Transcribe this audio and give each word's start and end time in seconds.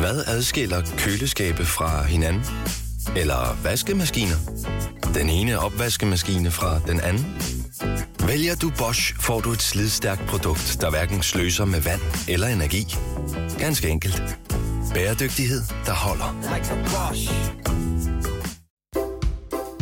Hvad 0.00 0.24
adskiller 0.26 0.82
køleskabe 0.98 1.64
fra 1.64 2.02
hinanden? 2.02 2.42
Eller 3.16 3.62
vaskemaskiner? 3.62 4.36
Den 5.14 5.30
ene 5.30 5.58
opvaskemaskine 5.58 6.50
fra 6.50 6.78
den 6.78 7.00
anden? 7.00 7.26
Vælger 8.26 8.54
du 8.54 8.72
Bosch, 8.78 9.14
får 9.20 9.40
du 9.40 9.52
et 9.52 9.62
slidstærkt 9.62 10.26
produkt, 10.26 10.76
der 10.80 10.90
hverken 10.90 11.22
sløser 11.22 11.64
med 11.64 11.80
vand 11.80 12.00
eller 12.28 12.46
energi. 12.46 12.96
Ganske 13.58 13.88
enkelt. 13.88 14.22
Bæredygtighed, 14.94 15.60
der 15.86 15.92
holder. 15.92 16.36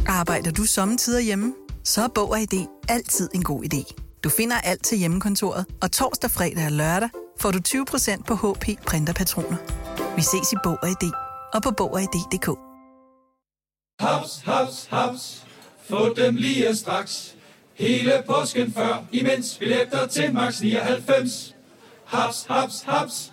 Arbejder 0.06 0.50
du 0.50 0.64
sommetider 0.64 1.20
hjemme? 1.20 1.54
Så 1.84 2.02
er 2.02 2.08
Bog 2.14 2.30
og 2.30 2.40
ID 2.40 2.66
altid 2.88 3.28
en 3.34 3.42
god 3.42 3.64
idé. 3.64 3.94
Du 4.24 4.28
finder 4.28 4.56
alt 4.56 4.84
til 4.84 4.98
hjemmekontoret, 4.98 5.66
og 5.82 5.92
torsdag, 5.92 6.30
fredag 6.30 6.66
og 6.66 6.72
lørdag 6.72 7.08
får 7.40 7.50
du 7.50 7.58
20% 7.68 8.22
på 8.22 8.34
HP 8.34 8.68
printerpatroner. 8.86 9.83
Vi 10.16 10.22
ses 10.22 10.52
i 10.52 10.56
Bog 10.64 10.78
og 10.82 10.88
ID 10.88 11.12
og 11.54 11.62
på 11.62 11.70
Bog 11.70 11.92
og 11.92 12.02
ID.dk. 12.02 12.48
Haps, 14.00 14.42
haps, 14.44 14.86
haps. 14.90 15.46
Få 15.88 16.14
dem 16.14 16.36
lige 16.36 16.76
straks. 16.76 17.34
Hele 17.74 18.22
påsken 18.26 18.72
før, 18.72 19.04
imens 19.12 19.56
billetter 19.58 20.06
til 20.06 20.34
max 20.34 20.60
99. 20.60 21.54
Haps, 22.04 22.46
haps, 22.48 22.82
haps. 22.82 23.32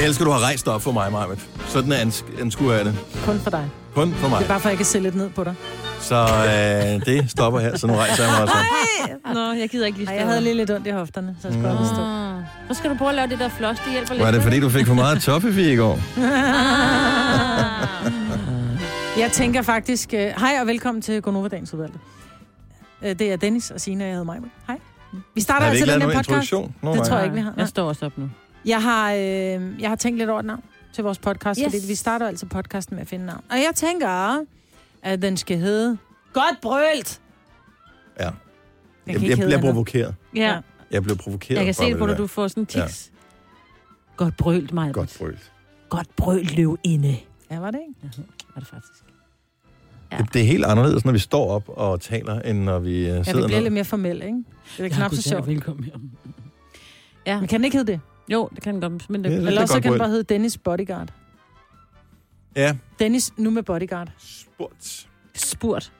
Jeg 0.00 0.08
elsker, 0.08 0.24
du 0.24 0.30
har 0.30 0.40
rejst 0.42 0.68
op 0.68 0.82
for 0.82 0.92
mig, 0.92 1.12
Marvitt. 1.12 1.40
Sådan 1.66 1.92
er 1.92 1.96
ans- 1.96 2.40
anskuer 2.40 2.72
jeg 2.74 2.84
det. 2.84 2.94
Kun 3.24 3.38
for 3.40 3.50
dig. 3.50 3.70
Kun 3.94 4.14
for 4.14 4.28
mig. 4.28 4.38
Det 4.38 4.44
er 4.44 4.48
bare 4.48 4.60
for, 4.60 4.68
at 4.68 4.70
jeg 4.72 4.76
kan 4.76 4.86
se 4.86 5.00
lidt 5.00 5.14
ned 5.14 5.30
på 5.30 5.44
dig. 5.44 5.54
Så 6.00 6.16
øh, 6.16 7.06
det 7.06 7.30
stopper 7.30 7.60
her, 7.60 7.76
så 7.76 7.86
nu 7.86 7.94
rejser 7.94 8.22
jeg 8.24 8.32
mig 8.32 8.42
også. 8.42 8.54
op. 8.54 9.34
Nå, 9.34 9.52
jeg 9.52 9.68
gider 9.68 9.86
ikke 9.86 9.98
lige 9.98 10.08
Ej, 10.08 10.14
stå. 10.14 10.18
jeg 10.20 10.26
havde 10.28 10.40
lige 10.40 10.54
lidt 10.54 10.70
ondt 10.70 10.86
i 10.86 10.90
hofterne, 10.90 11.36
så 11.42 11.48
jeg 11.48 11.54
skulle 11.54 11.70
op 11.72 11.80
og 11.80 11.86
stå. 11.86 12.02
Ah. 12.02 12.42
Så 12.68 12.74
skal 12.74 12.90
du 12.90 12.94
prøve 12.96 13.08
at 13.08 13.14
lave 13.14 13.28
det 13.28 13.38
der 13.38 13.48
floss, 13.48 13.80
det 13.84 13.92
hjælper 13.92 14.14
lidt. 14.14 14.24
Var 14.24 14.30
det 14.30 14.42
fordi, 14.42 14.60
du 14.60 14.68
fik 14.68 14.86
for 14.86 14.94
meget 14.94 15.22
toffefi 15.22 15.72
i 15.72 15.76
går? 15.76 15.98
Jeg 19.18 19.32
tænker 19.32 19.62
faktisk... 19.62 20.14
øh, 20.14 20.20
Hej 20.20 20.58
og 20.60 20.66
velkommen 20.66 21.02
til 21.02 21.22
Gonova 21.22 21.48
Dagens 21.48 21.74
Udvalgte. 21.74 21.98
Øh, 23.02 23.18
Det 23.18 23.32
er 23.32 23.36
Dennis 23.36 23.70
og 23.70 23.80
Sina, 23.80 24.04
jeg 24.04 24.12
hedder 24.12 24.24
mig. 24.24 24.38
Hej. 24.66 24.78
Vi 25.34 25.40
starter 25.40 25.64
Har 25.64 25.70
vi 25.72 25.76
altså 25.78 25.84
ikke 25.84 25.92
den 25.92 25.98
lavet 26.00 26.14
her 26.14 26.18
podcast. 26.22 26.28
introduktion? 26.52 26.74
Nå, 26.82 26.90
Det 26.90 26.98
nej. 26.98 27.08
tror 27.08 27.16
jeg 27.16 27.24
ikke, 27.24 27.36
vi 27.36 27.42
har. 27.42 27.52
Jeg 27.56 27.68
står 27.68 27.88
også 27.88 28.06
op 28.06 28.12
nu. 28.18 28.28
Jeg 28.64 28.82
har, 28.82 29.12
øh, 29.12 29.20
jeg 29.80 29.88
har 29.88 29.96
tænkt 29.96 30.18
lidt 30.18 30.30
over 30.30 30.40
et 30.40 30.46
navn 30.46 30.62
til 30.92 31.04
vores 31.04 31.18
podcast, 31.18 31.60
Yes. 31.60 31.66
fordi 31.74 31.86
vi 31.88 31.94
starter 31.94 32.26
altid 32.28 32.46
podcasten 32.46 32.94
med 32.94 33.02
at 33.02 33.08
finde 33.08 33.26
navn. 33.26 33.44
Og 33.50 33.56
jeg 33.56 33.70
tænker, 33.74 34.44
at 35.02 35.22
den 35.22 35.36
skal 35.36 35.58
hedde 35.58 35.98
Godt 36.32 36.60
Brølt. 36.62 37.20
Ja. 38.20 38.30
Den 39.06 39.22
Jeg, 39.22 39.38
jeg 39.38 39.38
bliver 39.38 39.60
provokeret. 39.60 40.14
Ja, 40.34 40.58
Jeg 40.90 41.02
bliver 41.02 41.16
provokeret. 41.16 41.56
jeg 41.58 41.64
kan 41.64 41.74
se 41.74 41.84
det 41.84 41.98
på 41.98 42.06
dig, 42.06 42.18
du 42.18 42.26
får 42.26 42.48
sådan 42.48 42.62
en 42.62 42.66
tiks. 42.66 43.10
Godt 44.16 44.36
brølt, 44.36 44.72
mig. 44.72 44.94
Godt 44.94 45.16
brølt. 45.18 45.52
Godt 45.88 46.16
brølt 46.16 46.56
løv 46.56 46.78
inde. 46.84 47.16
Ja, 47.50 47.58
var 47.58 47.70
det 47.70 47.80
ikke? 47.88 48.16
Ja, 48.18 48.22
var 48.54 48.60
det 48.60 48.68
faktisk. 48.68 48.92
Det, 50.18 50.32
det 50.34 50.42
er 50.42 50.46
helt 50.46 50.64
anderledes, 50.64 51.04
når 51.04 51.12
vi 51.12 51.18
står 51.18 51.50
op 51.50 51.68
og 51.68 52.00
taler, 52.00 52.40
end 52.40 52.58
når 52.58 52.78
vi 52.78 52.88
uh, 53.02 53.06
sidder 53.06 53.18
Ja, 53.26 53.32
vi 53.32 53.32
bliver 53.32 53.48
ned. 53.48 53.60
lidt 53.62 53.72
mere 53.72 53.84
formelle, 53.84 54.24
ikke? 54.24 54.38
Det 54.78 54.84
er 54.84 54.88
knap 54.88 55.14
så 55.14 55.22
sjovt. 55.22 55.46
Velkommen 55.46 55.84
her. 55.84 55.92
Ja, 57.26 57.38
Men 57.40 57.48
kan 57.48 57.60
den 57.60 57.64
ikke 57.64 57.76
hedde 57.76 57.92
det? 57.92 58.00
Jo, 58.32 58.48
det 58.54 58.62
kan 58.62 58.74
den 58.74 58.80
godt. 58.80 59.10
Men 59.10 59.24
det, 59.24 59.30
Ja, 59.30 59.36
det- 59.36 59.46
Eller 59.46 59.60
også 59.60 59.72
så 59.72 59.76
godt 59.76 59.82
kan 59.82 59.92
den 59.92 59.98
bare 59.98 60.08
hedde 60.08 60.22
Dennis 60.34 60.58
Bodyguard. 60.58 61.08
Ja, 62.56 62.74
Dennis 62.98 63.32
nu 63.36 63.50
med 63.50 63.62
Bodyguard. 63.62 64.08
spurt. 64.18 65.06
spurt. 65.34 65.92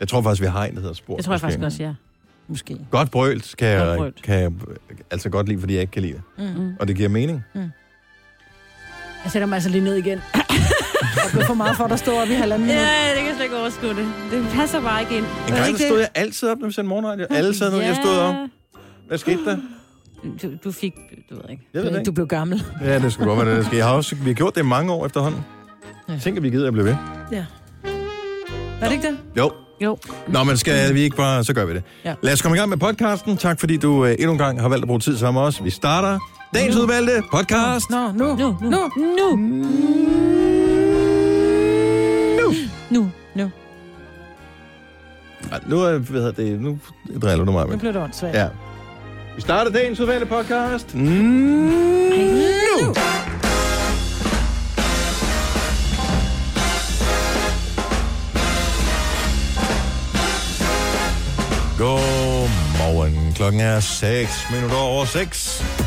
Jeg 0.00 0.08
tror 0.08 0.22
faktisk, 0.22 0.42
vi 0.42 0.46
har 0.46 0.64
en, 0.64 0.74
der 0.74 0.80
hedder 0.80 0.94
spurt. 0.94 1.16
Det 1.16 1.24
tror 1.24 1.32
jeg 1.34 1.40
faktisk 1.40 1.62
også, 1.62 1.82
ja. 1.82 1.94
Måske. 2.48 2.78
Godt 2.90 3.10
brølt 3.10 3.54
kan, 3.58 3.78
Godt 3.78 3.88
jeg, 3.88 3.96
brølt. 3.98 4.22
kan 4.22 4.34
jeg 4.40 4.52
altså 5.10 5.30
godt 5.30 5.48
lide, 5.48 5.60
fordi 5.60 5.72
jeg 5.74 5.80
ikke 5.80 5.90
kan 5.90 6.02
lide 6.02 6.12
det. 6.38 6.56
Mm. 6.56 6.74
Og 6.80 6.88
det 6.88 6.96
giver 6.96 7.08
mening. 7.08 7.44
Jeg 9.24 9.32
sætter 9.32 9.46
mig 9.46 9.56
altså 9.56 9.70
lige 9.70 9.84
ned 9.84 9.94
igen. 9.94 10.18
Det 11.24 11.32
blev 11.32 11.44
for 11.44 11.54
meget 11.54 11.76
for, 11.76 11.84
at 11.84 11.90
der 11.90 11.96
stod 11.96 12.14
op 12.22 12.28
i 12.28 12.32
halvanden 12.32 12.66
minut. 12.68 12.82
Ja, 12.82 13.08
det 13.08 13.16
kan 13.16 13.26
jeg 13.26 13.34
slet 13.34 13.44
ikke 13.44 13.56
overskue 13.56 13.88
det. 13.88 14.06
Det 14.30 14.48
passer 14.52 14.80
bare 14.80 15.00
ikke 15.02 15.16
ind. 15.16 15.24
En 15.48 15.54
gang 15.54 15.72
der 15.78 15.86
stod 15.86 15.98
jeg 15.98 16.08
altid 16.14 16.48
op, 16.48 16.58
når 16.58 16.66
vi 16.66 16.72
sendte 16.72 16.88
morgenradio. 16.88 17.26
Alle 17.30 17.54
sad 17.54 17.70
ned, 17.70 17.80
jeg 17.80 17.96
stod 17.96 18.16
op. 18.18 18.34
Hvad 19.08 19.18
skete 19.18 19.44
der? 19.44 19.58
Du, 20.42 20.50
du 20.64 20.72
fik, 20.72 20.94
du 21.30 21.34
ved 21.34 21.42
ikke. 21.50 21.68
Jeg 21.74 21.82
ved 21.82 21.86
det 21.90 21.94
Du 21.94 21.98
ikke. 22.00 22.12
blev 22.12 22.26
gammel. 22.26 22.62
Ja, 22.84 22.98
det 22.98 23.12
skulle 23.12 23.34
godt 23.34 23.46
være, 23.46 23.56
det 23.56 23.66
sker. 23.66 23.76
Jeg 23.76 23.86
har 23.86 23.94
også, 23.94 24.14
vi 24.16 24.30
har 24.30 24.34
gjort 24.34 24.54
det 24.54 24.60
i 24.60 24.64
mange 24.64 24.92
år 24.92 25.06
efterhånden. 25.06 25.40
Ja. 26.08 26.18
Tænk, 26.18 26.36
at 26.36 26.42
vi 26.42 26.50
gider 26.50 26.66
at 26.66 26.72
blive 26.72 26.86
ved. 26.86 26.96
Er 28.80 28.84
det 28.84 28.92
ikke 28.92 29.06
det? 29.08 29.16
Jo. 29.36 29.50
Jo. 29.82 29.98
Nå, 30.28 30.44
men 30.44 30.56
skal 30.56 30.94
vi 30.94 31.00
ikke 31.00 31.16
bare, 31.16 31.44
så 31.44 31.54
gør 31.54 31.64
vi 31.64 31.74
det. 31.74 31.82
Ja. 32.04 32.14
Lad 32.22 32.32
os 32.32 32.42
komme 32.42 32.56
i 32.56 32.58
gang 32.58 32.68
med 32.70 32.76
podcasten. 32.78 33.36
Tak 33.36 33.60
fordi 33.60 33.76
du 33.76 34.04
øh, 34.04 34.12
endnu 34.18 34.32
en 34.32 34.38
gang 34.38 34.60
har 34.60 34.68
valgt 34.68 34.82
at 34.84 34.86
bruge 34.86 35.00
tid 35.00 35.16
sammen 35.16 35.40
med 35.40 35.46
os. 35.48 35.64
Vi 35.64 35.70
starter 35.70 36.18
dagens 36.54 36.76
udvalgte 36.76 37.22
podcast. 37.32 37.90
Nå, 37.90 38.12
nu. 38.12 38.36
Nu, 38.36 38.56
nu, 38.62 38.70
Nu. 38.70 38.90
nu. 39.18 39.36
Nu. 42.90 43.10
Nu. 43.34 43.50
Ej, 45.52 45.60
Nu, 45.66 45.80
er, 45.80 45.98
hvad 45.98 46.20
hedder 46.20 46.42
det, 46.42 46.60
nu 46.60 46.78
driller 47.22 47.44
du 47.44 47.52
mig 47.52 47.66
Nu 47.68 47.76
blev 47.76 47.92
det 47.92 48.02
åndssvagt. 48.02 48.34
Ja. 48.34 48.48
Vi 49.36 49.40
starter 49.40 49.70
dagens 49.70 50.00
udvalgte 50.00 50.26
podcast. 50.26 50.94
Mm. 50.94 51.00
Nu. 51.02 52.94
Godmorgen. 61.78 63.32
Klokken 63.34 63.60
er 63.60 63.80
6 63.80 64.46
minutter 64.52 64.76
over 64.76 65.04
6. 65.04 65.64
Jeg 65.78 65.86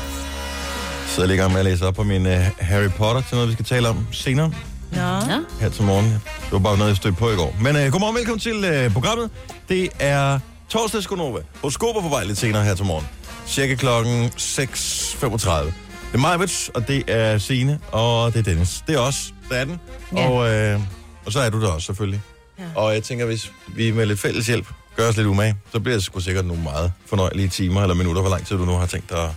sidder 1.07 1.27
lige 1.27 1.37
i 1.37 1.39
gang 1.39 1.51
med 1.51 1.59
at 1.59 1.65
læse 1.65 1.85
op 1.87 1.93
på 1.95 2.03
min 2.03 2.25
uh, 2.25 2.31
Harry 2.59 2.89
Potter 2.97 3.21
til 3.21 3.35
noget, 3.35 3.47
vi 3.49 3.53
skal 3.53 3.65
tale 3.65 3.89
om 3.89 4.07
senere 4.11 4.51
Nå. 4.91 4.97
Ja. 5.01 5.39
her 5.59 5.69
til 5.69 5.83
morgen. 5.83 6.05
Det 6.05 6.51
var 6.51 6.59
bare 6.59 6.77
noget, 6.77 6.89
jeg 6.89 6.97
stødte 6.97 7.17
på 7.17 7.29
i 7.29 7.35
går. 7.35 7.55
Men 7.61 7.75
uh, 7.75 7.81
godmorgen, 7.91 8.15
velkommen 8.15 8.39
til 8.39 8.85
uh, 8.85 8.93
programmet. 8.93 9.29
Det 9.69 9.89
er 9.99 10.39
torsdags 10.69 11.07
Gonova. 11.07 11.39
Horoskoper 11.61 12.01
på 12.01 12.07
vej 12.09 12.23
lidt 12.23 12.37
senere 12.37 12.63
her 12.63 12.75
til 12.75 12.85
morgen. 12.85 13.07
Cirka 13.49 13.75
klokken 13.75 14.25
6.35. 14.25 15.65
Det 15.65 15.73
er 16.13 16.17
Majvits, 16.17 16.69
og 16.73 16.87
det 16.87 17.03
er 17.07 17.37
Sine 17.37 17.79
og 17.91 18.33
det 18.33 18.39
er 18.39 18.43
Dennis. 18.43 18.83
Det 18.87 18.95
er 18.95 18.99
os, 18.99 19.33
der 19.49 19.55
er 19.55 19.65
den. 19.65 19.79
Ja. 20.15 20.29
Og, 20.29 20.49
øh, 20.49 20.79
og 21.25 21.31
så 21.31 21.39
er 21.39 21.49
du 21.49 21.61
der 21.61 21.67
også, 21.67 21.85
selvfølgelig. 21.85 22.21
Ja. 22.59 22.63
Og 22.75 22.93
jeg 22.93 23.03
tænker, 23.03 23.25
hvis 23.25 23.51
vi 23.75 23.91
med 23.91 24.05
lidt 24.05 24.19
fælles 24.19 24.47
hjælp 24.47 24.67
gør 24.95 25.09
os 25.09 25.17
lidt 25.17 25.27
umage, 25.27 25.55
så 25.71 25.79
bliver 25.79 25.95
det 25.95 26.03
sgu 26.03 26.19
sikkert 26.19 26.45
nogle 26.45 26.63
meget 26.63 26.91
fornøjelige 27.05 27.47
timer 27.49 27.81
eller 27.81 27.95
minutter, 27.95 28.21
hvor 28.21 28.31
lang 28.31 28.45
tid 28.47 28.57
du 28.57 28.65
nu 28.65 28.71
har 28.71 28.85
tænkt 28.85 29.09
dig 29.09 29.33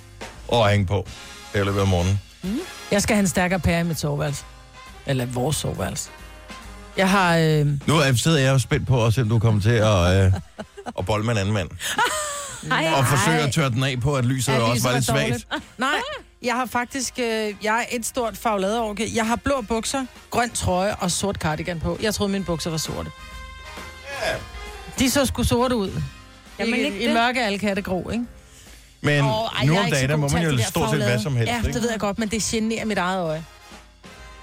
at, 0.52 0.70
hænge 0.70 0.86
på 0.86 1.06
her 1.54 1.60
i 1.62 1.64
løbet 1.64 1.80
af 1.80 1.86
morgenen. 1.86 2.20
Jeg 2.90 3.02
skal 3.02 3.16
have 3.16 3.20
en 3.20 3.28
stærkere 3.28 3.60
pære 3.60 3.80
i 3.80 3.84
mit 3.84 3.98
soveværelse. 3.98 4.44
Eller 5.06 5.26
vores 5.26 5.56
soveværelse. 5.56 6.10
Jeg 6.96 7.10
har... 7.10 7.36
Øh... 7.36 7.66
Nu 7.86 7.96
er- 7.96 8.12
sidder 8.16 8.38
jeg 8.38 8.52
jo 8.52 8.58
spændt 8.58 8.88
på, 8.88 8.96
også, 8.96 9.20
om 9.20 9.28
du 9.28 9.38
kommer 9.38 9.62
til 9.62 9.70
at, 9.70 10.24
øh, 10.26 10.32
at 10.98 11.06
bolle 11.06 11.24
med 11.26 11.32
en 11.32 11.38
anden 11.38 11.54
mand. 11.54 11.68
Ej, 12.70 12.92
Og 12.96 13.06
forsøge 13.06 13.38
at 13.38 13.52
tørre 13.52 13.70
den 13.70 13.84
af 13.84 14.00
på, 14.00 14.14
at 14.16 14.24
lyset 14.24 14.52
Ja, 14.52 14.58
også 14.58 14.72
lyset 14.74 14.84
var 14.84 14.90
var 14.90 14.96
lidt 14.96 15.04
svagt. 15.06 15.20
dårligt. 15.20 15.46
Nej, 15.78 15.88
jeg 16.42 16.54
har 16.54 16.66
faktisk... 16.66 17.14
Øh, 17.18 17.54
jeg 17.62 17.86
er 17.90 17.96
et 17.96 18.06
stort 18.06 18.36
fagladeorke. 18.36 19.10
Jeg 19.14 19.26
har 19.26 19.36
blå 19.36 19.64
bukser, 19.68 20.06
grøn 20.30 20.50
trøje 20.50 20.94
og 20.94 21.10
sort 21.10 21.36
cardigan 21.36 21.80
på. 21.80 21.98
Jeg 22.02 22.14
troede, 22.14 22.32
mine 22.32 22.44
bukser 22.44 22.70
var 22.70 22.76
sorte. 22.76 23.10
Ja. 24.26 24.32
De 24.98 25.10
så 25.10 25.26
sgu 25.26 25.42
sorte 25.42 25.76
ud. 25.76 26.02
Jamen, 26.58 26.74
I, 26.74 26.78
ikke 26.82 27.00
I 27.00 27.06
det. 27.06 27.14
mørke 27.14 27.42
alle 27.44 27.58
katte 27.58 27.82
grå, 27.82 28.10
ikke? 28.10 28.24
Men 29.00 29.24
Åh, 29.24 29.30
ej, 29.30 29.64
nu 29.66 29.72
jeg 29.72 29.80
er 29.80 29.84
om 29.84 29.90
dagen, 29.90 30.10
der 30.10 30.16
må 30.16 30.28
man 30.28 30.42
jo 30.42 30.50
stort 30.58 30.64
set 30.66 30.72
faglade. 30.90 31.10
hvad 31.10 31.20
som 31.22 31.36
helst. 31.36 31.52
Ja, 31.52 31.58
ikke? 31.58 31.72
det 31.72 31.82
ved 31.82 31.90
jeg 31.90 32.00
godt, 32.00 32.18
men 32.18 32.28
det 32.28 32.42
generer 32.42 32.84
mit 32.84 32.98
eget 32.98 33.20
øje. 33.20 33.44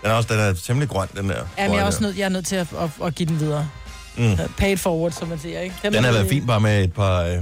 Den 0.03 0.09
er 0.11 0.13
også 0.13 0.33
den 0.33 0.39
er 0.39 0.53
temmelig 0.53 0.89
grøn, 0.89 1.07
den 1.17 1.29
der. 1.29 1.35
Jamen, 1.35 1.45
jeg 1.57 1.67
trøje 1.69 1.81
er 1.81 1.85
også 1.85 2.03
nødt, 2.03 2.17
jeg 2.17 2.25
er 2.25 2.29
nødt 2.29 2.45
til 2.45 2.55
at, 2.55 2.67
at, 2.81 2.89
at 3.05 3.15
give 3.15 3.29
den 3.29 3.39
videre. 3.39 3.69
Mm. 4.17 4.37
Pay 4.57 4.71
it 4.73 4.79
forward, 4.79 5.11
som 5.11 5.27
man 5.27 5.39
siger, 5.39 5.59
ikke? 5.61 5.75
Den 5.83 5.93
der 5.93 6.01
har 6.01 6.11
været 6.11 6.29
fint 6.29 6.47
bare 6.47 6.59
med 6.59 6.83
et 6.83 6.93
par, 6.93 7.21
øh, 7.23 7.37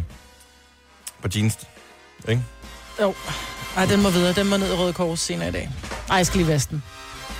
par 1.22 1.30
jeans. 1.36 1.58
Ikke? 2.30 2.42
Jo. 3.02 3.14
Ej, 3.78 3.86
den 3.86 4.02
må 4.02 4.10
videre. 4.10 4.34
Den 4.34 4.48
må 4.48 4.58
ned 4.58 4.74
i 4.74 4.76
Røde 4.76 4.94
Kors 4.94 5.20
senere 5.20 5.50
i 5.50 5.52
dag. 5.52 5.70
Ej, 6.10 6.16
jeg 6.16 6.26
skal 6.26 6.38
lige 6.38 6.48
vaske 6.48 6.70
den. 6.72 6.84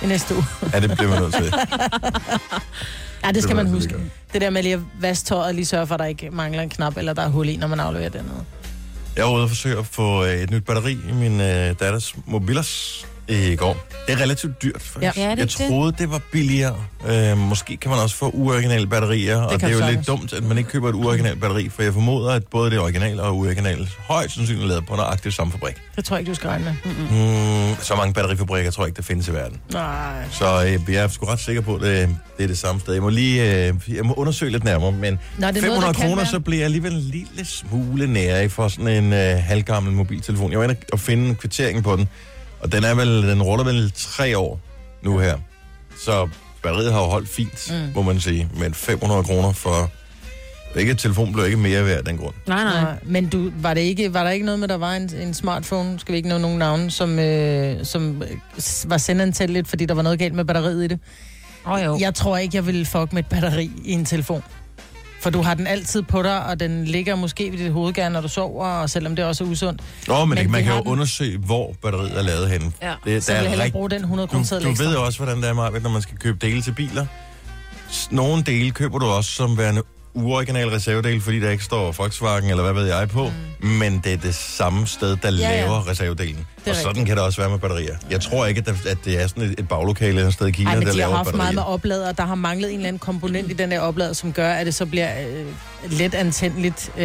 I 0.02 0.06
næste 0.06 0.34
uge. 0.34 0.44
Ja, 0.72 0.80
det 0.80 0.90
bliver 0.96 1.10
man 1.10 1.22
nødt 1.22 1.34
til. 1.34 1.54
Ja, 3.24 3.32
det 3.32 3.42
skal 3.42 3.56
man 3.56 3.66
huske. 3.66 3.94
Det 4.32 4.40
der 4.40 4.50
med 4.50 4.62
lige 4.62 4.74
at 4.74 4.80
vaske 5.00 5.26
tøjet 5.26 5.46
og 5.46 5.54
lige 5.54 5.66
sørge 5.66 5.86
for, 5.86 5.94
at 5.94 5.98
der 6.00 6.06
ikke 6.06 6.30
mangler 6.30 6.62
en 6.62 6.68
knap, 6.68 6.96
eller 6.96 7.12
der 7.12 7.22
er 7.22 7.28
hul 7.28 7.48
i, 7.48 7.56
når 7.56 7.66
man 7.66 7.80
afleverer 7.80 8.08
den 8.08 8.24
ned. 8.24 8.44
Jeg 9.16 9.24
var 9.24 9.32
ude 9.32 9.42
og 9.42 9.48
forsøge 9.48 9.78
at 9.78 9.86
få 9.86 10.24
øh, 10.24 10.34
et 10.34 10.50
nyt 10.50 10.64
batteri 10.64 10.92
i 11.08 11.12
min 11.12 11.40
øh, 11.40 11.74
datters 11.80 12.14
mobilers 12.26 13.06
i 13.28 13.56
går. 13.56 13.86
Det 14.06 14.14
er 14.14 14.20
relativt 14.20 14.62
dyrt, 14.62 14.82
faktisk. 14.82 15.16
Ja, 15.16 15.22
det 15.22 15.28
jeg 15.28 15.36
det? 15.38 15.50
troede, 15.50 15.92
det 15.98 16.10
var 16.10 16.20
billigere. 16.32 16.76
Øh, 17.08 17.38
måske 17.38 17.76
kan 17.76 17.90
man 17.90 18.00
også 18.00 18.16
få 18.16 18.28
uoriginale 18.30 18.86
batterier, 18.86 19.36
og 19.42 19.52
det 19.60 19.62
er 19.62 19.68
jo 19.68 19.74
du 19.74 19.78
lidt 19.78 19.86
sagtens. 19.88 20.06
dumt, 20.06 20.32
at 20.32 20.42
man 20.42 20.58
ikke 20.58 20.70
køber 20.70 20.88
et 20.88 20.94
uoriginalt 20.94 21.40
batteri, 21.40 21.68
for 21.68 21.82
jeg 21.82 21.92
formoder, 21.92 22.30
at 22.32 22.42
både 22.46 22.70
det 22.70 22.78
originale 22.80 23.22
og 23.22 23.36
uoriginale 23.36 23.88
højst 24.08 24.34
sandsynligt 24.34 24.64
er 24.64 24.68
lavet 24.68 24.86
på 24.86 24.96
nøjagtigt 24.96 25.34
samme 25.34 25.52
fabrik. 25.52 25.74
Det 25.96 26.04
tror 26.04 26.16
jeg 26.16 26.20
ikke, 26.20 26.30
du 26.30 26.34
skal 26.34 26.48
regne 26.48 26.64
med. 26.64 26.92
Mm, 27.70 27.76
så 27.82 27.94
mange 27.96 28.14
batterifabrikker 28.14 28.70
tror 28.70 28.84
jeg 28.84 28.88
ikke, 28.88 28.96
der 28.96 29.02
findes 29.02 29.28
i 29.28 29.32
verden. 29.32 29.60
Nej. 29.72 30.24
Så 30.32 30.64
øh, 30.64 30.94
jeg 30.94 31.04
er 31.04 31.08
sgu 31.08 31.26
ret 31.26 31.40
sikker 31.40 31.62
på, 31.62 31.74
at 31.74 31.80
det, 31.82 32.16
det 32.38 32.42
er 32.44 32.48
det 32.48 32.58
samme 32.58 32.80
sted. 32.80 32.92
Jeg 32.92 33.02
må 33.02 33.08
lige 33.08 33.66
øh, 33.68 33.74
jeg 33.88 34.04
må 34.04 34.14
undersøge 34.14 34.52
lidt 34.52 34.64
nærmere, 34.64 34.92
men 34.92 35.18
Nå, 35.38 35.46
det 35.46 35.56
er 35.56 35.60
noget, 35.60 35.62
500 35.62 35.86
der 35.86 35.92
kan 35.92 36.02
kroner, 36.02 36.16
være. 36.16 36.26
så 36.26 36.40
bliver 36.40 36.58
jeg 36.58 36.64
alligevel 36.64 36.92
en 36.92 37.00
lille 37.00 37.44
smule 37.44 38.06
nære 38.12 38.48
for 38.48 38.68
sådan 38.68 39.04
en 39.04 39.12
øh, 39.12 39.36
halvgammel 39.44 39.92
mobiltelefon. 39.92 40.50
Jeg 40.50 40.58
var 40.58 40.64
inde 40.64 40.76
og 40.92 41.00
finde 41.00 41.34
kvitteringen 41.34 41.82
på 41.82 41.96
den, 41.96 42.08
og 42.60 42.72
den 42.72 42.84
er 42.84 42.94
vel, 42.94 43.22
den 43.28 43.42
ruller 43.42 43.64
vel 43.64 43.92
tre 43.94 44.38
år 44.38 44.60
nu 45.02 45.18
her. 45.18 45.38
Så 46.04 46.28
batteriet 46.62 46.92
har 46.92 47.00
jo 47.00 47.06
holdt 47.06 47.28
fint, 47.28 47.70
mm. 47.70 47.92
må 47.94 48.02
man 48.02 48.20
sige. 48.20 48.48
Men 48.54 48.74
500 48.74 49.24
kroner 49.24 49.52
for... 49.52 49.90
Ikke 50.76 50.94
telefon 50.94 51.32
blev 51.32 51.44
ikke 51.44 51.56
mere 51.56 51.84
værd 51.84 51.98
af 51.98 52.04
den 52.04 52.16
grund. 52.16 52.34
Nej, 52.46 52.64
nej. 52.64 52.82
Nej, 52.82 52.94
men 53.04 53.28
du, 53.28 53.50
var, 53.60 53.74
det 53.74 53.80
ikke, 53.80 54.14
var 54.14 54.24
der 54.24 54.30
ikke 54.30 54.46
noget 54.46 54.58
med, 54.58 54.68
der 54.68 54.76
var 54.76 54.92
en, 54.92 55.14
en 55.14 55.34
smartphone, 55.34 55.98
skal 55.98 56.12
vi 56.12 56.16
ikke 56.16 56.28
nå 56.28 56.38
nogen 56.38 56.58
navne, 56.58 56.90
som, 56.90 57.18
øh, 57.18 57.84
som 57.84 58.22
øh, 58.22 58.30
var 58.90 58.96
senderen 58.96 59.50
lidt, 59.50 59.68
fordi 59.68 59.86
der 59.86 59.94
var 59.94 60.02
noget 60.02 60.18
galt 60.18 60.34
med 60.34 60.44
batteriet 60.44 60.84
i 60.84 60.86
det? 60.86 60.98
Åh, 61.66 61.72
oh, 61.72 61.84
jo. 61.84 61.98
Jeg 62.00 62.14
tror 62.14 62.36
ikke, 62.36 62.56
jeg 62.56 62.66
ville 62.66 62.86
fuck 62.86 63.12
med 63.12 63.22
et 63.22 63.26
batteri 63.26 63.70
i 63.84 63.92
en 63.92 64.04
telefon. 64.04 64.42
For 65.20 65.30
du 65.30 65.42
har 65.42 65.54
den 65.54 65.66
altid 65.66 66.02
på 66.02 66.22
dig, 66.22 66.44
og 66.46 66.60
den 66.60 66.84
ligger 66.84 67.16
måske 67.16 67.52
ved 67.52 67.58
dit 67.58 67.72
hovedgær, 67.72 68.08
når 68.08 68.20
du 68.20 68.28
sover, 68.28 68.66
og 68.66 68.90
selvom 68.90 69.16
det 69.16 69.24
også 69.24 69.44
er 69.44 69.48
usundt. 69.48 69.80
Nå, 70.08 70.24
men, 70.24 70.28
Men 70.28 70.38
men 70.44 70.50
man 70.52 70.64
kan 70.64 70.72
jo 70.72 70.78
den. 70.78 70.86
undersøge, 70.88 71.38
hvor 71.38 71.74
batteriet 71.82 72.18
er 72.18 72.22
lavet 72.22 72.48
henne. 72.50 72.72
Ja. 72.82 72.94
Det, 73.04 73.24
Så 73.24 73.32
vil 73.32 73.40
jeg 73.40 73.48
hellere 73.50 73.70
bruge 73.70 73.90
den 73.90 74.00
100 74.02 74.26
du, 74.26 74.30
kroner 74.32 74.60
du 74.60 74.68
ekstra. 74.70 74.84
ved 74.84 74.94
jo 74.94 75.04
også, 75.04 75.18
hvordan 75.18 75.42
det 75.42 75.48
er, 75.48 75.52
Marvind, 75.52 75.82
når 75.82 75.90
man 75.90 76.02
skal 76.02 76.18
købe 76.18 76.38
dele 76.46 76.62
til 76.62 76.72
biler. 76.72 77.06
Nogle 78.10 78.42
dele 78.42 78.70
køber 78.70 78.98
du 78.98 79.06
også 79.06 79.30
som 79.30 79.58
værende 79.58 79.82
uoriginal 80.22 80.68
reservedel, 80.68 81.20
fordi 81.20 81.40
der 81.40 81.50
ikke 81.50 81.64
står 81.64 81.92
Volkswagen 81.92 82.50
eller 82.50 82.62
hvad 82.62 82.72
ved 82.72 82.86
jeg 82.96 83.08
på, 83.08 83.32
mm. 83.60 83.68
men 83.68 84.00
det 84.04 84.12
er 84.12 84.16
det 84.16 84.34
samme 84.34 84.86
sted, 84.86 85.16
der 85.16 85.30
Ja, 85.32 85.50
ja, 85.50 85.60
laver 85.60 85.88
reservedelen. 85.88 86.46
er 86.66 86.70
Og 86.70 86.76
sådan 86.76 86.88
rigtigt. 86.88 87.06
kan 87.06 87.16
det 87.16 87.24
også 87.24 87.40
være 87.40 87.50
med 87.50 87.58
batterier. 87.58 87.96
Jeg 88.10 88.20
tror 88.20 88.46
ikke, 88.46 88.58
at, 88.58 88.66
der, 88.66 88.72
at 88.90 88.98
det 89.04 89.22
er 89.22 89.26
sådan 89.26 89.42
et, 89.42 89.54
et 89.60 89.68
baglokale 89.68 90.26
et 90.26 90.32
sted 90.32 90.46
i 90.46 90.50
Kina, 90.50 90.70
Ej, 90.70 90.74
der 90.74 90.80
de 90.80 90.86
har 90.86 90.94
laver 90.96 91.16
haft 91.16 91.24
meget 91.26 91.36
batterier. 91.36 91.54
med 91.54 91.62
oplader, 91.74 92.12
der 92.12 92.26
har 92.26 92.34
manglet 92.34 92.68
en 92.70 92.74
eller 92.76 92.88
anden 92.88 92.98
komponent 92.98 93.50
i 93.50 93.54
den 93.54 93.70
der 93.70 93.80
oplader, 93.80 94.12
som 94.12 94.32
gør, 94.32 94.52
at 94.52 94.66
det 94.66 94.74
så 94.74 94.86
bliver 94.86 95.08
øh, 95.28 95.46
let 95.92 96.14
antændeligt. 96.14 96.90
Øh, 96.98 97.04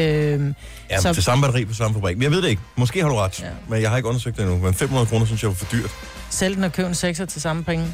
Ja, 0.89 0.99
så- 1.01 1.13
det 1.13 1.23
samme 1.23 1.41
batteri 1.41 1.65
på 1.65 1.73
samme 1.73 1.93
fabrik. 1.95 2.17
Men 2.17 2.23
jeg 2.23 2.31
ved 2.31 2.41
det 2.41 2.49
ikke. 2.49 2.61
Måske 2.75 3.01
har 3.01 3.09
du 3.09 3.15
ret, 3.15 3.39
Ja. 3.41 3.45
men 3.69 3.81
jeg 3.81 3.89
har 3.89 3.97
ikke 3.97 4.09
undersøgt 4.09 4.37
det 4.37 4.43
endnu. 4.43 4.57
Men 4.57 4.73
500 4.73 5.07
kroner 5.07 5.25
synes 5.25 5.43
jeg 5.43 5.49
er 5.49 5.53
for 5.53 5.65
dyrt. 5.71 5.91
Sælg 6.29 6.55
den 6.55 6.63
og 6.63 6.71
køb 6.73 6.85
en 6.87 6.91
6'er 6.93 7.25
til 7.25 7.41
samme 7.41 7.63
penge. 7.63 7.85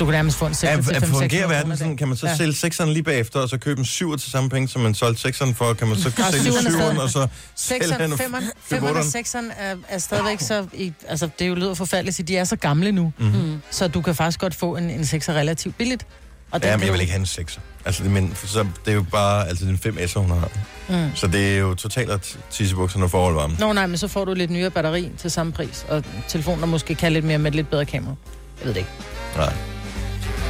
Du 0.00 0.04
kan 0.04 0.12
nærmest 0.12 0.36
få 0.36 0.46
en 0.46 0.52
6'er 0.52 0.66
Er, 0.68 0.82
til 0.82 0.94
er 0.94 1.00
5 1.00 1.08
fungerer 1.08 1.48
verden 1.48 1.76
sådan, 1.76 1.96
kan 1.96 2.08
man 2.08 2.16
så 2.16 2.26
Ja. 2.26 2.36
sælge 2.36 2.52
6'eren 2.52 2.84
lige 2.84 3.02
bagefter, 3.02 3.40
og 3.40 3.48
så 3.48 3.58
købe 3.58 3.78
en 3.80 3.84
7'er 3.84 4.16
til 4.16 4.30
samme 4.30 4.50
penge, 4.50 4.68
som 4.68 4.82
man 4.82 4.94
solgte 4.94 5.28
6'eren 5.28 5.54
for, 5.54 5.72
kan 5.74 5.88
man 5.88 5.96
så 5.96 6.08
Og 6.08 6.32
sælge 6.32 6.50
7'eren 6.50 6.66
er 6.66 6.70
7'eren, 6.70 6.70
stadig- 6.70 7.00
og 7.00 7.10
så 7.10 7.26
sælge 7.56 7.84
6'eren, 7.84 8.02
den 8.02 8.12
5'eren, 8.12 8.50
købe 8.70 8.86
5'eren 8.86 8.90
og 8.90 9.00
8'eren. 9.00 9.18
6'eren 9.18 9.52
er, 9.62 9.76
er 9.88 9.98
stadigvæk 9.98 10.40
så... 10.40 10.66
I, 10.72 10.92
altså, 11.08 11.28
det 11.38 11.44
er 11.44 11.48
jo 11.48 11.54
lyder 11.54 11.74
forfærdeligt 11.74 12.20
at 12.20 12.28
de 12.28 12.36
er 12.36 12.44
så 12.44 12.56
gamle 12.56 12.92
nu. 12.92 13.12
Mm-hmm. 13.18 13.62
Så 13.70 13.88
du 13.88 14.02
kan 14.02 14.14
faktisk 14.14 14.40
godt 14.40 14.54
få 14.54 14.76
en, 14.76 14.90
en 14.90 15.00
6'er 15.00 15.32
relativt 15.32 15.76
billigt. 15.78 16.06
Og 16.50 16.60
Ja, 16.62 16.76
men 16.76 16.84
jeg 16.84 16.92
vil 16.92 17.00
ikke 17.00 17.12
have 17.12 17.20
en 17.20 17.46
6'er. 17.46 17.58
Altså, 17.84 18.02
det, 18.02 18.10
men, 18.12 18.32
for 18.34 18.46
så, 18.46 18.66
det 18.84 18.90
er 18.90 18.94
jo 18.94 19.02
bare, 19.12 19.48
altså 19.48 19.64
den 19.64 19.80
5S'er, 19.86 20.18
hun 20.18 20.30
har. 20.30 20.48
Mm. 20.88 21.10
Så 21.14 21.26
det 21.26 21.54
er 21.54 21.58
jo 21.58 21.74
totalt 21.74 22.10
at 22.10 22.36
tissebukserne 22.50 23.08
forhold 23.08 23.34
varme. 23.34 23.56
Nå 23.58 23.72
nej, 23.72 23.86
men 23.86 23.98
så 23.98 24.08
får 24.08 24.24
du 24.24 24.34
lidt 24.34 24.50
nyere 24.50 24.70
batteri 24.70 25.10
til 25.18 25.30
samme 25.30 25.52
pris, 25.52 25.86
og 25.88 26.04
telefonen 26.28 26.60
der 26.60 26.66
måske 26.66 26.94
kan 26.94 27.12
lidt 27.12 27.24
mere 27.24 27.38
med 27.38 27.50
et 27.50 27.54
lidt 27.54 27.70
bedre 27.70 27.84
kamera. 27.84 28.14
Jeg 28.58 28.66
ved 28.66 28.74
det 28.74 28.80
ikke. 28.80 28.90
Nej. 29.36 29.52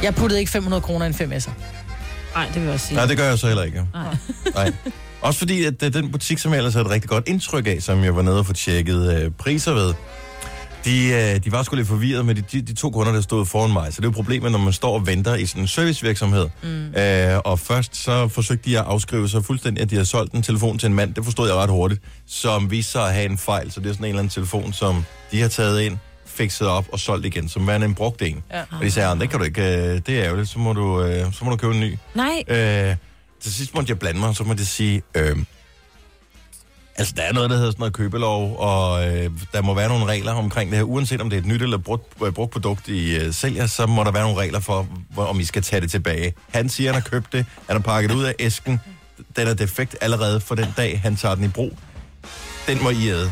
Jeg 0.05 0.15
puttede 0.15 0.39
ikke 0.39 0.51
500 0.51 0.81
kroner 0.81 1.05
i 1.05 1.07
en 1.07 1.13
5S'er. 1.13 1.51
Nej, 2.35 2.45
det 2.45 2.55
vil 2.55 2.63
jeg 2.63 2.73
også 2.73 2.87
sige. 2.87 2.95
Nej, 2.95 3.05
det 3.05 3.17
gør 3.17 3.25
jeg 3.29 3.39
så 3.39 3.47
heller 3.47 3.63
ikke. 3.63 3.83
Nej. 3.93 4.15
Nej. 4.55 4.73
Også 5.21 5.39
fordi, 5.39 5.65
at 5.65 5.83
er 5.83 5.89
den 5.89 6.11
butik, 6.11 6.37
som 6.37 6.51
jeg 6.51 6.57
ellers 6.57 6.73
havde 6.73 6.85
et 6.85 6.91
rigtig 6.91 7.09
godt 7.09 7.27
indtryk 7.27 7.67
af, 7.67 7.77
som 7.81 8.03
jeg 8.03 8.15
var 8.15 8.21
nede 8.21 8.39
og 8.39 8.45
få 8.45 8.53
tjekket 8.53 9.23
øh, 9.23 9.31
priser 9.31 9.73
ved, 9.73 9.93
de, 10.85 11.07
øh, 11.07 11.43
de 11.43 11.51
var 11.51 11.63
sgu 11.63 11.75
lidt 11.75 11.87
forvirret 11.87 12.25
med 12.25 12.35
de, 12.35 12.41
de, 12.41 12.61
de 12.61 12.73
to 12.73 12.89
kunder, 12.89 13.11
der 13.11 13.21
stod 13.21 13.45
foran 13.45 13.73
mig. 13.73 13.93
Så 13.93 14.01
det 14.01 14.07
er 14.07 14.09
jo 14.09 14.13
problemet, 14.13 14.51
når 14.51 14.59
man 14.59 14.73
står 14.73 14.93
og 14.93 15.07
venter 15.07 15.35
i 15.35 15.45
sådan 15.45 15.61
en 15.61 15.67
servicevirksomhed. 15.67 16.47
Mm. 16.63 16.93
Øh, 16.95 17.39
og 17.45 17.59
først 17.59 18.03
så 18.03 18.27
forsøgte 18.27 18.69
de 18.69 18.79
at 18.79 18.85
afskrive 18.85 19.29
sig 19.29 19.45
fuldstændig, 19.45 19.81
at 19.81 19.89
de 19.89 19.95
havde 19.95 20.05
solgt 20.05 20.33
en 20.33 20.43
telefon 20.43 20.77
til 20.77 20.87
en 20.87 20.93
mand. 20.93 21.13
Det 21.13 21.23
forstod 21.23 21.47
jeg 21.47 21.55
ret 21.55 21.69
hurtigt. 21.69 22.01
Som 22.27 22.71
viste 22.71 22.91
sig 22.91 23.07
at 23.07 23.13
have 23.13 23.25
en 23.25 23.37
fejl. 23.37 23.71
Så 23.71 23.79
det 23.79 23.89
er 23.89 23.93
sådan 23.93 24.05
en 24.05 24.09
eller 24.09 24.19
anden 24.19 24.31
telefon, 24.31 24.73
som 24.73 25.05
de 25.31 25.41
har 25.41 25.47
taget 25.47 25.81
ind, 25.81 25.97
fikset 26.35 26.67
op 26.67 26.85
og 26.91 26.99
solgt 26.99 27.25
igen, 27.25 27.49
som 27.49 27.67
værende 27.67 27.85
en 27.87 27.95
brugt 27.95 28.21
en. 28.21 28.43
Ja. 28.51 28.61
Og 28.61 28.81
de 28.81 28.91
sagde, 28.91 29.09
"Ah, 29.09 29.19
det 29.19 29.29
kan 29.29 29.39
du 29.39 29.45
ikke, 29.45 29.61
øh, 29.61 30.01
det 30.05 30.09
er 30.09 30.23
ærgerligt, 30.23 30.49
så 30.49 30.59
må 30.59 30.73
du, 30.73 31.01
øh, 31.03 31.33
så 31.33 31.45
må 31.45 31.51
du 31.51 31.57
købe 31.57 31.73
en 31.73 31.79
ny. 31.79 31.97
Nej. 32.15 32.43
Øh, 32.47 32.95
til 33.41 33.53
sidst 33.53 33.73
måtte 33.75 33.89
jeg 33.89 33.99
blande 33.99 34.19
mig, 34.19 34.35
så 34.35 34.43
måtte 34.43 34.61
jeg 34.61 34.67
sige, 34.67 35.01
øh, 35.15 35.37
altså 36.95 37.13
der 37.17 37.23
er 37.23 37.33
noget, 37.33 37.49
der 37.49 37.55
hedder 37.55 37.71
sådan 37.71 37.79
noget 37.79 37.93
købelov, 37.93 38.55
og 38.59 39.07
øh, 39.07 39.31
der 39.53 39.61
må 39.61 39.73
være 39.73 39.89
nogle 39.89 40.05
regler 40.05 40.31
omkring 40.33 40.69
det 40.71 40.77
her. 40.77 40.83
Uanset 40.83 41.21
om 41.21 41.29
det 41.29 41.37
er 41.37 41.41
et 41.41 41.47
nyt 41.47 41.61
eller 41.61 41.77
brugt, 41.77 42.13
øh, 42.25 42.31
brugt 42.33 42.51
produkt, 42.51 42.87
I 42.87 43.15
øh, 43.15 43.33
sælger, 43.33 43.67
så 43.67 43.85
må 43.85 44.03
der 44.03 44.11
være 44.11 44.23
nogle 44.23 44.39
regler 44.41 44.59
for, 44.59 44.87
hvor, 45.09 45.25
om 45.25 45.39
I 45.39 45.43
skal 45.43 45.61
tage 45.61 45.81
det 45.81 45.91
tilbage. 45.91 46.33
Han 46.51 46.69
siger, 46.69 46.93
han 46.93 47.01
har 47.01 47.09
købt 47.09 47.33
det, 47.33 47.45
han 47.67 47.75
har 47.75 47.79
pakket 47.83 48.09
det 48.09 48.15
ud 48.17 48.23
af 48.23 48.35
æsken, 48.39 48.79
den 49.37 49.47
er 49.47 49.53
defekt 49.53 49.95
allerede 50.01 50.39
for 50.41 50.55
den 50.55 50.73
dag, 50.77 50.99
han 51.01 51.15
tager 51.15 51.35
den 51.35 51.43
i 51.43 51.47
brug. 51.47 51.77
Den 52.67 52.83
må 52.83 52.89
I 52.89 53.07
æde. 53.09 53.31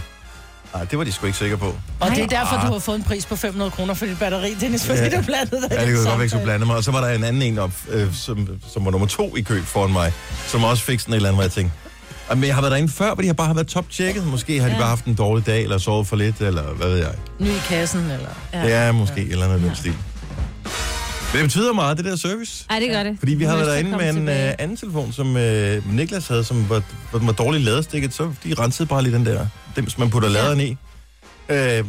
Nej, 0.74 0.84
det 0.84 0.98
var 0.98 1.04
de 1.04 1.12
sgu 1.12 1.25
ikke 1.25 1.38
sikre 1.38 1.58
på. 1.58 1.75
Og 2.00 2.10
det 2.12 2.20
er 2.24 2.28
derfor, 2.28 2.56
du 2.68 2.72
har 2.74 2.80
fået 2.80 2.96
en 2.96 3.04
pris 3.04 3.25
på 3.25 3.36
500 3.36 3.72
kroner 3.72 3.94
for 3.94 4.06
dit 4.06 4.20
batteri, 4.20 4.54
Dennis, 4.62 4.86
fordi 4.86 5.00
Ja. 5.00 5.18
du 5.18 5.22
blandede 5.25 5.62
dig 5.62 5.72
i 5.72 5.74
Ja, 5.74 5.86
det 5.86 5.96
kunne 5.96 6.06
godt 6.06 6.06
være, 6.06 6.24
ikke 6.24 6.30
skulle 6.30 6.30
samtale. 6.30 6.44
blande 6.44 6.66
mig. 6.66 6.75
Og 6.75 6.84
så 6.84 6.92
var 6.92 7.02
der 7.02 7.16
en 7.16 7.24
anden 7.24 7.42
en 7.42 7.58
op, 7.60 7.72
øh, 7.90 8.14
som, 8.16 8.48
som 8.74 8.86
var 8.86 8.92
nummer 8.92 9.08
to 9.08 9.36
i 9.38 9.42
kø 9.42 9.62
foran 9.62 9.92
mig, 9.94 10.14
som 10.48 10.64
også 10.64 10.84
fik 10.84 11.00
sådan 11.00 11.14
et 11.14 11.16
eller 11.16 11.30
andet, 11.30 11.36
hvor 11.38 11.44
jeg 11.44 11.52
tænkte, 11.52 11.74
"Ah, 12.30 12.38
men 12.38 12.48
jeg 12.48 12.56
har 12.56 12.62
været 12.62 12.72
derinde 12.72 12.94
før, 12.94 13.14
hvor 13.14 13.22
de 13.22 13.28
har 13.28 13.34
bare 13.34 13.56
været 13.56 13.68
top-tjekket. 13.68 14.28
Måske 14.28 14.60
har 14.62 14.68
de 14.68 14.74
Ja. 14.74 14.80
bare 14.80 14.90
haft 14.90 15.06
en 15.06 15.16
dårlig 15.16 15.46
dag, 15.46 15.64
eller 15.64 15.78
sovet 15.78 16.08
for 16.08 16.16
lidt, 16.16 16.42
eller 16.42 16.64
hvad 16.64 16.88
ved 16.90 16.98
jeg. 16.98 17.12
Ny 17.40 17.48
i 17.48 17.62
kassen, 17.68 18.00
eller... 18.02 18.30
Ja. 18.54 18.64
Det 18.64 18.74
er 18.74 18.92
måske 18.92 19.22
et 19.22 19.31
eller 19.31 19.46
andet 19.46 19.62
ja. 19.62 19.68
den 19.68 19.75
stil. 19.75 19.96
Det 21.34 21.42
betyder 21.44 21.74
meget, 21.74 21.98
det 21.98 22.06
der 22.06 22.16
service. 22.16 22.66
Ej, 22.70 22.80
det 22.80 22.90
gør 22.90 23.04
det. 23.04 23.16
Fordi 23.20 23.34
vi 23.34 23.44
har 23.44 23.56
været 23.56 23.68
derinde 23.68 23.92
med 23.92 24.00
en 24.10 24.16
komme 24.16 24.32
øh, 24.32 24.38
tilbage. 24.38 24.62
anden 24.62 24.78
telefon, 24.78 25.14
som 25.14 25.38
øh, 25.38 25.94
Niklas 25.94 26.28
havde, 26.28 26.44
som 26.44 26.70
var, 26.70 26.82
den 27.14 27.28
var 27.28 27.34
dårligt 27.34 27.64
ladestikket, 27.64 28.14
så 28.14 28.34
de 28.44 28.54
rensede 28.60 28.88
bare 28.88 29.02
lige 29.04 29.14
den 29.16 29.26
der, 29.26 29.48
dem 29.76 29.90
som 29.90 30.00
man 30.02 30.10
putter 30.10 30.30
Ja. 30.30 30.34
laderen 30.34 30.62
i. 30.62 30.78
Øh, 31.50 31.86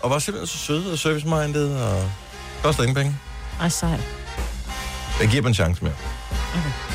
og 0.00 0.10
var 0.10 0.18
simpelthen 0.18 0.46
så 0.46 0.58
søde 0.58 0.92
og 0.92 0.98
service-minded, 0.98 1.74
og 1.74 2.10
koster 2.62 2.82
ingen 2.82 2.94
penge. 2.96 3.16
Ej, 3.60 3.68
sejt. 3.68 4.00
Jeg 5.20 5.28
giver 5.28 5.42
dem 5.42 5.48
en 5.48 5.54
chance 5.54 5.84
mere. 5.84 5.94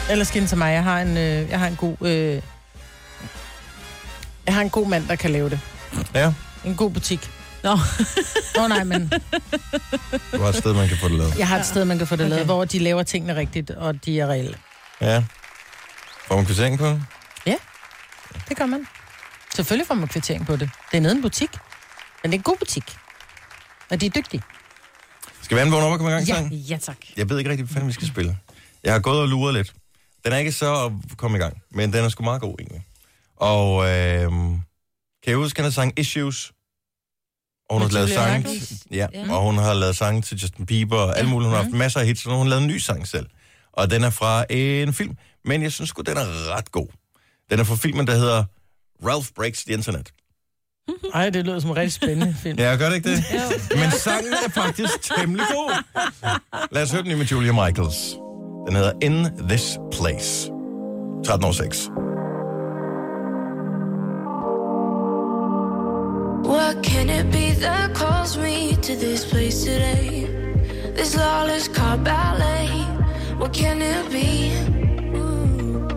Ellers 0.09 0.27
skal 0.27 0.47
til 0.47 0.57
mig. 0.57 0.73
Jeg 0.73 0.83
har 0.83 1.01
en, 1.01 1.17
øh, 1.17 1.49
jeg 1.49 1.59
har 1.59 1.67
en 1.67 1.75
god... 1.75 1.95
Øh, 2.01 2.41
jeg 4.45 4.53
har 4.53 4.61
en 4.61 4.69
god 4.69 4.87
mand, 4.87 5.07
der 5.07 5.15
kan 5.15 5.31
lave 5.31 5.49
det. 5.49 5.59
Ja, 6.15 6.33
En 6.65 6.75
god 6.75 6.91
butik. 6.91 7.29
Nå. 7.63 7.77
Nå 8.55 8.67
nej, 8.67 8.83
men 8.83 9.11
du 10.31 10.37
har 10.41 10.49
et 10.49 10.55
sted, 10.55 10.73
man 10.73 10.87
kan 10.87 10.97
få 10.97 11.07
det 11.07 11.17
lavet. 11.17 11.37
jeg 11.37 11.47
har 11.47 11.59
et 11.59 11.65
sted, 11.65 11.85
man 11.85 11.97
kan 11.97 12.07
få 12.07 12.15
det 12.15 12.21
Okay. 12.25 12.29
lavet, 12.29 12.45
hvor 12.45 12.65
de 12.65 12.79
laver 12.79 13.03
tingene 13.03 13.35
rigtigt, 13.35 13.69
og 13.71 14.05
de 14.05 14.19
er 14.19 14.27
reelle. 14.27 14.57
Ja. 15.01 15.23
Får 16.27 16.35
man 16.35 16.45
kvittering 16.45 16.79
på 16.79 16.85
det? 16.87 17.03
Det 18.49 18.57
gør 18.57 18.65
man. 18.65 18.87
Selvfølgelig 19.55 19.87
får 19.87 19.95
man 19.95 20.07
kvittering 20.07 20.45
på 20.45 20.55
det. 20.55 20.69
Det 20.91 20.97
er 20.97 21.01
nede 21.01 21.13
i 21.13 21.15
en 21.15 21.21
butik. 21.21 21.49
Men 22.23 22.31
det 22.31 22.35
er 22.35 22.39
en 22.39 22.43
god 22.43 22.57
butik. 22.57 22.83
Og 23.89 24.01
de 24.01 24.05
er 24.05 24.09
dygtige. 24.09 24.43
Skal 25.41 25.57
vi 25.65 25.71
vågne 25.71 25.85
op 25.85 25.91
og 25.91 25.97
komme 25.97 26.11
i 26.11 26.13
gang, 26.13 26.27
Ja. 26.27 26.57
Ja, 26.57 26.77
tak. 26.77 26.97
Jeg 27.17 27.29
ved 27.29 27.37
ikke 27.37 27.49
rigtig, 27.49 27.65
hvad 27.65 27.73
fanden 27.73 27.87
vi 27.87 27.93
skal 27.93 28.07
spille. 28.07 28.37
Jeg 28.83 28.93
har 28.93 28.99
gået 28.99 29.19
og 29.19 29.27
luret 29.27 29.53
lidt. 29.53 29.73
Den 30.25 30.33
er 30.33 30.37
ikke 30.37 30.51
så 30.51 30.85
at 30.85 31.17
komme 31.17 31.37
i 31.37 31.41
gang, 31.41 31.57
men 31.71 31.93
den 31.93 32.03
er 32.05 32.09
sgu 32.09 32.23
meget 32.23 32.41
god 32.41 32.55
egentlig. 32.59 32.85
Og 33.35 33.83
øh, 33.89 34.31
kan 34.31 34.61
jeg 35.27 35.35
huske, 35.35 35.61
han 35.61 35.71
sang 35.71 35.99
Issues? 35.99 36.51
Og 37.71 37.77
hun 37.79 37.81
har 37.81 37.89
lavet 37.93 38.09
sang, 38.09 38.45
ja, 38.91 39.07
Ja. 39.13 39.33
og 39.33 39.41
hun 39.41 39.57
har 39.57 39.73
lavet 39.73 39.97
sang 39.97 40.23
til 40.23 40.37
Justin 40.37 40.65
Bieber 40.65 40.97
og 40.97 41.17
alt 41.19 41.29
muligt. 41.29 41.47
Hun 41.47 41.55
har 41.55 41.63
haft 41.63 41.75
masser 41.75 41.99
af 41.99 42.05
hits, 42.05 42.25
og 42.25 42.29
nu 42.29 42.33
har 42.33 42.37
hun 42.37 42.47
lavet 42.47 42.61
en 42.61 42.67
ny 42.67 42.77
sang 42.77 43.07
selv. 43.07 43.25
Og 43.73 43.91
den 43.91 44.03
er 44.03 44.09
fra 44.09 44.45
en 44.49 44.93
film, 44.93 45.17
men 45.45 45.63
jeg 45.63 45.71
synes 45.71 45.89
sgu, 45.89 46.01
den 46.01 46.17
er 46.17 46.55
ret 46.57 46.71
god. 46.71 46.87
Den 47.51 47.59
er 47.59 47.63
fra 47.63 47.75
filmen, 47.75 48.07
der 48.07 48.15
hedder 48.15 48.43
Ralph 49.07 49.27
Breaks 49.35 49.63
the 49.63 49.73
Internet. 49.73 50.11
Ej, 51.13 51.29
det 51.29 51.45
lyder 51.45 51.59
som 51.59 51.69
en 51.69 51.77
rigtig 51.77 51.93
spændende 51.93 52.35
film. 52.43 52.59
Ja, 52.63 52.75
gør 52.75 52.89
det 52.89 52.95
ikke 52.95 53.09
det? 53.11 53.23
Men 53.81 53.91
sangen 53.91 54.33
er 54.33 54.49
faktisk 54.49 55.01
temmelig 55.17 55.45
god. 55.51 55.83
Lad 56.75 56.83
os 56.83 56.91
høre 56.91 57.03
den 57.03 57.17
med 57.17 57.25
Julia 57.25 57.51
Michaels. 57.51 58.15
Den 58.67 58.75
hedder 58.75 58.91
In 59.01 59.47
This 59.49 59.77
Place. 59.91 60.49
13 61.25 61.45
år 61.47 61.51
6. 61.51 61.89
What 66.51 66.83
can 66.83 67.09
it 67.09 67.31
be 67.31 67.51
that 67.65 67.93
calls 67.95 68.37
me 68.37 68.75
to 68.75 68.93
this 68.97 69.23
place 69.23 69.63
today? 69.63 70.27
This 70.93 71.15
lawless 71.15 71.69
car 71.69 71.97
ballet. 71.97 72.67
What 73.37 73.53
can 73.53 73.81
it 73.81 74.11
be? 74.11 74.51
Ooh. 75.15 75.87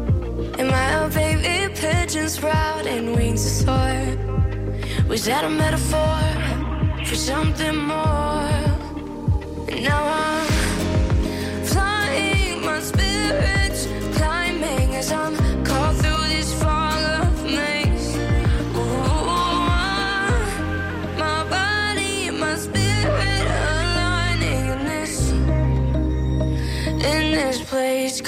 Am 0.60 0.70
I 0.72 0.86
a 1.04 1.08
baby 1.08 1.74
pigeons 1.74 2.34
sprout 2.34 2.86
and 2.86 3.16
wings 3.16 3.42
to 3.42 3.50
soar. 3.64 5.08
Was 5.08 5.24
that 5.24 5.42
a 5.42 5.50
metaphor 5.50 6.22
for 7.04 7.16
something 7.16 7.76
more? 7.76 8.62
And 9.70 9.82
now 9.82 10.02
I'm 10.22 10.46
flying, 11.64 12.64
my 12.64 12.78
spirits 12.78 13.88
climbing 14.16 14.94
as 14.94 15.10
I'm 15.10 15.43
place 27.74 28.20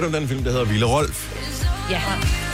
hørt 0.00 0.14
om 0.14 0.20
den 0.20 0.28
film, 0.28 0.44
der 0.44 0.50
hedder 0.50 0.64
Ville 0.64 0.86
Rolf? 0.86 1.32
Ja. 1.90 2.00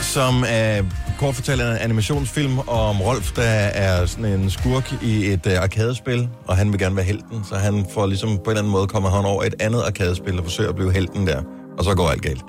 Som 0.03 0.45
er 0.49 0.83
kort 1.19 1.35
fortalt 1.35 1.61
en 1.61 1.67
animationsfilm 1.67 2.59
om 2.59 3.01
Rolf, 3.01 3.33
der 3.33 3.43
er 3.43 4.07
sådan 4.07 4.25
en 4.25 4.51
skurk 4.51 5.03
i 5.03 5.27
et 5.27 5.47
uh, 5.47 5.53
arkadespil, 5.63 6.29
og 6.47 6.57
han 6.57 6.73
vil 6.73 6.79
gerne 6.79 6.97
være 6.97 7.05
helten, 7.05 7.45
så 7.49 7.57
han 7.57 7.87
får 7.95 8.07
ligesom 8.07 8.29
på 8.29 8.35
en 8.35 8.51
eller 8.51 8.59
anden 8.59 8.73
måde 8.73 8.87
kommer 8.87 9.11
han 9.11 9.25
over 9.25 9.45
et 9.45 9.55
andet 9.61 9.83
arkadespil 9.83 10.39
og 10.39 10.45
forsøger 10.45 10.71
at 10.71 10.77
blive 10.77 10.93
helten 10.93 11.27
der, 11.27 11.43
og 11.79 11.85
så 11.85 11.95
går 11.95 12.09
alt 12.09 12.23
galt. 12.23 12.45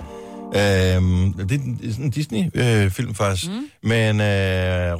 Øhm, 0.55 1.33
det 1.33 1.51
er 1.51 1.91
sådan 1.91 2.05
en 2.05 2.09
Disney-film 2.09 3.15
faktisk, 3.15 3.51
mm. 3.51 3.89
men 3.89 4.15
uh, 4.15 4.25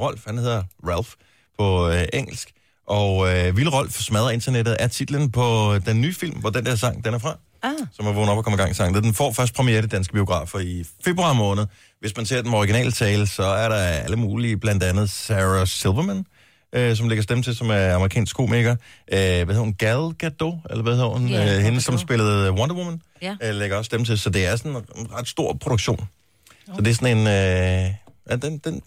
Rolf, 0.00 0.20
han 0.26 0.38
hedder 0.38 0.62
Ralph 0.88 1.10
på 1.58 1.88
uh, 1.88 1.94
engelsk, 2.12 2.50
og 2.86 3.16
uh, 3.16 3.56
Ville 3.56 3.70
Rolf 3.70 4.00
smadrer 4.00 4.30
internettet 4.30 4.76
er 4.78 4.88
titlen 4.88 5.30
på 5.30 5.74
den 5.86 6.00
nye 6.00 6.14
film, 6.14 6.36
hvor 6.36 6.50
den 6.50 6.66
der 6.66 6.76
sang, 6.76 7.04
den 7.04 7.14
er 7.14 7.18
fra 7.18 7.38
Ah. 7.62 7.72
som 7.92 8.06
er 8.06 8.12
vågnet 8.12 8.30
op 8.32 8.38
og 8.38 8.44
kommer 8.44 8.58
i 8.58 8.60
gang 8.60 8.70
i 8.70 8.74
sangen. 8.74 9.02
Den 9.04 9.14
får 9.14 9.32
først 9.32 9.54
premiere 9.54 9.84
i 9.84 9.86
danske 9.86 10.12
biografer 10.12 10.58
i 10.58 10.84
februar 11.04 11.32
måned. 11.32 11.66
Hvis 12.00 12.16
man 12.16 12.26
ser 12.26 12.42
den 12.42 12.54
originale 12.54 12.92
tale, 12.92 13.26
så 13.26 13.42
er 13.42 13.68
der 13.68 13.76
alle 13.76 14.16
mulige, 14.16 14.56
blandt 14.56 14.82
andet 14.82 15.10
Sarah 15.10 15.66
Silverman, 15.66 16.26
øh, 16.72 16.96
som 16.96 17.08
lægger 17.08 17.22
stemme 17.22 17.42
til, 17.42 17.56
som 17.56 17.70
er 17.70 17.94
amerikansk 17.94 18.36
komiker. 18.36 18.70
Øh, 18.72 19.18
hvad 19.18 19.46
hedder 19.46 19.58
hun? 19.60 19.74
Gal 19.74 20.12
Gadot, 20.18 20.54
eller 20.70 20.82
hvad 20.82 20.92
hedder 20.92 21.08
hun? 21.08 21.28
Yeah, 21.30 21.56
øh, 21.56 21.62
hende, 21.62 21.80
som 21.80 21.98
spillede 21.98 22.52
Wonder 22.52 22.74
Woman, 22.76 23.02
Ja. 23.22 23.36
øh, 23.42 23.54
lægger 23.54 23.76
også 23.76 23.86
stemme 23.88 24.06
til. 24.06 24.18
Så 24.18 24.30
det 24.30 24.46
er 24.46 24.56
sådan 24.56 24.70
en 24.70 25.12
ret 25.12 25.28
stor 25.28 25.56
produktion. 25.60 26.08
Så 26.74 26.80
det 26.80 26.88
er 26.90 26.94
sådan 26.94 27.16
en... 27.18 27.26
Øh, 27.26 27.94
ja, 28.30 28.36
den, 28.36 28.58
den, 28.58 28.82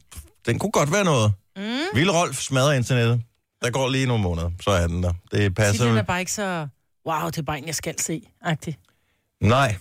den 0.45 0.59
kunne 0.59 0.71
godt 0.71 0.91
være 0.91 1.03
noget. 1.03 1.33
Mm. 1.57 1.63
Vil 1.93 2.11
Rolf 2.11 2.37
smadrer 2.41 2.71
internettet. 2.71 3.21
Der 3.63 3.69
går 3.69 3.89
lige 3.89 4.05
nogle 4.05 4.23
måneder, 4.23 4.49
så 4.61 4.69
er 4.71 4.87
den 4.87 5.03
der. 5.03 5.13
Det 5.31 5.55
passer. 5.55 5.73
Titlen 5.73 5.97
er 5.97 6.01
bare 6.01 6.19
ikke 6.19 6.31
så... 6.31 6.67
Wow, 7.07 7.25
det 7.27 7.37
er 7.37 7.41
bare 7.41 7.57
en, 7.57 7.67
jeg 7.67 7.75
skal 7.75 7.99
se. 7.99 8.21
Agtig. 8.41 8.77
Nej, 9.41 9.75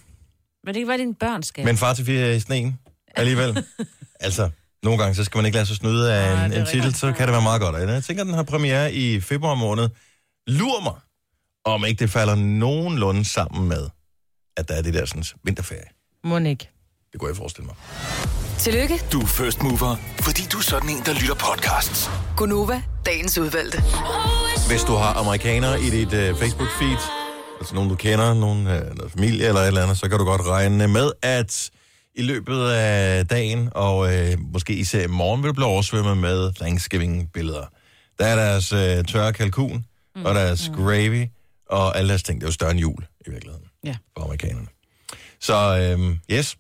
Men 0.65 0.75
det 0.75 0.81
kan 0.81 0.89
være, 0.89 0.99
dine 0.99 1.15
børn 1.15 1.43
skal. 1.43 1.65
Men 1.65 1.77
far 1.77 1.95
til 1.95 2.05
fire 2.05 2.37
i 2.37 2.41
sneen 2.41 2.79
alligevel. 3.17 3.65
altså, 4.21 4.51
nogle 4.83 4.99
gange, 4.99 5.15
så 5.15 5.25
skal 5.25 5.39
man 5.39 5.47
ikke 5.47 5.57
lade 5.57 5.67
sig 5.67 5.77
snyde 5.77 6.15
af 6.15 6.37
Nej, 6.37 6.47
en, 6.47 6.53
en 6.53 6.67
titel, 6.67 6.95
så 6.95 7.13
kan 7.13 7.27
det 7.27 7.33
være 7.33 7.43
meget 7.43 7.61
godt. 7.61 7.75
Og 7.75 7.81
Jeg 7.89 8.05
tænker, 8.05 8.25
den 8.25 8.35
har 8.35 8.43
premiere 8.43 8.93
i 8.93 9.21
februar 9.21 9.55
måned. 9.55 9.89
Lur 10.47 10.83
mig, 10.83 10.95
om 11.65 11.85
ikke 11.85 11.99
det 11.99 12.11
falder 12.11 12.35
nogenlunde 12.35 13.25
sammen 13.25 13.69
med, 13.69 13.89
at 14.57 14.69
der 14.69 14.75
er 14.75 14.83
det 14.83 14.95
der 14.95 15.05
sådan, 15.05 15.25
vinterferie. 15.45 15.89
Må 16.25 16.39
ikke. 16.39 16.71
Det 17.13 17.21
kunne 17.21 17.29
jeg 17.29 17.37
forestille 17.37 17.67
mig. 17.67 17.75
Tillykke, 18.59 19.01
Du 19.13 19.21
er 19.21 19.27
first 19.27 19.63
mover, 19.63 19.97
fordi 20.21 20.43
du 20.53 20.59
er 20.59 20.63
sådan 20.63 20.89
en, 20.91 21.03
der 21.07 21.13
lytter 21.13 21.35
podcasts. 21.35 22.11
Gunova, 22.37 22.83
dagens 23.07 23.39
udvalgte. 23.39 23.83
Hvis 24.71 24.83
du 24.83 24.95
har 24.95 25.13
amerikanere 25.15 25.81
i 25.81 25.91
dit 25.91 26.13
uh, 26.13 26.39
Facebook-feed, 26.41 27.01
altså 27.59 27.75
nogen 27.75 27.91
du 27.91 27.97
kender, 27.97 28.35
nogen, 28.35 28.59
uh, 28.59 28.73
noget 28.97 29.13
familie 29.17 29.47
eller 29.47 29.61
et 29.61 29.67
eller 29.67 29.83
andet, 29.83 29.99
så 29.99 30.09
kan 30.09 30.19
du 30.19 30.25
godt 30.25 30.47
regne 30.47 30.89
med, 30.89 31.11
at 31.23 31.71
i 32.15 32.23
løbet 32.23 32.71
af 32.71 33.27
dagen, 33.27 33.69
og 33.75 33.99
uh, 33.99 34.41
måske 34.53 34.73
især 34.73 35.05
i 35.05 35.07
morgen, 35.07 35.43
vil 35.43 35.49
du 35.49 35.53
blive 35.53 35.67
oversvømmet 35.67 36.17
med 36.17 36.53
Thanksgiving-billeder. 36.61 37.65
Der 38.19 38.25
er 38.27 38.37
deres 38.37 38.73
uh, 38.73 39.05
tørre 39.05 39.33
kalkun, 39.33 39.85
mm. 40.17 40.25
og 40.25 40.35
deres 40.35 40.71
mm. 40.71 40.85
gravy, 40.85 41.27
og 41.71 41.99
alle 41.99 42.09
deres 42.09 42.23
ting. 42.23 42.41
Det 42.41 42.47
er 42.47 42.49
jo 42.49 42.53
større 42.53 42.71
end 42.71 42.81
jul, 42.81 43.07
i 43.27 43.31
virkeligheden, 43.31 43.67
Ja. 43.85 43.97
for 44.17 44.25
amerikanerne. 44.25 44.67
Så 45.41 45.93
um, 45.95 46.19
yes, 46.31 46.57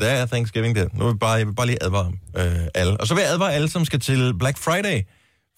der 0.00 0.06
er 0.06 0.26
Thanksgiving 0.26 0.76
der. 0.76 0.88
Nu 0.92 1.04
vil 1.04 1.10
jeg 1.12 1.18
bare, 1.18 1.32
jeg 1.32 1.46
vil 1.46 1.54
bare 1.54 1.66
lige 1.66 1.82
advare 1.82 2.12
øh, 2.36 2.66
alle. 2.74 3.00
Og 3.00 3.06
så 3.06 3.14
vil 3.14 3.22
jeg 3.22 3.30
advare 3.30 3.54
alle, 3.54 3.68
som 3.68 3.84
skal 3.84 4.00
til 4.00 4.38
Black 4.38 4.58
Friday. 4.58 5.02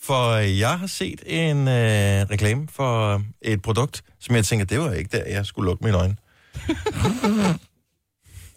For 0.02 0.35
jeg 0.37 0.78
har 0.78 0.87
set 0.87 1.23
en 1.26 1.69
øh, 1.69 2.26
reklame 2.31 2.69
for 2.73 3.23
et 3.43 3.62
produkt, 3.62 4.02
som 4.21 4.35
jeg 4.37 4.45
tænker, 4.45 4.67
det 4.67 4.81
var 4.81 4.93
ikke 4.93 5.17
der, 5.19 5.25
jeg 5.26 5.47
skulle 5.47 5.67
lukke 5.71 5.85
mine 5.85 5.97
øjne. 5.97 6.17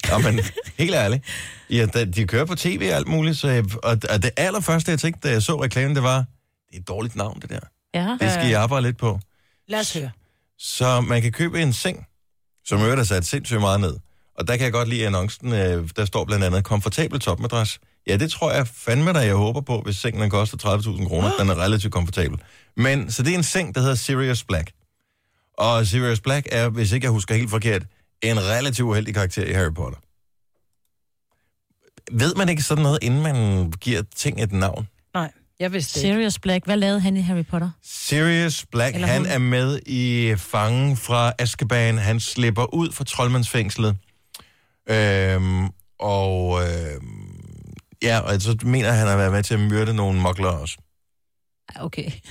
ja, 0.09 0.17
men 0.17 0.39
helt 0.77 0.95
ærligt. 0.95 1.23
Ja, 1.69 1.85
da- 1.85 2.05
de 2.05 2.27
kører 2.27 2.45
på 2.45 2.55
tv 2.55 2.87
og 2.91 2.95
alt 2.97 3.07
muligt, 3.07 3.37
så 3.37 3.47
jeg, 3.47 3.63
og, 3.83 3.97
og 4.09 4.23
det 4.23 4.31
allerførste, 4.37 4.91
jeg 4.91 4.99
tænkte, 4.99 5.27
da 5.27 5.33
jeg 5.33 5.41
så 5.41 5.63
reklamen, 5.63 5.95
det 5.95 6.03
var, 6.03 6.17
det 6.69 6.75
er 6.75 6.79
et 6.79 6.87
dårligt 6.87 7.15
navn, 7.15 7.39
det 7.41 7.49
der. 7.49 7.59
Ja. 7.93 8.17
Det 8.21 8.31
skal 8.31 8.47
jeg 8.47 8.61
arbejde 8.61 8.85
lidt 8.85 8.97
på. 8.97 9.19
Lad 9.67 9.79
os 9.79 9.93
høre. 9.93 10.11
Så 10.57 11.01
man 11.01 11.21
kan 11.21 11.31
købe 11.31 11.61
en 11.61 11.73
seng, 11.73 12.05
som 12.65 12.81
øvrigt 12.81 12.99
er 12.99 13.03
sat 13.03 13.25
sindssygt 13.25 13.59
meget 13.59 13.79
ned. 13.79 13.97
Og 14.37 14.47
der 14.47 14.57
kan 14.57 14.63
jeg 14.63 14.71
godt 14.73 14.89
lide 14.89 15.05
annoncen, 15.07 15.53
øh, 15.53 15.89
der 15.95 16.05
står 16.05 16.25
blandt 16.25 16.43
andet 16.45 16.63
komfortabel 16.63 17.19
topmadras 17.19 17.79
Ja, 18.07 18.17
det 18.17 18.31
tror 18.31 18.51
jeg 18.51 18.67
fandme 18.67 19.13
dig, 19.13 19.25
jeg 19.25 19.35
håber 19.35 19.61
på, 19.61 19.81
hvis 19.81 19.97
sengen 19.97 20.21
den 20.21 20.29
koster 20.29 20.57
30.000 20.77 21.07
kroner. 21.07 21.31
Den 21.39 21.49
er 21.49 21.55
relativt 21.61 21.93
komfortabel. 21.93 22.39
Men, 22.77 23.11
så 23.11 23.23
det 23.23 23.31
er 23.33 23.37
en 23.37 23.43
seng, 23.43 23.75
der 23.75 23.81
hedder 23.81 23.95
Sirius 23.95 24.43
Black. 24.43 24.71
Og 25.57 25.87
Sirius 25.87 26.19
Black 26.19 26.47
er, 26.51 26.69
hvis 26.69 26.91
ikke 26.91 27.05
jeg 27.05 27.11
husker 27.11 27.35
helt 27.35 27.49
forkert, 27.49 27.81
en 28.21 28.39
relativt 28.39 28.85
uheldig 28.85 29.13
karakter 29.13 29.45
i 29.45 29.51
Harry 29.53 29.73
Potter. 29.75 29.99
Ved 32.11 32.35
man 32.35 32.49
ikke 32.49 32.61
sådan 32.61 32.83
noget, 32.83 32.99
inden 33.01 33.21
man 33.21 33.71
giver 33.71 34.01
ting 34.15 34.43
et 34.43 34.51
navn? 34.51 34.87
Nej, 35.13 35.31
jeg 35.59 35.73
vidste 35.73 35.99
det 35.99 36.05
ikke. 36.05 36.15
Sirius 36.15 36.39
Black, 36.39 36.65
hvad 36.65 36.77
lavede 36.77 36.99
han 36.99 37.17
i 37.17 37.21
Harry 37.21 37.45
Potter? 37.45 37.69
Sirius 37.83 38.65
Black, 38.71 38.95
Eller 38.95 39.07
han 39.07 39.21
hun. 39.21 39.27
er 39.31 39.37
med 39.37 39.79
i 39.85 40.33
Fangen 40.37 40.97
fra 40.97 41.33
Azkaban. 41.39 41.97
Han 41.97 42.19
slipper 42.19 42.73
ud 42.73 42.91
fra 42.91 43.03
troldmandsfængslet. 43.03 43.97
Øhm, 44.89 45.67
og 45.99 46.61
øhm, 46.63 47.20
ja, 48.03 48.19
og 48.19 48.41
så 48.41 48.57
mener 48.63 48.91
han 48.91 49.07
har 49.07 49.17
været 49.17 49.31
med 49.31 49.43
til 49.43 49.53
at 49.53 49.59
myrde 49.59 49.93
nogle 49.93 50.19
mokler 50.21 50.49
også. 50.49 50.77
Okay. 51.75 52.11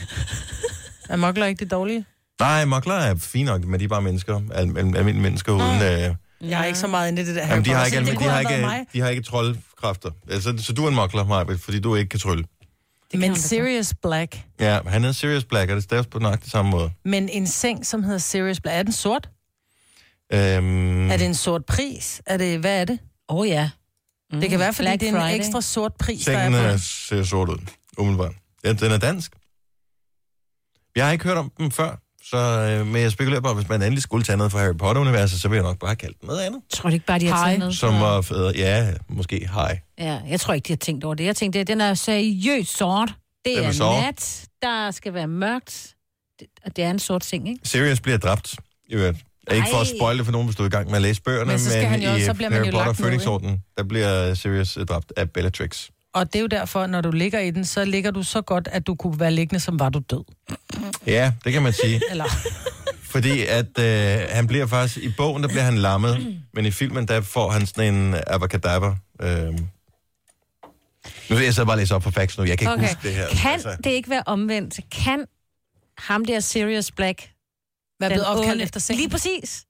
Er 1.09 1.17
mokler 1.17 1.47
ikke 1.47 1.61
det 1.65 1.71
dårlige? 1.71 2.05
Nej, 2.41 2.65
mokler 2.65 2.95
er 2.95 3.15
fint 3.15 3.47
nok, 3.47 3.65
men 3.65 3.81
de 3.81 3.85
er 3.85 3.89
bare 3.89 4.03
mennesker. 4.03 4.41
Al- 4.55 4.79
al- 4.79 4.97
almindelige 4.97 5.21
mennesker 5.23 5.53
uden... 5.53 5.83
Øh, 5.83 6.15
Jeg 6.51 6.61
er 6.61 6.65
ikke 6.65 6.79
så 6.79 6.87
meget 6.87 7.09
inde 7.09 7.23
i 7.23 7.25
det 7.25 7.35
der 7.37 7.47
jamen, 7.49 7.65
de 7.65 7.71
har 7.71 7.85
ikke, 7.85 7.99
det 7.99 8.19
de 8.19 8.25
har 8.25 8.41
ikke, 8.41 8.87
de 8.93 9.01
har 9.01 9.09
ikke 9.09 9.23
troldkræfter. 9.23 10.11
Altså, 10.31 10.55
så 10.59 10.73
du 10.73 10.85
er 10.85 10.89
en 10.89 10.95
mokler, 10.95 11.25
Marbet, 11.25 11.61
fordi 11.61 11.81
du 11.81 11.95
ikke 11.95 12.09
kan 12.09 12.21
trylle. 12.21 12.45
Men 13.15 13.37
Sirius 13.37 13.95
Black. 14.03 14.41
Ja, 14.61 14.79
han 14.87 15.01
hedder 15.03 15.15
Sirius 15.15 15.45
Black, 15.45 15.71
og 15.71 15.77
det 15.77 15.85
staves 15.85 16.07
på 16.07 16.19
nøjagtig 16.19 16.51
samme 16.51 16.71
måde. 16.71 16.91
Men 17.05 17.29
en 17.29 17.47
seng, 17.47 17.87
som 17.87 18.03
hedder 18.03 18.19
Sirius 18.19 18.61
Black, 18.61 18.77
er 18.79 18.83
den 18.83 18.93
sort? 18.93 19.29
Øhm, 20.33 21.11
Er 21.11 21.17
det 21.17 21.27
en 21.27 21.35
sort 21.35 21.65
pris? 21.65 22.23
Er 22.27 22.37
det, 22.37 22.59
hvad 22.59 22.81
er 22.81 22.85
det? 22.85 22.99
Åh 23.29 23.37
oh, 23.37 23.49
ja. 23.49 23.71
Mm. 24.33 24.41
Det 24.41 24.51
kan 24.51 24.59
være, 24.59 24.73
fordi 24.73 24.87
Black 24.87 25.01
det 25.01 25.09
er 25.09 25.13
en 25.13 25.21
Friday. 25.21 25.37
ekstra 25.37 25.61
sort 25.61 25.95
pris, 25.95 26.25
der 26.25 26.33
Sengen 26.33 26.55
er 26.55 26.59
på 26.61 26.65
øh, 26.67 26.71
den. 26.71 26.79
ser 26.79 27.23
sort 27.25 27.49
ud, 27.49 27.59
umiddelbart. 27.99 28.33
Ja, 28.65 28.73
den 28.73 28.93
er 28.93 28.99
dansk. 28.99 29.33
Jeg 30.97 31.05
har 31.05 31.13
ikke 31.13 31.25
hørt 31.25 31.37
om 31.37 31.53
den 31.59 31.73
før, 31.73 31.97
så, 32.25 32.37
øh, 32.37 32.87
men 32.87 33.03
jeg 33.03 33.13
spekulerer 33.13 33.41
på, 33.41 33.49
at 33.49 33.57
hvis 33.57 33.69
man 33.69 33.83
endelig 33.83 34.03
skulle 34.03 34.25
tage 34.25 34.37
noget 34.37 34.53
fra 34.53 34.59
Harry 34.59 34.77
Potter-universet, 34.79 35.41
så 35.41 35.49
vil 35.49 35.57
jeg 35.57 35.63
nok 35.65 35.79
bare 35.79 35.97
kaldt 35.97 36.21
den 36.21 36.27
noget 36.27 36.41
andet. 36.41 36.61
Tror 36.71 36.91
du 36.91 36.95
ikke 36.95 37.07
bare, 37.07 37.19
de 37.19 37.27
har 37.27 37.45
taget 37.47 37.59
noget? 37.59 37.77
Som 37.77 37.95
var 38.01 38.21
federe. 38.21 38.53
Ja, 38.57 38.93
måske 39.09 39.49
hej. 39.53 39.81
Ja, 39.99 40.21
jeg 40.29 40.41
tror 40.41 40.55
ikke, 40.55 40.67
de 40.67 40.73
har 40.73 40.77
tænkt 40.77 41.05
over 41.05 41.15
det. 41.15 41.25
Jeg 41.25 41.37
tænkte, 41.37 41.65
den 41.65 41.81
er 41.81 41.95
seriøst 41.95 42.77
sort. 42.77 43.09
Det 43.45 43.57
Den 43.57 43.65
er 43.65 43.69
er 43.69 43.73
sort. 43.73 44.03
nat. 44.03 44.47
Der 44.63 44.91
skal 44.91 45.15
være 45.15 45.29
mørkt. 45.29 45.95
Det, 46.41 46.47
og 46.65 46.77
det 46.77 46.85
er 46.85 46.91
en 46.91 46.99
sort 46.99 47.25
seng, 47.25 47.49
ikke? 47.49 47.61
Sirius 47.69 48.01
bliver 48.01 48.19
dræbt, 48.19 48.55
i 48.89 48.93
øvrigt. 48.95 49.19
Ikke 49.55 49.67
for 49.73 49.81
at 49.81 49.87
Ej. 49.93 49.97
spoil 49.99 50.17
det 50.19 50.25
for 50.25 50.33
nogen, 50.33 50.47
hvis 50.47 50.57
du 50.57 50.63
er 50.63 50.67
i 50.67 50.71
gang 50.71 50.87
med 50.87 50.97
at 50.97 51.03
læse 51.03 51.23
bøgerne, 51.23 51.51
Men 51.51 51.59
så 51.59 51.71
skal 51.71 51.85
han 51.85 52.03
jo- 52.03 52.15
i 52.15 52.21
så 52.23 52.35
bliver 52.35 52.51
man 52.51 52.59
Harry 52.59 52.73
jo 52.73 52.79
Potter? 52.85 52.93
Phoenix-orden, 52.93 53.63
der 53.79 53.85
bliver 53.85 54.35
Sirius 54.35 54.77
øh, 54.77 54.87
dræbt 54.87 55.13
af 55.17 55.31
Bellatrix. 55.31 55.89
Og 56.15 56.27
det 56.27 56.37
er 56.37 56.41
jo 56.41 56.47
derfor, 56.47 56.87
når 56.87 57.01
du 57.01 57.11
ligger 57.11 57.41
i 57.41 57.51
den, 57.51 57.65
så 57.65 57.85
ligger 57.85 58.11
du 58.11 58.23
så 58.23 58.41
godt, 58.43 58.69
at 58.73 58.87
du 58.87 58.95
kunne 58.95 59.21
være 59.21 59.31
liggende, 59.31 59.61
som 59.61 59.79
var 59.79 59.89
du 59.89 59.99
død. 60.11 60.25
Ja, 61.07 61.33
det 61.45 61.53
kan 61.53 61.63
man 61.63 61.73
sige. 61.73 62.01
Eller, 62.11 62.25
Fordi 63.03 63.47
at 63.47 63.79
øh, 63.79 64.27
han 64.31 64.47
bliver 64.47 64.67
faktisk, 64.67 64.97
i 64.97 65.13
bogen 65.17 65.43
der 65.43 65.49
bliver 65.49 65.63
han 65.63 65.79
lammet, 65.79 66.27
men 66.55 66.67
i 66.67 66.71
filmen 66.71 67.09
der 67.09 67.21
får 67.21 67.51
han 67.51 67.67
sådan 67.67 67.95
en 67.95 68.15
abacadabra. 68.27 68.97
Øh. 69.23 69.53
Nu 71.31 71.37
vil 71.37 71.45
jeg 71.45 71.55
så 71.55 71.65
bare 71.65 71.77
læse 71.77 71.95
op 71.95 72.03
på 72.03 72.11
facts 72.11 72.39
nu, 72.39 72.45
jeg 72.45 72.59
kan 72.59 72.65
ikke 72.65 72.73
okay. 72.73 72.95
huske 72.95 73.09
det 73.09 73.15
her. 73.17 73.29
Kan 73.29 73.51
altså. 73.53 73.77
det 73.85 73.91
ikke 73.91 74.11
være 74.11 74.23
omvendt? 74.27 74.81
Kan 75.05 75.25
ham 75.99 76.25
der 76.25 76.41
Sirius 76.41 76.91
Black... 76.91 77.31
hvad 78.01 78.11
er 78.11 78.15
blevet 78.15 78.27
opkaldt 78.27 78.63
efter 78.63 78.81
sengen? 78.81 79.01
Lige 79.01 79.11
præcis. 79.11 79.65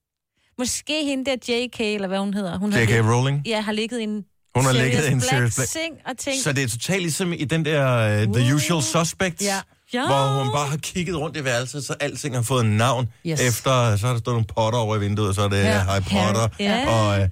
Måske 0.59 1.05
hende 1.05 1.25
der 1.31 1.37
JK, 1.49 1.81
eller 1.81 2.09
hvad 2.09 2.19
hun 2.19 2.35
hedder. 2.35 2.59
Hun 2.59 2.73
har 2.73 2.81
J.K. 2.81 2.91
Rowling. 2.91 3.43
Ja, 3.47 3.61
har 3.61 3.73
ligget 3.73 4.01
i 4.01 4.03
en 4.03 4.25
Hun 4.55 4.65
har 4.65 4.73
ligget 4.73 5.09
i 5.09 5.13
en 5.13 5.21
Sirius 5.21 5.55
Black. 5.55 5.71
seng 5.71 5.95
og 6.07 6.19
tænkt... 6.19 6.43
Så 6.45 6.53
det 6.53 6.65
er 6.65 6.69
totalt 6.69 7.03
ligesom 7.03 7.33
i 7.33 7.45
den 7.45 7.65
der 7.65 8.23
uh, 8.27 8.35
The 8.35 8.55
Usual 8.55 8.83
Suspects, 8.83 9.45
Ja. 9.45 9.57
Ja. 9.95 10.07
hvor 10.07 10.43
hun 10.45 10.53
bare 10.53 10.67
har 10.67 10.77
kigget 10.77 11.17
rundt 11.19 11.37
i 11.37 11.45
værelset, 11.45 11.85
så 11.85 11.95
alting 12.01 12.35
har 12.35 12.43
fået 12.43 12.65
en 12.65 12.77
navn. 12.77 13.09
Yes. 13.27 13.41
Efter, 13.41 13.97
så 13.97 14.07
har 14.07 14.13
der 14.13 14.21
stået 14.21 14.35
nogle 14.35 14.47
potter 14.57 14.79
over 14.79 14.97
i 14.97 15.01
vinduet, 15.01 15.29
og 15.29 15.35
så 15.35 15.43
er 15.43 15.49
det 15.49 15.57
ja. 15.59 15.79
Harry 15.79 16.01
Potter. 16.01 16.49
Ja. 16.61 16.89
Og, 16.89 17.21
øh, 17.23 17.29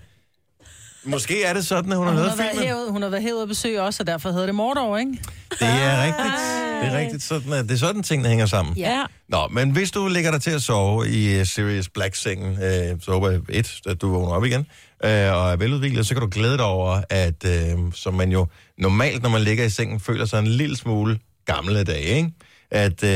måske 1.04 1.44
er 1.44 1.52
det 1.52 1.66
sådan, 1.66 1.92
at 1.92 1.98
hun 1.98 2.06
har 2.06 2.12
hun, 2.12 2.16
lavet 2.16 2.30
har 2.30 2.37
været 2.37 2.50
filmen. 2.50 2.68
hævet, 2.68 2.90
hun 2.90 3.02
har 3.02 3.08
været 3.08 3.22
hævet 3.22 3.42
og 3.42 3.48
besøg 3.48 3.80
også, 3.80 4.02
og 4.02 4.06
derfor 4.06 4.30
hedder 4.30 4.46
det 4.46 4.54
Mordor, 4.54 4.96
ikke? 4.96 5.12
Det 5.50 5.62
er 5.62 6.04
rigtigt. 6.04 6.34
Det 6.82 6.94
er 6.94 6.98
rigtigt. 6.98 7.22
Sådan, 7.22 7.52
at 7.52 7.64
det 7.64 7.74
er 7.74 7.78
sådan, 7.78 8.02
tingene 8.02 8.28
hænger 8.28 8.46
sammen. 8.46 8.74
Ja. 8.76 9.04
Nå, 9.28 9.48
men 9.50 9.70
hvis 9.70 9.90
du 9.90 10.08
ligger 10.08 10.30
dig 10.30 10.42
til 10.42 10.50
at 10.50 10.62
sove 10.62 11.08
i 11.08 11.40
uh, 11.40 11.46
Sirius 11.46 11.88
Black-sengen, 11.88 12.50
uh, 12.52 13.00
så 13.00 13.11
håber 13.12 13.30
jeg, 13.30 13.40
et, 13.48 13.80
at 13.87 14.00
du 14.00 14.11
vågner 14.11 14.32
op 14.34 14.44
igen, 14.44 14.61
uh, 14.61 15.11
og 15.11 15.52
er 15.52 15.56
veludviklet, 15.56 16.06
så 16.06 16.14
kan 16.14 16.20
du 16.20 16.28
glæde 16.30 16.56
dig 16.56 16.64
over, 16.64 17.00
at 17.11 17.44
uh, 17.44 17.92
som 17.92 18.14
man 18.14 18.32
jo 18.32 18.46
normalt, 18.78 19.22
når 19.22 19.30
man 19.30 19.40
ligger 19.40 19.64
i 19.64 19.70
sengen, 19.70 20.00
føler 20.00 20.24
sig 20.26 20.38
en 20.38 20.46
lille 20.46 20.76
smule 20.76 21.18
gamle 21.46 21.84
dage, 21.84 22.02
ikke? 22.02 22.30
At 22.70 23.02
uh, 23.02 23.08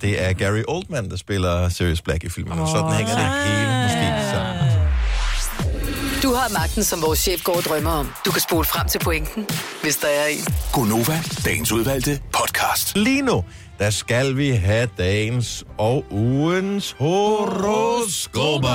det 0.00 0.24
er 0.24 0.32
Gary 0.32 0.62
Oldman, 0.68 1.10
der 1.10 1.16
spiller 1.16 1.68
Sirius 1.68 2.02
Black 2.02 2.24
i 2.24 2.28
filmen, 2.28 2.58
og 2.58 2.68
sådan 2.68 2.92
hænger 2.92 3.14
det 3.14 3.56
hele 3.58 3.82
måske. 3.82 4.35
Du 6.22 6.32
har 6.34 6.52
magten, 6.52 6.84
som 6.84 7.02
vores 7.02 7.18
chef 7.18 7.44
går 7.44 7.56
og 7.56 7.62
drømmer 7.62 7.90
om. 7.90 8.12
Du 8.26 8.30
kan 8.30 8.40
spole 8.40 8.64
frem 8.64 8.88
til 8.88 8.98
pointen, 8.98 9.46
hvis 9.82 9.96
der 9.96 10.08
er 10.08 10.26
en. 10.26 10.44
Gonova, 10.72 11.20
dagens 11.44 11.72
udvalgte 11.72 12.20
podcast. 12.32 12.96
Lige 12.96 13.22
nu, 13.22 13.44
der 13.78 13.90
skal 13.90 14.36
vi 14.36 14.50
have 14.50 14.88
dagens 14.98 15.64
og 15.78 16.04
ugens 16.10 16.96
horoskoper. 16.98 18.66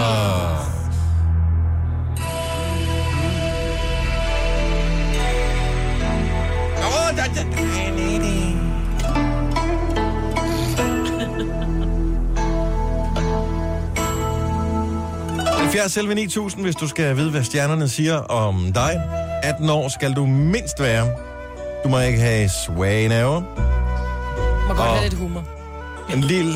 70 15.71 15.91
selv 15.91 16.15
9000, 16.15 16.63
hvis 16.63 16.75
du 16.75 16.87
skal 16.87 17.17
vide, 17.17 17.31
hvad 17.31 17.43
stjernerne 17.43 17.89
siger 17.89 18.15
om 18.15 18.73
dig. 18.73 19.01
18 19.43 19.69
år 19.69 19.87
skal 19.87 20.13
du 20.13 20.25
mindst 20.25 20.79
være. 20.79 21.07
Du 21.83 21.89
må 21.89 21.99
ikke 21.99 22.19
have 22.19 22.49
svage 22.49 23.07
nerver. 23.07 23.41
Må 24.67 24.73
godt 24.73 24.89
have 24.89 25.03
lidt 25.03 25.13
humor. 25.13 25.43
En 26.13 26.21
lille 26.21 26.53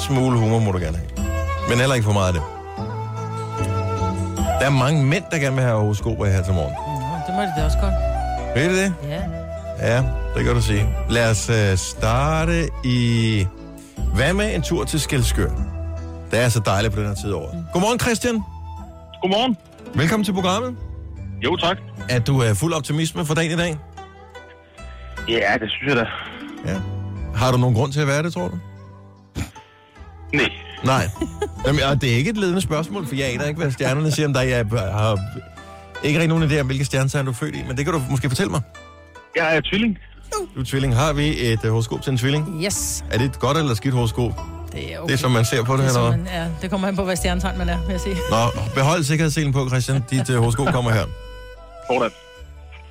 smule 0.00 0.38
humor 0.38 0.58
må 0.58 0.72
du 0.72 0.78
gerne 0.78 0.96
have. 0.96 1.26
Men 1.68 1.78
heller 1.78 1.94
ikke 1.94 2.04
for 2.04 2.12
meget 2.12 2.28
af 2.28 2.32
det. 2.34 2.42
Der 4.60 4.66
er 4.66 4.70
mange 4.70 5.04
mænd, 5.04 5.24
der 5.30 5.38
gerne 5.38 5.56
vil 5.56 5.64
have 5.64 5.78
horoskoper 5.78 6.26
her 6.26 6.42
til 6.42 6.54
morgen. 6.54 6.72
Nå, 6.72 7.16
det 7.26 7.34
må 7.34 7.42
de 7.42 7.60
da 7.60 7.64
også 7.64 7.78
godt. 7.78 7.94
Ved 8.56 8.68
du 8.68 8.76
det? 8.76 8.94
Ja. 9.08 9.22
Ja, 9.94 10.02
det 10.36 10.44
kan 10.44 10.54
du 10.54 10.62
sige. 10.62 10.88
Lad 11.10 11.30
os 11.30 11.50
uh, 11.50 11.78
starte 11.78 12.68
i... 12.84 13.46
Hvad 14.14 14.32
med 14.32 14.54
en 14.54 14.62
tur 14.62 14.84
til 14.84 15.00
Skelskør? 15.00 15.81
Det 16.32 16.40
er 16.40 16.48
så 16.48 16.60
dejligt 16.60 16.94
på 16.94 17.00
den 17.00 17.08
her 17.08 17.14
tid 17.14 17.32
året. 17.32 17.66
Godmorgen, 17.72 18.00
Christian. 18.00 18.34
Godmorgen. 19.22 19.56
Velkommen 19.94 20.24
til 20.24 20.32
programmet. 20.32 20.76
Jo, 21.44 21.56
tak. 21.56 21.78
Er 22.08 22.18
du 22.18 22.36
uh, 22.36 22.56
fuld 22.56 22.72
optimisme 22.72 23.26
for 23.26 23.34
dagen 23.34 23.52
i 23.52 23.56
dag? 23.56 23.78
Ja, 25.28 25.54
det 25.60 25.70
synes 25.70 25.88
jeg 25.88 25.96
da. 25.96 26.04
Ja. 26.66 26.80
Har 27.34 27.52
du 27.52 27.58
nogen 27.58 27.74
grund 27.74 27.92
til 27.92 28.00
at 28.00 28.06
være 28.06 28.22
det, 28.22 28.32
tror 28.32 28.48
du? 28.48 28.58
Nej. 30.34 30.52
Nej. 30.84 31.08
Jamen, 31.66 31.82
og 31.82 32.00
det 32.00 32.12
er 32.12 32.16
ikke 32.16 32.30
et 32.30 32.36
ledende 32.36 32.60
spørgsmål, 32.60 33.06
for 33.06 33.14
jeg 33.14 33.34
aner 33.34 33.44
ikke, 33.44 33.60
hvad 33.60 33.70
stjernerne 33.70 34.10
siger 34.10 34.26
om 34.26 34.32
dig. 34.32 34.48
Jeg 34.48 34.66
har 34.70 35.18
ikke 36.02 36.18
rigtig 36.20 36.28
nogen 36.38 36.50
idé 36.50 36.60
om, 36.60 36.66
hvilke 36.66 36.84
stjernetegn 36.84 37.24
du 37.26 37.30
er 37.30 37.34
født 37.34 37.54
i, 37.54 37.62
men 37.68 37.76
det 37.76 37.84
kan 37.84 37.94
du 37.94 38.02
måske 38.10 38.28
fortælle 38.28 38.50
mig. 38.50 38.60
Jeg 39.36 39.56
er 39.56 39.60
tvilling. 39.60 39.98
Du 40.54 40.60
er 40.60 40.64
tvilling. 40.64 40.96
Har 40.96 41.12
vi 41.12 41.52
et 41.52 41.64
uh, 41.64 41.70
horoskop 41.70 42.02
til 42.02 42.10
en 42.10 42.18
tvilling? 42.18 42.64
Yes. 42.64 43.04
Er 43.10 43.18
det 43.18 43.24
et 43.24 43.38
godt 43.38 43.56
eller 43.56 43.74
skidt 43.74 43.94
horoskop? 43.94 44.40
Det 44.72 44.94
er 44.94 44.98
okay. 44.98 45.08
Det 45.08 45.14
er, 45.14 45.18
som 45.18 45.30
man 45.30 45.44
ser 45.44 45.62
på 45.62 45.76
det, 45.76 45.84
det, 45.84 45.96
er, 45.96 45.98
eller 45.98 46.10
man, 46.10 46.26
ja, 46.32 46.46
det 46.62 46.70
kommer 46.70 46.88
an 46.88 46.96
på, 46.96 47.04
hvad 47.04 47.16
stjernetegn 47.16 47.58
man 47.58 47.68
er, 47.68 47.78
vil 47.78 47.90
jeg 47.90 48.00
sige. 48.00 48.16
Nå, 48.30 48.60
behold 48.74 49.04
sikkerhedsselen 49.04 49.52
på, 49.52 49.68
Christian. 49.68 50.04
Dit 50.10 50.30
uh, 50.30 50.36
horoskop 50.36 50.66
kommer 50.66 50.90
her. 50.90 51.04
Sådan. 51.90 52.10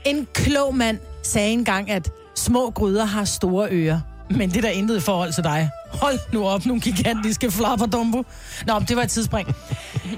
En 0.06 0.28
klog 0.34 0.76
mand 0.76 1.00
sagde 1.24 1.52
engang, 1.52 1.92
at 1.92 2.12
små 2.36 2.70
gryder 2.70 3.06
har 3.06 3.26
store 3.26 3.68
ører. 3.72 4.00
Men 4.30 4.50
det 4.50 4.58
er 4.58 4.62
der 4.62 4.70
intet 4.70 4.98
i 4.98 5.00
forhold 5.00 5.34
til 5.34 5.44
dig. 5.44 5.70
Hold 5.92 6.20
nu 6.34 6.48
op, 6.48 6.66
nogle 6.66 6.82
gigantiske 6.82 7.52
flapper, 7.52 7.86
Dumbo. 7.86 8.24
Nå, 8.68 8.80
det 8.88 8.96
var 8.96 9.04
et 9.04 9.10
tidsspring. 9.10 9.56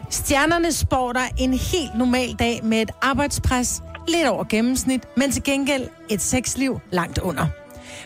Stjernerne 0.09 0.71
spår 0.71 1.13
dig 1.13 1.31
en 1.37 1.53
helt 1.53 1.95
normal 1.97 2.35
dag 2.39 2.59
med 2.63 2.81
et 2.81 2.91
arbejdspres 3.01 3.81
lidt 4.07 4.27
over 4.27 4.43
gennemsnit, 4.43 5.01
men 5.17 5.31
til 5.31 5.43
gengæld 5.43 5.87
et 6.09 6.21
sexliv 6.21 6.79
langt 6.91 7.17
under. 7.17 7.47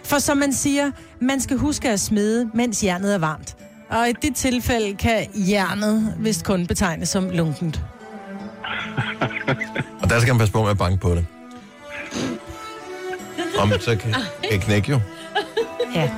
For 0.08 0.20
som 0.20 0.38
man 0.38 0.54
siger, 0.54 0.92
man 1.22 1.40
skal 1.42 1.58
huske 1.58 1.90
at 1.90 2.00
smide, 2.00 2.50
mens 2.54 2.84
jernet 2.84 3.14
er 3.14 3.18
varmt. 3.18 3.56
Og 3.90 4.10
i 4.10 4.14
det 4.22 4.36
tilfælde 4.36 4.96
kan 4.96 5.26
jernet 5.36 6.14
vist 6.20 6.46
kun 6.46 6.68
betegnes 6.68 7.10
som 7.10 7.30
lunkent. 7.30 7.82
Og 10.02 10.10
der 10.10 10.20
skal 10.20 10.34
man 10.34 10.40
passe 10.40 10.54
på 10.54 10.62
med 10.62 10.70
at 10.72 10.78
banke 10.78 10.98
på 10.98 11.16
det. 11.16 11.26
Om 13.60 13.72
så 13.80 13.96
kan, 13.96 14.16
kan 14.52 14.60
knække 14.60 14.92
jo. 14.92 15.00
Ja, 15.96 16.10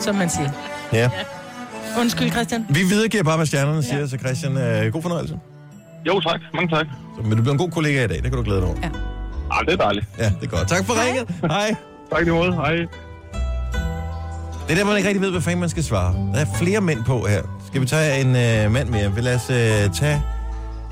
som 0.00 0.14
man 0.14 0.30
siger. 0.30 0.50
Ja. 0.92 1.10
Undskyld, 2.00 2.30
Christian. 2.30 2.66
Vi 2.68 2.82
videregiver 2.82 3.22
bare, 3.24 3.36
hvad 3.36 3.46
stjernerne 3.46 3.82
siger, 3.82 4.06
så 4.06 4.18
Christian, 4.18 4.52
uh, 4.52 4.92
god 4.92 5.02
fornøjelse. 5.02 5.38
Jo, 6.06 6.20
tak. 6.20 6.40
Mange 6.54 6.76
tak. 6.76 6.86
Så, 7.16 7.22
men 7.22 7.30
du 7.30 7.42
bliver 7.42 7.52
en 7.52 7.58
god 7.58 7.70
kollega 7.70 8.04
i 8.04 8.08
dag, 8.08 8.16
det 8.16 8.24
kan 8.24 8.32
du 8.32 8.42
glæde 8.42 8.60
dig 8.60 8.68
over. 8.68 8.76
Ja. 8.82 8.90
Ah, 9.50 9.66
det 9.66 9.72
er 9.72 9.76
dejligt. 9.76 10.06
Ja, 10.18 10.24
det 10.24 10.42
er 10.42 10.56
godt. 10.56 10.68
Tak 10.68 10.84
for 10.84 10.94
ringet. 11.06 11.28
Hej. 11.40 11.74
Tak 12.10 12.26
i 12.26 12.30
måde. 12.30 12.52
Hej. 12.54 12.76
Det 14.66 14.70
er 14.70 14.74
der, 14.74 14.84
man 14.84 14.96
ikke 14.96 15.08
rigtig 15.08 15.22
ved, 15.22 15.30
hvad 15.30 15.40
fanden 15.40 15.60
man 15.60 15.68
skal 15.68 15.84
svare. 15.84 16.14
Der 16.34 16.40
er 16.40 16.46
flere 16.62 16.80
mænd 16.80 17.04
på 17.04 17.26
her. 17.26 17.42
Skal 17.66 17.80
vi 17.80 17.86
tage 17.86 18.20
en 18.20 18.26
øh, 18.26 18.72
mand 18.72 18.88
mere? 18.88 19.14
Vi 19.14 19.20
lad 19.20 19.34
os 19.34 19.50
øh, 19.50 19.94
tage 19.94 20.22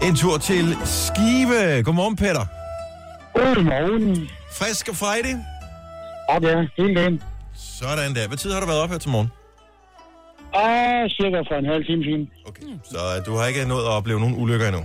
en 0.02 0.16
tur 0.16 0.38
til 0.38 0.76
Skive. 0.85 1.83
Godmorgen, 1.83 2.16
Peter. 2.16 2.44
Godmorgen. 3.35 4.28
Frisk 4.52 4.88
og 4.88 4.96
Friday? 4.96 5.35
Ja, 6.31 6.38
det 6.38 6.50
er 6.52 6.66
helt 6.83 6.96
dagen. 6.98 7.22
Sådan 7.54 8.14
der. 8.14 8.26
Hvad 8.28 8.37
tid 8.38 8.52
har 8.52 8.61
du 8.61 8.66
været 8.66 8.81
op 8.83 8.90
her 8.90 8.98
til 8.98 9.11
morgen? 9.11 9.28
Ah, 10.54 11.11
cirka 11.11 11.38
for 11.48 11.54
en 11.59 11.66
halv 11.66 11.85
time 11.85 12.04
siden. 12.04 12.31
Okay. 12.48 12.62
Så 12.85 12.98
øh, 13.18 13.26
du 13.26 13.37
har 13.37 13.46
ikke 13.46 13.68
nået 13.68 13.83
at 13.83 13.88
opleve 13.88 14.20
nogen 14.20 14.35
ulykker 14.42 14.66
endnu? 14.68 14.83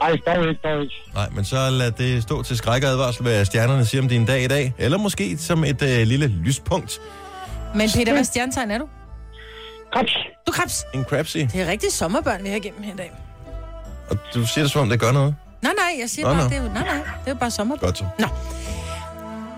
Ej, 0.00 0.16
dog 0.26 0.48
ikke, 0.48 0.60
dog 0.64 0.82
ikke. 0.82 0.94
Nej, 1.14 1.28
men 1.34 1.44
så 1.44 1.70
lad 1.70 1.90
det 1.90 2.22
stå 2.22 2.42
til 2.42 2.56
skræk 2.56 2.82
og 2.84 2.88
advarsel, 2.90 3.22
hvad 3.22 3.44
stjernerne 3.44 3.84
siger 3.84 4.02
om 4.02 4.08
din 4.08 4.26
dag 4.26 4.44
i 4.44 4.48
dag. 4.48 4.74
Eller 4.78 4.98
måske 4.98 5.38
som 5.38 5.64
et 5.64 5.82
øh, 5.82 6.06
lille 6.06 6.26
lyspunkt. 6.26 7.00
Men 7.74 7.88
Peter, 7.94 8.12
hvad 8.12 8.24
stjernetegn 8.24 8.70
er 8.70 8.78
du? 8.78 8.88
Krebs. 9.92 10.12
Du 10.46 10.50
er 10.50 10.52
krebs. 10.52 10.84
En 10.94 11.04
crabsy. 11.04 11.36
Det 11.36 11.54
er 11.60 11.66
rigtig 11.70 11.92
sommerbørn, 11.92 12.44
vi 12.44 12.48
har 12.48 12.56
igennem 12.56 12.82
her 12.82 12.92
i 12.94 12.96
dag. 12.96 13.12
Og 14.10 14.16
du 14.34 14.46
siger 14.46 14.64
det 14.64 14.72
som 14.72 14.80
om, 14.82 14.88
det 14.88 15.00
gør 15.00 15.12
noget. 15.12 15.34
Nej, 15.62 15.72
nej, 15.76 16.00
jeg 16.00 16.10
siger 16.10 16.28
Nå, 16.28 16.34
bare, 16.34 16.42
nå. 16.42 16.48
det 16.48 16.56
er 16.58 16.62
jo, 16.62 16.68
nej, 16.68 16.84
nej, 16.84 16.94
det 16.94 17.26
er 17.26 17.30
jo 17.30 17.34
bare 17.34 17.50
sommerbørn. 17.50 17.86
Godt 17.88 17.98
så. 17.98 18.04
Nå. 18.18 18.26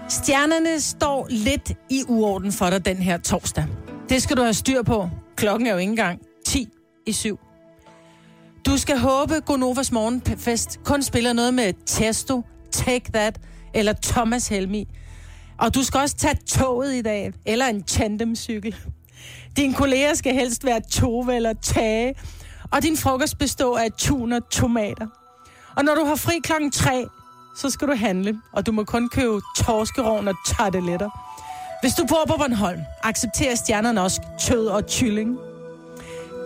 Stjernerne 0.09 0.81
står 0.81 1.27
lidt 1.31 1.72
i 1.90 2.03
uorden 2.09 2.53
for 2.53 2.70
dig 2.70 2.85
den 2.85 2.96
her 2.96 3.18
torsdag. 3.18 3.64
Det 4.09 4.22
skal 4.22 4.37
du 4.37 4.42
have 4.42 4.55
styr 4.55 4.83
på. 4.83 5.11
Klokken 5.37 5.66
er 5.66 5.72
jo 5.72 5.79
ikke 5.79 5.90
engang 5.90 6.18
10 6.46 6.68
i 7.07 7.12
7. 7.12 7.40
Du 8.66 8.79
skal 8.79 8.98
håbe, 8.98 9.40
Gonovas 9.40 9.92
morgenfest 9.92 10.81
kun 10.85 11.02
spiller 11.02 11.33
noget 11.33 11.55
med 11.55 11.72
Testo, 11.87 12.42
Take 12.72 13.12
That 13.12 13.40
eller 13.74 13.94
Thomas 14.02 14.48
Helmi. 14.48 14.88
Og 15.59 15.74
du 15.74 15.83
skal 15.83 16.00
også 16.00 16.16
tage 16.16 16.35
toget 16.46 16.94
i 16.94 17.02
dag, 17.02 17.33
eller 17.46 17.66
en 17.66 17.83
tandemcykel. 17.83 18.76
Din 19.57 19.74
kolleger 19.74 20.14
skal 20.14 20.35
helst 20.35 20.64
være 20.64 20.81
Tove 20.81 21.37
eller 21.37 21.52
Tage, 21.52 22.14
og 22.70 22.83
din 22.83 22.96
frokost 22.96 23.38
består 23.38 23.79
af 23.79 23.92
tun 23.98 24.33
og 24.33 24.50
tomater. 24.50 25.07
Og 25.76 25.85
når 25.85 25.94
du 25.94 26.05
har 26.05 26.16
fri 26.16 26.38
klokken 26.44 26.70
3, 26.70 27.07
så 27.57 27.70
skal 27.70 27.88
du 27.88 27.94
handle, 27.94 28.40
og 28.52 28.66
du 28.66 28.72
må 28.72 28.85
kun 28.85 29.09
købe 29.09 29.40
torskerovn 29.57 30.29
og 30.29 30.35
tarteletter. 30.46 31.11
Hvis 31.83 31.94
du 31.94 32.07
bor 32.07 32.24
på 32.29 32.37
Bornholm, 32.38 32.81
accepterer 33.02 33.55
stjernerne 33.55 34.02
også 34.02 34.20
tød 34.40 34.66
og 34.66 34.83
kylling. 34.87 35.38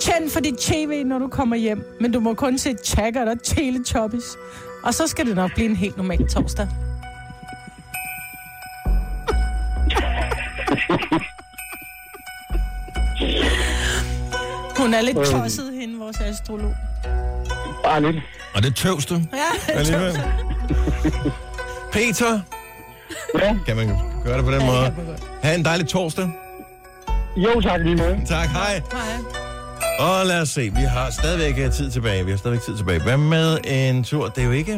Tænd 0.01 0.31
for 0.31 0.41
dit 0.41 0.59
tv, 0.59 1.05
når 1.05 1.19
du 1.19 1.29
kommer 1.29 1.57
hjem, 1.57 1.97
men 2.01 2.13
du 2.13 2.21
må 2.21 2.35
kun 2.35 2.59
se 2.59 2.75
Taggart 2.75 3.29
og 3.29 3.43
Teletubbies. 3.43 4.37
Og 4.85 4.95
så 4.95 5.07
skal 5.07 5.27
det 5.27 5.37
nok 5.37 5.55
blive 5.55 5.69
en 5.71 5.77
helt 5.77 5.97
normal 5.97 6.29
torsdag. 6.29 6.69
Hun 14.79 14.95
er 14.95 15.01
lidt 15.03 15.17
tosset, 15.17 15.73
hende, 15.81 15.99
vores 15.99 16.21
astrolog. 16.21 16.75
Bare 17.85 18.03
lidt. 18.03 18.17
Og 18.55 18.63
det 18.63 18.77
tøvs 18.77 19.07
du. 19.07 19.15
Ja, 19.15 19.73
Alligevel. 19.73 20.21
Peter. 21.93 22.41
Ja. 23.39 23.57
Kan 23.67 23.77
man 23.77 23.89
gøre 24.25 24.37
det 24.37 24.45
på 24.45 24.51
den 24.51 24.67
måde? 24.67 24.95
Ha' 25.43 25.55
en 25.55 25.65
dejlig 25.65 25.89
torsdag. 25.89 26.29
Jo, 27.37 27.61
tak 27.61 27.81
lige 27.81 27.97
måde. 27.97 28.21
Tak, 28.29 28.49
hej. 28.49 28.83
Hej. 28.93 29.50
Og 30.01 30.27
lad 30.27 30.41
os 30.41 30.49
se, 30.49 30.61
vi 30.61 30.83
har 30.97 31.11
stadigvæk 31.11 31.65
øh, 31.65 31.73
tid 31.73 31.91
tilbage. 31.91 32.25
Vi 32.25 32.31
har 32.31 32.39
stadigvæk 32.39 32.63
tid 32.63 32.77
tilbage. 32.77 33.03
Hvad 33.03 33.17
med 33.17 33.59
en 33.65 34.05
tur? 34.05 34.27
Det 34.27 34.41
er 34.43 34.47
jo 34.47 34.53
ikke 34.53 34.77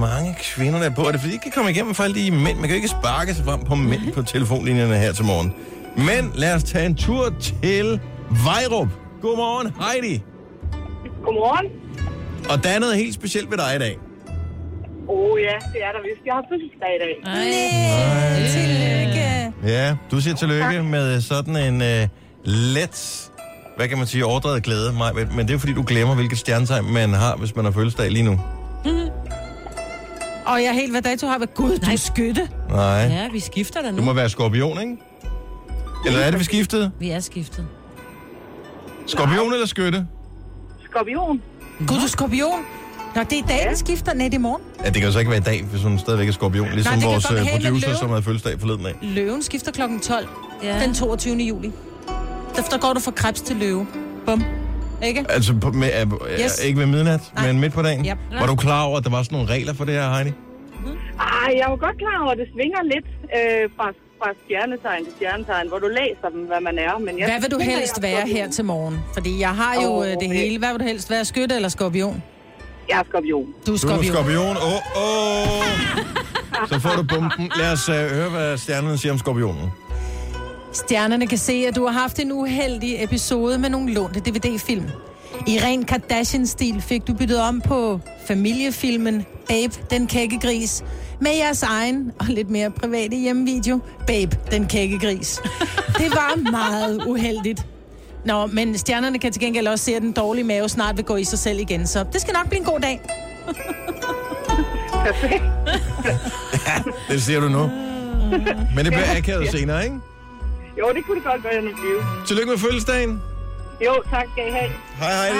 mange 0.00 0.36
kvinder, 0.40 0.78
der 0.78 0.90
er 0.90 0.94
på. 0.94 1.02
Er 1.02 1.12
det 1.12 1.20
fordi, 1.20 1.34
de 1.34 1.38
kan 1.38 1.52
komme 1.52 1.70
igennem 1.70 1.94
for 1.94 2.02
alle 2.02 2.16
de 2.24 2.30
mænd? 2.30 2.56
Man 2.58 2.62
kan 2.62 2.70
jo 2.70 2.74
ikke 2.74 2.88
sparke 2.88 3.34
sig 3.34 3.44
frem 3.44 3.64
på 3.64 3.74
mænd 3.74 4.12
på 4.12 4.22
telefonlinjerne 4.22 4.96
her 4.96 5.12
til 5.12 5.24
morgen. 5.24 5.54
Men 5.96 6.32
lad 6.34 6.54
os 6.54 6.64
tage 6.64 6.86
en 6.86 6.94
tur 6.94 7.34
til 7.40 8.00
Vejrup. 8.44 8.88
Godmorgen, 9.22 9.72
Heidi. 9.80 10.22
Godmorgen. 11.24 11.66
Og 12.50 12.64
der 12.64 12.70
er 12.70 12.78
noget 12.78 12.96
helt 12.96 13.14
specielt 13.14 13.50
ved 13.50 13.58
dig 13.58 13.76
i 13.76 13.78
dag. 13.78 13.98
Åh 15.08 15.32
oh, 15.32 15.40
ja, 15.40 15.54
det 15.72 15.80
er 15.86 15.92
der 15.92 16.02
vist. 16.02 16.26
Jeg 16.26 16.34
har 16.34 16.44
fødselsdag 16.50 16.92
i 16.96 17.00
dag. 17.04 17.14
Nej, 17.24 18.48
tillykke. 18.56 19.52
Ja, 19.74 19.96
du 20.10 20.20
siger 20.20 20.36
tillykke 20.36 20.82
med 20.82 21.20
sådan 21.20 21.56
en 21.56 21.82
øh, 21.82 22.08
let, 22.44 23.30
hvad 23.76 23.88
kan 23.88 23.98
man 23.98 24.06
sige, 24.06 24.24
overdrevet 24.26 24.62
glæde, 24.62 24.92
Maj, 24.92 25.12
men 25.12 25.38
det 25.38 25.48
er 25.50 25.52
jo 25.54 25.58
fordi, 25.58 25.72
du 25.72 25.84
glemmer, 25.86 26.14
hvilket 26.14 26.38
stjernetegn 26.38 26.92
man 26.92 27.12
har, 27.12 27.36
hvis 27.36 27.56
man 27.56 27.64
har 27.64 27.72
fødselsdag 27.72 28.10
lige 28.10 28.22
nu. 28.22 28.40
Og 30.46 30.58
jeg 30.62 30.68
er 30.68 30.72
helt, 30.72 30.90
hvad 30.90 31.02
dato 31.02 31.26
har 31.26 31.38
vi? 31.38 31.46
Gud, 31.54 31.78
du 31.78 31.90
er 31.90 31.96
skytte. 31.96 32.48
Nej. 32.70 32.78
Ja, 32.86 33.28
vi 33.32 33.40
skifter 33.40 33.82
da 33.82 33.90
nu. 33.90 33.96
Du 33.96 34.02
må 34.02 34.12
være 34.12 34.28
skorpion, 34.28 34.80
ikke? 34.80 34.96
Eller 36.06 36.20
er 36.20 36.30
det, 36.30 36.38
vi 36.40 36.44
skiftede? 36.44 36.90
Vi 36.98 37.10
er 37.10 37.20
skiftet. 37.20 37.66
Skorpion 39.06 39.52
eller 39.52 39.66
skytte? 39.66 40.06
Skorpion. 40.90 41.42
Gud, 41.78 41.86
du 41.86 42.04
er 42.04 42.08
skorpion. 42.08 42.64
Nå, 43.14 43.22
det 43.22 43.32
er 43.32 43.36
i 43.36 43.44
dag, 43.48 43.70
vi 43.70 43.76
skifter. 43.76 44.14
Nej, 44.14 44.24
det 44.24 44.34
er 44.34 44.38
i 44.38 44.42
morgen. 44.42 44.62
Ja, 44.80 44.86
det 44.86 44.94
kan 44.94 45.04
jo 45.04 45.12
så 45.12 45.18
ikke 45.18 45.30
være 45.30 45.40
i 45.40 45.42
dag, 45.42 45.64
hvis 45.70 45.82
hun 45.82 45.98
stadigvæk 45.98 46.28
er 46.28 46.32
skorpion. 46.32 46.68
Ligesom 46.72 46.98
Nej, 46.98 47.06
vores 47.06 47.26
godt 47.26 47.40
øh, 47.40 47.46
producer, 47.62 47.94
som 47.96 48.08
havde 48.08 48.22
fødselsdag 48.22 48.60
forleden 48.60 48.86
af. 48.86 48.94
Løven 49.02 49.42
skifter 49.42 49.72
klokken 49.72 50.00
12. 50.00 50.28
Ja. 50.62 50.80
Den 50.80 50.94
22. 50.94 51.36
juli. 51.36 51.72
Der, 52.56 52.62
der 52.70 52.78
går 52.78 52.92
du 52.92 53.00
fra 53.00 53.10
krebs 53.10 53.40
til 53.40 53.56
løve. 53.56 53.86
Bum. 54.26 54.44
Ikke? 55.04 55.24
Altså, 55.28 55.54
på, 55.60 55.70
med, 55.70 55.90
øh, 56.00 56.40
Yes. 56.44 56.64
ikke 56.64 56.78
ved 56.78 56.86
midnat, 56.86 57.20
Nej. 57.34 57.46
men 57.46 57.60
midt 57.60 57.72
på 57.72 57.82
dagen. 57.82 58.06
Yep. 58.06 58.18
Var 58.40 58.46
du 58.46 58.56
klar 58.56 58.82
over, 58.84 58.98
at 58.98 59.04
der 59.04 59.10
var 59.10 59.22
sådan 59.22 59.36
nogle 59.38 59.50
regler 59.54 59.74
for 59.74 59.84
det 59.84 59.94
her, 59.94 60.14
Heidi? 60.14 60.32
Ej, 61.20 61.52
jeg 61.56 61.60
er 61.66 61.70
jo 61.70 61.76
godt 61.86 61.98
klar 61.98 62.22
over, 62.22 62.32
at 62.32 62.38
det 62.38 62.48
svinger 62.54 62.82
lidt 62.82 63.06
øh, 63.38 63.70
fra, 63.76 63.86
fra 64.20 64.28
stjernetegn 64.44 65.04
til 65.04 65.12
stjernetegn, 65.16 65.68
hvor 65.68 65.78
du 65.78 65.88
læser 65.88 66.28
dem, 66.34 66.40
hvad 66.40 66.60
man 66.60 66.78
er. 66.78 66.98
Men 66.98 67.18
jeg 67.18 67.26
Hvad 67.30 67.40
vil 67.40 67.50
du 67.50 67.58
helst 67.58 67.96
jeg 68.02 68.04
er 68.04 68.14
være 68.14 68.20
skorpion. 68.26 68.36
her 68.36 68.50
til 68.50 68.64
morgen? 68.64 68.96
Fordi 69.14 69.40
jeg 69.40 69.48
har 69.62 69.74
jo 69.84 69.90
Åh, 69.92 70.06
øh, 70.10 70.12
det 70.20 70.28
hele. 70.28 70.58
Hvad 70.58 70.68
vil 70.72 70.80
du 70.80 70.84
helst 70.84 71.10
være? 71.10 71.24
Skytte 71.24 71.54
eller 71.54 71.68
skorpion? 71.68 72.22
Jeg 72.88 72.98
er 72.98 73.04
skorpion. 73.08 73.44
Du 73.46 73.52
er 73.52 73.62
Du 73.66 73.72
er 73.72 73.76
skorpion. 73.78 74.04
skorpion. 74.14 74.56
Åh, 74.56 74.72
oh, 74.72 74.80
oh. 74.96 76.68
Så 76.68 76.78
får 76.78 76.90
du 76.96 77.02
bomben. 77.02 77.50
Lad 77.56 77.72
os 77.72 77.88
uh, 77.88 77.94
høre, 77.94 78.30
hvad 78.30 78.58
stjernerne 78.58 78.98
siger 78.98 79.12
om 79.12 79.18
skorpionen. 79.18 79.72
Stjernerne 80.72 81.26
kan 81.26 81.38
se, 81.38 81.64
at 81.68 81.76
du 81.76 81.86
har 81.86 82.00
haft 82.00 82.18
en 82.18 82.32
uheldig 82.32 83.04
episode 83.04 83.58
med 83.58 83.70
nogle 83.70 83.92
lånte 83.92 84.20
DVD-film. 84.20 84.84
I 85.46 85.58
ren 85.58 85.84
Kardashian-stil 85.84 86.80
fik 86.82 87.06
du 87.06 87.14
byttet 87.14 87.40
om 87.40 87.60
på 87.60 88.00
familiefilmen 88.26 89.26
Babe, 89.48 89.72
den 89.90 90.06
kække 90.06 90.38
gris, 90.40 90.84
med 91.20 91.30
jeres 91.36 91.62
egen 91.62 92.12
og 92.18 92.26
lidt 92.28 92.50
mere 92.50 92.70
private 92.70 93.16
hjemmevideo, 93.16 93.80
Babe, 94.06 94.38
den 94.50 94.66
kække 94.66 94.98
gris. 94.98 95.40
Det 95.98 96.10
var 96.10 96.50
meget 96.50 97.06
uheldigt. 97.06 97.66
Nå, 98.24 98.46
men 98.46 98.78
stjernerne 98.78 99.18
kan 99.18 99.32
til 99.32 99.42
gengæld 99.42 99.66
også 99.66 99.84
se, 99.84 99.96
at 99.96 100.02
den 100.02 100.12
dårlige 100.12 100.44
mave 100.44 100.68
snart 100.68 100.96
vil 100.96 101.04
gå 101.04 101.16
i 101.16 101.24
sig 101.24 101.38
selv 101.38 101.60
igen, 101.60 101.86
så 101.86 102.04
det 102.12 102.20
skal 102.20 102.32
nok 102.32 102.48
blive 102.48 102.58
en 102.60 102.66
god 102.66 102.80
dag. 102.80 103.00
Perfekt. 105.04 105.44
Det 107.08 107.22
siger 107.22 107.40
du 107.40 107.48
nu. 107.48 107.70
Men 108.74 108.84
det 108.84 108.92
bliver 108.92 109.16
akavet 109.16 109.50
senere, 109.50 109.84
ikke? 109.84 109.96
Jo, 110.82 110.92
det 110.94 111.04
kunne 111.06 111.16
det 111.16 111.24
godt 111.24 111.44
være, 111.44 111.52
at 111.52 111.62
blive. 111.62 112.26
Tillykke 112.26 112.50
med 112.50 112.58
fødselsdagen. 112.58 113.22
Jo, 113.86 114.02
tak 114.10 114.24
skal 114.32 114.48
I 114.48 114.50
have. 114.50 114.70
Hej, 114.98 115.12
Heidi. 115.22 115.38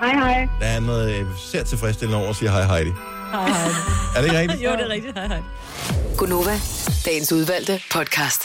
Hej, 0.00 0.12
hej. 0.12 0.48
Der 0.60 0.66
er 0.66 0.80
noget 0.80 1.14
øh, 1.20 1.26
sært 1.38 1.66
tilfredsstillende 1.66 2.18
over 2.20 2.30
at 2.30 2.36
sige 2.36 2.50
hej, 2.50 2.62
Heidi. 2.62 2.90
Hej, 3.32 3.48
hej. 3.48 3.68
Er 4.16 4.20
det 4.20 4.24
ikke 4.24 4.38
rigtigt? 4.38 4.62
Jo, 4.64 4.70
det 4.70 4.80
er 4.80 4.88
rigtigt. 4.88 5.18
Hej, 5.18 5.26
hej. 5.26 5.40
Gunova, 6.16 6.54
dagens 7.06 7.32
udvalgte 7.32 7.80
podcast. 7.92 8.42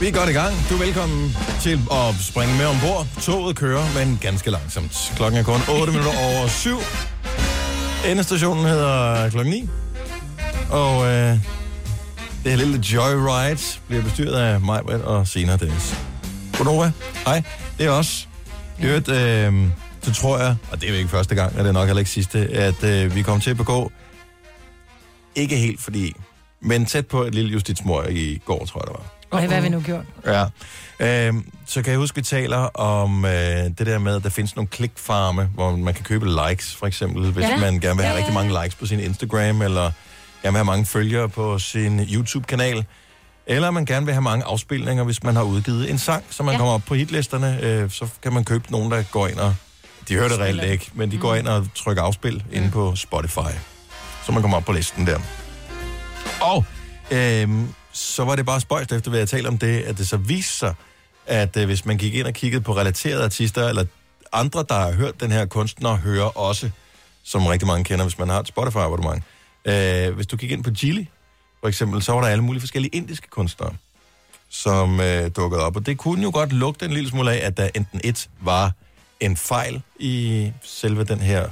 Vi 0.00 0.08
er 0.08 0.12
godt 0.12 0.28
i 0.30 0.32
gang. 0.32 0.54
Du 0.70 0.74
er 0.74 0.78
velkommen 0.78 1.36
til 1.62 1.80
at 1.92 2.14
springe 2.30 2.56
med 2.56 2.66
ombord. 2.66 3.06
Toget 3.22 3.56
kører, 3.56 3.84
men 3.98 4.18
ganske 4.22 4.50
langsomt. 4.50 5.12
Klokken 5.16 5.40
er 5.40 5.44
kun 5.44 5.60
8 5.80 5.92
minutter 5.92 6.12
over 6.26 6.46
7. 6.48 6.76
Endestationen 8.10 8.64
hedder 8.64 9.30
klokken 9.30 9.52
9. 9.54 9.68
Og 10.70 11.06
øh, 11.06 11.38
det 12.44 12.52
her 12.52 12.56
lille 12.56 12.80
joyride 12.92 13.58
bliver 13.88 14.02
bestyret 14.02 14.34
af 14.34 14.60
mig, 14.60 14.82
og 14.84 15.26
Sina 15.28 15.56
Dennis. 15.56 15.94
Godnova, 16.56 16.92
hej. 17.26 17.42
Det 17.78 17.86
er 17.86 17.90
os. 17.90 18.28
Øvrigt, 18.82 19.08
øh, 19.08 19.54
så 20.02 20.14
tror 20.14 20.38
jeg, 20.38 20.56
og 20.70 20.80
det 20.80 20.86
er 20.88 20.92
jo 20.92 20.98
ikke 20.98 21.10
første 21.10 21.34
gang, 21.34 21.52
og 21.58 21.58
det 21.64 21.68
er 21.68 21.72
nok 21.72 21.86
heller 21.86 21.98
ikke 21.98 22.10
sidste, 22.10 22.38
at 22.38 22.84
øh, 22.84 23.14
vi 23.14 23.22
kommer 23.22 23.40
til 23.40 23.50
at 23.50 23.56
begå, 23.56 23.92
ikke 25.34 25.56
helt 25.56 25.80
fordi, 25.82 26.12
men 26.60 26.86
tæt 26.86 27.06
på 27.06 27.22
et 27.22 27.34
lille 27.34 27.50
justitsmord 27.50 28.06
i 28.10 28.40
går, 28.44 28.64
tror 28.66 28.80
jeg, 28.80 28.86
det 28.86 28.92
var. 28.92 29.12
Og 29.30 29.38
hvad 29.46 29.56
har 29.56 29.62
vi 29.62 29.68
nu 29.68 29.80
gjort? 29.80 30.04
Ja. 30.26 30.44
Øhm, 31.28 31.52
så 31.66 31.82
kan 31.82 31.90
jeg 31.90 31.98
huske, 31.98 32.14
vi 32.16 32.22
taler 32.22 32.56
om 32.80 33.24
øh, 33.24 33.30
det 33.32 33.78
der 33.86 33.98
med, 33.98 34.16
at 34.16 34.22
der 34.22 34.30
findes 34.30 34.56
nogle 34.56 34.68
klikfarme, 34.68 35.50
hvor 35.54 35.76
man 35.76 35.94
kan 35.94 36.04
købe 36.04 36.26
likes, 36.48 36.74
for 36.74 36.86
eksempel, 36.86 37.30
hvis 37.30 37.44
Ja. 37.44 37.56
man 37.60 37.80
gerne 37.80 37.96
vil 37.96 38.04
have 38.04 38.12
ja, 38.14 38.18
rigtig 38.18 38.34
mange 38.34 38.62
likes 38.62 38.74
på 38.74 38.86
sin 38.86 39.00
Instagram, 39.00 39.62
eller 39.62 39.90
gerne 40.46 40.52
vil 40.54 40.58
have 40.58 40.64
mange 40.64 40.86
følgere 40.86 41.28
på 41.28 41.58
sin 41.58 42.00
YouTube-kanal, 42.00 42.84
eller 43.46 43.70
man 43.70 43.84
gerne 43.84 44.06
vil 44.06 44.14
have 44.14 44.22
mange 44.22 44.44
afspilninger, 44.44 45.04
hvis 45.04 45.22
man 45.22 45.36
har 45.36 45.42
udgivet 45.42 45.90
en 45.90 45.98
sang, 45.98 46.24
så 46.30 46.42
man 46.42 46.52
Ja. 46.52 46.58
kommer 46.58 46.74
op 46.74 46.82
på 46.86 46.94
hitlisterne, 46.94 47.58
øh, 47.62 47.90
så 47.90 48.08
kan 48.22 48.32
man 48.32 48.44
købe 48.44 48.64
nogen, 48.72 48.90
der 48.90 49.02
går 49.02 49.26
ind 49.28 49.38
og 49.38 49.54
De 50.08 50.14
hører 50.14 50.28
det 50.28 50.38
reelt 50.38 50.62
ikke, 50.62 50.90
men 50.94 51.10
de 51.10 51.18
går 51.18 51.34
ind 51.34 51.48
og 51.48 51.66
trykker 51.74 52.02
afspil 52.02 52.44
inde 52.52 52.70
på 52.70 52.96
Spotify. 52.96 53.52
Så 54.26 54.32
man 54.32 54.40
kommer 54.42 54.56
op 54.56 54.64
på 54.64 54.72
listen 54.72 55.06
der. 55.06 55.18
Og 56.40 56.64
øhm, 57.10 57.68
så 57.92 58.24
var 58.24 58.36
det 58.36 58.46
bare 58.46 58.60
spøjst 58.60 58.92
efter, 58.92 59.10
hvad 59.10 59.18
jeg 59.20 59.28
talte 59.28 59.48
om 59.48 59.58
det, 59.58 59.80
at 59.82 59.98
det 59.98 60.08
så 60.08 60.16
viste 60.16 60.52
sig, 60.52 60.74
at 61.26 61.56
øh, 61.56 61.64
hvis 61.66 61.84
man 61.84 61.98
gik 61.98 62.14
ind 62.14 62.26
og 62.26 62.32
kiggede 62.32 62.62
på 62.62 62.76
relaterede 62.76 63.24
artister, 63.24 63.68
eller 63.68 63.84
andre, 64.32 64.64
der 64.68 64.74
har 64.74 64.92
hørt 64.92 65.20
den 65.20 65.32
her 65.32 65.46
kunstner, 65.46 65.96
hører 65.96 66.38
også, 66.38 66.70
som 67.24 67.46
rigtig 67.46 67.66
mange 67.68 67.84
kender, 67.84 68.04
hvis 68.04 68.18
man 68.18 68.28
har 68.28 68.40
et 68.40 68.48
Spotify-abonnement. 68.48 69.22
Øh, 69.66 70.14
hvis 70.14 70.26
du 70.26 70.36
gik 70.36 70.50
ind 70.50 70.64
på 70.64 70.70
Gili, 70.70 71.08
for 71.60 71.68
eksempel, 71.68 72.02
så 72.02 72.12
var 72.12 72.20
der 72.20 72.28
alle 72.28 72.44
mulige 72.44 72.60
forskellige 72.60 72.96
indiske 72.96 73.28
kunstnere, 73.28 73.74
som 74.48 75.00
øh, 75.00 75.30
dukkede 75.36 75.62
op. 75.62 75.76
Og 75.76 75.86
det 75.86 75.98
kunne 75.98 76.22
jo 76.22 76.30
godt 76.34 76.52
lugte 76.52 76.84
en 76.84 76.92
lille 76.92 77.10
smule 77.10 77.32
af, 77.32 77.46
at 77.46 77.56
der 77.56 77.68
enten 77.74 78.00
et 78.04 78.28
var 78.40 78.72
en 79.20 79.36
fejl 79.36 79.82
i 79.98 80.52
selve 80.62 81.04
den 81.04 81.20
her 81.20 81.48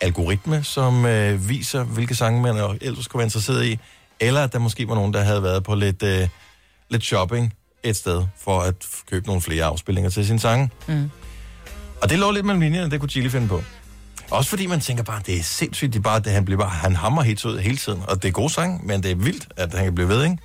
algoritme, 0.00 0.64
som 0.64 1.06
øh, 1.06 1.48
viser, 1.48 1.84
hvilke 1.84 2.14
sange 2.14 2.42
man 2.42 2.78
ellers 2.80 3.04
skulle 3.04 3.20
være 3.20 3.26
interesseret 3.26 3.64
i, 3.64 3.78
eller 4.20 4.44
at 4.44 4.52
der 4.52 4.58
måske 4.58 4.88
var 4.88 4.94
nogen, 4.94 5.14
der 5.14 5.22
havde 5.22 5.42
været 5.42 5.64
på 5.64 5.74
lidt, 5.74 6.02
øh, 6.02 6.28
lidt 6.90 7.04
shopping 7.04 7.54
et 7.82 7.96
sted, 7.96 8.26
for 8.38 8.60
at 8.60 8.74
købe 9.10 9.26
nogle 9.26 9.42
flere 9.42 9.64
afspillinger 9.64 10.10
til 10.10 10.26
sin 10.26 10.38
sange. 10.38 10.70
Mm. 10.88 11.10
Og 12.02 12.10
det 12.10 12.18
lå 12.18 12.30
lidt 12.30 12.46
mellem 12.46 12.60
linjerne, 12.60 12.90
det 12.90 13.00
kunne 13.00 13.08
Chili 13.08 13.28
finde 13.28 13.48
på. 13.48 13.62
Også 14.30 14.50
fordi 14.50 14.66
man 14.66 14.80
tænker 14.80 15.02
bare, 15.02 15.22
det 15.26 15.36
er 15.38 15.42
sindssygt, 15.42 15.92
det 15.92 15.98
er 15.98 16.02
bare, 16.02 16.20
det, 16.20 16.32
han, 16.32 16.44
bliver 16.44 16.60
bare, 16.60 16.70
han 16.70 16.96
hammer 16.96 17.22
hits 17.22 17.44
ud 17.44 17.58
hele 17.58 17.76
tiden. 17.76 18.02
Og 18.08 18.22
det 18.22 18.28
er 18.28 18.32
gode 18.32 18.50
sang, 18.50 18.86
men 18.86 19.02
det 19.02 19.10
er 19.10 19.14
vildt, 19.14 19.48
at 19.56 19.74
han 19.74 19.84
kan 19.84 19.94
blive 19.94 20.08
ved, 20.08 20.24
ikke? 20.24 20.38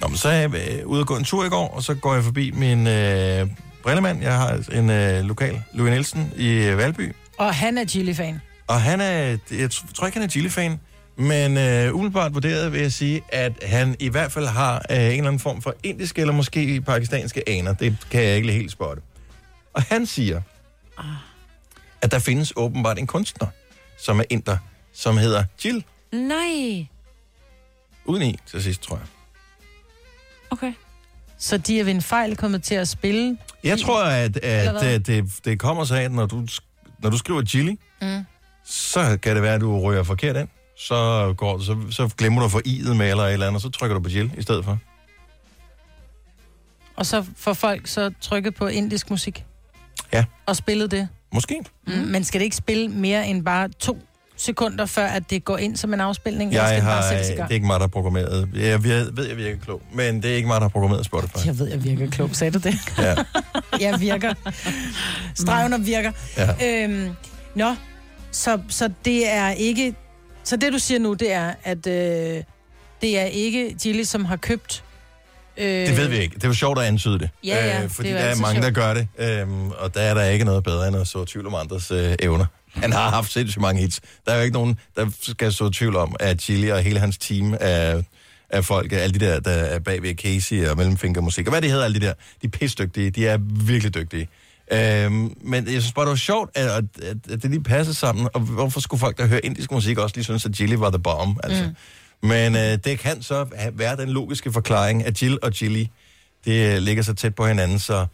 Nå, 0.00 0.08
men 0.08 0.16
så 0.16 0.28
er 0.28 0.32
jeg 0.32 0.54
øh, 0.54 0.86
ude 0.86 1.00
og 1.00 1.06
gå 1.06 1.16
en 1.16 1.24
tur 1.24 1.44
i 1.44 1.48
går, 1.48 1.68
og 1.68 1.82
så 1.82 1.94
går 1.94 2.14
jeg 2.14 2.24
forbi 2.24 2.50
min 2.50 2.86
øh, 2.86 3.48
brillemand. 3.82 4.22
Jeg 4.22 4.36
har 4.38 4.60
en 4.72 4.90
øh, 4.90 5.24
lokal, 5.24 5.62
Louis 5.74 5.90
Nielsen, 5.90 6.32
i 6.36 6.48
øh, 6.48 6.78
Valby. 6.78 7.14
Og 7.38 7.54
han 7.54 7.78
er 7.78 7.84
Chili-fan. 7.84 8.40
Og 8.66 8.80
han 8.80 9.00
er, 9.00 9.38
jeg 9.50 9.70
tror 9.94 10.06
ikke, 10.06 10.18
han 10.18 10.26
er 10.26 10.30
Chili-fan, 10.30 10.80
men 11.16 11.56
øh, 11.58 11.94
umiddelbart 11.94 12.34
vurderet 12.34 12.72
vil 12.72 12.80
jeg 12.80 12.92
sige, 12.92 13.22
at 13.28 13.52
han 13.66 13.96
i 13.98 14.08
hvert 14.08 14.32
fald 14.32 14.46
har 14.46 14.82
øh, 14.90 14.96
en 14.96 15.02
eller 15.02 15.18
anden 15.18 15.38
form 15.38 15.62
for 15.62 15.74
indiske 15.82 16.20
eller 16.20 16.34
måske 16.34 16.80
pakistanske 16.80 17.48
aner. 17.48 17.72
Det 17.72 17.96
kan 18.10 18.22
jeg 18.22 18.36
ikke 18.36 18.52
helt 18.52 18.72
spotte. 18.72 19.02
Og 19.74 19.82
han 19.82 20.06
siger, 20.06 20.40
at 22.02 22.10
der 22.10 22.18
findes 22.18 22.52
åbenbart 22.56 22.98
en 22.98 23.06
kunstner, 23.06 23.46
som 23.98 24.20
er 24.20 24.24
inder, 24.30 24.56
som 24.92 25.16
hedder 25.16 25.44
Jill. 25.64 25.84
Nej. 26.12 26.86
Uden 28.04 28.22
i 28.22 28.38
til 28.46 28.62
sidst, 28.62 28.82
tror 28.82 28.96
jeg. 28.96 29.06
Okay. 30.50 30.72
Så 31.38 31.58
de 31.58 31.80
er 31.80 31.84
ved 31.84 31.92
en 31.94 32.02
fejl 32.02 32.36
kommet 32.36 32.62
til 32.62 32.74
at 32.74 32.88
spille. 32.88 33.38
Jeg 33.64 33.78
tror, 33.78 34.04
at, 34.04 34.36
at 34.36 35.06
det, 35.06 35.30
det, 35.44 35.58
kommer 35.58 35.84
så 35.84 35.94
af, 35.94 36.02
at 36.02 36.12
når 36.12 36.26
du, 36.26 36.46
når 36.98 37.10
du 37.10 37.18
skriver 37.18 37.44
Chili, 37.44 37.78
Mm. 38.02 38.24
så 38.64 39.18
kan 39.22 39.34
det 39.34 39.42
være, 39.42 39.54
at 39.54 39.60
du 39.60 39.80
rører 39.80 40.02
forkert 40.02 40.36
ind. 40.36 40.48
Så, 40.78 41.34
går, 41.36 41.58
så, 41.58 41.76
så 41.90 42.08
glemmer 42.18 42.40
du 42.40 42.44
at 42.44 42.50
få 42.50 42.60
i'et 42.66 42.94
med 42.94 43.10
eller 43.10 43.24
et 43.24 43.32
eller 43.32 43.46
andet, 43.46 43.56
og 43.56 43.60
så 43.72 43.78
trykker 43.78 43.94
du 43.94 44.02
på 44.02 44.08
Jill 44.08 44.32
i 44.38 44.42
stedet 44.42 44.64
for. 44.64 44.78
Og 46.96 47.06
så 47.06 47.26
får 47.36 47.52
folk 47.52 47.86
så 47.86 48.10
trykket 48.20 48.54
på 48.54 48.66
indisk 48.66 49.10
musik. 49.10 49.44
Ja. 50.12 50.24
Og 50.46 50.56
spillet 50.56 50.90
det. 50.90 51.08
Måske. 51.32 51.60
Mm. 51.86 51.92
Men 51.92 52.24
skal 52.24 52.40
det 52.40 52.44
ikke 52.44 52.56
spille 52.56 52.88
mere 52.88 53.26
end 53.26 53.44
bare 53.44 53.68
to 53.68 53.98
sekunder, 54.36 54.86
før 54.86 55.06
at 55.06 55.30
det 55.30 55.44
går 55.44 55.58
ind 55.58 55.76
som 55.76 55.94
en 55.94 56.00
afspilning? 56.00 56.52
skal 56.52 56.62
Jeg 56.64 56.74
det 56.74 56.82
har, 56.82 56.90
bare 57.00 57.08
sættes 57.08 57.26
i 57.26 57.30
det 57.30 57.36
gang? 57.36 57.50
er 57.50 57.54
ikke 57.54 57.66
mig, 57.66 57.74
der 57.74 57.80
har 57.80 57.86
programmeret. 57.88 58.48
Jeg 58.54 58.84
ved, 58.84 59.12
ved, 59.12 59.28
jeg 59.28 59.36
virker 59.36 59.58
klog, 59.64 59.82
men 59.92 60.22
det 60.22 60.30
er 60.30 60.34
ikke 60.36 60.46
mig, 60.48 60.54
der 60.54 60.60
har 60.60 60.68
programmeret 60.68 61.04
Spotify. 61.04 61.46
Jeg 61.46 61.58
ved, 61.58 61.68
jeg 61.68 61.84
virker 61.84 62.10
klog. 62.10 62.30
Sagde 62.36 62.50
du 62.50 62.58
det? 62.58 62.74
Ja. 62.98 63.14
jeg 63.90 64.00
virker. 64.00 64.34
Stregen 65.34 65.72
og 65.72 65.86
virker. 65.86 66.12
Ja. 66.36 66.84
Øhm, 66.84 67.10
nå, 67.54 67.74
så, 68.30 68.60
så 68.68 68.90
det 69.04 69.32
er 69.32 69.50
ikke... 69.50 69.94
Så 70.44 70.56
det, 70.56 70.72
du 70.72 70.78
siger 70.78 70.98
nu, 70.98 71.14
det 71.14 71.32
er, 71.32 71.52
at 71.64 71.86
øh, 71.86 72.42
det 73.02 73.18
er 73.18 73.24
ikke 73.24 73.76
Gilly, 73.82 74.02
som 74.02 74.24
har 74.24 74.36
købt... 74.36 74.84
Øh, 75.56 75.86
Det 75.86 75.96
ved 75.96 76.08
vi 76.08 76.16
ikke. 76.16 76.34
Det 76.34 76.48
var 76.48 76.54
sjovt 76.54 76.78
at 76.78 76.84
antyde 76.84 77.18
det. 77.18 77.22
Øh, 77.42 77.48
Ja, 77.48 77.66
ja, 77.66 77.86
fordi 77.86 78.08
det 78.08 78.18
er 78.18 78.22
der 78.24 78.30
er 78.30 78.36
mange, 78.40 78.60
der 78.60 78.66
sjovt. 78.66 78.74
gør 78.74 78.94
det. 78.94 79.08
Øhm, 79.40 79.70
og 79.70 79.94
der 79.94 80.00
er 80.00 80.14
der 80.14 80.24
ikke 80.24 80.44
noget 80.44 80.64
bedre 80.64 80.88
end 80.88 80.96
at 80.96 81.08
så 81.08 81.24
tvivl 81.24 81.46
om 81.46 81.54
andres 81.54 81.90
øh, 81.90 82.14
evner. 82.20 82.46
Han 82.74 82.92
har 82.92 83.10
haft 83.10 83.32
sindssygt 83.32 83.60
mange 83.62 83.80
hits. 83.80 84.00
Der 84.26 84.32
er 84.32 84.36
jo 84.36 84.42
ikke 84.42 84.54
nogen, 84.54 84.78
der 84.96 85.06
skal 85.22 85.52
så 85.52 85.70
tvivl 85.70 85.96
om, 85.96 86.16
at 86.20 86.40
Chili 86.42 86.68
og 86.68 86.78
hele 86.82 86.98
hans 87.00 87.18
team 87.18 87.54
af, 87.60 88.04
af 88.50 88.64
folk, 88.64 88.92
alle 88.92 89.18
de 89.20 89.26
der, 89.26 89.40
der 89.40 89.50
er 89.50 89.78
bagved 89.78 90.14
Casey 90.14 90.66
og 90.68 90.76
Mellemfinger 90.76 91.20
Musik, 91.20 91.46
og 91.46 91.50
hvad 91.50 91.62
det 91.62 91.70
hedder, 91.70 91.84
alle 91.84 92.00
de 92.00 92.06
der, 92.06 92.12
de 92.42 92.46
er 92.46 92.48
pisdygtige. 92.48 93.10
De 93.10 93.26
er 93.26 93.38
virkelig 93.66 93.94
dygtige. 93.94 94.28
Øhm, 94.72 95.34
men 95.44 95.64
jeg 95.72 95.80
synes 95.82 95.92
bare, 95.92 96.04
det 96.04 96.10
var 96.10 96.16
sjovt, 96.16 96.50
at, 96.54 96.66
at, 96.70 96.84
at, 97.30 97.42
det 97.42 97.50
lige 97.50 97.62
passede 97.62 97.94
sammen. 97.96 98.28
Og 98.34 98.40
hvorfor 98.40 98.80
skulle 98.80 99.00
folk, 99.00 99.18
der 99.18 99.26
hører 99.26 99.40
indisk 99.44 99.70
musik, 99.72 99.98
også 99.98 100.16
lige 100.16 100.24
synes, 100.24 100.46
at 100.46 100.54
Chili 100.56 100.80
var 100.80 100.90
the 100.90 100.98
bomb? 100.98 101.38
Altså. 101.44 101.64
Mm. 101.64 101.74
Men 102.22 102.56
øh, 102.56 102.78
det 102.84 102.98
kan 102.98 103.22
så 103.22 103.46
være 103.72 103.96
den 103.96 104.08
logiske 104.08 104.52
forklaring, 104.52 105.06
at 105.06 105.22
Jill 105.22 105.38
og 105.42 105.52
Chili, 105.52 105.90
det 106.44 106.74
øh, 106.74 106.78
ligger 106.78 107.02
så 107.02 107.14
tæt 107.14 107.34
på 107.34 107.46
hinanden, 107.46 107.78
så 107.78 108.06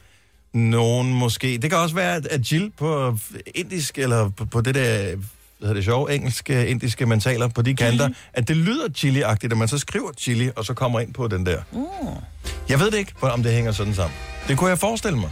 nogen 0.54 1.12
måske... 1.12 1.58
Det 1.62 1.70
kan 1.70 1.78
også 1.78 1.94
være, 1.94 2.16
at- 2.30 2.52
Jill 2.52 2.72
på 2.78 3.18
indisk, 3.54 3.98
eller 3.98 4.28
på, 4.28 4.44
på 4.44 4.60
det 4.60 4.74
der, 4.74 4.98
hvad 5.04 5.16
hedder 5.60 5.74
det 5.74 5.84
sjov, 5.84 6.08
engelske, 6.10 6.66
indiske 6.68 7.06
mentaler 7.06 7.48
på 7.48 7.62
de 7.62 7.74
kanter, 7.76 8.08
at 8.32 8.48
det 8.48 8.56
lyder 8.56 8.88
chili-agtigt, 8.88 9.52
at 9.52 9.56
man 9.58 9.68
så 9.68 9.78
skriver 9.78 10.10
chili, 10.18 10.50
og 10.56 10.64
så 10.64 10.74
kommer 10.74 11.00
ind 11.00 11.14
på 11.14 11.28
den 11.28 11.46
der. 11.46 11.60
Mm. 11.72 11.78
Jeg 12.68 12.80
ved 12.80 12.90
det 12.90 12.98
ikke, 12.98 13.12
om 13.20 13.42
det 13.42 13.52
hænger 13.52 13.72
sådan 13.72 13.94
sammen. 13.94 14.16
Det 14.48 14.58
kunne 14.58 14.70
jeg 14.70 14.78
forestille 14.78 15.18
mig, 15.18 15.30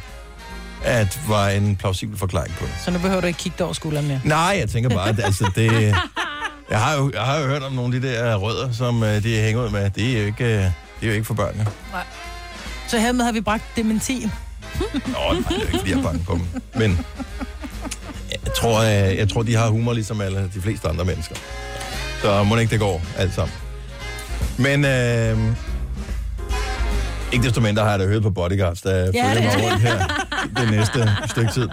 at 0.84 1.20
var 1.28 1.48
en 1.48 1.76
plausibel 1.76 2.18
forklaring 2.18 2.54
på 2.54 2.64
det. 2.66 2.74
Så 2.84 2.90
nu 2.90 2.98
behøver 2.98 3.20
du 3.20 3.26
ikke 3.26 3.38
kigge 3.38 3.56
dig 3.58 3.66
over 3.66 3.72
skulderen 3.74 4.06
mere. 4.08 4.20
Nej, 4.24 4.56
jeg 4.60 4.68
tænker 4.68 4.90
bare, 4.90 5.08
at 5.08 5.20
altså, 5.24 5.50
det... 5.54 5.94
Jeg 6.70 6.80
har, 6.80 6.94
jo, 6.96 7.10
jeg 7.14 7.22
har 7.22 7.38
jo 7.38 7.46
hørt 7.46 7.62
om 7.62 7.72
nogle 7.72 7.96
af 7.96 8.02
de 8.02 8.08
der 8.08 8.36
rødder, 8.36 8.72
som 8.72 9.02
uh, 9.02 9.08
de 9.08 9.36
hænger 9.40 9.64
ud 9.64 9.70
med. 9.70 9.90
Det 9.90 10.16
er 10.16 10.20
jo 10.20 10.26
ikke, 10.26 10.44
uh, 10.44 10.50
det 10.50 10.72
er 11.02 11.06
jo 11.06 11.12
ikke 11.12 11.24
for 11.24 11.34
børnene. 11.34 11.66
Nej. 11.92 12.04
Så 12.88 12.98
hermed 12.98 13.24
har 13.24 13.32
vi 13.32 13.40
bragt 13.40 13.64
dementien. 13.76 14.32
Nå, 14.80 14.88
nej, 14.92 15.42
det 15.48 15.56
er 15.56 15.60
ikke, 15.60 15.78
fordi 15.78 15.90
jeg 15.90 15.98
er 15.98 16.02
bange 16.02 16.24
på 16.24 16.32
dem. 16.32 16.62
Men 16.74 16.98
jeg 18.30 18.52
tror, 18.56 18.82
jeg, 18.82 19.18
jeg 19.18 19.28
tror, 19.28 19.42
de 19.42 19.54
har 19.56 19.68
humor 19.68 19.92
ligesom 19.92 20.20
alle 20.20 20.50
de 20.54 20.60
fleste 20.60 20.88
andre 20.88 21.04
mennesker. 21.04 21.34
Så 22.22 22.44
må 22.44 22.56
ikke 22.56 22.70
det 22.70 22.80
går 22.80 23.02
alt 23.16 23.34
sammen. 23.34 23.54
Men 24.58 24.84
øh, 24.84 25.38
ikke 27.32 27.44
desto 27.44 27.60
mindre 27.60 27.82
har 27.82 27.90
jeg 27.90 27.98
da 27.98 28.06
hørt 28.06 28.22
på 28.22 28.30
Bodyguards, 28.30 28.82
der 28.82 28.96
Ja, 28.96 29.04
følger 29.04 29.34
det 29.34 29.60
mig 29.60 29.70
rundt 29.70 29.82
her 29.82 29.98
det 30.62 30.70
næste 30.70 31.10
stykke 31.26 31.52
tid. 31.52 31.68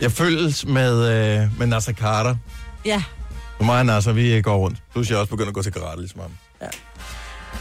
Jeg 0.00 0.12
følges 0.12 0.66
med, 0.66 1.08
øh, 1.08 1.58
med 1.58 1.66
Nasser 1.66 1.92
Carter. 1.92 2.36
Ja. 2.84 3.02
For 3.56 3.64
mig 3.64 3.78
og 3.78 3.86
Nasser, 3.86 4.12
vi 4.12 4.40
går 4.42 4.56
rundt. 4.56 4.82
Plus 4.92 5.10
jeg 5.10 5.18
også 5.18 5.30
begyndt 5.30 5.48
at 5.48 5.54
gå 5.54 5.62
til 5.62 5.72
karate, 5.72 6.00
ligesom 6.00 6.20
ham. 6.20 6.30
Ja. 6.62 6.66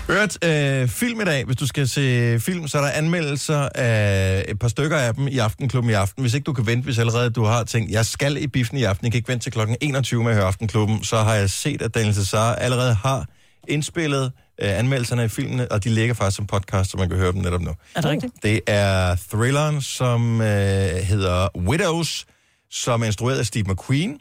Hørt 0.08 0.46
øh, 0.46 0.88
film 0.88 1.22
i 1.22 1.24
dag. 1.24 1.46
Hvis 1.46 1.58
du 1.58 1.68
skal 1.68 1.88
se 1.88 2.40
film, 2.40 2.68
så 2.68 2.78
er 2.78 2.82
der 2.82 2.90
anmeldelser 2.92 3.70
af 3.76 4.46
et 4.48 4.60
par 4.60 4.68
stykker 4.68 4.98
af 4.98 5.14
dem 5.16 5.28
i 5.28 5.38
Aftenklubben 5.38 5.90
i 5.90 5.94
aften. 5.94 6.22
Hvis 6.22 6.34
ikke 6.34 6.46
du 6.46 6.54
kan 6.54 6.66
vente, 6.66 6.86
hvis 6.86 7.00
allerede 7.00 7.30
du 7.30 7.44
har 7.44 7.64
tænkt, 7.64 7.92
jeg 7.92 8.06
skal 8.06 8.38
i 8.38 8.48
biffen 8.48 8.78
i 8.78 8.84
aften, 8.84 9.06
jeg 9.06 9.12
kan 9.12 9.18
ikke 9.18 9.30
vente 9.30 9.46
til 9.46 9.52
klokken 9.52 9.78
21 9.82 10.24
med 10.24 10.32
at 10.32 10.38
høre 10.38 10.48
Aftenklubben, 10.48 11.04
så 11.04 11.18
har 11.18 11.34
jeg 11.34 11.50
set, 11.50 11.82
at 11.82 11.96
Daniel 11.96 12.16
Cesar 12.16 12.56
allerede 12.56 12.94
har 12.94 13.26
indspillet 13.68 14.32
øh, 14.62 14.80
anmeldelserne 14.80 15.24
af 15.24 15.32
filmene, 15.32 15.72
og 15.72 15.84
de 15.84 15.90
ligger 15.90 16.14
faktisk 16.14 16.36
som 16.36 16.46
podcast, 16.48 16.92
så 16.92 16.98
man 16.98 17.10
kan 17.10 17.18
høre 17.18 17.32
dem 17.32 17.42
netop 17.42 17.62
nu. 17.62 17.72
Er 17.96 18.02
det 18.02 18.10
rigtigt? 18.10 18.34
Det 18.44 18.62
er 18.68 19.16
thrilleren, 19.32 19.82
som 19.82 20.42
øh, 20.42 20.48
hedder 20.96 21.58
Widows, 21.58 22.26
som 22.72 23.02
er 23.02 23.06
instrueret 23.06 23.40
af 23.40 23.46
Steve 23.46 23.66
McQueen, 23.74 24.20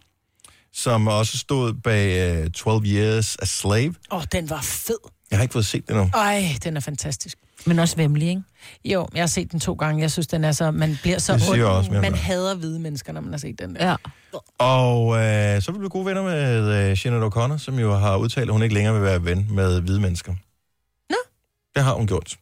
som 0.73 1.09
også 1.09 1.39
stod 1.39 1.73
bag 1.73 2.35
øh, 2.45 2.51
12 2.51 2.85
Years 2.87 3.37
a 3.43 3.45
Slave. 3.45 3.95
Åh, 4.11 4.19
oh, 4.19 4.25
den 4.33 4.51
var 4.51 4.61
fed. 4.63 4.99
Jeg 5.31 5.39
har 5.39 5.43
ikke 5.43 5.53
fået 5.53 5.67
set 5.67 5.89
det 5.89 5.97
endnu. 5.97 6.11
Ej, 6.15 6.45
den 6.65 6.77
er 6.77 6.81
fantastisk. 6.81 7.39
Men 7.67 7.79
også 7.79 7.97
vemmelig, 7.97 8.29
ikke? 8.29 8.43
Jo, 8.85 9.09
jeg 9.15 9.23
har 9.23 9.27
set 9.27 9.53
den 9.53 9.61
to 9.61 9.73
gange. 9.73 10.03
Jeg 10.03 10.11
synes, 10.11 10.27
den 10.27 10.45
er 10.45 10.53
så... 10.53 10.71
Man 10.71 10.99
bliver 11.03 11.19
så 11.19 11.33
også 11.33 11.53
ond. 11.79 12.01
Man 12.01 12.15
hader 12.15 12.55
hvide 12.55 12.79
mennesker, 12.81 13.13
når 13.13 13.21
man 13.21 13.33
har 13.33 13.39
set 13.39 13.59
den 13.59 13.75
der. 13.75 13.89
Ja. 13.89 13.97
Og 14.59 15.17
øh, 15.17 15.63
så 15.63 15.71
er 15.71 15.73
vi 15.73 15.79
blevet 15.79 15.93
gode 15.93 16.07
venner 16.07 16.23
med 16.23 16.91
øh, 16.91 16.97
Sinead 16.97 17.23
O'Connor, 17.23 17.59
som 17.59 17.79
jo 17.79 17.95
har 17.95 18.17
udtalt, 18.17 18.49
at 18.49 18.53
hun 18.53 18.63
ikke 18.63 18.75
længere 18.75 18.95
vil 18.95 19.03
være 19.03 19.25
ven 19.25 19.47
med 19.51 19.81
hvide 19.81 20.01
mennesker. 20.01 20.35
Nå. 21.11 21.17
Det 21.75 21.85
har 21.85 21.95
hun 21.95 22.07
gjort. 22.07 22.37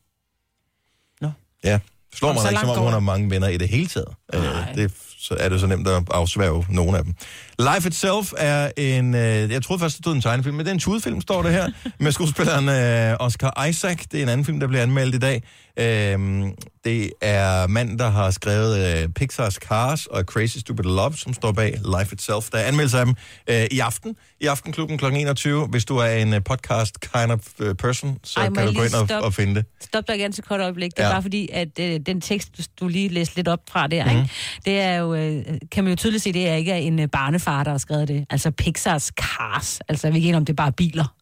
Nå. 1.21 1.31
Ja. 1.65 1.79
Slår 2.15 2.33
mig 2.33 2.51
ikke, 2.51 2.61
som 2.61 2.71
om 2.71 2.79
hun 2.79 2.93
har 2.93 3.01
mange 3.01 3.31
venner 3.31 3.49
i 3.49 3.57
det 3.57 3.69
hele 3.69 3.87
taget. 3.87 4.09
Øh, 4.35 4.75
det, 4.75 4.93
så 5.19 5.37
er 5.41 5.49
det 5.49 5.61
så 5.61 5.67
nemt 5.67 5.89
at 5.89 6.03
afsværge 6.11 6.67
nogle 6.71 6.99
af 6.99 7.05
dem. 7.05 7.15
Life 7.59 7.89
Itself 7.89 8.33
er 8.39 8.71
en... 8.77 9.15
Øh, 9.15 9.51
jeg 9.51 9.63
troede 9.63 9.81
først, 9.81 9.97
det 9.97 10.05
stod 10.05 10.15
en 10.15 10.21
tegnefilm, 10.21 10.57
men 10.57 10.67
det 10.67 10.71
er 10.71 10.75
en 10.75 10.79
tudefilm, 10.81 11.21
står 11.21 11.43
det 11.43 11.53
her, 11.53 11.69
med 12.01 12.13
skuespilleren 12.13 12.69
øh, 12.69 13.17
Oscar 13.21 13.65
Isaac. 13.69 13.99
Det 14.13 14.19
er 14.19 14.23
en 14.23 14.29
anden 14.29 14.45
film, 14.45 14.61
der 14.61 14.67
bliver 14.67 14.83
anmeldt 14.83 15.15
i 15.15 15.19
dag. 15.19 15.43
Øh, 15.79 16.47
det 16.85 17.11
er 17.23 17.67
manden, 17.67 17.99
der 17.99 18.11
har 18.11 18.31
skrevet 18.31 18.99
øh, 18.99 19.09
Pixar's 19.21 19.51
Cars 19.55 20.07
og 20.07 20.23
Crazy 20.25 20.59
Stupid 20.59 20.85
Love, 20.85 21.17
som 21.17 21.35
står 21.35 21.53
bag 21.53 21.73
Life 21.99 22.13
Itself. 22.15 22.51
Der 22.53 22.59
er 22.59 22.65
anmeldelse 22.65 22.99
af 22.99 23.05
dem 23.07 23.15
øh, 23.51 23.65
i 23.71 23.79
aften, 23.79 24.17
i 24.41 24.47
Aftenklubben 24.47 24.99
kl. 24.99 25.05
21. 25.05 25.67
Hvis 25.67 25.85
du 25.85 25.97
er 25.97 26.11
en 26.11 26.35
øh, 26.35 26.41
podcast 26.45 27.01
kind 27.01 27.33
of 27.33 27.41
øh, 27.59 27.75
person, 27.75 28.19
så 28.25 28.41
Ej, 28.41 28.51
kan 28.51 28.67
du 28.67 28.73
gå 28.75 28.83
ind 28.83 28.95
og, 28.95 29.23
og 29.23 29.35
finde 29.35 29.55
det. 29.55 29.65
Stop 29.81 30.05
dig 30.09 30.17
igen 30.17 30.31
et 30.31 30.45
kort 30.49 30.61
øjeblik. 30.61 30.91
Det 30.97 31.03
er 31.03 31.07
Ja. 31.07 31.13
bare 31.13 31.23
fordi, 31.23 31.49
at 31.53 31.69
øh, 31.81 32.01
den 32.07 32.21
tekst, 32.21 32.49
du- 32.81 32.89
lige 32.89 33.09
læste 33.09 33.37
lidt 33.37 33.49
op 33.49 33.61
fra 33.71 33.87
der, 33.87 34.05
mm. 34.05 34.11
Mhm. 34.11 34.19
ikke? 34.21 34.31
det 34.65 34.81
er 34.81 34.95
jo 34.97 35.09
jo, 35.09 35.15
øh, 35.15 35.45
kan 35.73 35.85
man 35.85 35.91
jo 35.93 35.97
tydeligt 35.97 36.23
se, 36.23 36.33
det 36.33 36.49
er 36.49 36.55
ikke 36.55 36.81
en 36.81 36.99
øh, 36.99 37.09
barnefar, 37.09 37.48
der 37.51 37.71
har 37.71 37.79
skrevet 37.79 38.09
det. 38.09 38.27
Altså 38.31 38.51
Pixars 38.51 39.13
Cars. 39.21 39.81
Altså, 39.89 40.07
jeg 40.07 40.15
ved 40.15 40.21
ikke, 40.21 40.37
om 40.37 40.45
det 40.45 40.53
er 40.53 40.57
bare 40.57 40.73
biler. 40.73 41.15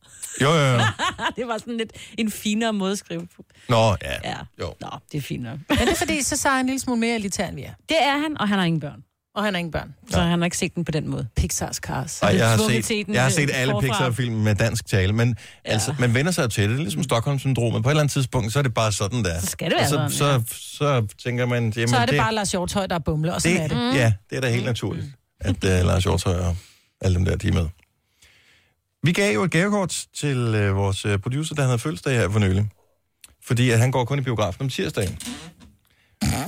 Jo, 0.43 0.51
jo, 0.51 0.73
jo. 0.73 0.79
det 1.37 1.47
var 1.47 1.59
sådan 1.59 1.77
lidt 1.77 1.93
en 2.19 2.31
finere 2.31 2.73
måde 2.73 2.93
at 2.93 2.99
skrive 2.99 3.27
på. 3.37 3.45
Nå, 3.69 3.97
ja. 4.03 4.12
Ja. 4.25 4.37
Jo. 4.61 4.75
Nå, 4.81 4.89
det 5.12 5.19
er 5.19 5.23
fint 5.23 5.43
nok. 5.43 5.59
Men 5.69 5.79
det 5.79 5.89
er 5.89 5.97
fordi, 5.97 6.23
så 6.23 6.49
er 6.49 6.53
han 6.53 6.61
en 6.61 6.67
lille 6.67 6.81
smule 6.81 7.01
mere 7.01 7.15
elitær, 7.15 7.47
end 7.47 7.57
vi 7.57 7.62
er. 7.62 7.73
Det 7.89 7.97
er 8.03 8.19
han, 8.19 8.41
og 8.41 8.49
han 8.49 8.59
har 8.59 8.65
ingen 8.65 8.81
børn. 8.81 9.03
Og 9.35 9.45
han 9.45 9.55
har 9.55 9.59
ingen 9.59 9.73
børn. 9.73 9.95
Så 10.11 10.21
han 10.21 10.39
har 10.39 10.45
ikke 10.45 10.57
set 10.57 10.75
den 10.75 10.85
på 10.85 10.93
den 10.93 11.09
måde. 11.09 11.29
Pixar's 11.41 11.73
Cars. 11.73 12.23
Ej, 12.23 12.37
jeg 12.37 12.51
har 12.51 12.83
set, 12.83 13.09
jeg 13.09 13.23
har 13.23 13.29
øh, 13.29 13.33
set 13.33 13.51
alle 13.55 13.73
forfra. 13.73 13.87
Pixar-film 13.87 14.35
med 14.35 14.55
dansk 14.55 14.87
tale, 14.87 15.12
men 15.12 15.37
ja. 15.67 15.73
altså, 15.73 15.95
man 15.99 16.15
vender 16.15 16.33
sig 16.33 16.51
til 16.51 16.62
det. 16.62 16.71
Det 16.71 16.77
er 16.77 16.83
ligesom 16.83 17.03
Stockholm-syndromet. 17.03 17.83
På 17.83 17.89
et 17.89 17.93
eller 17.93 18.01
andet 18.01 18.12
tidspunkt, 18.12 18.53
så 18.53 18.59
er 18.59 18.62
det 18.62 18.75
bare 18.75 18.93
sådan 18.93 19.25
der. 19.25 19.41
Så 19.41 19.47
skal 19.47 19.71
det 19.71 19.77
være 19.77 20.05
og 20.05 20.11
så, 20.11 20.19
sådan, 20.19 20.45
så, 20.47 20.57
så, 20.79 21.07
tænker 21.25 21.47
man... 21.47 21.73
Jamen, 21.77 21.89
Så 21.89 21.97
er 21.97 22.07
det, 22.07 22.19
bare 22.19 22.35
Lars 22.35 22.51
Hjortøj, 22.51 22.87
der 22.87 22.95
er 22.95 22.99
bumle, 22.99 23.35
og 23.35 23.43
sådan 23.43 23.71
det, 23.71 23.79
er 23.79 23.91
det. 23.91 23.99
Ja, 23.99 24.12
det 24.31 24.37
er 24.37 24.41
da 24.41 24.49
helt 24.49 24.65
naturligt, 24.65 25.07
at 25.47 25.65
uh, 25.65 25.87
Lars 25.87 26.05
Hjortøj 26.05 26.39
og 26.39 26.57
alle 27.01 27.15
dem 27.17 27.25
der, 27.25 27.37
de 27.37 27.49
er 27.49 27.53
med. 27.53 27.69
Vi 29.03 29.13
gav 29.13 29.35
jo 29.35 29.43
et 29.45 29.51
gavekort 29.51 30.05
til 30.15 30.39
uh, 30.39 30.77
vores 30.77 31.05
uh, 31.07 31.17
producer, 31.19 31.55
der 31.55 31.65
havde 31.65 31.79
fødselsdag 31.79 32.15
her 32.19 32.31
for 32.31 32.39
nylig. 32.39 32.69
Fordi 33.47 33.71
at 33.71 33.79
han 33.79 33.91
går 33.91 34.05
kun 34.05 34.19
i 34.19 34.23
biografen 34.23 34.63
om 34.63 34.69
tirsdagen. 34.69 35.19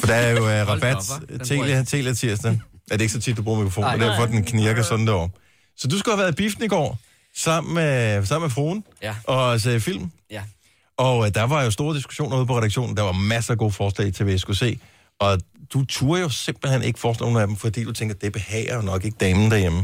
For 0.00 0.06
der 0.06 0.14
er 0.14 0.30
jo 0.30 0.38
uh, 0.38 0.68
rabat 0.68 0.96
bruger 1.28 1.82
Telia, 1.84 2.14
tirsdag. 2.14 2.60
Er 2.90 2.96
det 2.96 3.00
ikke 3.00 3.12
så 3.12 3.20
tit, 3.20 3.36
du 3.36 3.42
bruger 3.42 3.58
mikrofon, 3.58 3.84
Nej. 3.84 3.94
og 3.94 4.00
derfor 4.00 4.26
den 4.26 4.44
knirker 4.44 4.82
sådan 4.82 5.06
derovre. 5.06 5.30
Så 5.76 5.88
du 5.88 5.98
skulle 5.98 6.14
have 6.16 6.22
været 6.22 6.32
i 6.32 6.36
biffen 6.36 6.64
i 6.64 6.68
går, 6.68 6.98
sammen 7.36 7.74
med, 7.74 8.26
sammen 8.26 8.44
med 8.44 8.50
fruen, 8.50 8.84
Ja. 9.02 9.14
og 9.24 9.60
se 9.60 9.80
film. 9.80 10.10
Ja. 10.30 10.42
Og 10.96 11.26
øh, 11.26 11.34
der 11.34 11.42
var 11.42 11.62
jo 11.62 11.70
store 11.70 11.96
diskussioner 11.96 12.36
ude 12.36 12.46
på 12.46 12.58
redaktionen. 12.58 12.96
Der 12.96 13.02
var 13.02 13.12
masser 13.12 13.52
af 13.52 13.58
gode 13.58 13.72
forslag 13.72 14.14
til, 14.14 14.22
hvad 14.24 14.32
jeg 14.32 14.40
skulle 14.40 14.56
se. 14.56 14.78
Og 15.18 15.40
du 15.72 15.84
turde 15.84 16.20
jo 16.22 16.28
simpelthen 16.28 16.82
ikke 16.82 16.98
forestille 16.98 17.24
nogen 17.32 17.40
af 17.42 17.46
dem, 17.46 17.56
fordi 17.56 17.84
du 17.84 17.92
tænker, 17.92 18.14
det 18.14 18.32
behager 18.32 18.74
jo 18.76 18.80
nok 18.82 19.04
ikke 19.04 19.16
damen 19.20 19.50
derhjemme. 19.50 19.78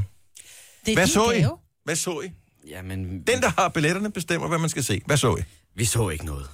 Det 0.87 0.93
er 0.93 0.97
Hvad 0.97 1.05
din 1.07 1.13
så 1.13 1.31
I? 1.31 1.41
gave. 1.41 1.57
Hvad 1.85 1.97
så 1.97 2.21
I? 2.25 2.31
Jamen, 2.71 3.05
Den, 3.27 3.41
der 3.43 3.51
har 3.61 3.69
billetterne, 3.69 4.11
bestemmer, 4.11 4.49
hvad 4.49 4.59
man 4.59 4.69
skal 4.69 4.85
se. 4.85 5.01
Hvad 5.07 5.17
så 5.17 5.37
I? 5.37 5.43
vi 5.77 5.85
så 5.85 6.09
ikke 6.09 6.25
noget. 6.27 6.47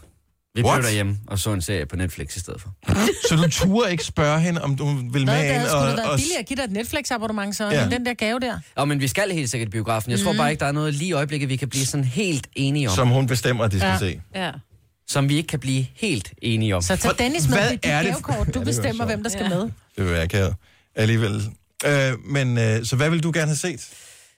Vi 0.54 0.62
What? 0.62 0.76
blev 0.76 0.84
derhjemme 0.84 1.18
og 1.26 1.38
så 1.38 1.52
en 1.52 1.62
serie 1.62 1.86
på 1.86 1.96
Netflix 1.96 2.36
i 2.36 2.40
stedet 2.40 2.60
for. 2.60 2.74
Så 3.28 3.36
du 3.36 3.48
turde 3.50 3.90
ikke 3.92 4.04
spørge 4.04 4.40
hende, 4.40 4.62
om 4.62 4.76
du 4.76 4.84
vil 4.86 4.94
Hvad, 5.10 5.20
med 5.24 5.34
det 5.34 5.44
ind 5.44 5.52
havde 5.52 5.68
sgu 5.68 5.74
da 5.78 5.80
og... 5.80 5.86
været 5.86 6.10
og 6.10 6.16
billigere 6.18 6.38
at 6.40 6.46
give 6.46 6.56
dig 6.56 6.62
et 6.64 6.70
Netflix-abonnement, 6.70 7.56
så 7.56 7.64
Ja. 7.70 7.82
ja. 7.82 7.88
den 7.88 8.06
der 8.06 8.14
gave 8.14 8.40
der. 8.40 8.58
Og 8.76 8.88
men 8.88 9.00
vi 9.00 9.08
skal 9.08 9.30
helt 9.32 9.50
sikkert 9.50 9.68
i 9.68 9.70
biografen. 9.70 10.10
Jeg 10.10 10.20
tror 10.20 10.32
Mhm. 10.32 10.38
bare 10.38 10.50
ikke, 10.50 10.60
der 10.60 10.66
er 10.66 10.72
noget 10.72 10.94
lige 10.94 11.08
i 11.08 11.12
øjeblikket, 11.12 11.48
vi 11.48 11.56
kan 11.56 11.68
blive 11.68 11.86
sådan 11.86 12.04
helt 12.04 12.46
enige 12.56 12.88
om. 12.88 12.94
som 12.94 13.08
hun 13.08 13.26
bestemmer, 13.26 13.64
at 13.64 13.72
de 13.72 13.78
skal 13.78 13.88
Ja. 13.90 13.98
se. 13.98 14.20
Ja. 14.34 14.50
Som 15.10 15.28
vi 15.28 15.36
ikke 15.36 15.46
kan 15.46 15.60
blive 15.60 15.86
helt 15.94 16.32
enige 16.42 16.76
om. 16.76 16.82
Så 16.82 16.96
tag 16.96 17.12
Dennis 17.18 17.48
med 17.48 17.58
hvad 17.58 17.70
dit 17.70 17.80
er 17.82 18.02
det- 18.02 18.10
gavekort. 18.10 18.46
Du 18.54 18.58
det 18.58 18.66
bestemmer, 18.66 19.06
hvem 19.06 19.22
der 19.22 19.30
skal 19.30 19.42
Ja. 19.42 19.48
med. 19.48 19.60
Det 19.60 19.70
vil 20.04 20.06
være 20.10 20.22
akavet. 20.22 20.54
Alligevel. 20.94 21.42
Øh, 21.86 22.12
men, 22.24 22.58
øh, 22.58 22.84
så 22.84 22.96
hvad 22.96 23.10
vil 23.10 23.22
du 23.22 23.30
gerne 23.34 23.46
have 23.46 23.56
set? 23.56 23.88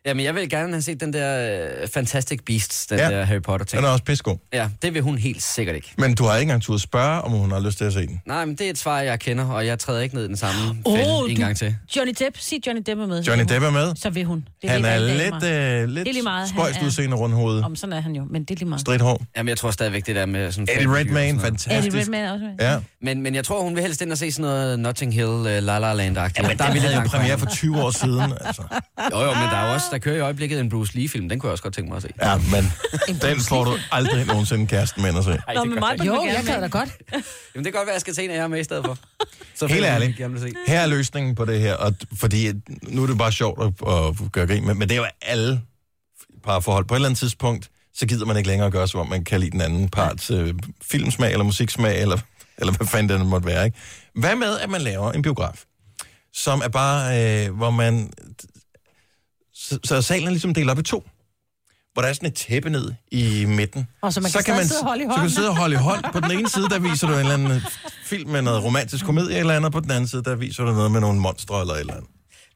Jamen, 0.06 0.24
jeg 0.24 0.34
vil 0.34 0.48
gerne 0.50 0.72
have 0.72 0.82
set 0.82 1.00
den 1.00 1.12
der 1.12 1.58
uh, 1.82 1.88
Fantastic 1.94 2.40
Beasts, 2.46 2.86
den 2.86 2.98
Ja. 2.98 3.08
ja. 3.08 3.16
der 3.18 3.24
Harry 3.24 3.42
Potter-ting. 3.42 3.78
Den 3.82 3.88
er 3.88 3.92
også 3.92 4.04
pissegod. 4.04 4.36
Ja, 4.52 4.68
det 4.82 4.94
vil 4.94 5.02
hun 5.02 5.18
helt 5.18 5.42
sikkert 5.42 5.76
ikke. 5.76 5.92
Men 5.98 6.14
du 6.14 6.24
har 6.24 6.36
ikke 6.36 6.42
engang 6.42 6.62
turde 6.62 6.78
spørge, 6.80 7.20
om 7.22 7.30
hun 7.32 7.50
har 7.52 7.60
lyst 7.60 7.78
til 7.78 7.84
at 7.84 7.92
se 7.92 8.06
den. 8.06 8.20
Nej, 8.26 8.44
men 8.44 8.54
det 8.56 8.66
er 8.66 8.70
et 8.70 8.78
svar, 8.78 9.00
jeg 9.00 9.20
kender, 9.20 9.44
og 9.44 9.66
jeg 9.66 9.78
træder 9.78 10.00
ikke 10.00 10.14
ned 10.14 10.24
i 10.24 10.28
den 10.28 10.36
samme 10.36 10.60
Åh, 10.86 10.96
fælde 10.98 11.10
en 11.30 11.36
du- 11.36 11.42
gang 11.42 11.56
til. 11.56 11.76
Johnny 11.96 12.12
Depp, 12.18 12.36
sig 12.38 12.66
Johnny 12.66 12.82
Depp 12.86 13.00
er 13.00 13.06
med. 13.06 13.22
så 13.22 13.30
Johnny 13.30 13.44
vil 13.48 13.58
hun- 13.60 13.62
Depp 13.62 13.76
er 13.76 13.86
med. 13.86 13.94
Så 13.96 14.10
vil 14.10 14.24
hun. 14.24 14.44
Det 14.62 14.70
Han 14.70 14.82
ved 14.82 14.88
er 14.90 14.98
lidt, 14.98 15.34
øh, 15.34 15.40
Det 15.40 15.50
er 15.50 15.86
lige 15.86 16.12
lidt 16.12 16.24
meget, 16.24 16.48
spøjst 16.48 16.78
er- 16.80 16.84
udseende 16.86 17.16
rundt 17.16 17.34
hovedet. 17.34 17.64
Om 17.64 17.76
sådan 17.76 17.92
er 17.92 18.00
han 18.00 18.12
jo, 18.16 18.24
men 18.30 18.44
det 18.44 18.50
er 18.50 18.58
lige 18.58 18.68
meget. 18.68 18.80
Stridt 18.80 19.02
hår. 19.02 19.22
Jamen, 19.36 19.48
jeg 19.48 19.56
tror 19.58 19.70
stadigvæk, 19.70 20.06
det 20.06 20.16
der 20.16 20.26
med 20.26 20.52
sådan... 20.52 20.68
Eddie 20.76 20.94
Redmayne, 20.96 21.40
fantastisk. 21.40 21.86
Eddie 21.86 22.00
Redmayne 22.00 22.26
er 22.26 22.32
også 22.32 22.44
med. 22.44 22.70
Ja. 22.72 22.78
Men, 23.02 23.22
men 23.22 23.34
jeg 23.34 23.44
tror, 23.44 23.62
hun 23.62 23.74
vil 23.74 23.82
helst 23.82 24.02
ind 24.02 24.12
og 24.12 24.18
se 24.18 24.32
sådan 24.32 24.42
noget 24.42 24.78
Notting 24.78 25.14
Hill, 25.14 25.26
uh, 25.28 25.44
La 25.44 25.58
La 25.78 25.94
Land-agtigt. 25.94 26.42
Ja, 26.42 26.48
men 26.48 26.58
der 26.58 26.64
er 26.64 26.72
vi 26.72 26.78
havde 26.78 26.94
lidt 26.94 27.04
jo 27.04 27.08
premiere 27.08 27.38
fra 27.38 27.46
for 27.46 27.50
20 27.50 27.82
år 27.82 27.90
siden, 27.90 28.32
altså. 28.40 28.62
Jo, 29.12 29.20
jo, 29.20 29.26
men 29.34 29.42
der 29.50 29.56
er 29.56 29.74
også, 29.74 29.86
der 29.92 29.98
kører 29.98 30.16
i 30.16 30.20
øjeblikket 30.20 30.60
en 30.60 30.68
Bruce 30.68 30.94
Lee-film. 30.94 31.28
Den 31.28 31.40
kunne 31.40 31.48
jeg 31.48 31.52
også 31.52 31.62
godt 31.62 31.74
tænke 31.74 31.88
mig 31.88 31.96
at 31.96 32.02
se. 32.02 32.08
Ja, 32.22 32.36
men 32.36 32.72
den 33.30 33.40
får 33.40 33.64
du 33.64 33.78
aldrig 33.90 34.26
nogensinde 34.26 34.66
kæresten 34.66 35.02
med 35.02 35.18
at 35.18 35.24
se. 35.24 35.30
Ej, 35.30 35.54
Nå, 35.54 35.60
det 35.60 35.70
men 35.70 35.78
mig. 35.78 36.06
Jo, 36.06 36.24
jeg 36.24 36.42
kan 36.46 36.60
da 36.60 36.66
godt. 36.66 36.88
Jamen, 37.54 37.64
det 37.64 37.64
kan 37.64 37.72
godt 37.72 37.74
være, 37.74 37.82
at 37.82 37.92
jeg 37.92 38.00
skal 38.00 38.14
se 38.14 38.24
en 38.24 38.30
af 38.30 38.36
jer 38.36 38.46
med 38.48 38.60
i 38.60 38.64
stedet 38.64 38.84
for. 38.84 38.98
Så 39.54 39.66
Helt 39.66 39.84
ærligt. 39.84 40.16
Her 40.66 40.80
er 40.80 40.86
løsningen 40.86 41.34
på 41.34 41.44
det 41.44 41.60
her, 41.60 41.74
og 41.74 41.94
fordi 42.16 42.52
nu 42.82 43.02
er 43.02 43.06
det 43.06 43.18
bare 43.18 43.32
sjovt 43.32 43.62
at, 43.62 43.88
at 43.88 44.32
gøre 44.32 44.46
grin 44.46 44.66
med, 44.66 44.74
men 44.74 44.88
det 44.88 44.94
er 44.94 45.00
jo 45.00 45.06
alle 45.22 45.60
parforhold. 46.44 46.84
På 46.84 46.94
et 46.94 46.96
eller 46.96 47.08
andet 47.08 47.18
tidspunkt, 47.18 47.70
så 47.94 48.06
gider 48.06 48.26
man 48.26 48.36
ikke 48.36 48.48
længere 48.48 48.66
at 48.66 48.72
gøre, 48.72 48.88
som 48.88 49.00
om 49.00 49.08
man 49.08 49.24
kan 49.24 49.40
lide 49.40 49.50
den 49.50 49.60
anden 49.60 49.88
parts 49.88 50.30
øh, 50.30 50.54
filmsmag 50.82 51.32
eller 51.32 51.44
musiksmag, 51.44 52.00
eller, 52.00 52.18
eller 52.58 52.72
hvad 52.72 52.86
fanden 52.86 53.18
det 53.18 53.26
måtte 53.26 53.46
være. 53.46 53.64
Ikke? 53.64 53.78
Hvad 54.14 54.36
med, 54.36 54.58
at 54.58 54.70
man 54.70 54.80
laver 54.80 55.12
en 55.12 55.22
biograf, 55.22 55.64
som 56.32 56.62
er 56.64 56.68
bare, 56.68 57.20
øh, 57.46 57.56
hvor 57.56 57.70
man... 57.70 58.12
Så, 59.72 59.78
så 59.84 60.02
salen 60.02 60.26
er 60.26 60.30
ligesom 60.30 60.54
delt 60.54 60.70
op 60.70 60.78
i 60.78 60.82
to. 60.82 61.04
Hvor 61.92 62.02
der 62.02 62.08
er 62.08 62.12
sådan 62.12 62.28
et 62.28 62.34
tæppe 62.34 62.70
ned 62.70 62.92
i 63.10 63.44
midten. 63.48 63.88
Og 64.02 64.12
så 64.12 64.20
man 64.20 64.30
kan 64.30 64.42
stadig 64.42 64.68
sidde 64.68 64.80
og 64.80 64.86
holde 64.86 65.02
i 65.04 65.06
Så 65.10 65.14
kan 65.14 65.24
du 65.24 65.30
sidde 65.30 65.48
og 65.48 65.56
holde 65.56 65.74
i 65.74 65.78
hånd. 65.78 66.04
På 66.12 66.20
den 66.20 66.30
ene 66.30 66.48
side, 66.48 66.68
der 66.68 66.78
viser 66.78 67.06
du 67.06 67.12
en 67.12 67.18
eller 67.18 67.34
anden 67.34 67.62
film 68.04 68.30
med 68.30 68.42
noget 68.42 68.64
romantisk 68.64 69.04
komedie 69.04 69.38
eller 69.38 69.54
andet, 69.54 69.66
og 69.66 69.72
på 69.72 69.80
den 69.80 69.90
anden 69.90 70.08
side, 70.08 70.22
der 70.24 70.34
viser 70.34 70.64
du 70.64 70.72
noget 70.72 70.90
med 70.90 71.00
nogle 71.00 71.20
monstre 71.20 71.60
eller 71.60 71.74
et 71.74 71.80
eller 71.80 71.94
andet. 71.94 72.08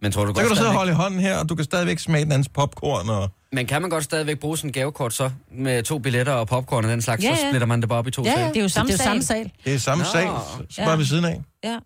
Men 0.03 0.13
tror 0.13 0.25
du 0.25 0.29
Så 0.29 0.33
godt 0.35 0.43
kan 0.43 0.49
du 0.51 0.57
sidde 0.57 0.69
og 0.69 0.75
holde 0.75 0.93
i 0.93 0.95
hånden 0.95 1.21
her, 1.21 1.39
og 1.39 1.49
du 1.49 1.55
kan 1.55 1.65
stadigvæk 1.65 1.99
smage 1.99 2.25
den 2.25 2.33
andens 2.33 2.49
popcorn. 2.49 3.09
Og... 3.09 3.31
Men 3.53 3.67
kan 3.67 3.81
man 3.83 3.91
godt 3.91 4.05
stadigvæk 4.05 4.39
bruge 4.39 4.57
sådan 4.57 4.69
en 4.69 4.73
gavekort 4.73 5.15
så, 5.15 5.31
med 5.53 5.83
to 5.83 5.99
billetter 5.99 6.33
og 6.33 6.49
popcorn 6.49 6.85
og 6.85 6.91
den 6.91 7.03
slags, 7.03 7.25
Ja, 7.25 7.37
så 7.37 7.43
ja. 7.43 7.51
splitter 7.51 7.67
man 7.67 7.81
det 7.81 7.89
bare 7.89 7.99
op 7.99 8.07
i 8.09 8.11
to 8.11 8.25
Ja, 8.25 8.41
ja. 8.41 8.49
Det 8.49 8.57
er 8.57 8.61
jo 8.63 8.69
samme 8.69 8.93
det 8.93 9.01
er 9.01 9.05
jo 9.05 9.09
samme 9.09 9.23
sal. 9.23 9.45
sal. 9.45 9.53
Det 9.65 9.75
er 9.75 9.79
samme 9.79 10.05
Nå. 10.05 10.11
sag, 10.13 10.29
så 10.71 10.77
bare 10.83 10.91
Ja. 10.91 10.97
ved 10.97 11.05
siden 11.05 11.25
af. 11.25 11.41
Ja. 11.65 11.79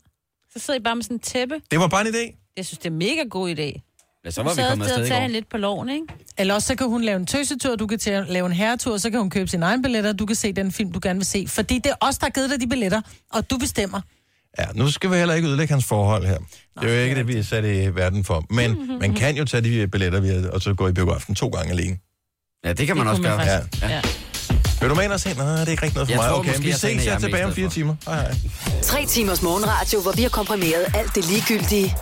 Så 0.52 0.58
sidder 0.58 0.80
I 0.80 0.82
bare 0.82 0.96
med 0.96 1.02
sådan 1.02 1.14
en 1.16 1.20
tæppe. 1.20 1.54
Det 1.70 1.78
var 1.80 1.88
bare 1.88 2.08
en 2.08 2.14
idé. 2.14 2.52
Jeg 2.56 2.66
synes, 2.66 2.78
det 2.78 2.86
er 2.86 2.90
en 2.90 2.98
mega 2.98 3.22
god 3.30 3.50
idé. 3.50 3.89
Ja, 4.24 4.30
så 4.30 4.42
var 4.42 4.50
vi 4.50 4.54
Så 4.62 4.68
kommet 4.68 4.84
afsted 4.84 5.00
og 5.00 5.06
i 5.06 5.10
tager 5.10 5.20
går. 5.20 5.28
lidt 5.28 5.48
på 5.50 5.56
loven, 5.56 5.88
ikke? 5.88 6.04
Eller 6.38 6.54
også 6.54 6.68
så 6.68 6.74
kan 6.74 6.86
hun 6.88 7.02
lave 7.02 7.16
en 7.16 7.26
tøsetur, 7.26 7.76
du 7.76 7.86
kan 7.86 7.98
til 7.98 8.24
lave 8.28 8.46
en 8.46 8.52
herretur, 8.52 8.96
så 8.98 9.10
kan 9.10 9.20
hun 9.20 9.30
købe 9.30 9.48
sin 9.48 9.62
egen 9.62 9.82
billetter, 9.82 10.12
du 10.12 10.26
kan 10.26 10.36
se 10.36 10.52
den 10.52 10.72
film, 10.72 10.92
du 10.92 11.00
gerne 11.02 11.18
vil 11.18 11.26
se. 11.26 11.46
Fordi 11.48 11.74
det 11.78 11.86
er 11.86 11.94
os, 12.06 12.18
der 12.18 12.26
har 12.26 12.30
givet 12.30 12.50
dig 12.50 12.60
de 12.60 12.66
billetter, 12.66 13.00
og 13.32 13.50
du 13.50 13.58
bestemmer. 13.58 14.00
Ja, 14.58 14.64
nu 14.74 14.90
skal 14.90 15.10
vi 15.10 15.16
heller 15.16 15.34
ikke 15.34 15.48
ødelægge 15.48 15.72
hans 15.74 15.84
forhold 15.84 16.26
her. 16.26 16.38
Det 16.80 16.90
er 16.90 16.94
jo 16.96 17.02
ikke 17.02 17.14
det, 17.14 17.28
vi 17.28 17.36
er 17.36 17.42
sat 17.42 17.64
i 17.64 17.94
verden 17.94 18.24
for. 18.24 18.44
Men 18.50 18.98
man 19.00 19.14
kan 19.14 19.36
jo 19.36 19.44
tage 19.44 19.60
de 19.82 19.88
billetter, 19.88 20.20
vi 20.20 20.28
har, 20.28 20.48
og 20.50 20.60
så 20.62 20.74
gå 20.74 20.88
i 20.88 20.92
biografen 20.92 21.34
to 21.34 21.48
gange 21.48 21.70
alene. 21.72 21.96
Ja, 22.64 22.72
det 22.72 22.86
kan 22.86 22.96
man 22.96 23.06
Det 23.06 23.10
også 23.10 23.22
kunne 23.22 23.36
man 23.36 23.46
gøre. 23.46 23.60
faktisk. 23.60 23.82
Ja. 23.82 23.88
Ja. 23.88 24.00
Vil 24.80 24.88
du 24.88 24.94
med 24.94 25.04
ind 25.04 25.12
og 25.12 25.20
se? 25.20 25.34
Nej, 25.34 25.46
det 25.58 25.66
er 25.66 25.70
ikke 25.70 25.82
rigtig 25.82 25.94
noget 25.94 26.08
for 26.08 26.12
Jeg 26.12 26.18
mig. 26.18 26.28
tror 26.28 26.38
okay, 26.38 26.48
måske, 26.48 26.62
vi 26.64 26.72
ses 26.72 27.04
her 27.04 27.18
tilbage 27.18 27.44
om 27.46 27.52
fire 27.52 27.66
for. 27.66 27.72
timer. 27.74 27.94
Hej, 28.06 28.20
hej. 28.20 28.34
Tre 28.82 29.06
timers 29.06 29.42
morgenradio, 29.42 30.00
hvor 30.02 30.12
vi 30.12 30.22
har 30.22 30.28
komprimeret 30.28 30.84
alt 30.94 31.14
det 31.14 31.28
ligegyldige 31.30 31.96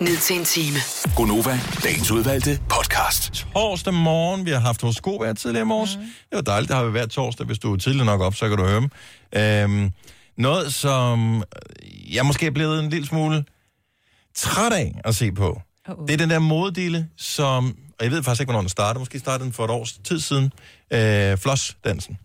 ned 0.00 0.16
til 0.16 0.36
en 0.36 0.44
time. 0.44 0.78
Gonova, 1.16 1.60
dagens 1.84 2.10
udvalgte 2.10 2.60
podcast. 2.68 3.46
Torsdag 3.52 3.94
morgen, 3.94 4.46
vi 4.46 4.50
har 4.50 4.58
haft 4.58 4.82
horoskop 4.82 5.24
her 5.24 5.32
tidligere 5.32 5.62
i 5.62 5.66
morges. 5.66 5.96
Mm. 5.96 6.02
Det 6.02 6.32
var 6.32 6.40
dejligt, 6.40 6.68
det 6.68 6.76
har 6.76 6.84
vi 6.84 6.90
hver 6.90 7.06
torsdag. 7.06 7.46
Hvis 7.46 7.58
du 7.58 7.72
er 7.72 7.76
tidligt 7.76 8.04
nok 8.04 8.20
op, 8.20 8.34
så 8.34 8.48
kan 8.48 8.58
du 8.58 8.64
høre 8.64 8.80
dem. 8.80 8.90
Øhm, 9.36 9.90
noget, 10.36 10.74
som 10.74 11.44
jeg 12.12 12.26
måske 12.26 12.46
er 12.46 12.50
blevet 12.50 12.84
en 12.84 12.90
lille 12.90 13.06
smule 13.06 13.44
træt 14.34 14.72
af 14.72 15.00
at 15.04 15.14
se 15.14 15.32
på. 15.32 15.60
Uh-oh. 15.88 16.06
Det 16.06 16.12
er 16.12 16.18
den 16.18 16.30
der 16.30 16.38
modedele, 16.38 17.08
som... 17.16 17.76
Og 17.98 18.04
jeg 18.04 18.10
ved 18.12 18.22
faktisk 18.22 18.40
ikke, 18.40 18.48
hvornår 18.48 18.60
den 18.60 18.68
startede. 18.68 18.98
Måske 18.98 19.18
startede 19.18 19.44
den 19.44 19.52
for 19.52 19.64
et 19.64 19.70
års 19.70 19.92
tid 19.92 20.20
siden. 20.20 20.52
Øh, 20.92 21.38
Floss-dansen. 21.38 22.18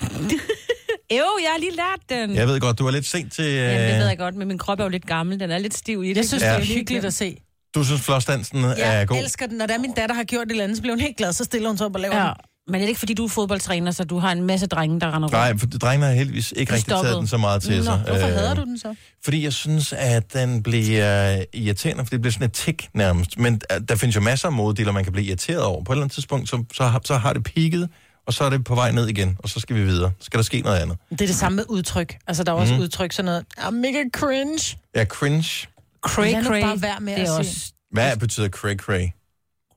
Jo, 1.10 1.16
jeg 1.42 1.50
har 1.52 1.58
lige 1.58 1.76
lært 1.76 2.00
den. 2.28 2.36
Jeg 2.36 2.48
ved 2.48 2.60
godt, 2.60 2.78
du 2.78 2.86
er 2.86 2.90
lidt 2.90 3.06
sent 3.06 3.32
til... 3.32 3.44
Øh, 3.44 3.54
Jamen, 3.56 3.88
det 3.90 3.98
ved 3.98 4.06
jeg 4.08 4.18
godt, 4.18 4.34
men 4.34 4.48
min 4.48 4.58
krop 4.58 4.80
er 4.80 4.84
jo 4.84 4.88
lidt 4.90 5.06
gammel. 5.06 5.40
Den 5.40 5.50
er 5.50 5.58
lidt 5.58 5.74
stiv 5.74 6.04
i 6.04 6.08
det. 6.08 6.16
Jeg 6.16 6.24
synes, 6.24 6.42
Ja. 6.42 6.52
ja. 6.52 6.60
det 6.60 6.70
er 6.70 6.74
hyggeligt 6.74 7.04
at 7.04 7.14
se. 7.14 7.36
Du 7.74 7.84
synes, 7.84 8.00
Floss-dansen 8.00 8.64
er 8.64 8.74
Jeg 8.76 9.06
god? 9.08 9.16
elsker 9.18 9.46
den. 9.46 9.56
Når 9.58 9.66
der 9.66 9.78
min 9.78 9.92
datter 9.92 10.14
har 10.14 10.24
gjort 10.24 10.46
et 10.46 10.50
eller 10.50 10.64
andet, 10.64 10.76
så 10.76 10.82
bliver 10.82 10.94
hun 10.94 11.00
helt 11.00 11.16
glad, 11.16 11.32
så 11.32 11.44
stiller 11.44 11.68
hun 11.68 11.76
sig 11.78 11.86
op 11.86 11.94
og 11.94 12.00
laver 12.00 12.16
Ja. 12.16 12.22
den. 12.22 12.32
Men 12.68 12.74
er 12.74 12.78
det 12.80 12.88
ikke, 12.88 12.98
fordi 12.98 13.14
du 13.14 13.24
er 13.24 13.28
fodboldtræner, 13.28 13.90
så 13.90 14.04
du 14.04 14.18
har 14.18 14.32
en 14.32 14.42
masse 14.42 14.66
drenge, 14.66 15.00
der 15.00 15.06
render 15.06 15.20
rundt? 15.20 15.32
Nej, 15.32 15.58
for 15.58 15.66
drengene 15.66 16.06
har 16.06 16.12
heldigvis 16.12 16.52
ikke 16.56 16.72
rigtig 16.72 16.94
taget 16.94 17.16
den 17.18 17.26
så 17.26 17.36
meget 17.36 17.62
til 17.62 17.76
Nå, 17.76 17.82
sig. 17.84 17.96
Hvorfor 18.06 18.26
Øh, 18.26 18.32
hader 18.34 18.54
du 18.54 18.64
den 18.64 18.78
så? 18.78 18.94
Fordi 19.24 19.44
jeg 19.44 19.52
synes, 19.52 19.92
at 19.96 20.32
den 20.32 20.62
bliver 20.62 21.42
irriterende, 21.54 22.04
for 22.04 22.10
det 22.10 22.20
bliver 22.20 22.32
sådan 22.32 22.46
et 22.46 22.52
tik 22.52 22.88
nærmest. 22.94 23.38
Men 23.38 23.60
øh, 23.72 23.80
der 23.88 23.96
findes 23.96 24.16
jo 24.16 24.20
masser 24.20 24.48
af 24.48 24.52
modedeler, 24.52 24.92
man 24.92 25.04
kan 25.04 25.12
blive 25.12 25.26
irriteret 25.26 25.62
over. 25.62 25.84
På 25.84 25.92
et 25.92 25.96
eller 25.96 26.02
andet 26.04 26.14
tidspunkt, 26.14 26.48
så, 26.48 26.64
så, 26.74 26.84
har, 26.84 27.00
så 27.04 27.16
har 27.16 27.32
det 27.32 27.44
peaked, 27.44 27.86
og 28.26 28.32
så 28.34 28.44
er 28.44 28.50
det 28.50 28.64
på 28.64 28.74
vej 28.74 28.90
ned 28.92 29.08
igen, 29.08 29.36
og 29.38 29.48
så 29.48 29.60
skal 29.60 29.76
vi 29.76 29.82
videre. 29.84 30.12
Så 30.18 30.24
skal 30.24 30.38
der 30.38 30.44
ske 30.44 30.60
noget 30.60 30.78
andet. 30.78 30.98
Det 31.10 31.20
er 31.20 31.26
det 31.26 31.34
samme 31.36 31.56
med 31.56 31.64
udtryk. 31.68 32.16
Altså, 32.26 32.44
der 32.44 32.52
er 32.52 32.56
også 32.56 32.74
mm. 32.74 32.80
udtryk 32.80 33.12
sådan 33.12 33.24
noget. 33.24 33.44
I'm 33.58 33.70
mega 33.70 34.04
cringe. 34.12 34.78
Ja, 34.94 35.04
cringe. 35.04 35.66
Cray, 36.02 36.32
Lad 36.32 36.44
cray. 36.44 36.62
bare 36.62 36.82
være 36.82 37.00
med 37.00 37.12
det 37.16 37.20
at 37.22 37.28
er 37.28 37.32
sige. 37.32 37.38
også 37.38 37.72
Hvad 37.92 38.16
betyder 38.16 38.48
cray 38.48 38.76
cray? 38.76 39.06